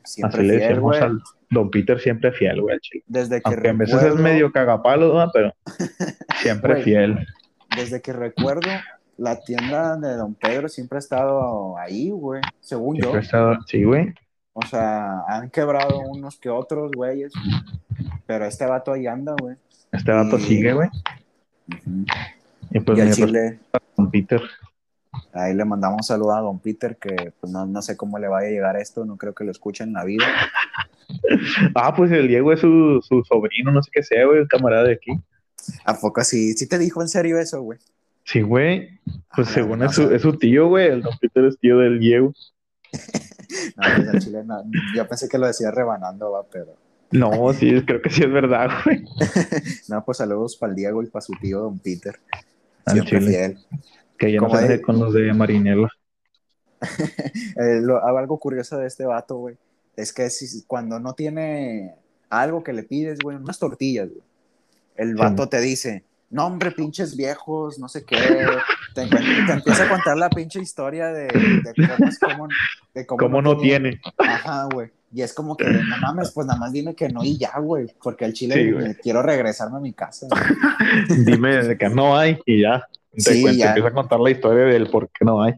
Siempre 0.04 0.38
Así 0.42 0.48
le 0.48 0.58
fiel, 0.58 0.70
decíamos 0.70 0.92
güey. 0.92 1.02
al 1.02 1.22
Don 1.50 1.72
Peter 1.72 2.00
siempre 2.00 2.32
fiel, 2.32 2.62
güey. 2.62 2.78
Desde 3.08 3.38
que 3.42 3.50
Aunque 3.50 3.70
a 3.70 3.74
veces 3.74 3.96
es 3.96 4.02
recuerdo, 4.04 4.24
medio 4.24 4.52
cagapalo, 4.52 5.14
¿no? 5.26 5.32
pero 5.34 5.54
siempre 6.42 6.74
Güey. 6.74 6.84
fiel. 6.84 7.28
desde 7.76 8.00
que 8.02 8.14
recuerdo, 8.14 8.70
la 9.18 9.40
tienda 9.42 9.98
de 9.98 10.16
Don 10.18 10.36
Pedro 10.36 10.70
siempre 10.70 10.98
ha 10.98 11.00
estado 11.00 11.78
ahí, 11.80 12.12
güey. 12.12 12.44
Según 12.60 12.98
yo. 12.98 13.02
Siempre 13.06 13.20
ha 13.20 13.24
estado- 13.24 13.56
Sí, 13.66 13.84
güey. 13.84 14.14
O 14.54 14.62
sea, 14.68 15.22
han 15.28 15.50
quebrado 15.50 15.98
unos 16.00 16.38
que 16.40 16.50
otros, 16.50 16.92
güeyes. 16.96 17.34
Pero 18.28 18.46
este 18.46 18.68
vato 18.68 18.94
ahí 18.94 19.08
anda, 19.08 19.34
güey. 19.42 19.56
Este 19.92 20.12
vato 20.12 20.38
Y- 20.38 20.42
sigue, 20.42 20.74
güey. 20.74 20.90
Y 22.72 22.80
pues 22.80 23.00
y 23.00 23.02
mi 23.02 23.12
Chile, 23.12 23.60
Don 23.96 24.12
Peter. 24.12 24.42
ahí 25.34 25.54
le 25.54 25.66
mandamos 25.66 25.98
un 26.00 26.04
saludo 26.04 26.34
a 26.34 26.42
Don 26.42 26.60
Peter, 26.60 26.98
que 26.98 27.34
pues 27.40 27.52
no, 27.52 27.66
no 27.66 27.82
sé 27.82 27.96
cómo 27.96 28.20
le 28.20 28.28
vaya 28.28 28.48
a 28.48 28.52
llegar 28.52 28.78
esto, 28.78 29.06
no 29.06 29.18
creo 29.18 29.34
que 29.34 29.44
lo 29.44 29.52
escuche 29.52 29.84
en 29.84 29.94
la 29.94 30.04
vida. 30.04 30.26
Ah, 31.76 31.94
pues 31.96 32.12
el 32.12 32.28
Diego 32.28 32.52
es 32.52 32.60
su, 32.62 33.00
su 33.08 33.24
sobrino, 33.24 33.72
no 33.72 33.84
sé 33.84 33.92
qué 33.94 34.02
sea, 34.02 34.26
güey, 34.26 34.40
el 34.40 34.48
camarada 34.48 34.86
de 34.86 34.94
aquí. 34.94 35.12
¿A 35.86 35.96
poco 36.00 36.24
sí? 36.24 36.54
¿Sí 36.54 36.68
te 36.68 36.80
dijo 36.80 37.00
en 37.00 37.08
serio 37.08 37.38
eso, 37.40 37.62
güey? 37.62 37.78
Sí, 38.24 38.42
güey. 38.42 39.00
Pues 39.36 39.48
Ah, 39.50 39.52
según 39.54 39.80
no, 39.80 39.86
es, 39.86 39.94
su, 39.94 40.10
es 40.12 40.24
su 40.24 40.36
tío, 40.36 40.68
güey. 40.68 40.88
El 40.88 41.04
Don 41.04 41.16
Peter 41.20 41.46
es 41.46 41.60
tío 41.60 41.78
del 41.78 42.00
Diego. 42.00 42.34
no, 43.78 43.84
pues 43.96 44.08
al 44.10 44.20
Chile 44.20 44.44
no. 44.44 44.64
Yo 44.96 45.08
pensé 45.08 45.30
que 45.30 45.38
lo 45.38 45.46
decía 45.46 45.70
rebanando, 45.70 46.32
va, 46.32 46.44
pero... 46.52 46.76
No, 47.12 47.54
sí, 47.54 47.82
creo 47.86 48.02
que 48.02 48.10
sí 48.10 48.24
es 48.24 48.32
verdad, 48.32 48.70
güey. 48.84 49.04
No, 49.90 50.04
pues 50.04 50.18
saludos 50.18 50.58
para 50.58 50.72
el 50.72 50.76
Diego 50.76 51.02
y 51.04 51.08
para 51.08 51.22
su 51.22 51.34
tío 51.40 51.60
Don 51.60 51.80
Peter. 51.80 52.20
Siempre 52.88 53.22
fiel. 53.22 53.58
Que 54.18 54.32
ya 54.32 54.40
no 54.42 54.50
se 54.50 54.68
de- 54.68 54.82
con 54.82 55.00
los 55.00 55.14
de 55.14 55.34
Marinela. 55.34 55.90
Eh, 57.58 57.80
lo- 57.82 58.06
algo 58.06 58.38
curioso 58.38 58.78
de 58.78 58.88
este 58.88 59.06
vato, 59.06 59.38
güey, 59.38 59.56
es 59.96 60.12
que 60.14 60.30
si- 60.30 60.64
cuando 60.66 61.00
no 61.00 61.14
tiene 61.14 61.96
algo 62.30 62.64
que 62.64 62.74
le 62.74 62.84
pides, 62.84 63.20
güey, 63.24 63.38
unas 63.38 63.58
tortillas, 63.60 64.10
güey, 64.10 64.22
el 64.98 65.10
Sí. 65.10 65.16
vato 65.16 65.48
te 65.50 65.62
dice, 65.62 66.04
no, 66.30 66.46
hombre, 66.48 66.72
pinches 66.72 67.16
viejos, 67.16 67.80
no 67.80 67.88
sé 67.88 68.04
qué, 68.04 68.18
te, 68.94 69.02
empieza 69.04 69.86
a 69.86 69.90
contar 69.90 70.18
la 70.18 70.30
pinche 70.30 70.60
historia 70.62 71.08
de, 71.08 71.28
de 71.28 71.88
cómo, 71.98 72.10
es- 72.10 72.20
cómo- 72.20 72.48
de 72.94 73.06
cómo 73.06 73.20
¿Cómo 73.20 73.42
no 73.42 73.58
tiene? 73.58 74.00
Ajá, 74.18 74.68
güey. 74.72 74.92
Y 75.14 75.22
es 75.22 75.34
como 75.34 75.56
que, 75.56 75.66
no 75.66 75.98
mames, 76.02 76.32
pues 76.32 76.46
nada 76.46 76.60
más 76.60 76.74
dime 76.74 76.94
que 76.94 77.08
no 77.10 77.24
y 77.24 77.38
ya, 77.38 77.58
güey, 77.60 77.88
porque 78.04 78.26
al 78.26 78.34
chile 78.34 78.56
Sí, 78.56 78.72
me 78.72 78.96
quiero 78.96 79.22
regresarme 79.22 79.78
a 79.78 79.82
mi 79.82 79.94
casa. 79.94 80.28
Dime 81.26 81.64
de 81.64 81.78
que 81.78 81.90
no 81.90 82.18
hay 82.18 82.38
y 82.46 82.62
ya. 82.62 82.88
Te 83.14 83.22
Sí, 83.22 83.44
ya. 83.58 83.68
empieza 83.70 83.90
a 83.90 83.94
contar 83.94 84.20
la 84.20 84.30
historia 84.32 84.66
del 84.66 84.90
por 84.90 85.08
qué 85.10 85.24
no 85.24 85.42
hay. 85.42 85.54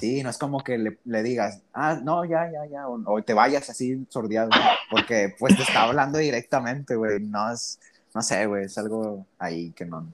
Sí, 0.00 0.22
no 0.22 0.30
es 0.30 0.38
como 0.38 0.64
que 0.64 0.78
le, 0.78 0.98
le 1.04 1.22
digas, 1.22 1.62
ah, 1.72 2.00
no, 2.02 2.24
ya, 2.24 2.50
ya, 2.50 2.66
ya, 2.66 2.88
o, 2.88 3.00
o 3.06 3.22
te 3.22 3.32
vayas 3.34 3.68
así 3.70 4.04
sordeado, 4.08 4.50
porque 4.90 5.34
pues 5.38 5.56
te 5.56 5.62
está 5.62 5.82
hablando 5.84 6.18
directamente, 6.18 6.96
güey, 6.96 7.20
no 7.20 7.52
es, 7.52 7.78
no 8.14 8.22
sé, 8.22 8.46
güey, 8.46 8.64
es 8.64 8.76
algo 8.78 9.26
ahí 9.38 9.70
que 9.72 9.84
no. 9.84 10.06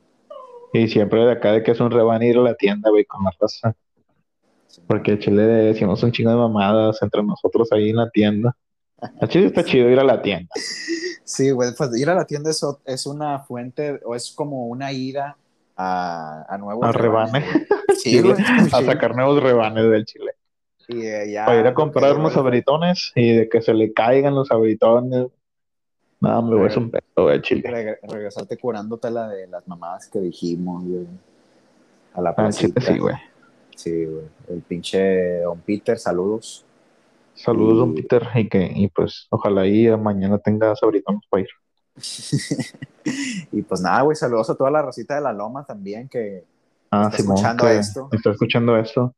Y 0.73 0.89
siempre 0.89 1.25
de 1.25 1.33
acá 1.33 1.53
de 1.53 1.63
que 1.63 1.71
es 1.71 1.81
un 1.81 1.91
reban 1.91 2.23
ir 2.23 2.37
a 2.37 2.43
la 2.43 2.55
tienda, 2.55 2.91
güey, 2.91 3.05
con 3.05 3.25
la 3.25 3.31
raza. 3.41 3.75
Porque 4.87 5.13
el 5.13 5.19
chile 5.19 5.43
decimos 5.43 6.03
un 6.03 6.13
chingo 6.13 6.31
de 6.31 6.37
mamadas 6.37 7.01
entre 7.03 7.23
nosotros 7.23 7.73
ahí 7.73 7.91
en 7.91 7.97
la 7.97 8.11
tienda. 8.11 8.57
El 9.21 9.29
chile 9.29 9.47
está 9.47 9.65
chido 9.65 9.89
ir 9.89 9.99
a 9.99 10.05
la 10.05 10.21
tienda. 10.23 10.51
Sí, 11.25 11.51
güey, 11.51 11.71
pues 11.77 11.97
ir 11.99 12.09
a 12.11 12.15
la 12.15 12.25
tienda 12.25 12.51
es, 12.51 12.65
es 12.85 13.07
una 13.07 13.39
fuente, 13.41 14.01
o 14.05 14.15
es 14.15 14.33
como 14.33 14.67
una 14.67 14.93
ida 14.93 15.37
a, 15.77 16.45
a 16.49 16.59
nuevos 16.59 16.85
Al 16.85 16.95
rebanes. 16.95 17.45
Sí, 17.99 18.21
güey, 18.21 18.35
A 18.73 18.83
sacar 18.83 19.15
nuevos 19.15 19.43
rebanes 19.43 19.91
del 19.91 20.05
chile. 20.07 20.33
Y, 20.89 21.03
eh, 21.07 21.31
ya, 21.33 21.45
Para 21.47 21.61
ir 21.61 21.67
a 21.67 21.75
comprar 21.75 22.17
unos 22.17 22.37
abritones 22.37 23.13
y 23.15 23.35
de 23.37 23.49
que 23.49 23.61
se 23.63 23.75
le 23.75 23.93
caigan 23.93 24.35
los 24.35 24.51
abritones. 24.51 25.27
Nada, 26.21 26.41
me 26.43 26.57
voy 26.57 26.71
a 26.75 26.79
un 26.79 26.91
pedo, 26.91 27.03
güey, 27.17 27.41
chile. 27.43 27.63
Reg- 27.65 27.99
regresarte 28.11 28.57
curándote 28.59 29.11
la 29.11 29.29
de 29.29 29.47
las 29.49 29.67
mamadas 29.69 30.09
que 30.09 30.19
dijimos, 30.21 30.85
güey. 30.85 31.07
A 32.15 32.21
la 32.21 32.31
chile 32.51 32.73
placita. 32.73 32.81
sí, 32.81 32.99
güey. 32.99 33.15
Sí, 33.77 34.05
güey. 34.07 34.25
El 34.49 34.63
pinche 34.63 35.41
Don 35.41 35.61
Peter, 35.61 35.99
saludos. 35.99 36.65
Saludos, 37.35 37.79
don 37.79 37.91
Y- 37.97 38.03
Peter, 38.03 38.29
y 38.35 38.49
que, 38.49 38.73
y 38.75 38.89
pues, 38.89 39.27
ojalá 39.31 39.67
y 39.67 39.89
mañana 39.97 40.39
tengas 40.39 40.83
abritones 40.83 41.23
para 41.31 41.43
ir. 41.43 41.49
y 43.53 43.63
pues 43.63 43.81
nada, 43.81 44.03
güey, 44.03 44.17
saludos 44.17 44.51
a 44.51 44.55
toda 44.55 44.71
la 44.71 44.83
rosita 44.83 45.15
de 45.15 45.21
la 45.23 45.33
loma 45.33 45.65
también 45.65 46.09
que 46.09 46.45
Ah, 46.93 47.05
Está 47.07 47.19
Simón, 47.19 47.37
escuchando 47.37 47.65
que 47.65 47.79
esto. 47.79 48.09
Está 48.13 48.31
escuchando 48.31 48.77
esto. 48.77 49.15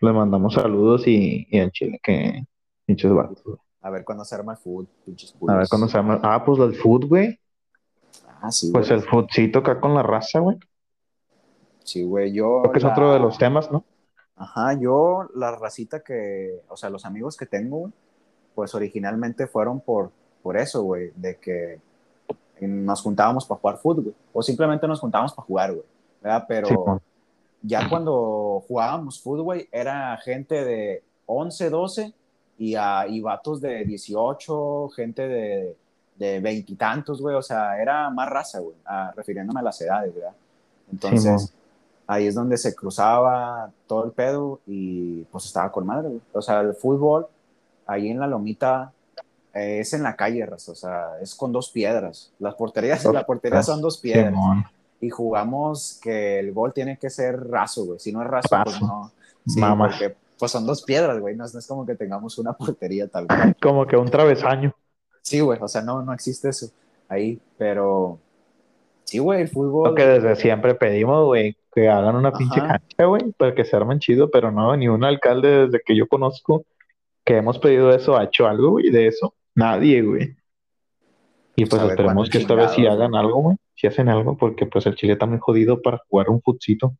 Le 0.00 0.12
mandamos 0.12 0.54
saludos 0.54 1.06
y, 1.06 1.46
y 1.50 1.58
al 1.60 1.70
chile 1.70 2.00
que 2.02 2.44
pinches 2.86 3.12
vatos, 3.12 3.42
a 3.82 3.90
ver 3.90 4.04
cuándo 4.04 4.24
se 4.24 4.34
arma 4.34 4.52
el 4.52 4.58
food, 4.58 4.86
pinches 5.04 5.34
A 5.46 5.56
ver 5.56 5.68
cuándo 5.68 5.88
se 5.88 5.98
llama. 5.98 6.18
Ah, 6.22 6.42
pues 6.44 6.58
el 6.60 6.74
food, 6.74 7.06
güey. 7.08 7.38
Ah, 8.40 8.50
sí, 8.50 8.70
Pues 8.72 8.88
güey. 8.88 8.98
el 9.00 9.06
foodcito 9.06 9.58
acá 9.60 9.78
con 9.80 9.94
la 9.94 10.02
raza, 10.02 10.38
güey. 10.40 10.56
Sí, 11.84 12.02
güey, 12.02 12.32
yo. 12.32 12.60
Creo 12.62 12.72
que 12.72 12.78
es 12.78 12.84
otro 12.84 13.12
de 13.12 13.18
los 13.20 13.36
temas, 13.38 13.70
¿no? 13.70 13.84
Ajá, 14.42 14.74
yo, 14.74 15.28
la 15.34 15.54
racita 15.56 16.00
que, 16.00 16.62
o 16.68 16.76
sea, 16.76 16.90
los 16.90 17.04
amigos 17.04 17.36
que 17.36 17.46
tengo, 17.46 17.78
güey, 17.78 17.92
pues 18.54 18.74
originalmente 18.74 19.46
fueron 19.46 19.80
por, 19.80 20.10
por 20.42 20.56
eso, 20.56 20.82
güey, 20.82 21.12
de 21.14 21.36
que 21.36 21.80
nos 22.60 23.02
juntábamos 23.02 23.46
para 23.46 23.60
jugar 23.60 23.78
fútbol, 23.78 24.14
o 24.32 24.42
simplemente 24.42 24.86
nos 24.88 25.00
juntábamos 25.00 25.32
para 25.32 25.46
jugar, 25.46 25.72
güey, 25.72 25.84
¿verdad? 26.20 26.44
Pero 26.48 27.00
ya 27.62 27.88
cuando 27.88 28.64
jugábamos 28.66 29.20
fútbol, 29.20 29.66
era 29.70 30.16
gente 30.18 30.64
de 30.64 31.02
11, 31.26 31.70
12 31.70 32.12
y, 32.58 32.74
a, 32.74 33.06
y 33.06 33.20
vatos 33.20 33.60
de 33.60 33.84
18, 33.84 34.88
gente 34.90 35.28
de 35.28 35.76
de 36.16 36.40
veintitantos, 36.40 37.20
güey, 37.20 37.34
o 37.34 37.42
sea, 37.42 37.80
era 37.80 38.10
más 38.10 38.28
raza, 38.28 38.60
güey, 38.60 38.76
refiriéndome 39.16 39.60
a 39.60 39.64
las 39.64 39.80
edades, 39.80 40.14
¿verdad? 40.14 40.34
Entonces, 40.90 41.52
ahí 42.06 42.26
es 42.26 42.34
donde 42.34 42.56
se 42.56 42.74
cruzaba 42.74 43.70
todo 43.86 44.04
el 44.04 44.12
pedo 44.12 44.60
y 44.66 45.22
pues 45.24 45.46
estaba 45.46 45.70
con 45.70 45.86
madre, 45.86 46.08
güey. 46.08 46.20
O 46.32 46.42
sea, 46.42 46.60
el 46.60 46.74
fútbol, 46.74 47.26
ahí 47.86 48.10
en 48.10 48.20
la 48.20 48.26
lomita, 48.26 48.92
eh, 49.54 49.80
es 49.80 49.92
en 49.92 50.02
la 50.02 50.16
calle, 50.16 50.44
raza, 50.46 50.72
o 50.72 50.74
sea, 50.74 51.18
es 51.20 51.34
con 51.34 51.52
dos 51.52 51.70
piedras. 51.70 52.32
Las 52.38 52.54
porterías, 52.54 53.04
la 53.04 53.26
portería 53.26 53.62
son 53.62 53.80
dos 53.80 53.98
piedras. 53.98 54.34
y 55.00 55.10
jugamos 55.10 55.98
que 56.02 56.38
el 56.38 56.52
gol 56.52 56.72
tiene 56.72 56.96
que 56.96 57.10
ser 57.10 57.48
raso, 57.48 57.84
güey. 57.84 57.98
Si 57.98 58.12
no 58.12 58.22
es 58.22 58.28
raso, 58.28 58.48
pues 58.64 58.80
no. 58.80 59.10
Sí, 59.46 59.60
porque 59.60 60.14
pues 60.38 60.52
son 60.52 60.66
dos 60.66 60.82
piedras, 60.82 61.18
güey. 61.18 61.36
No, 61.36 61.44
es 61.44 61.66
como 61.66 61.84
que 61.84 61.94
tengamos 61.94 62.38
una 62.38 62.52
portería 62.52 63.08
tal 63.08 63.26
vez. 63.26 63.38
Como 63.60 63.86
que 63.86 63.96
un 63.96 64.08
travesaño. 64.08 64.74
Sí, 65.20 65.40
güey, 65.40 65.58
o 65.60 65.68
sea, 65.68 65.82
no, 65.82 66.02
no 66.02 66.12
existe 66.12 66.48
eso 66.48 66.66
ahí, 67.08 67.40
pero 67.56 68.18
sí, 69.04 69.18
güey, 69.18 69.42
el 69.42 69.48
fútbol. 69.48 69.90
Lo 69.90 69.94
que 69.94 70.06
desde 70.06 70.34
siempre 70.36 70.74
pedimos, 70.74 71.26
güey, 71.26 71.56
que 71.72 71.88
hagan 71.88 72.16
una 72.16 72.32
pinche 72.32 72.60
cancha, 72.60 73.04
güey, 73.04 73.32
para 73.32 73.54
que 73.54 73.64
se 73.64 73.74
armen 73.74 73.98
chido, 73.98 74.30
pero 74.30 74.50
no, 74.50 74.76
ni 74.76 74.88
un 74.88 75.04
alcalde 75.04 75.66
desde 75.66 75.82
que 75.84 75.96
yo 75.96 76.06
conozco 76.06 76.64
que 77.24 77.36
hemos 77.36 77.58
pedido 77.58 77.92
eso 77.94 78.16
ha 78.16 78.24
hecho 78.24 78.46
algo, 78.46 78.72
güey, 78.72 78.90
de 78.90 79.06
eso. 79.06 79.34
Nadie, 79.54 80.02
güey. 80.02 80.36
Y 81.54 81.66
pues 81.66 81.82
esperemos 81.82 82.30
que 82.30 82.38
esta 82.38 82.54
vez 82.54 82.72
sí 82.72 82.86
hagan 82.86 83.14
algo, 83.14 83.42
güey, 83.42 83.56
si 83.74 83.86
hacen 83.86 84.08
algo, 84.08 84.36
porque 84.36 84.66
pues 84.66 84.86
el 84.86 84.94
Chile 84.94 85.14
está 85.14 85.26
muy 85.26 85.38
jodido 85.38 85.80
para 85.80 85.98
jugar 86.08 86.30
un 86.30 86.40
futcito. 86.40 86.94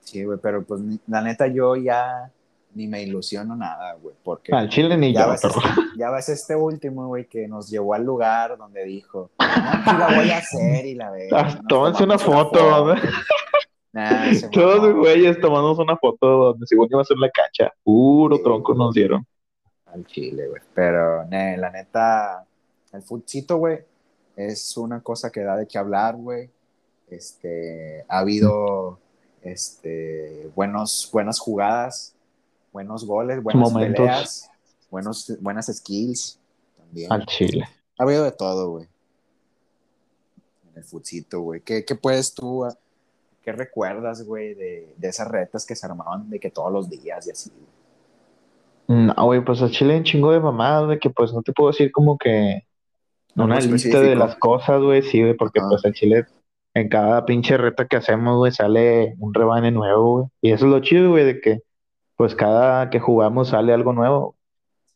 Sí, 0.00 0.24
güey, 0.24 0.38
pero 0.42 0.64
pues 0.64 0.80
la 1.06 1.22
neta 1.22 1.46
yo 1.48 1.76
ya 1.76 2.30
ni 2.74 2.88
me 2.88 3.02
ilusiono 3.02 3.56
nada, 3.56 3.94
güey, 3.94 4.14
porque... 4.22 4.52
Al 4.54 4.68
Chile 4.68 4.96
ni 4.96 5.12
ya 5.12 5.26
ves, 5.26 5.44
este, 5.44 5.58
ya 5.98 6.10
ves 6.10 6.28
este 6.28 6.56
último, 6.56 7.08
güey, 7.08 7.26
que 7.26 7.48
nos 7.48 7.68
llevó 7.70 7.94
al 7.94 8.04
lugar 8.04 8.56
donde 8.56 8.84
dijo, 8.84 9.30
no, 9.38 9.98
la 9.98 10.08
voy 10.16 10.30
a 10.30 10.38
hacer 10.38 10.86
y 10.86 10.94
la 10.94 11.10
veo. 11.10 11.28
Ah, 11.32 11.58
tómense 11.68 12.04
una 12.04 12.18
foto, 12.18 12.94
¿verdad? 13.94 14.50
Todos 14.52 14.82
los 14.82 14.94
güeyes 14.96 15.40
tomamos 15.40 15.78
una 15.78 15.96
foto 15.96 16.26
donde 16.26 16.66
según 16.66 16.88
iba 16.90 17.00
a 17.00 17.04
ser 17.04 17.18
la 17.18 17.30
cancha. 17.30 17.72
Puro 17.82 18.40
tronco 18.40 18.74
nos 18.74 18.94
dieron. 18.94 19.26
Al 19.86 20.04
Chile, 20.06 20.48
güey. 20.48 20.62
Pero, 20.74 21.24
la 21.30 21.70
neta, 21.70 22.44
el 22.92 23.02
futsito, 23.02 23.58
güey, 23.58 23.78
es 24.36 24.76
una 24.76 25.00
cosa 25.00 25.30
que 25.30 25.40
da 25.40 25.56
de 25.56 25.66
qué 25.66 25.78
hablar, 25.78 26.16
güey. 26.16 26.50
Este, 27.08 28.04
ha 28.08 28.18
habido, 28.18 28.98
este, 29.42 30.50
buenos, 30.54 31.08
buenas 31.12 31.38
jugadas 31.38 32.14
buenos 32.74 33.06
goles, 33.06 33.40
buenas 33.40 33.72
peleas, 33.72 34.50
buenos, 34.90 35.32
buenas 35.40 35.66
skills 35.72 36.40
también. 36.76 37.10
Al 37.10 37.24
Chile. 37.24 37.68
Ha 37.96 38.02
habido 38.02 38.24
de 38.24 38.32
todo, 38.32 38.70
güey. 38.70 38.88
En 40.72 40.78
el 40.78 40.84
futsito, 40.84 41.40
güey. 41.40 41.60
¿Qué, 41.60 41.84
¿Qué, 41.84 41.94
puedes 41.94 42.34
tú, 42.34 42.66
qué 43.44 43.52
recuerdas, 43.52 44.24
güey, 44.24 44.54
de, 44.54 44.94
de, 44.96 45.08
esas 45.08 45.28
retas 45.28 45.66
que 45.66 45.76
se 45.76 45.86
armaban 45.86 46.30
de 46.30 46.40
que 46.40 46.50
todos 46.50 46.72
los 46.72 46.88
días 46.88 47.26
y 47.26 47.30
así, 47.30 47.50
No, 48.88 49.14
güey, 49.24 49.44
pues 49.44 49.60
al 49.62 49.70
Chile 49.70 49.96
un 49.96 50.04
chingo 50.04 50.32
de 50.32 50.40
mamadas, 50.40 50.88
de 50.88 50.98
que 50.98 51.10
pues 51.10 51.32
no 51.32 51.42
te 51.42 51.52
puedo 51.52 51.70
decir 51.70 51.92
como 51.92 52.16
que 52.16 52.64
una 53.36 53.60
lista 53.60 54.00
de 54.00 54.16
las 54.16 54.36
cosas, 54.36 54.80
güey, 54.80 55.02
sí, 55.02 55.20
güey, 55.20 55.34
porque 55.34 55.60
pues 55.60 55.84
al 55.84 55.92
Chile 55.92 56.26
en 56.74 56.88
cada 56.88 57.24
pinche 57.26 57.56
reta 57.56 57.86
que 57.86 57.96
hacemos, 57.96 58.36
güey, 58.36 58.50
sale 58.50 59.14
un 59.18 59.34
rebane 59.34 59.70
nuevo, 59.70 60.12
güey. 60.12 60.26
Y 60.40 60.52
eso 60.52 60.66
es 60.66 60.72
lo 60.72 60.80
chido, 60.80 61.10
güey, 61.10 61.24
de 61.24 61.40
que 61.40 61.60
pues 62.16 62.34
cada 62.34 62.90
que 62.90 63.00
jugamos 63.00 63.48
sale 63.48 63.72
algo 63.72 63.92
nuevo. 63.92 64.36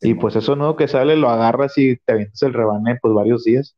y 0.01 0.13
pues 0.13 0.35
eso 0.37 0.55
nuevo 0.55 0.77
que 0.77 0.87
sale 0.87 1.17
lo 1.17 1.29
agarras 1.29 1.77
y 1.77 1.97
te 1.97 2.13
avientas 2.13 2.41
el 2.43 2.53
rebane 2.53 2.97
pues 3.01 3.13
varios 3.13 3.43
días. 3.43 3.75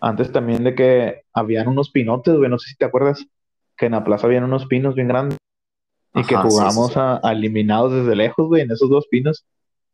Antes 0.00 0.32
también 0.32 0.64
de 0.64 0.74
que 0.74 1.22
habían 1.32 1.68
unos 1.68 1.90
pinotes, 1.90 2.34
güey, 2.34 2.50
no 2.50 2.58
sé 2.58 2.70
si 2.70 2.76
te 2.76 2.84
acuerdas, 2.84 3.26
que 3.76 3.86
en 3.86 3.92
la 3.92 4.04
plaza 4.04 4.26
habían 4.26 4.44
unos 4.44 4.66
pinos 4.66 4.94
bien 4.94 5.08
grandes 5.08 5.38
y 6.14 6.24
que 6.24 6.36
jugamos 6.36 6.96
A, 6.96 7.20
eliminados 7.24 7.92
desde 7.92 8.16
lejos, 8.16 8.48
güey, 8.48 8.62
en 8.62 8.70
esos 8.70 8.90
dos 8.90 9.06
pinos. 9.08 9.44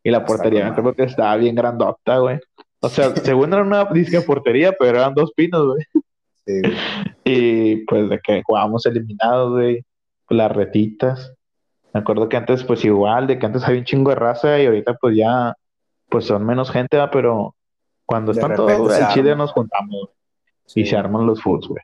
Y 0.03 0.11
la 0.11 0.25
portería 0.25 0.75
creo 0.75 0.95
que 0.95 1.05
estaba 1.05 1.37
bien 1.37 1.55
grandota, 1.55 2.19
güey. 2.19 2.39
O 2.81 2.89
sea, 2.89 3.15
según 3.17 3.53
era 3.53 3.63
una 3.63 3.85
disque 3.87 4.21
portería, 4.21 4.73
pero 4.79 4.99
eran 4.99 5.15
dos 5.15 5.33
pinos, 5.33 5.67
güey. 5.67 5.85
Sí, 6.47 6.63
y 7.25 7.77
pues 7.87 8.09
de 8.09 8.19
que 8.21 8.43
jugábamos 8.43 8.87
eliminados, 8.87 9.53
güey, 9.53 9.85
las 10.29 10.53
retitas. 10.53 11.35
Me 11.93 12.01
acuerdo 12.01 12.29
que 12.29 12.37
antes, 12.37 12.65
pues 12.65 12.85
igual, 12.85 13.27
de 13.27 13.39
que 13.39 13.47
antes 13.47 13.65
había 13.65 13.79
un 13.79 13.85
chingo 13.85 14.11
de 14.11 14.17
raza 14.17 14.61
y 14.61 14.67
ahorita 14.67 14.95
pues 14.95 15.17
ya, 15.17 15.55
pues 16.09 16.27
son 16.27 16.45
menos 16.45 16.71
gente, 16.71 16.99
pero 17.11 17.55
cuando 18.05 18.33
están 18.33 18.55
todos 18.55 18.99
en 18.99 19.09
Chile 19.09 19.37
nos 19.37 19.53
juntamos 19.53 20.11
y 20.75 20.85
se 20.85 20.97
arman 20.97 21.27
los 21.27 21.43
foods, 21.43 21.69
güey. 21.69 21.83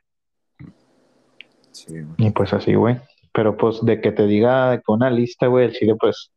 Sí, 1.74 1.94
y 2.16 2.30
pues 2.30 2.52
así, 2.52 2.74
güey. 2.74 3.00
Pero 3.32 3.56
pues 3.56 3.84
de 3.84 4.00
que 4.00 4.12
te 4.12 4.26
diga 4.26 4.76
que 4.78 4.92
una 4.92 5.10
lista, 5.10 5.48
güey, 5.48 5.66
el 5.66 5.72
Chile, 5.72 5.96
pues 6.00 6.30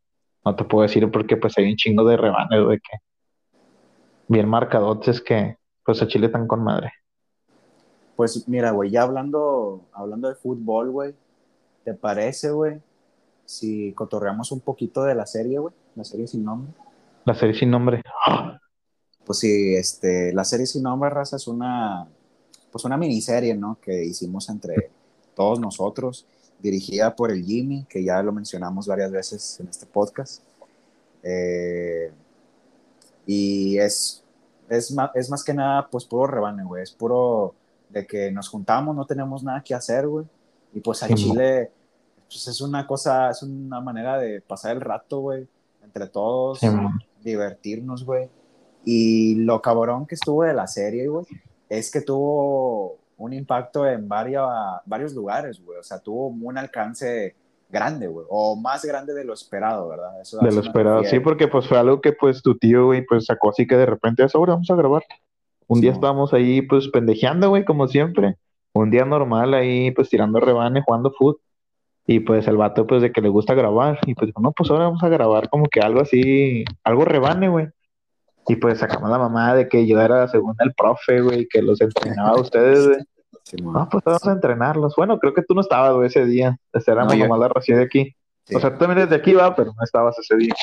no 0.44 0.54
te 0.54 0.64
puedo 0.64 0.82
decir 0.82 1.10
porque 1.10 1.36
pues 1.36 1.56
hay 1.56 1.70
un 1.70 1.76
chingo 1.76 2.04
de 2.04 2.16
rebanes, 2.16 2.64
güey, 2.64 2.78
que 2.78 2.98
bien 4.28 4.48
marcadotes 4.48 5.22
que 5.22 5.56
pues 5.84 6.02
a 6.02 6.06
Chile 6.06 6.26
están 6.26 6.46
con 6.46 6.62
madre. 6.62 6.92
Pues 8.16 8.46
mira, 8.48 8.72
güey, 8.72 8.90
ya 8.90 9.02
hablando, 9.02 9.86
hablando 9.92 10.28
de 10.28 10.34
fútbol, 10.34 10.90
güey, 10.90 11.14
¿te 11.84 11.94
parece, 11.94 12.50
güey? 12.50 12.80
si 13.48 13.94
cotorreamos 13.94 14.52
un 14.52 14.60
poquito 14.60 15.04
de 15.04 15.14
la 15.14 15.24
serie, 15.24 15.58
güey, 15.58 15.74
la 15.96 16.04
serie 16.04 16.26
sin 16.26 16.44
nombre. 16.44 16.70
La 17.24 17.34
serie 17.34 17.54
sin 17.54 17.70
nombre. 17.70 18.02
Pues 19.24 19.38
sí, 19.38 19.74
este, 19.74 20.34
la 20.34 20.44
serie 20.44 20.66
sin 20.66 20.82
nombre, 20.82 21.08
raza, 21.08 21.36
es 21.36 21.48
una, 21.48 22.06
pues 22.70 22.84
una 22.84 22.98
miniserie, 22.98 23.54
¿no? 23.54 23.78
Que 23.80 24.04
hicimos 24.04 24.50
entre 24.50 24.90
todos 25.38 25.60
nosotros, 25.60 26.26
dirigida 26.58 27.14
por 27.14 27.30
el 27.30 27.44
Jimmy, 27.44 27.86
que 27.88 28.02
ya 28.02 28.20
lo 28.22 28.32
mencionamos 28.32 28.88
varias 28.88 29.12
veces 29.12 29.60
en 29.60 29.68
este 29.68 29.86
podcast. 29.86 30.42
Eh, 31.22 32.10
y 33.24 33.78
es, 33.78 34.24
es, 34.68 34.90
más, 34.90 35.10
es 35.14 35.30
más 35.30 35.44
que 35.44 35.54
nada, 35.54 35.88
pues 35.88 36.04
puro 36.04 36.26
rebane, 36.26 36.64
güey. 36.64 36.82
Es 36.82 36.90
puro 36.90 37.54
de 37.88 38.04
que 38.04 38.32
nos 38.32 38.48
juntamos, 38.48 38.96
no 38.96 39.06
tenemos 39.06 39.44
nada 39.44 39.62
que 39.62 39.74
hacer, 39.74 40.08
güey. 40.08 40.26
Y 40.74 40.80
pues 40.80 41.02
al 41.04 41.14
Chile 41.14 41.70
pues 42.28 42.46
es 42.46 42.60
una 42.60 42.86
cosa, 42.86 43.30
es 43.30 43.42
una 43.42 43.80
manera 43.80 44.18
de 44.18 44.40
pasar 44.40 44.72
el 44.76 44.80
rato, 44.82 45.20
güey, 45.20 45.48
entre 45.82 46.08
todos, 46.08 46.60
divertirnos, 47.22 48.04
güey. 48.04 48.28
Y 48.84 49.36
lo 49.36 49.62
cabrón 49.62 50.04
que 50.06 50.14
estuvo 50.14 50.42
de 50.42 50.52
la 50.52 50.66
serie, 50.66 51.08
güey, 51.08 51.24
es 51.68 51.90
que 51.90 52.02
tuvo 52.02 52.98
un 53.18 53.32
impacto 53.32 53.86
en 53.86 54.08
varios, 54.08 54.48
varios 54.86 55.12
lugares, 55.12 55.62
güey. 55.62 55.78
O 55.78 55.82
sea, 55.82 55.98
tuvo 55.98 56.28
un 56.28 56.56
alcance 56.56 57.36
grande, 57.68 58.06
güey, 58.06 58.26
o 58.30 58.56
más 58.56 58.84
grande 58.84 59.12
de 59.12 59.24
lo 59.24 59.34
esperado, 59.34 59.88
¿verdad? 59.88 60.12
de 60.40 60.52
lo 60.52 60.60
esperado, 60.62 61.04
sí, 61.04 61.20
porque 61.20 61.48
pues 61.48 61.68
fue 61.68 61.78
algo 61.78 62.00
que 62.00 62.12
pues 62.12 62.42
tu 62.42 62.56
tío, 62.56 62.86
güey, 62.86 63.04
pues 63.04 63.26
sacó 63.26 63.50
así 63.50 63.66
que 63.66 63.76
de 63.76 63.84
repente, 63.84 64.24
eso, 64.24 64.38
ahora 64.38 64.54
vamos 64.54 64.70
a 64.70 64.76
grabar. 64.76 65.04
Un 65.66 65.82
día 65.82 65.92
estábamos 65.92 66.32
ahí 66.32 66.62
pues 66.62 66.88
pendejeando, 66.88 67.50
güey, 67.50 67.64
como 67.64 67.86
siempre. 67.88 68.36
Un 68.72 68.90
día 68.90 69.04
normal 69.04 69.52
ahí 69.52 69.90
pues 69.90 70.08
tirando 70.08 70.40
rebane, 70.40 70.82
jugando 70.82 71.12
fútbol. 71.12 71.40
Y 72.06 72.20
pues 72.20 72.48
el 72.48 72.56
vato, 72.56 72.86
pues 72.86 73.02
de 73.02 73.12
que 73.12 73.20
le 73.20 73.28
gusta 73.28 73.52
grabar. 73.52 73.98
Y 74.06 74.14
pues 74.14 74.32
no, 74.40 74.52
pues 74.52 74.70
ahora 74.70 74.84
vamos 74.84 75.02
a 75.02 75.10
grabar 75.10 75.50
como 75.50 75.66
que 75.66 75.80
algo 75.80 76.00
así, 76.00 76.64
algo 76.82 77.04
rebane, 77.04 77.50
güey. 77.50 77.68
Y 78.48 78.56
pues 78.56 78.78
sacamos 78.78 79.10
la 79.10 79.18
mamá 79.18 79.54
de 79.54 79.68
que 79.68 79.86
yo 79.86 80.00
era 80.00 80.26
según 80.28 80.54
el 80.60 80.72
profe, 80.74 81.20
güey, 81.20 81.46
que 81.48 81.62
los 81.62 81.80
entrenaba 81.80 82.30
a 82.30 82.40
ustedes, 82.40 82.86
güey. 82.86 82.98
no, 83.62 83.88
pues 83.90 84.02
vamos 84.04 84.26
a 84.26 84.32
entrenarlos. 84.32 84.94
Bueno, 84.96 85.18
creo 85.18 85.34
que 85.34 85.42
tú 85.42 85.54
no 85.54 85.60
estabas, 85.60 85.94
güey, 85.94 86.06
ese 86.06 86.24
día. 86.24 86.56
Esa 86.72 86.92
era 86.92 87.04
mi 87.04 87.18
mamá 87.18 87.36
la 87.36 87.48
recién 87.48 87.78
de 87.78 87.84
aquí. 87.84 88.16
O 88.54 88.58
sea, 88.58 88.72
tú 88.72 88.78
también 88.78 89.06
desde 89.06 89.16
aquí 89.20 89.34
va, 89.34 89.54
pero 89.54 89.72
no 89.76 89.84
estabas 89.84 90.18
ese 90.18 90.36
día. 90.36 90.54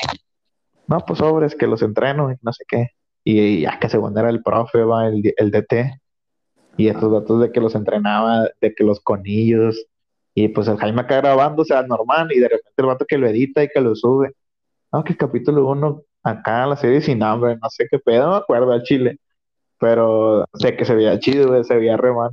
No, 0.88 0.98
pues 1.00 1.20
sobres, 1.20 1.54
que 1.54 1.66
los 1.66 1.82
entreno 1.82 2.32
y 2.32 2.36
no 2.42 2.52
sé 2.52 2.64
qué. 2.66 2.88
Y 3.22 3.62
ya 3.62 3.78
que 3.78 3.88
según 3.88 4.18
era 4.18 4.30
el 4.30 4.42
profe, 4.42 4.82
va, 4.82 5.06
el, 5.06 5.22
el 5.36 5.50
DT. 5.50 6.00
Y 6.76 6.88
estos 6.88 7.12
datos 7.12 7.40
de 7.40 7.52
que 7.52 7.60
los 7.60 7.74
entrenaba, 7.74 8.48
de 8.60 8.74
que 8.74 8.84
los 8.84 9.00
conillos, 9.00 9.86
y 10.38 10.48
pues 10.48 10.68
el 10.68 10.76
Jaime 10.76 11.00
acá 11.00 11.16
grabando, 11.16 11.62
o 11.62 11.64
sea, 11.64 11.82
normal, 11.82 12.30
y 12.30 12.38
de 12.38 12.48
repente 12.48 12.74
el 12.76 12.86
vato 12.86 13.06
que 13.08 13.16
lo 13.16 13.26
edita 13.26 13.64
y 13.64 13.68
que 13.68 13.80
lo 13.80 13.94
sube. 13.96 14.34
No, 14.92 15.02
que 15.02 15.16
capítulo 15.16 15.66
uno, 15.66 16.02
acá 16.26 16.66
la 16.66 16.76
serie 16.76 17.00
sin 17.00 17.18
nombre, 17.20 17.56
no 17.56 17.70
sé 17.70 17.86
qué 17.90 17.98
pedo, 17.98 18.26
no 18.26 18.30
me 18.32 18.36
acuerdo 18.38 18.72
al 18.72 18.82
chile. 18.82 19.18
Pero 19.78 20.44
sé 20.54 20.76
que 20.76 20.84
se 20.84 20.94
veía 20.94 21.18
chido, 21.18 21.62
se 21.62 21.76
veía 21.76 21.96
re 21.96 22.12
mal. 22.12 22.30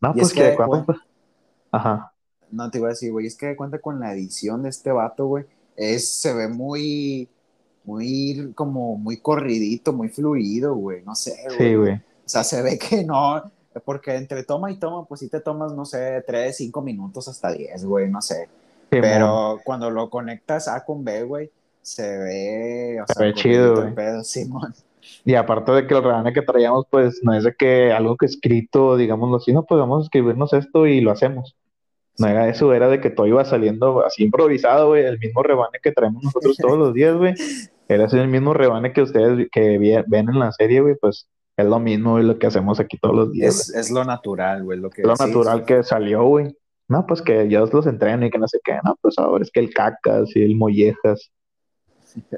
No, 0.00 0.12
pues 0.12 0.32
que, 0.32 0.54
cuando. 0.54 0.86
Ajá. 1.70 2.12
No 2.50 2.70
te 2.70 2.78
iba 2.78 2.88
a 2.88 2.90
decir, 2.90 3.12
güey, 3.12 3.26
es 3.26 3.36
que 3.36 3.54
cuenta 3.54 3.78
con 3.78 4.00
la 4.00 4.12
edición 4.12 4.62
de 4.64 4.70
este 4.70 4.90
vato, 4.90 5.26
güey. 5.26 5.44
Es, 5.76 6.12
se 6.12 6.34
ve 6.34 6.48
muy, 6.48 7.28
muy, 7.84 8.52
como 8.54 8.96
muy 8.96 9.18
corridito, 9.18 9.92
muy 9.92 10.08
fluido, 10.08 10.74
güey. 10.74 11.02
No 11.04 11.14
sé, 11.14 11.36
güey. 11.46 11.58
Sí, 11.58 11.74
güey. 11.76 11.94
O 11.94 12.28
sea, 12.32 12.42
se 12.42 12.60
ve 12.62 12.78
que 12.78 13.04
no, 13.04 13.42
porque 13.84 14.16
entre 14.16 14.42
toma 14.42 14.70
y 14.70 14.76
toma, 14.76 15.04
pues 15.06 15.20
sí 15.20 15.28
te 15.28 15.40
tomas, 15.40 15.72
no 15.72 15.84
sé, 15.84 16.22
3, 16.26 16.56
5 16.56 16.82
minutos 16.82 17.28
hasta 17.28 17.52
10, 17.52 17.84
güey, 17.84 18.10
no 18.10 18.20
sé. 18.20 18.48
Pero 18.88 19.60
cuando 19.64 19.88
lo 19.90 20.10
conectas 20.10 20.66
A 20.66 20.84
con 20.84 21.04
B, 21.04 21.22
güey, 21.22 21.50
se 21.82 22.18
ve, 22.18 23.00
o 23.02 23.06
Se 23.06 23.14
sea, 23.14 23.26
ve 23.26 23.34
chido, 23.34 23.82
el 23.82 23.94
pedo, 23.94 24.22
Simón. 24.24 24.74
Y 25.24 25.34
aparte 25.34 25.72
de 25.72 25.86
que 25.86 25.94
el 25.94 26.02
rebane 26.02 26.32
que 26.32 26.42
traíamos, 26.42 26.86
pues 26.90 27.20
no 27.22 27.34
es 27.34 27.44
de 27.44 27.54
que 27.54 27.92
algo 27.92 28.16
que 28.16 28.26
escrito, 28.26 28.96
digámoslo 28.96 29.36
así, 29.36 29.52
no, 29.52 29.64
pues 29.64 29.78
vamos 29.78 30.02
a 30.02 30.04
escribirnos 30.04 30.52
esto 30.52 30.86
y 30.86 31.00
lo 31.00 31.10
hacemos. 31.10 31.56
No 32.18 32.26
era 32.26 32.48
eso, 32.48 32.72
era 32.74 32.88
de 32.88 33.00
que 33.00 33.10
todo 33.10 33.26
iba 33.26 33.44
saliendo 33.44 34.04
así 34.04 34.24
improvisado, 34.24 34.88
güey, 34.88 35.04
el 35.04 35.18
mismo 35.18 35.42
rebane 35.42 35.78
que 35.82 35.92
traemos 35.92 36.22
nosotros 36.22 36.56
todos 36.56 36.78
los 36.78 36.94
días, 36.94 37.16
güey. 37.16 37.34
Era 37.88 38.04
así 38.04 38.16
el 38.16 38.28
mismo 38.28 38.54
rebane 38.54 38.92
que 38.92 39.02
ustedes 39.02 39.48
que 39.50 40.04
ven 40.06 40.28
en 40.28 40.38
la 40.38 40.52
serie, 40.52 40.80
güey, 40.80 40.94
pues 40.94 41.26
es 41.56 41.66
lo 41.66 41.80
mismo, 41.80 42.12
güey, 42.12 42.24
lo 42.24 42.38
que 42.38 42.46
hacemos 42.46 42.78
aquí 42.78 42.96
todos 42.98 43.16
los 43.16 43.32
días, 43.32 43.68
Es, 43.68 43.74
es 43.74 43.90
lo 43.90 44.04
natural, 44.04 44.62
güey, 44.62 44.78
lo 44.78 44.90
que. 44.90 45.02
Lo 45.02 45.16
sí, 45.16 45.24
natural 45.26 45.64
que 45.64 45.82
salió, 45.82 46.24
güey. 46.24 46.56
No, 46.86 47.04
pues 47.06 47.20
que 47.20 47.48
yo 47.48 47.66
los 47.66 47.86
entreno 47.86 48.26
y 48.26 48.30
que 48.30 48.38
no 48.38 48.46
sé 48.46 48.60
qué. 48.62 48.78
No, 48.84 48.96
pues 49.00 49.18
ahora 49.18 49.42
es 49.42 49.50
que 49.50 49.60
el 49.60 49.74
Cacas 49.74 50.34
y 50.36 50.42
el 50.42 50.56
Mollejas, 50.56 51.32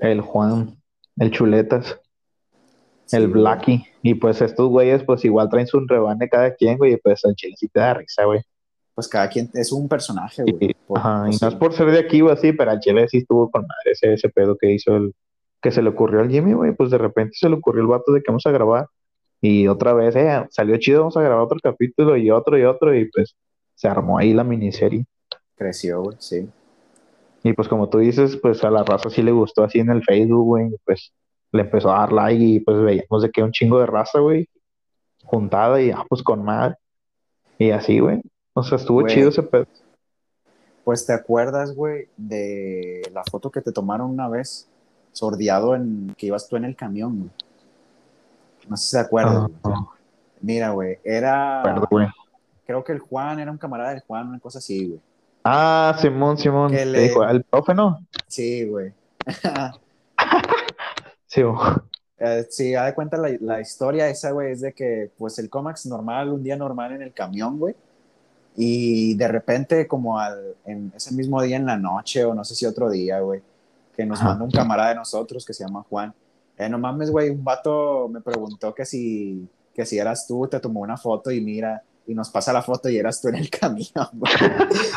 el 0.01 0.21
Juan, 0.21 0.77
el 1.19 1.31
Chuletas. 1.31 1.99
sí, 3.07 3.17
el 3.17 3.29
güey. 3.29 3.41
Blacky. 3.43 3.85
Y 4.03 4.15
pues 4.15 4.41
estos 4.41 4.69
güeyes, 4.69 5.05
pues 5.05 5.25
igual 5.25 5.49
traen 5.49 5.67
su 5.67 5.81
rebane 5.87 6.29
cada 6.29 6.55
quien, 6.55 6.79
güey, 6.79 6.95
y 6.95 6.97
pues 6.97 7.25
al 7.25 7.35
chile 7.35 7.55
sí 7.57 7.69
te 7.69 7.81
da 7.81 7.95
risa, 7.95 8.25
güey. 8.25 8.41
Pues 8.95 9.09
cada 9.09 9.29
quien 9.29 9.49
es 9.55 9.73
un 9.73 9.89
personaje, 9.89 10.43
Y, 10.47 10.53
güey. 10.53 10.77
Por- 10.87 10.99
ajá, 10.99 11.27
y 11.31 11.37
no 11.41 11.49
es 11.49 11.55
por 11.55 11.73
ser 11.73 11.91
de 11.91 11.99
aquí 11.99 12.21
o 12.23 12.31
así, 12.31 12.53
pero 12.53 12.71
al 12.71 12.81
chile 12.81 13.07
sí 13.09 13.19
estuvo 13.19 13.51
con 13.51 13.63
madre 13.63 13.93
ese, 13.93 14.13
ese 14.13 14.29
pedo 14.29 14.57
que 14.57 14.73
hizo 14.73 14.97
el, 14.97 15.15
que 15.63 15.71
se 15.71 15.81
le 15.83 15.89
ocurrió 15.91 16.21
al 16.21 16.29
Jimmy, 16.31 16.53
güey, 16.53 16.73
pues 16.75 16.91
de 16.91 16.99
repente 16.99 17.35
se 17.39 17.49
le 17.49 17.55
ocurrió 17.57 17.83
el 17.83 17.89
vato 17.89 18.13
de 18.13 18.21
que 18.21 18.31
vamos 18.31 18.47
a 18.47 18.51
grabar. 18.51 18.87
Y 19.41 19.67
otra 19.67 19.93
vez, 19.93 20.15
eh, 20.17 20.47
salió 20.51 20.77
chido, 20.77 21.01
vamos 21.01 21.17
a 21.17 21.23
grabar 21.23 21.41
otro 21.45 21.59
capítulo 21.63 22.17
y 22.17 22.31
otro 22.31 22.59
y 22.59 22.65
otro, 22.65 22.95
y 22.95 23.11
pues 23.11 23.35
se 23.75 23.89
armó 23.89 24.19
ahí 24.19 24.35
la 24.35 24.45
miniserie. 24.45 25.05
Creció, 25.57 26.03
güey, 26.03 26.17
sí. 26.21 26.49
Y 27.45 27.53
pues 27.55 27.69
como 27.69 27.89
tú 27.89 27.99
dices, 27.99 28.37
pues 28.37 28.63
a 28.65 28.71
la 28.71 28.85
raza 28.85 29.11
sí 29.11 29.23
le 29.23 29.33
gustó 29.33 29.65
así 29.65 29.81
en 29.81 29.91
el 29.91 30.03
Facebook, 30.03 30.45
güey, 30.45 30.71
pues 30.85 31.13
le 31.51 31.63
empezó 31.63 31.91
a 31.93 31.99
dar 32.01 32.13
like 32.13 32.43
y 32.43 32.61
pues 32.61 32.81
veíamos 32.81 33.23
de 33.23 33.31
que 33.31 33.43
un 33.43 33.51
chingo 33.53 33.79
de 33.81 33.87
raza, 33.87 34.21
güey, 34.21 34.49
juntada 35.25 35.81
y 35.83 35.91
ah, 35.91 36.05
pues 36.09 36.23
con 36.23 36.45
madre. 36.45 36.77
Y 37.59 37.71
así, 37.71 37.99
güey. 37.99 38.21
O 38.55 38.63
sea, 38.63 38.77
estuvo 38.77 39.01
Güey. 39.03 39.15
chido 39.15 39.29
ese 39.31 39.43
pedo. 39.43 39.67
Pues 40.85 41.07
te 41.07 41.13
acuerdas, 41.13 41.75
güey, 41.75 42.09
de 42.17 43.03
la 43.13 43.23
foto 43.31 43.51
que 43.51 43.61
te 43.61 43.73
tomaron 43.73 44.11
una 44.11 44.29
vez, 44.29 44.69
sordeado 45.13 45.75
en 45.77 46.15
que 46.19 46.27
ibas 46.27 46.49
tú 46.49 46.57
en 46.57 46.65
el 46.65 46.75
camión, 46.77 47.19
güey. 47.19 47.31
No 48.69 48.77
sé 48.77 48.85
si 48.91 48.97
te 48.97 49.01
acuerdas, 49.01 49.51
Ah. 49.65 49.87
Mira, 50.41 50.71
güey, 50.71 50.99
era. 51.05 51.61
Perdón, 51.63 51.87
güey. 51.91 52.07
Creo 52.67 52.83
que 52.83 52.93
el 52.93 52.99
Juan 52.99 53.39
era 53.39 53.51
un 53.51 53.59
camarada 53.59 53.91
del 53.91 54.01
Juan, 54.01 54.29
una 54.29 54.41
cosa 54.41 54.59
así, 54.59 54.89
güey. 54.89 55.01
Ah, 55.45 55.97
Simón, 56.01 56.39
Simón. 56.39 56.71
Te 56.73 56.85
le- 56.87 57.01
dijo, 57.01 57.25
el 57.25 57.43
profe, 57.45 57.75
¿no? 57.75 58.07
Sí, 58.29 58.65
güey. 58.69 58.93
Sí, 61.27 61.43
güey. 61.43 61.59
Eh, 62.19 62.47
sí, 62.51 62.75
haz 62.75 62.87
de 62.87 62.95
cuenta 62.95 63.17
la, 63.17 63.31
la 63.41 63.61
historia 63.61 64.07
esa, 64.09 64.31
güey, 64.33 64.53
es 64.53 64.61
de 64.61 64.73
que, 64.75 65.11
pues, 65.17 65.39
el 65.39 65.49
cómax 65.49 65.87
normal, 65.87 66.29
un 66.31 66.43
día 66.43 66.57
normal 66.57 66.93
en 66.93 67.03
el 67.03 67.13
camión, 67.13 67.59
güey, 67.59 67.75
y 68.55 69.15
de 69.15 69.29
repente, 69.29 69.89
como 69.89 70.19
al, 70.19 70.55
en 70.67 70.93
ese 70.95 71.15
mismo 71.15 71.41
día 71.43 71.57
en 71.57 71.65
la 71.67 71.77
noche, 71.79 72.25
o 72.25 72.35
no 72.35 72.45
sé 72.45 72.55
si 72.55 72.67
otro 72.67 72.91
día, 72.91 73.21
güey, 73.21 73.41
que 73.97 74.05
nos 74.05 74.23
manda 74.23 74.45
un 74.45 74.51
camarada 74.51 74.91
de 74.91 74.95
nosotros 74.97 75.45
que 75.47 75.55
se 75.55 75.65
llama 75.65 75.85
Juan. 75.89 76.13
Eh, 76.59 76.69
no 76.69 76.79
mames, 76.79 77.11
güey, 77.11 77.31
un 77.31 77.43
vato 77.43 78.09
me 78.09 78.21
preguntó 78.21 78.75
que 78.75 78.85
si, 78.85 79.49
que 79.75 79.87
si 79.87 79.99
eras 79.99 80.27
tú, 80.27 80.47
te 80.47 80.61
tomó 80.61 80.81
una 80.81 80.99
foto 80.99 81.31
y 81.31 81.41
mira, 81.41 81.83
y 82.07 82.15
nos 82.15 82.31
pasa 82.31 82.53
la 82.53 82.63
foto 82.63 82.89
y 82.89 82.97
eras 82.99 83.21
tú 83.21 83.29
en 83.29 83.37
el 83.37 83.49
camión, 83.61 83.89
güey. 84.13 84.33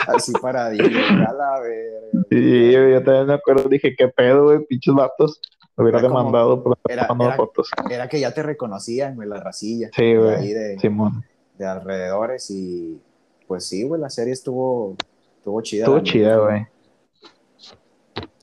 Así 0.07 0.31
güey, 0.41 0.53
a 0.55 1.33
la 1.33 1.59
verga. 1.59 2.25
Sí, 2.29 2.71
yo 2.71 3.03
también 3.03 3.27
me 3.27 3.33
acuerdo, 3.33 3.69
dije, 3.69 3.95
¿qué 3.97 4.07
pedo, 4.07 4.43
güey? 4.45 4.65
Pinches 4.65 4.93
vatos. 4.93 5.39
Me 5.77 5.83
hubiera 5.83 5.99
Era 5.99 6.07
como- 6.07 6.19
demandado 6.19 6.63
por 6.63 6.77
estar 6.87 7.07
tomando 7.07 7.25
era- 7.33 7.35
fotos. 7.35 7.69
Era 7.89 8.07
que 8.07 8.19
ya 8.19 8.33
te 8.33 8.41
reconocían, 8.43 9.15
güey, 9.15 9.27
la 9.27 9.39
racilla. 9.41 9.89
Sí, 9.95 10.15
güey. 10.15 10.35
ahí 10.35 10.53
de- 10.53 10.79
Simón. 10.79 11.23
de 11.57 11.65
alrededores 11.65 12.49
y 12.51 12.99
pues 13.47 13.65
sí, 13.67 13.83
güey, 13.83 13.99
la 14.01 14.09
serie 14.09 14.33
estuvo, 14.33 14.95
estuvo 15.37 15.61
chida. 15.61 15.83
Estuvo 15.85 15.99
chida, 15.99 16.37
güey. 16.37 16.65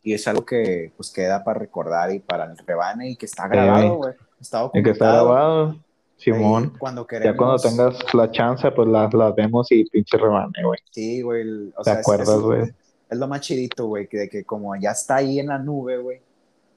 Y 0.04 0.14
es 0.14 0.26
algo 0.28 0.44
que 0.44 0.92
pues 0.96 1.10
queda 1.10 1.44
para 1.44 1.60
recordar 1.60 2.12
y 2.12 2.18
para 2.18 2.44
el 2.46 2.58
rebane 2.58 3.10
y 3.10 3.16
que 3.16 3.26
está 3.26 3.46
grabado, 3.48 3.96
güey. 3.96 4.14
Está 4.40 4.68
El 4.74 4.82
que 4.82 4.90
está 4.90 5.18
documentado. 5.18 5.28
grabado, 5.28 5.76
Simón. 6.25 6.73
cuando 6.79 7.07
queremos. 7.07 7.33
Ya 7.35 7.37
cuando 7.37 7.57
tengas 7.59 8.14
la 8.14 8.31
chance, 8.31 8.70
pues 8.70 8.89
las, 8.89 9.12
las 9.14 9.35
vemos 9.35 9.70
y 9.73 9.85
pinche 9.85 10.16
rebane, 10.16 10.62
güey. 10.64 10.79
Sí, 10.91 11.23
güey. 11.23 11.73
O 11.77 11.83
¿Te 11.83 11.91
sea, 11.91 12.01
acuerdas, 12.01 12.41
güey? 12.41 12.62
es 13.11 13.18
lo 13.18 13.29
más 13.29 13.41
chidito, 13.41 13.87
güey, 13.87 14.07
que 14.09 14.18
de 14.18 14.29
que 14.29 14.45
como 14.45 14.75
ya 14.77 14.91
está 14.93 15.16
ahí 15.16 15.39
en 15.39 15.49
la 15.49 15.59
nube, 15.59 15.99
güey. 15.99 16.20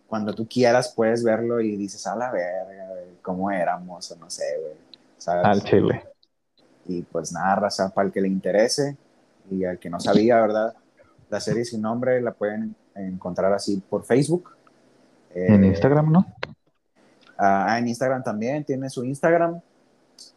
Cuando 0.08 0.34
tú 0.34 0.48
quieras 0.48 0.93
puedes 0.96 1.24
verlo 1.24 1.60
y 1.62 1.76
dices, 1.76 2.06
a 2.08 2.16
la 2.16 2.32
verga, 2.32 2.88
güey, 2.89 3.06
cómo 3.22 3.50
éramos, 3.52 4.12
o 4.12 4.16
no 4.18 4.30
sé, 4.30 4.43
güey. 4.62 5.43
Al 5.43 5.64
chile. 5.64 6.04
Y 6.88 7.02
pues 7.02 7.32
nada, 7.32 7.56
raza, 7.56 7.89
para 7.93 8.08
el 8.08 8.14
que 8.14 8.22
le 8.22 8.28
interese 8.28 8.96
y 9.50 9.64
al 9.66 9.80
que 9.80 9.89
no 9.89 10.00
sabía, 10.00 10.39
¿verdad? 10.41 10.76
La 11.30 11.39
serie 11.39 11.66
sin 11.66 11.82
nombre 11.82 12.22
la 12.22 12.32
pueden 12.34 12.76
encontrar 12.93 13.52
así 13.54 13.82
por 13.89 14.04
Facebook. 14.04 14.52
En 15.34 15.64
Eh, 15.64 15.68
Instagram, 15.68 16.12
¿no? 16.12 16.26
Ah, 17.38 17.77
en 17.77 17.88
Instagram 17.88 18.23
también, 18.23 18.63
tiene 18.63 18.89
su 18.89 19.03
Instagram. 19.03 19.59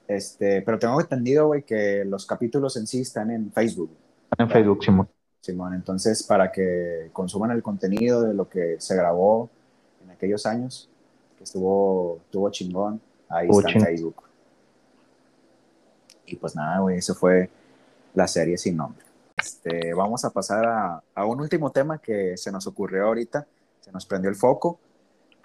Este, 0.07 0.63
pero 0.63 0.79
tengo 0.79 1.01
entendido, 1.01 1.49
güey, 1.49 1.63
que 1.63 2.05
los 2.05 2.27
capítulos 2.27 2.77
en 2.77 2.87
sí 2.87 3.03
están 3.03 3.31
en 3.31 3.53
Facebook, 3.53 3.91
En 4.37 4.49
Facebook, 4.49 4.83
Simón. 4.83 5.09
Simón. 5.41 5.75
Entonces, 5.75 6.23
para 6.23 6.51
que 6.51 7.11
consuman 7.13 7.51
el 7.51 7.63
contenido 7.63 8.23
de 8.23 8.35
lo 8.35 8.49
que 8.49 8.77
se 8.81 8.97
grabó 8.97 9.51
en 10.03 10.11
aquellos 10.11 10.47
años, 10.47 10.89
que 11.37 11.45
estuvo, 11.45 12.21
estuvo 12.25 12.51
chingón, 12.51 13.01
ahí 13.29 13.49
está 13.51 13.71
en. 13.71 13.81
Facebook. 13.81 14.23
Y 16.27 16.37
pues 16.37 16.57
nada, 16.57 16.81
güey, 16.81 16.99
eso 16.99 17.15
fue 17.15 17.49
la 18.15 18.27
serie 18.27 18.59
sin 18.59 18.77
nombre. 18.77 19.05
Este, 19.37 19.95
vamos 19.95 20.25
a 20.25 20.31
pasar 20.31 20.67
a, 20.67 21.03
a 21.15 21.25
un 21.25 21.41
último 21.41 21.71
tema 21.71 21.99
que 21.99 22.37
se 22.37 22.51
nos 22.51 22.67
ocurrió 22.67 23.07
ahorita, 23.07 23.47
se 23.81 23.93
nos 23.93 24.05
prendió 24.05 24.29
el 24.29 24.37
foco. 24.37 24.81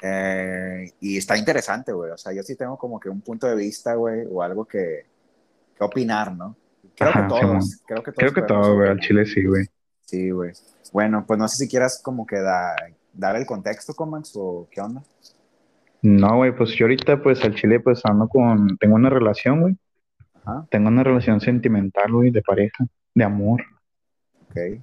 Eh, 0.06 0.92
y 1.00 1.18
está 1.18 1.38
interesante, 1.38 1.94
güey. 1.94 2.12
O 2.12 2.18
sea, 2.18 2.34
yo 2.34 2.44
sí 2.44 2.58
tengo 2.58 2.78
como 2.78 3.00
que 3.00 3.08
un 3.10 3.22
punto 3.22 3.48
de 3.48 3.56
vista, 3.56 3.96
güey, 3.96 4.28
o 4.30 4.44
algo 4.44 4.66
que, 4.66 5.06
que 5.78 5.84
opinar, 5.84 6.36
¿no? 6.36 6.58
Creo 6.96 7.10
Ajá, 7.10 7.22
que 7.24 7.28
todos, 7.30 7.82
creo 7.88 8.04
que 8.04 8.12
todos. 8.12 8.34
Creo 8.34 8.48
que 8.48 8.74
güey. 8.76 8.90
Al 8.90 9.00
chile 9.00 9.26
sí, 9.26 9.46
güey. 9.46 9.66
Sí, 10.02 10.30
güey. 10.32 10.52
Bueno, 10.92 11.24
pues 11.26 11.40
no 11.40 11.48
sé 11.48 11.56
si 11.64 11.70
quieras 11.70 12.02
como 12.04 12.26
que 12.26 12.36
da- 12.42 12.76
dar 13.14 13.38
el 13.38 13.46
contexto, 13.46 13.94
Comax, 13.94 14.34
o 14.36 14.68
qué 14.70 14.82
onda. 14.82 15.02
No, 16.02 16.36
güey, 16.36 16.54
pues 16.54 16.72
yo 16.72 16.84
ahorita, 16.84 17.24
pues 17.24 17.42
al 17.46 17.56
chile, 17.56 17.80
pues 17.80 18.02
ando 18.04 18.28
con. 18.28 18.78
Tengo 18.78 18.96
una 18.96 19.10
relación, 19.10 19.62
güey. 19.62 19.78
Ajá, 20.44 20.68
Tengo 20.70 20.90
una 20.90 21.04
relación 21.06 21.40
sentimental, 21.40 22.12
güey, 22.12 22.30
de 22.30 22.42
pareja, 22.42 22.86
de 23.16 23.24
amor. 23.24 23.64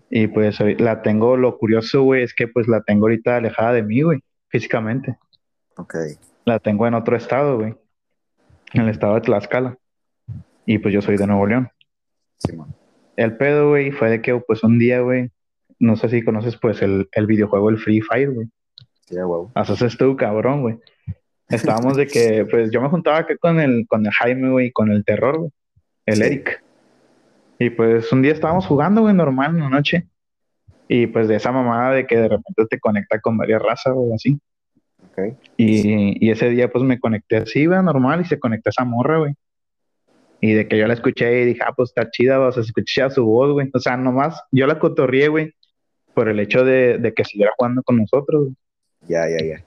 Y 0.08 0.26
pues 0.26 0.58
la 0.80 1.02
tengo, 1.02 1.36
lo 1.36 1.56
curioso, 1.58 2.02
güey, 2.02 2.24
es 2.24 2.34
que 2.34 2.48
pues 2.48 2.66
la 2.66 2.80
tengo 2.80 3.04
ahorita 3.04 3.36
alejada 3.36 3.74
de 3.74 3.82
mí, 3.84 4.02
güey, 4.02 4.20
físicamente. 4.50 5.16
Ok. 5.76 5.94
La 6.44 6.58
tengo 6.58 6.86
en 6.86 6.94
otro 6.94 7.16
estado, 7.16 7.58
güey, 7.58 7.74
en 8.72 8.82
el 8.82 8.88
estado 8.90 9.14
de 9.14 9.22
Tlaxcala. 9.22 9.76
Y 10.66 10.78
pues 10.78 10.92
yo 10.92 11.00
soy 11.02 11.16
de 11.16 11.26
Nuevo 11.26 11.46
León. 11.46 11.70
Simón. 12.38 12.74
El 13.16 13.36
pedo, 13.36 13.70
güey, 13.70 13.90
fue 13.90 14.10
de 14.10 14.22
que 14.22 14.34
pues 14.36 14.62
un 14.62 14.78
día, 14.78 15.00
güey, 15.00 15.30
no 15.78 15.96
sé 15.96 16.08
si 16.08 16.22
conoces 16.22 16.56
pues 16.56 16.82
el, 16.82 17.08
el 17.12 17.26
videojuego, 17.26 17.70
el 17.70 17.78
Free 17.78 18.00
Fire, 18.00 18.30
güey. 18.30 18.48
Sí, 19.06 19.16
huevo. 19.16 19.50
Haces 19.54 19.96
tú, 19.96 20.16
cabrón, 20.16 20.62
güey. 20.62 20.78
Estábamos 21.48 21.96
de 21.96 22.06
que, 22.06 22.46
pues 22.50 22.70
yo 22.70 22.80
me 22.80 22.88
juntaba 22.88 23.18
acá 23.18 23.36
con 23.36 23.58
el, 23.58 23.86
con 23.88 24.06
el 24.06 24.12
Jaime, 24.12 24.50
güey, 24.50 24.70
con 24.70 24.90
el 24.90 25.04
terror, 25.04 25.38
güey, 25.38 25.50
el 26.06 26.16
Sí. 26.16 26.22
Eric. 26.22 26.62
Y 27.58 27.70
pues 27.70 28.10
un 28.12 28.22
día 28.22 28.32
estábamos 28.32 28.66
jugando, 28.66 29.02
güey, 29.02 29.14
normal 29.14 29.54
en 29.56 29.60
la 29.60 29.68
noche. 29.68 30.06
Y 30.92 31.06
pues 31.06 31.28
de 31.28 31.36
esa 31.36 31.52
mamada 31.52 31.92
de 31.92 32.04
que 32.04 32.16
de 32.16 32.26
repente 32.28 32.66
te 32.68 32.80
conecta 32.80 33.20
con 33.20 33.36
varias 33.36 33.62
razas, 33.62 33.94
güey, 33.94 34.12
así. 34.12 34.40
Ok. 35.04 35.36
Y, 35.56 36.26
y 36.26 36.30
ese 36.32 36.50
día 36.50 36.68
pues 36.68 36.82
me 36.82 36.98
conecté 36.98 37.36
así, 37.36 37.66
güey, 37.66 37.80
normal, 37.80 38.22
y 38.22 38.24
se 38.24 38.40
conectó 38.40 38.70
esa 38.70 38.84
morra, 38.84 39.18
güey. 39.18 39.34
Y 40.40 40.52
de 40.52 40.66
que 40.66 40.76
yo 40.76 40.88
la 40.88 40.94
escuché 40.94 41.42
y 41.42 41.44
dije, 41.44 41.60
ah, 41.64 41.74
pues 41.76 41.90
está 41.90 42.10
chida, 42.10 42.40
o 42.40 42.50
sea, 42.50 42.64
escuché 42.64 43.08
su 43.10 43.24
voz, 43.24 43.52
güey. 43.52 43.70
O 43.72 43.78
sea, 43.78 43.96
nomás 43.96 44.42
yo 44.50 44.66
la 44.66 44.80
cotorrié, 44.80 45.28
güey, 45.28 45.54
por 46.12 46.28
el 46.28 46.40
hecho 46.40 46.64
de, 46.64 46.98
de 46.98 47.14
que 47.14 47.24
siguiera 47.24 47.52
jugando 47.56 47.84
con 47.84 47.96
nosotros, 47.96 48.46
güey. 48.46 48.54
Ya, 49.06 49.28
ya, 49.28 49.46
ya. 49.46 49.64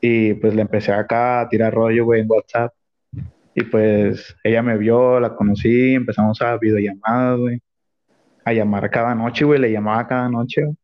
Y 0.00 0.32
pues 0.32 0.54
le 0.54 0.62
empecé 0.62 0.92
acá 0.92 1.42
a 1.42 1.48
tirar 1.50 1.74
rollo, 1.74 2.06
güey, 2.06 2.22
en 2.22 2.30
WhatsApp. 2.30 2.72
Y 3.54 3.64
pues 3.64 4.34
ella 4.42 4.62
me 4.62 4.78
vio, 4.78 5.20
la 5.20 5.36
conocí, 5.36 5.92
empezamos 5.92 6.40
a 6.40 6.56
videollamadas, 6.56 7.38
güey. 7.38 7.60
A 8.44 8.52
llamar 8.52 8.90
cada 8.90 9.14
noche, 9.14 9.44
güey, 9.44 9.60
le 9.60 9.72
llamaba 9.72 10.06
cada 10.06 10.28
noche. 10.28 10.64
güey. 10.64 10.76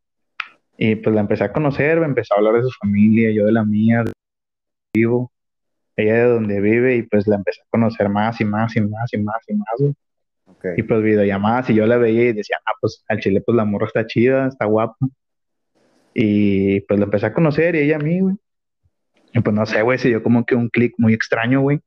Y 0.83 0.97
pues 0.97 1.15
la 1.15 1.21
empecé 1.21 1.45
a 1.45 1.53
conocer, 1.53 2.01
me 2.01 2.07
empezó 2.07 2.35
a 2.35 2.39
hablar 2.39 2.55
de 2.55 2.63
su 2.63 2.71
familia, 2.81 3.31
yo 3.33 3.45
de 3.45 3.53
la 3.53 3.65
mía, 3.65 4.03
de 4.03 4.13
vivo, 4.95 5.31
ella 5.95 6.15
de 6.15 6.25
donde 6.25 6.59
vive, 6.61 6.97
y 6.97 7.03
pues 7.03 7.27
la 7.27 7.37
empecé 7.37 7.61
a 7.61 7.67
conocer 7.69 8.09
más 8.09 8.41
y 8.41 8.47
más 8.47 8.75
y 8.77 8.81
más 8.81 9.13
y 9.13 9.19
más 9.19 9.45
y 9.47 9.55
más, 9.55 9.75
güey. 9.79 9.95
Ok. 10.47 10.65
Y 10.79 10.83
pues 10.83 11.03
videollamadas, 11.03 11.69
y 11.69 11.75
yo 11.75 11.85
la 11.85 11.99
veía 11.99 12.31
y 12.31 12.33
decía, 12.33 12.57
ah, 12.65 12.73
pues 12.81 13.05
al 13.09 13.21
chile, 13.21 13.43
pues 13.45 13.57
la 13.57 13.67
morra 13.67 13.89
está 13.89 14.07
chida, 14.07 14.49
está 14.49 14.65
guapa. 14.65 14.97
Y 16.15 16.81
pues 16.81 16.99
la 16.99 17.05
empecé 17.05 17.27
a 17.27 17.35
conocer 17.35 17.75
y 17.75 17.81
ella 17.81 17.97
a 17.97 18.01
mí, 18.01 18.21
güey. 18.21 18.37
Y 19.35 19.41
pues 19.41 19.55
no 19.55 19.67
sé, 19.67 19.83
güey, 19.83 19.99
se 19.99 20.09
dio 20.09 20.23
como 20.23 20.47
que 20.47 20.55
un 20.55 20.71
clic 20.71 20.95
muy 20.97 21.13
extraño, 21.13 21.61
güey. 21.61 21.81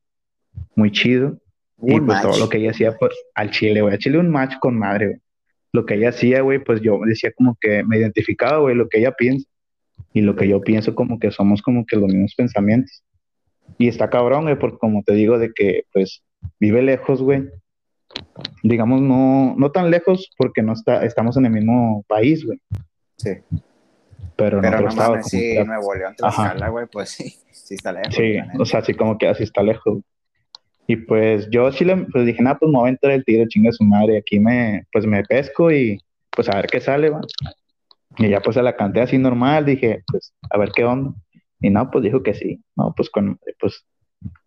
Muy 0.76 0.92
chido. 0.92 1.38
Y 1.82 2.00
pues 2.00 2.22
todo 2.22 2.38
lo 2.38 2.48
que 2.48 2.58
ella 2.58 2.70
hacía, 2.70 2.96
pues 2.96 3.12
al 3.34 3.50
chile, 3.50 3.82
güey. 3.82 3.92
Al 3.94 3.98
chile 3.98 4.18
un 4.18 4.30
match 4.30 4.54
con 4.60 4.78
madre, 4.78 5.06
güey. 5.06 5.20
Lo 5.74 5.86
que 5.86 5.94
ella 5.94 6.10
hacía, 6.10 6.40
güey, 6.40 6.60
pues 6.62 6.80
yo 6.82 7.00
decía 7.04 7.32
como 7.36 7.58
que 7.60 7.82
me 7.82 7.98
identificaba, 7.98 8.58
güey, 8.58 8.76
lo 8.76 8.88
que 8.88 9.00
ella 9.00 9.10
piensa. 9.10 9.48
Y 10.12 10.20
lo 10.20 10.36
que 10.36 10.46
yo 10.46 10.60
pienso, 10.60 10.94
como 10.94 11.18
que 11.18 11.32
somos 11.32 11.62
como 11.62 11.84
que 11.84 11.96
los 11.96 12.06
mismos 12.06 12.36
pensamientos. 12.36 13.02
Y 13.76 13.88
está 13.88 14.08
cabrón, 14.08 14.44
güey, 14.44 14.56
porque 14.56 14.78
como 14.78 15.02
te 15.02 15.14
digo, 15.14 15.36
de 15.36 15.50
que 15.52 15.82
pues 15.92 16.22
vive 16.60 16.80
lejos, 16.80 17.20
güey. 17.20 17.48
Digamos, 18.62 19.00
no, 19.00 19.56
no 19.58 19.72
tan 19.72 19.90
lejos 19.90 20.30
porque 20.38 20.62
no 20.62 20.74
está, 20.74 21.04
estamos 21.04 21.36
en 21.38 21.46
el 21.46 21.50
mismo 21.50 22.04
país, 22.06 22.46
güey. 22.46 22.60
Sí. 23.16 23.30
Pero 24.36 24.60
Pero 24.60 24.80
no 24.80 24.88
estado. 24.88 25.22
sí. 25.24 25.56
Nuevo 25.66 25.92
León. 25.92 26.14
Tlaxcala, 26.16 26.68
güey, 26.68 26.86
pues 26.86 27.08
sí, 27.08 27.34
sí 27.50 27.74
está 27.74 27.90
lejos. 27.90 28.14
Sí, 28.14 28.36
o 28.60 28.64
sea, 28.64 28.78
así 28.78 28.94
como 28.94 29.18
que 29.18 29.26
así 29.26 29.42
está 29.42 29.64
lejos. 29.64 30.04
Y 30.86 30.96
pues 30.96 31.48
yo 31.50 31.72
sí 31.72 31.84
le 31.84 31.96
pues 31.96 32.26
dije, 32.26 32.42
nada, 32.42 32.58
pues 32.58 32.70
me 32.70 32.78
voy 32.78 32.88
a 32.88 32.92
entrar 32.92 33.12
el 33.12 33.24
tiro, 33.24 33.46
chinga 33.48 33.72
su 33.72 33.84
madre, 33.84 34.18
aquí 34.18 34.38
me, 34.38 34.86
pues 34.92 35.06
me 35.06 35.22
pesco 35.22 35.72
y 35.72 35.98
pues 36.30 36.48
a 36.48 36.56
ver 36.56 36.66
qué 36.66 36.80
sale, 36.80 37.10
va. 37.10 37.20
Y 38.18 38.28
ya 38.28 38.40
pues 38.40 38.54
se 38.54 38.62
la 38.62 38.76
canté 38.76 39.00
así 39.00 39.18
normal, 39.18 39.64
dije, 39.64 40.02
pues 40.06 40.32
a 40.50 40.58
ver 40.58 40.70
qué 40.72 40.84
onda. 40.84 41.14
Y 41.60 41.70
no, 41.70 41.90
pues 41.90 42.04
dijo 42.04 42.22
que 42.22 42.34
sí. 42.34 42.62
No, 42.76 42.92
pues 42.94 43.08
con, 43.08 43.38
pues 43.58 43.84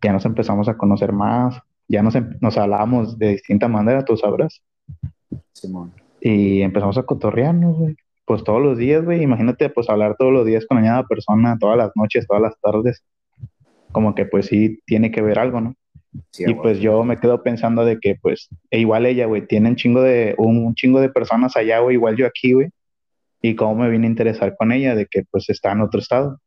ya 0.02 0.14
nos 0.14 0.26
empezamos 0.26 0.70
a 0.70 0.78
conocer 0.78 1.12
más, 1.12 1.60
ya 1.88 2.04
nos, 2.04 2.16
em- 2.16 2.38
nos 2.42 2.58
hablábamos 2.58 3.18
de 3.18 3.30
distinta 3.30 3.68
manera, 3.68 4.06
tú 4.06 4.16
sabrás. 4.16 4.62
Simón. 5.54 5.94
Y 6.22 6.62
empezamos 6.62 6.98
a 6.98 7.04
cotorrearnos, 7.04 7.78
güey. 7.78 7.96
Pues 8.26 8.44
todos 8.44 8.62
los 8.62 8.78
días, 8.78 9.04
güey. 9.04 9.24
Imagínate, 9.24 9.70
pues 9.70 9.90
hablar 9.90 10.16
todos 10.18 10.34
los 10.34 10.46
días 10.46 10.66
con 10.66 10.78
la 10.78 10.82
misma 10.82 11.08
persona, 11.08 11.58
todas 11.60 11.78
las 11.78 11.92
noches, 11.96 12.28
todas 12.28 12.42
las 12.42 12.60
tardes. 12.60 13.04
Como 13.92 14.14
que 14.16 14.26
pues 14.26 14.48
sí 14.48 14.80
tiene 14.86 15.12
que 15.12 15.22
ver 15.22 15.40
algo, 15.40 15.62
¿no? 15.62 15.76
Sí, 16.32 16.46
Y 16.48 16.54
pues 16.56 16.80
yo 16.80 17.04
me 17.04 17.20
quedo 17.20 17.44
pensando 17.44 17.86
de 17.86 18.00
que 18.00 18.16
pues 18.22 18.50
e 18.70 18.80
igual 18.80 19.06
ella, 19.06 19.26
güey, 19.26 19.46
tiene 19.46 19.70
un 19.70 19.76
chingo 19.76 20.02
de, 20.02 20.36
un, 20.38 20.66
un 20.66 20.76
chingo 20.76 21.00
de 21.00 21.10
personas 21.10 21.56
allá, 21.56 21.80
güey, 21.80 21.96
igual 21.96 22.16
yo 22.16 22.26
aquí, 22.26 22.54
güey. 22.54 22.70
Y 23.42 23.56
cómo 23.56 23.76
me 23.76 23.90
vine 23.90 24.08
a 24.08 24.10
interesar 24.10 24.56
con 24.58 24.72
ella, 24.72 24.96
de 24.96 25.06
que 25.06 25.24
pues 25.30 25.50
está 25.50 25.72
en 25.72 25.82
otro 25.82 26.00
estado. 26.00 26.40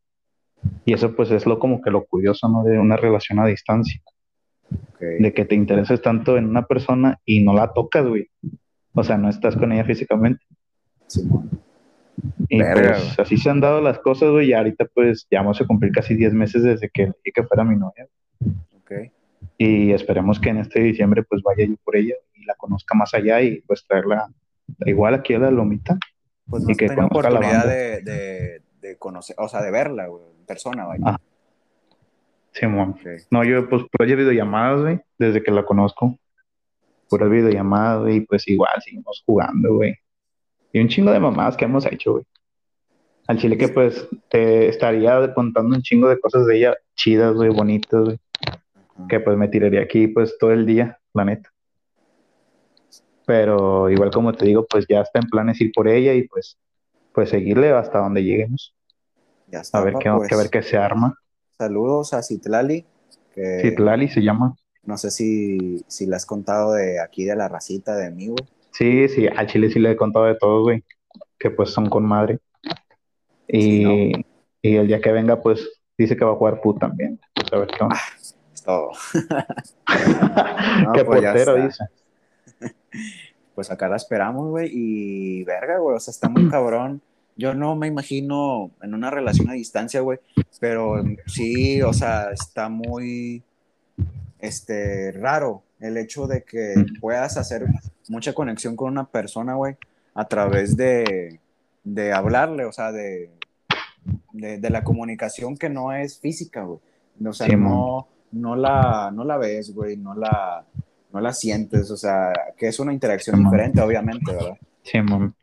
Y 0.84 0.92
eso 0.92 1.14
pues 1.14 1.30
es 1.30 1.46
lo 1.46 1.58
como 1.58 1.80
que 1.80 1.90
lo 1.90 2.04
curioso, 2.04 2.48
¿no? 2.48 2.64
De 2.64 2.78
una 2.78 2.96
relación 2.96 3.38
a 3.38 3.46
distancia. 3.46 4.00
De 5.00 5.32
que 5.32 5.44
te 5.44 5.54
intereses 5.54 6.02
tanto 6.02 6.36
en 6.36 6.46
una 6.46 6.66
persona 6.66 7.18
y 7.24 7.42
no 7.42 7.54
la 7.54 7.72
tocas, 7.72 8.06
güey. 8.06 8.28
O 8.92 9.02
sea, 9.02 9.16
no 9.16 9.28
estás 9.28 9.56
con 9.56 9.72
ella 9.72 9.84
físicamente. 9.84 10.44
Simón. 11.06 11.48
Y 12.48 12.58
Verga, 12.58 12.92
pues 12.92 13.18
así 13.18 13.36
se 13.36 13.50
han 13.50 13.60
dado 13.60 13.80
las 13.80 13.98
cosas, 13.98 14.30
güey. 14.30 14.48
Y 14.48 14.52
ahorita 14.52 14.86
pues 14.92 15.26
ya 15.30 15.40
vamos 15.40 15.60
a 15.60 15.66
cumplir 15.66 15.92
casi 15.92 16.14
10 16.14 16.34
meses 16.34 16.62
desde 16.62 16.90
que 16.90 17.06
dije 17.06 17.32
que 17.34 17.42
fuera 17.44 17.64
mi 17.64 17.76
novia. 17.76 18.06
Ok. 18.76 18.92
Y 19.58 19.92
esperemos 19.92 20.40
que 20.40 20.50
en 20.50 20.58
este 20.58 20.80
diciembre 20.80 21.22
pues 21.22 21.42
vaya 21.42 21.64
yo 21.66 21.74
por 21.84 21.96
ella 21.96 22.14
y 22.34 22.44
la 22.44 22.54
conozca 22.54 22.94
más 22.94 23.14
allá 23.14 23.40
y 23.42 23.60
pues 23.62 23.84
traerla 23.86 24.28
igual 24.86 25.14
aquí 25.14 25.34
a 25.34 25.38
la 25.38 25.50
lomita. 25.50 25.98
Pues 26.46 26.68
Y 26.68 26.74
que 26.74 26.88
la 26.88 27.06
oportunidad 27.06 27.64
banda. 27.64 27.66
de, 27.66 28.00
de, 28.02 28.62
de 28.80 28.98
conocer, 28.98 29.36
o 29.38 29.48
sea, 29.48 29.62
de 29.62 29.70
verla, 29.70 30.06
güey, 30.06 30.24
en 30.38 30.46
persona, 30.46 30.84
vaya. 30.84 31.02
Ah. 31.06 31.20
Simón. 32.52 32.96
Ok. 32.98 33.06
No, 33.30 33.44
yo 33.44 33.68
pues 33.68 33.82
puras 33.90 34.16
videollamadas, 34.16 34.80
güey, 34.80 35.00
desde 35.18 35.42
que 35.42 35.50
la 35.52 35.64
conozco. 35.64 36.18
Puras 37.08 37.30
videollamadas, 37.30 38.02
güey, 38.02 38.16
y 38.16 38.20
pues 38.22 38.46
igual 38.48 38.80
seguimos 38.84 39.22
jugando, 39.26 39.74
güey. 39.74 39.94
Y 40.72 40.80
un 40.80 40.88
chingo 40.88 41.12
de 41.12 41.20
mamadas 41.20 41.56
que 41.56 41.64
hemos 41.64 41.86
hecho, 41.86 42.12
güey. 42.12 42.24
Al 43.26 43.38
chile 43.38 43.56
que 43.56 43.68
pues 43.68 44.08
te 44.28 44.68
estaría 44.68 45.32
contando 45.34 45.76
un 45.76 45.82
chingo 45.82 46.08
de 46.08 46.18
cosas 46.18 46.46
de 46.46 46.56
ella 46.58 46.74
chidas, 46.96 47.34
güey, 47.34 47.50
bonitas, 47.50 48.04
güey. 48.04 48.18
Que 49.08 49.20
pues 49.20 49.36
me 49.36 49.48
tiraría 49.48 49.82
aquí 49.82 50.08
pues 50.08 50.36
todo 50.38 50.52
el 50.52 50.66
día, 50.66 50.98
la 51.14 51.24
neta. 51.24 51.50
Pero 53.26 53.88
igual 53.90 54.10
como 54.10 54.32
te 54.32 54.46
digo, 54.46 54.66
pues 54.68 54.86
ya 54.88 55.00
está 55.00 55.20
en 55.20 55.28
planes 55.28 55.60
ir 55.60 55.70
por 55.74 55.88
ella 55.88 56.14
y 56.14 56.26
pues, 56.26 56.58
pues 57.12 57.30
seguirle 57.30 57.70
hasta 57.70 57.98
donde 57.98 58.24
lleguemos. 58.24 58.74
Ya 59.48 59.60
está. 59.60 59.78
A 59.78 59.84
ver 59.84 59.94
qué, 60.00 60.10
pues. 60.10 60.28
que 60.28 60.36
ver 60.36 60.50
qué 60.50 60.62
se 60.62 60.76
arma. 60.76 61.14
Saludos 61.56 62.14
a 62.14 62.22
Citlali, 62.22 62.86
que 63.34 63.60
Citlali 63.62 64.08
se 64.08 64.22
llama. 64.22 64.54
no 64.84 64.96
sé 64.96 65.10
si, 65.10 65.84
si 65.86 66.06
le 66.06 66.16
has 66.16 66.26
contado 66.26 66.72
de 66.72 67.00
aquí 67.00 67.24
de 67.24 67.36
la 67.36 67.48
racita 67.48 67.96
de 67.96 68.10
mí, 68.10 68.28
güey. 68.28 68.48
Sí, 68.72 69.08
sí, 69.08 69.26
al 69.26 69.46
chile 69.46 69.70
sí 69.70 69.78
le 69.78 69.92
he 69.92 69.96
contado 69.96 70.24
de 70.24 70.36
todos, 70.36 70.62
güey. 70.62 70.84
Que 71.38 71.50
pues 71.50 71.70
son 71.70 71.88
con 71.88 72.04
madre. 72.06 72.38
Y, 73.46 73.84
Sí, 73.84 74.12
y 74.62 74.76
el 74.76 74.86
día 74.86 75.00
que 75.00 75.12
venga, 75.12 75.40
pues 75.40 75.68
dice 75.96 76.16
que 76.16 76.24
va 76.24 76.32
a 76.32 76.36
jugar 76.36 76.60
put 76.60 76.78
también. 76.78 77.20
Pues 77.34 77.52
a 77.52 77.58
ver 77.58 77.68
qué 77.68 77.82
onda. 77.82 77.96
Es 78.18 78.36
todo. 78.70 78.90
qué 80.94 81.04
pues 81.04 81.22
portero 81.22 81.56
dice. 81.56 81.84
Pues 83.54 83.70
acá 83.70 83.88
la 83.88 83.96
esperamos, 83.96 84.48
güey, 84.48 84.70
y 84.72 85.44
verga, 85.44 85.78
güey, 85.78 85.94
o 85.94 86.00
sea, 86.00 86.12
está 86.12 86.30
muy 86.30 86.48
cabrón. 86.48 87.02
Yo 87.36 87.52
no 87.52 87.76
me 87.76 87.88
imagino 87.88 88.70
en 88.80 88.94
una 88.94 89.10
relación 89.10 89.50
a 89.50 89.52
distancia, 89.52 90.00
güey, 90.00 90.18
pero 90.60 91.02
sí, 91.26 91.82
o 91.82 91.92
sea, 91.92 92.30
está 92.30 92.70
muy, 92.70 93.42
este, 94.38 95.12
raro 95.12 95.62
el 95.78 95.98
hecho 95.98 96.26
de 96.26 96.42
que 96.42 96.74
puedas 97.00 97.36
hacer 97.36 97.66
mucha 98.08 98.32
conexión 98.32 98.76
con 98.76 98.92
una 98.92 99.04
persona, 99.04 99.54
güey, 99.56 99.76
a 100.14 100.26
través 100.26 100.76
de, 100.76 101.40
de 101.84 102.12
hablarle, 102.12 102.64
o 102.64 102.72
sea, 102.72 102.92
de, 102.92 103.30
de, 104.32 104.58
de 104.58 104.70
la 104.70 104.84
comunicación 104.84 105.56
que 105.56 105.68
no 105.68 105.92
es 105.92 106.18
física, 106.18 106.62
güey. 106.62 106.80
O 107.24 107.32
sea, 107.32 107.46
Sí, 107.46 107.56
no, 107.56 108.08
no, 108.32 108.56
la, 108.56 109.10
no 109.14 109.24
la 109.24 109.36
ves, 109.38 109.74
güey, 109.74 109.96
no 109.96 110.14
la, 110.14 110.64
no 111.12 111.20
la 111.20 111.32
sientes, 111.32 111.90
o 111.90 111.96
sea, 111.96 112.32
que 112.56 112.68
es 112.68 112.78
una 112.80 112.92
interacción 112.92 113.42
diferente, 113.42 113.80
obviamente, 113.80 114.32
¿verdad? 114.32 114.56
Sí, 114.82 115.00
mon. 115.02 115.34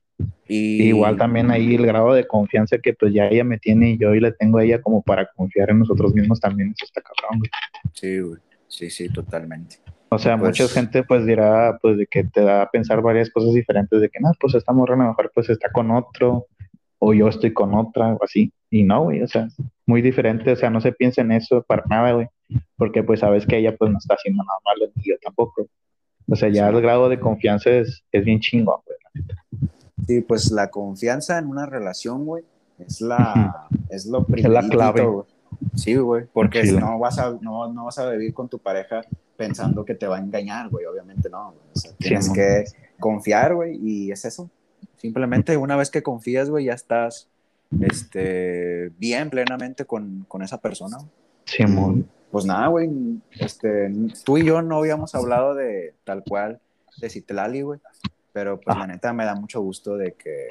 Y 0.47 0.81
Igual 0.84 1.18
también 1.18 1.51
ahí 1.51 1.76
el 1.76 1.85
grado 1.85 2.14
de 2.14 2.26
confianza 2.26 2.77
que 2.80 2.93
pues 2.93 3.14
ya 3.14 3.27
ella 3.27 3.43
me 3.43 3.59
tiene 3.59 3.91
y 3.91 3.97
yo 3.97 4.15
y 4.15 4.19
le 4.19 4.31
tengo 4.31 4.57
a 4.57 4.64
ella 4.64 4.81
como 4.81 5.01
para 5.03 5.27
confiar 5.35 5.69
en 5.69 5.80
nosotros 5.80 6.14
mismos 6.14 6.39
también, 6.39 6.69
eso 6.76 6.85
está 6.85 7.01
cabrón, 7.01 7.39
güey. 7.39 7.51
Sí, 7.93 8.19
güey. 8.19 8.39
Sí, 8.68 8.89
sí, 8.89 9.09
totalmente. 9.09 9.77
O 10.09 10.18
sea, 10.18 10.38
Pues- 10.38 10.59
mucha 10.59 10.73
gente 10.73 11.03
pues 11.03 11.26
dirá 11.26 11.77
pues 11.81 11.97
de 11.97 12.07
que 12.07 12.23
te 12.23 12.41
da 12.41 12.64
a 12.64 12.69
pensar 12.72 13.01
varias 13.01 13.30
cosas 13.30 13.53
diferentes, 13.53 13.99
de 14.01 14.09
que 14.09 14.19
no, 14.22 14.31
pues 14.39 14.55
esta 14.55 14.72
morra 14.73 14.95
a 14.95 14.97
lo 14.97 15.07
mejor 15.09 15.31
pues 15.35 15.49
está 15.49 15.69
con 15.72 15.91
otro 15.91 16.47
o 16.99 17.14
yo 17.14 17.27
estoy 17.27 17.53
con 17.53 17.76
otra 17.76 18.14
o 18.14 18.23
así. 18.23 18.51
Y 18.72 18.84
no, 18.84 19.03
güey, 19.03 19.22
o 19.22 19.27
sea, 19.27 19.47
muy 19.88 20.01
diferente, 20.03 20.51
o 20.51 20.55
sea, 20.55 20.69
no 20.69 20.80
se 20.81 20.91
piensa 20.91 21.22
en 21.22 21.31
eso 21.31 21.64
para 21.64 21.84
nada, 21.89 22.11
güey, 22.11 22.27
porque 22.76 23.01
pues 23.03 23.22
sabes 23.22 23.45
que 23.47 23.57
ella 23.57 23.76
pues 23.76 23.89
no 23.89 23.97
está 23.97 24.14
haciendo 24.15 24.43
nada 24.43 24.59
malo 24.65 24.91
ni 24.95 25.03
yo 25.03 25.15
tampoco. 25.23 25.65
O 26.30 26.35
sea, 26.35 26.49
ya 26.49 26.69
Sí. 26.69 26.76
el 26.76 26.81
grado 26.81 27.07
de 27.09 27.19
confianza 27.19 27.69
es, 27.72 28.03
es 28.11 28.26
bien 28.26 28.39
chingón, 28.41 28.81
güey. 28.85 28.97
la 29.03 29.11
neta. 29.22 29.43
Sí, 30.05 30.22
pues 30.22 30.51
la 30.51 30.69
confianza 30.69 31.38
en 31.39 31.47
una 31.47 31.65
relación, 31.65 32.26
güey, 32.26 32.43
es 32.80 33.01
la, 33.01 33.68
es 33.89 34.05
lo 34.05 34.26
Es 34.35 34.43
la 34.47 34.68
clave. 34.68 35.05
güey. 35.05 35.26
Sí, 35.73 35.95
güey, 35.95 36.26
porque 36.34 36.61
Sí, 36.64 36.72
si 36.72 36.77
no 36.77 36.99
vas 36.99 37.18
a, 37.18 37.31
no, 37.41 37.72
no 37.73 37.85
vas 37.85 37.97
a 37.97 38.09
vivir 38.11 38.34
con 38.34 38.49
tu 38.49 38.59
pareja 38.59 39.01
pensando 39.38 39.85
que 39.85 39.95
te 39.95 40.05
va 40.05 40.18
a 40.18 40.19
engañar, 40.19 40.68
güey, 40.69 40.85
obviamente 40.85 41.30
no, 41.30 41.51
güey. 41.51 41.64
O 41.73 41.80
sea, 41.80 41.91
tienes 41.97 42.27
mon. 42.27 42.35
que 42.35 42.64
confiar, 42.99 43.55
güey, 43.55 43.77
y 43.81 44.11
es 44.11 44.26
eso. 44.26 44.49
Simplemente 44.97 45.55
una 45.57 45.76
vez 45.77 45.89
que 45.89 46.03
confías, 46.03 46.49
güey, 46.49 46.65
ya 46.65 46.73
estás, 46.73 47.30
este, 47.81 48.89
bien 48.98 49.30
plenamente 49.30 49.85
con, 49.85 50.26
con 50.27 50.41
esa 50.41 50.60
persona. 50.60 50.98
Simón. 51.45 52.10
Pues 52.31 52.45
nada, 52.45 52.68
güey, 52.68 52.89
este, 53.39 53.89
tú 54.26 54.38
y 54.38 54.45
yo 54.45 54.61
no 54.61 54.77
habíamos 54.80 55.15
hablado 55.15 55.56
de 55.56 55.95
tal 56.03 56.23
cual 56.27 56.60
de 56.98 57.10
Citlali, 57.10 57.61
güey, 57.61 57.80
pero 58.34 58.60
pues 58.60 58.76
Ah. 58.76 58.81
la 58.81 58.88
neta 58.88 59.14
me 59.14 59.23
da 59.23 59.34
mucho 59.34 59.61
gusto 59.61 59.95
de 59.95 60.14
que, 60.14 60.48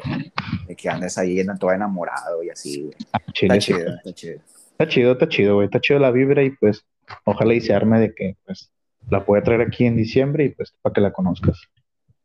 de 0.66 0.74
que 0.74 0.88
andes 0.88 1.18
ahí 1.18 1.44
todo 1.60 1.72
enamorado 1.72 2.42
y 2.42 2.48
así, 2.50 2.82
güey. 2.82 2.94
Chile, 3.32 3.58
Está 3.58 3.60
sí. 3.60 3.72
chido, 3.74 3.94
está 3.96 4.12
chido. 4.14 4.40
Está 4.70 4.88
chido, 4.88 5.12
está 5.12 5.28
chido, 5.28 5.54
güey. 5.56 5.64
Está 5.66 5.80
chido 5.80 6.00
la 6.00 6.10
vibra 6.10 6.42
y 6.42 6.50
pues 6.50 6.84
ojalá 7.24 7.52
y 7.54 7.60
se 7.60 7.74
arme 7.74 8.00
de 8.00 8.14
que 8.14 8.36
pues 8.46 8.70
la 9.10 9.24
pueda 9.24 9.42
traer 9.42 9.60
aquí 9.60 9.84
en 9.84 9.96
diciembre 9.96 10.44
y 10.44 10.48
pues 10.50 10.72
para 10.82 10.94
que 10.94 11.00
la 11.02 11.12
conozcas. 11.12 11.60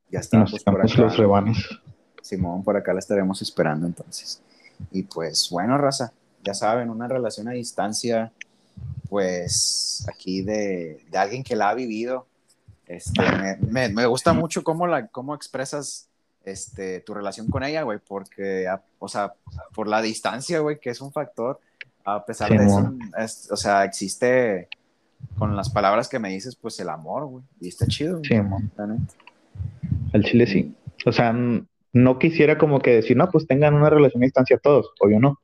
Ya 0.10 0.20
está, 0.20 0.40
nos 0.40 0.52
pues 0.52 0.64
por 0.64 0.82
acá, 0.82 1.02
los 1.02 1.18
rebanes. 1.18 1.58
Simón, 2.22 2.64
por 2.64 2.78
acá 2.78 2.94
la 2.94 3.00
estaremos 3.00 3.42
esperando 3.42 3.86
entonces. 3.86 4.42
Y 4.92 5.04
pues 5.04 5.50
bueno, 5.52 5.78
raza, 5.78 6.14
ya 6.44 6.54
saben, 6.54 6.90
una 6.90 7.08
relación 7.08 7.48
a 7.48 7.52
distancia, 7.52 8.32
pues 9.10 10.06
aquí 10.10 10.42
de, 10.42 11.04
de 11.10 11.18
alguien 11.18 11.44
que 11.44 11.56
la 11.56 11.70
ha 11.70 11.74
vivido. 11.74 12.28
Este, 12.88 13.22
me, 13.22 13.58
me- 13.58 13.90
me 13.90 14.06
gusta 14.06 14.34
mucho 14.34 14.64
cómo, 14.64 14.88
la, 14.88 15.08
cómo 15.08 15.34
expresas 15.36 16.08
este, 16.44 17.00
tu 17.02 17.14
relación 17.14 17.48
con 17.48 17.64
ella, 17.64 17.84
güey, 17.84 18.00
porque, 18.06 18.68
o 19.00 19.08
sea, 19.08 19.34
por 19.74 19.88
la 19.88 20.02
distancia, 20.02 20.60
güey, 20.60 20.80
que 20.80 20.90
es 20.90 21.00
un 21.00 21.12
factor, 21.12 21.60
a 22.04 22.26
pesar 22.26 22.50
de 22.50 22.66
eso, 22.66 22.80
o 23.52 23.56
sea, 23.58 23.86
existe, 23.86 24.68
con 25.38 25.56
las 25.56 25.70
palabras 25.70 26.10
que 26.10 26.20
me 26.20 26.30
dices, 26.30 26.56
pues 26.56 26.80
el 26.80 26.90
amor, 26.90 27.26
güey, 27.28 27.44
y 27.62 27.68
está 27.70 27.86
chido. 27.86 28.20
Sí, 28.24 28.34
El 30.14 30.24
chile 30.24 30.48
sí. 30.48 30.76
O 31.06 31.12
sea, 31.12 31.34
no 31.94 32.20
quisiera 32.20 32.58
como 32.58 32.80
que 32.80 32.92
decir, 32.92 33.18
no, 33.18 33.30
pues 33.30 33.48
tengan 33.48 33.74
una 33.74 33.90
relación 33.90 34.24
a 34.24 34.26
distancia 34.26 34.58
todos, 34.58 34.92
o 35.00 35.10
yo 35.10 35.20
no. 35.20 35.40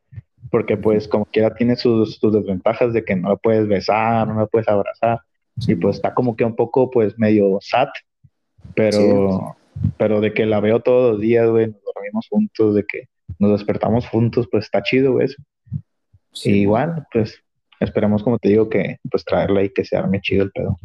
Porque 0.49 0.77
pues 0.77 1.07
como 1.07 1.25
quiera 1.25 1.53
tiene 1.55 1.75
sus, 1.75 2.15
sus 2.15 2.33
desventajas 2.33 2.93
de 2.93 3.03
que 3.03 3.15
no 3.15 3.29
la 3.29 3.35
puedes 3.35 3.67
besar, 3.67 4.27
no 4.27 4.39
la 4.39 4.45
puedes 4.45 4.67
abrazar. 4.67 5.19
Y 5.67 5.75
pues 5.75 5.97
está 5.97 6.13
como 6.13 6.35
que 6.35 6.45
un 6.45 6.55
poco 6.55 6.89
pues 6.89 7.17
medio 7.17 7.57
sad, 7.61 7.87
pero, 8.75 9.57
pero 9.97 10.21
de 10.21 10.33
que 10.33 10.45
la 10.45 10.59
veo 10.59 10.79
todos 10.79 11.13
los 11.13 11.21
días, 11.21 11.49
güey, 11.49 11.67
nos 11.67 11.81
dormimos 11.93 12.27
juntos, 12.29 12.75
de 12.75 12.85
que 12.85 13.09
nos 13.39 13.51
despertamos 13.51 14.07
juntos, 14.07 14.47
pues 14.51 14.65
está 14.65 14.83
chido, 14.83 15.13
güey, 15.13 15.25
eso. 15.25 15.41
igual, 16.45 17.07
pues 17.11 17.43
esperemos, 17.79 18.23
como 18.23 18.39
te 18.39 18.49
digo, 18.49 18.69
que 18.69 18.97
pues 19.09 19.25
traerla 19.25 19.63
y 19.63 19.69
que 19.69 19.83
se 19.83 19.97
arme 19.97 20.21
chido 20.21 20.43
el 20.43 20.51
pedo. 20.51 20.77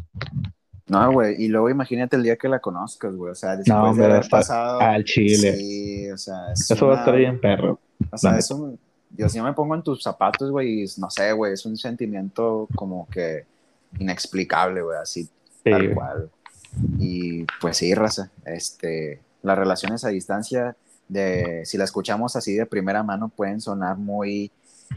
No, 0.88 1.12
güey, 1.12 1.42
y 1.42 1.48
luego 1.48 1.70
imagínate 1.70 2.16
el 2.16 2.22
día 2.22 2.36
que 2.36 2.48
la 2.48 2.58
conozcas, 2.58 3.14
güey, 3.14 3.32
o 3.32 3.34
sea, 3.34 3.56
después 3.56 3.96
de 3.96 4.04
haber 4.04 4.28
pasado... 4.28 4.80
Al 4.80 5.04
chile. 5.04 5.56
Sí, 5.56 6.10
o 6.10 6.18
sea... 6.18 6.52
Eso 6.52 6.86
va 6.86 6.96
a 6.96 6.98
estar 6.98 7.16
bien 7.16 7.40
perro. 7.40 7.78
O 8.10 8.18
sea, 8.18 8.36
eso... 8.36 8.76
Yo 9.14 9.28
si 9.28 9.36
yo 9.36 9.44
me 9.44 9.52
pongo 9.52 9.74
en 9.74 9.82
tus 9.82 10.02
zapatos, 10.02 10.50
güey, 10.50 10.86
no 10.96 11.10
sé, 11.10 11.32
güey, 11.32 11.52
es 11.52 11.66
un 11.66 11.76
sentimiento 11.76 12.66
como 12.74 13.06
que 13.10 13.44
inexplicable, 13.98 14.80
güey, 14.80 14.98
así, 14.98 15.28
tal 15.62 15.94
cual. 15.94 16.30
Y 16.98 17.44
pues 17.60 17.76
sí, 17.76 17.92
raza, 17.94 18.30
este, 18.46 19.20
las 19.42 19.58
relaciones 19.58 20.04
a 20.04 20.08
distancia, 20.08 20.76
de, 21.08 21.62
si 21.66 21.76
la 21.76 21.84
escuchamos 21.84 22.36
así 22.36 22.54
de 22.54 22.64
primera 22.64 23.02
mano, 23.02 23.28
pueden 23.28 23.60
sonar 23.60 23.98
muy, 23.98 24.50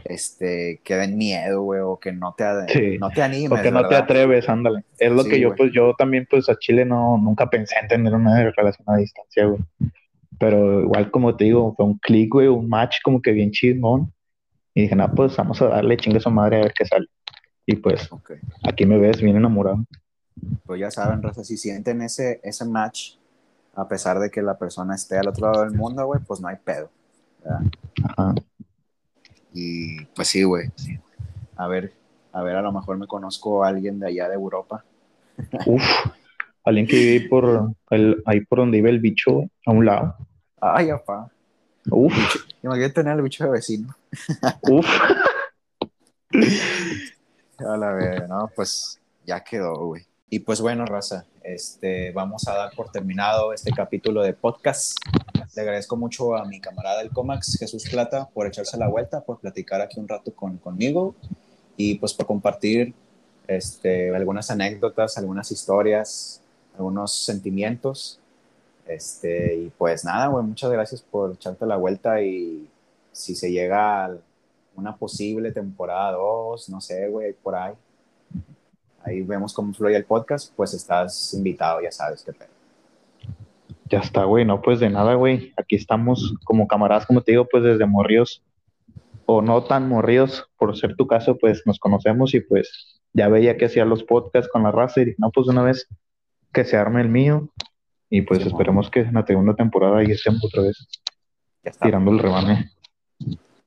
este, 0.04 0.80
que 0.84 0.96
den 0.96 1.16
miedo, 1.16 1.62
güey, 1.62 1.80
o 1.80 1.98
que 1.98 2.12
no 2.12 2.34
te, 2.36 2.98
no 2.98 3.10
te 3.10 3.22
animes. 3.22 3.58
O 3.58 3.62
que 3.62 3.70
no 3.70 3.86
te 3.88 3.96
atreves, 3.96 4.48
ándale. 4.48 4.84
Es 4.98 5.10
lo 5.10 5.24
que 5.24 5.40
yo, 5.40 5.54
pues, 5.54 5.72
yo 5.72 5.94
también, 5.96 6.26
pues, 6.30 6.48
a 6.48 6.58
Chile 6.58 6.84
no, 6.84 7.18
nunca 7.18 7.48
pensé 7.48 7.76
en 7.80 7.88
tener 7.88 8.14
una 8.14 8.50
relación 8.50 8.84
a 8.88 8.96
distancia, 8.96 9.46
güey. 9.46 9.60
Pero 10.38 10.82
igual, 10.82 11.10
como 11.10 11.36
te 11.36 11.44
digo, 11.44 11.74
fue 11.74 11.86
un 11.86 11.98
clic, 11.98 12.32
güey, 12.32 12.48
un 12.48 12.68
match 12.68 12.96
como 13.02 13.22
que 13.22 13.32
bien 13.32 13.50
chismón. 13.50 14.12
Y 14.74 14.82
dije, 14.82 14.94
no, 14.94 15.10
pues 15.14 15.36
vamos 15.36 15.60
a 15.62 15.68
darle 15.68 15.96
chingue 15.96 16.18
a 16.18 16.20
su 16.20 16.30
madre 16.30 16.56
a 16.56 16.60
ver 16.60 16.74
qué 16.76 16.84
sale. 16.84 17.06
Y 17.64 17.76
pues, 17.76 18.08
aquí 18.64 18.84
me 18.84 18.98
ves 18.98 19.20
bien 19.20 19.36
enamorado 19.36 19.84
pues 20.64 20.80
ya 20.80 20.90
saben, 20.90 21.22
Raza, 21.22 21.44
si 21.44 21.56
sienten 21.56 22.02
ese, 22.02 22.40
ese 22.42 22.64
match, 22.64 23.16
a 23.74 23.88
pesar 23.88 24.18
de 24.18 24.30
que 24.30 24.42
la 24.42 24.58
persona 24.58 24.94
esté 24.94 25.18
al 25.18 25.28
otro 25.28 25.50
lado 25.50 25.64
del 25.64 25.74
mundo, 25.74 26.04
güey, 26.06 26.20
pues 26.26 26.40
no 26.40 26.48
hay 26.48 26.56
pedo. 26.56 26.90
Y 29.58 30.04
pues 30.14 30.28
sí, 30.28 30.42
güey. 30.42 30.70
A 31.56 31.66
ver, 31.66 31.94
a 32.30 32.42
ver, 32.42 32.56
a 32.56 32.62
lo 32.62 32.72
mejor 32.72 32.98
me 32.98 33.06
conozco 33.06 33.64
a 33.64 33.68
alguien 33.68 33.98
de 33.98 34.08
allá 34.08 34.28
de 34.28 34.34
Europa. 34.34 34.84
Uf, 35.66 35.82
alguien 36.62 36.86
que 36.86 36.96
vive 36.96 37.26
por 37.26 37.72
el, 37.88 38.22
ahí 38.26 38.42
por 38.42 38.58
donde 38.58 38.76
vive 38.76 38.90
el 38.90 39.00
bicho, 39.00 39.48
a 39.64 39.70
un 39.70 39.86
lado. 39.86 40.14
Ay, 40.60 40.90
apá. 40.90 41.30
Uf. 41.90 42.12
Imagínate 42.62 42.92
tener 42.92 43.16
el 43.16 43.22
bicho 43.22 43.44
de 43.44 43.50
vecino. 43.50 43.96
Uf. 44.70 44.86
a 47.58 47.76
la 47.78 47.92
vez, 47.92 48.28
no, 48.28 48.50
pues 48.54 49.00
ya 49.24 49.42
quedó, 49.42 49.86
güey. 49.86 50.04
Y 50.28 50.40
pues 50.40 50.60
bueno, 50.60 50.84
raza, 50.86 51.24
este, 51.44 52.10
vamos 52.10 52.48
a 52.48 52.54
dar 52.54 52.74
por 52.74 52.90
terminado 52.90 53.52
este 53.52 53.70
capítulo 53.70 54.22
de 54.22 54.32
podcast. 54.32 54.98
Le 55.54 55.62
agradezco 55.62 55.96
mucho 55.96 56.34
a 56.34 56.44
mi 56.44 56.60
camarada 56.60 56.98
del 56.98 57.10
Comax, 57.10 57.56
Jesús 57.60 57.88
Plata, 57.88 58.28
por 58.34 58.48
echarse 58.48 58.76
la 58.76 58.88
vuelta, 58.88 59.20
por 59.20 59.38
platicar 59.38 59.80
aquí 59.80 60.00
un 60.00 60.08
rato 60.08 60.34
con, 60.34 60.58
conmigo 60.58 61.14
y 61.76 61.94
pues 61.98 62.12
por 62.12 62.26
compartir 62.26 62.92
este, 63.46 64.12
algunas 64.16 64.50
anécdotas, 64.50 65.16
algunas 65.16 65.52
historias, 65.52 66.40
algunos 66.74 67.12
sentimientos. 67.12 68.18
Este, 68.84 69.54
y 69.54 69.72
pues 69.78 70.04
nada, 70.04 70.26
güey, 70.26 70.44
muchas 70.44 70.72
gracias 70.72 71.02
por 71.02 71.34
echarte 71.34 71.66
la 71.66 71.76
vuelta 71.76 72.20
y 72.20 72.68
si 73.12 73.36
se 73.36 73.52
llega 73.52 74.06
a 74.06 74.16
una 74.74 74.96
posible 74.96 75.52
temporada 75.52 76.10
2, 76.12 76.68
no 76.68 76.80
sé, 76.80 77.06
güey, 77.08 77.32
por 77.32 77.54
ahí, 77.54 77.74
ahí 79.06 79.22
vemos 79.22 79.54
cómo 79.54 79.72
fluye 79.72 79.96
el 79.96 80.04
podcast, 80.04 80.52
pues 80.56 80.74
estás 80.74 81.32
invitado, 81.32 81.80
ya 81.80 81.92
sabes 81.92 82.22
qué 82.24 82.32
pedo. 82.32 82.50
Ya 83.88 84.00
está, 84.00 84.24
güey, 84.24 84.44
no, 84.44 84.60
pues 84.60 84.80
de 84.80 84.90
nada, 84.90 85.14
güey. 85.14 85.52
Aquí 85.56 85.76
estamos 85.76 86.34
como 86.44 86.66
camaradas, 86.66 87.06
como 87.06 87.22
te 87.22 87.32
digo, 87.32 87.46
pues 87.48 87.62
desde 87.62 87.86
morridos 87.86 88.42
o 89.26 89.42
no 89.42 89.62
tan 89.64 89.88
morridos, 89.88 90.48
por 90.58 90.76
ser 90.76 90.96
tu 90.96 91.06
caso, 91.06 91.38
pues 91.38 91.62
nos 91.66 91.78
conocemos 91.78 92.34
y 92.34 92.40
pues 92.40 93.00
ya 93.12 93.28
veía 93.28 93.56
que 93.56 93.66
hacía 93.66 93.84
los 93.84 94.02
podcasts 94.02 94.50
con 94.50 94.64
la 94.64 94.72
raza 94.72 95.02
y 95.02 95.14
no, 95.18 95.30
pues 95.30 95.46
una 95.46 95.62
vez 95.62 95.88
que 96.52 96.64
se 96.64 96.76
arme 96.76 97.00
el 97.00 97.08
mío 97.08 97.48
y 98.10 98.22
pues 98.22 98.44
esperemos 98.44 98.90
que 98.90 99.00
en 99.00 99.14
la 99.14 99.24
segunda 99.24 99.54
temporada 99.54 100.02
ya 100.02 100.14
estemos 100.14 100.44
otra 100.44 100.62
vez 100.62 100.88
tirando 101.80 102.10
el 102.10 102.18
rebane. 102.18 102.70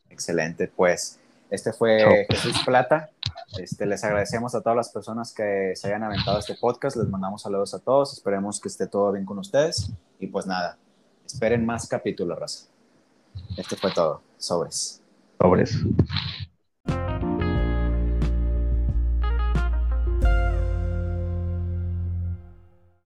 Excelente, 0.09 0.67
pues 0.67 1.17
este 1.49 1.71
fue 1.71 2.25
Jesús 2.29 2.61
Plata. 2.65 3.09
Este, 3.57 3.85
les 3.85 4.03
agradecemos 4.03 4.53
a 4.53 4.61
todas 4.61 4.75
las 4.75 4.89
personas 4.89 5.33
que 5.33 5.73
se 5.75 5.87
hayan 5.87 6.03
aventado 6.03 6.39
este 6.39 6.55
podcast. 6.55 6.97
Les 6.97 7.09
mandamos 7.09 7.41
saludos 7.41 7.73
a 7.73 7.79
todos. 7.79 8.13
Esperemos 8.13 8.59
que 8.59 8.67
esté 8.67 8.87
todo 8.87 9.11
bien 9.11 9.25
con 9.25 9.39
ustedes. 9.39 9.91
Y 10.19 10.27
pues 10.27 10.45
nada, 10.45 10.77
esperen 11.25 11.65
más 11.65 11.87
capítulos, 11.87 12.37
raza. 12.37 12.67
Este 13.57 13.75
fue 13.75 13.91
todo. 13.91 14.21
Sobres. 14.37 15.01
Sobres. 15.39 15.75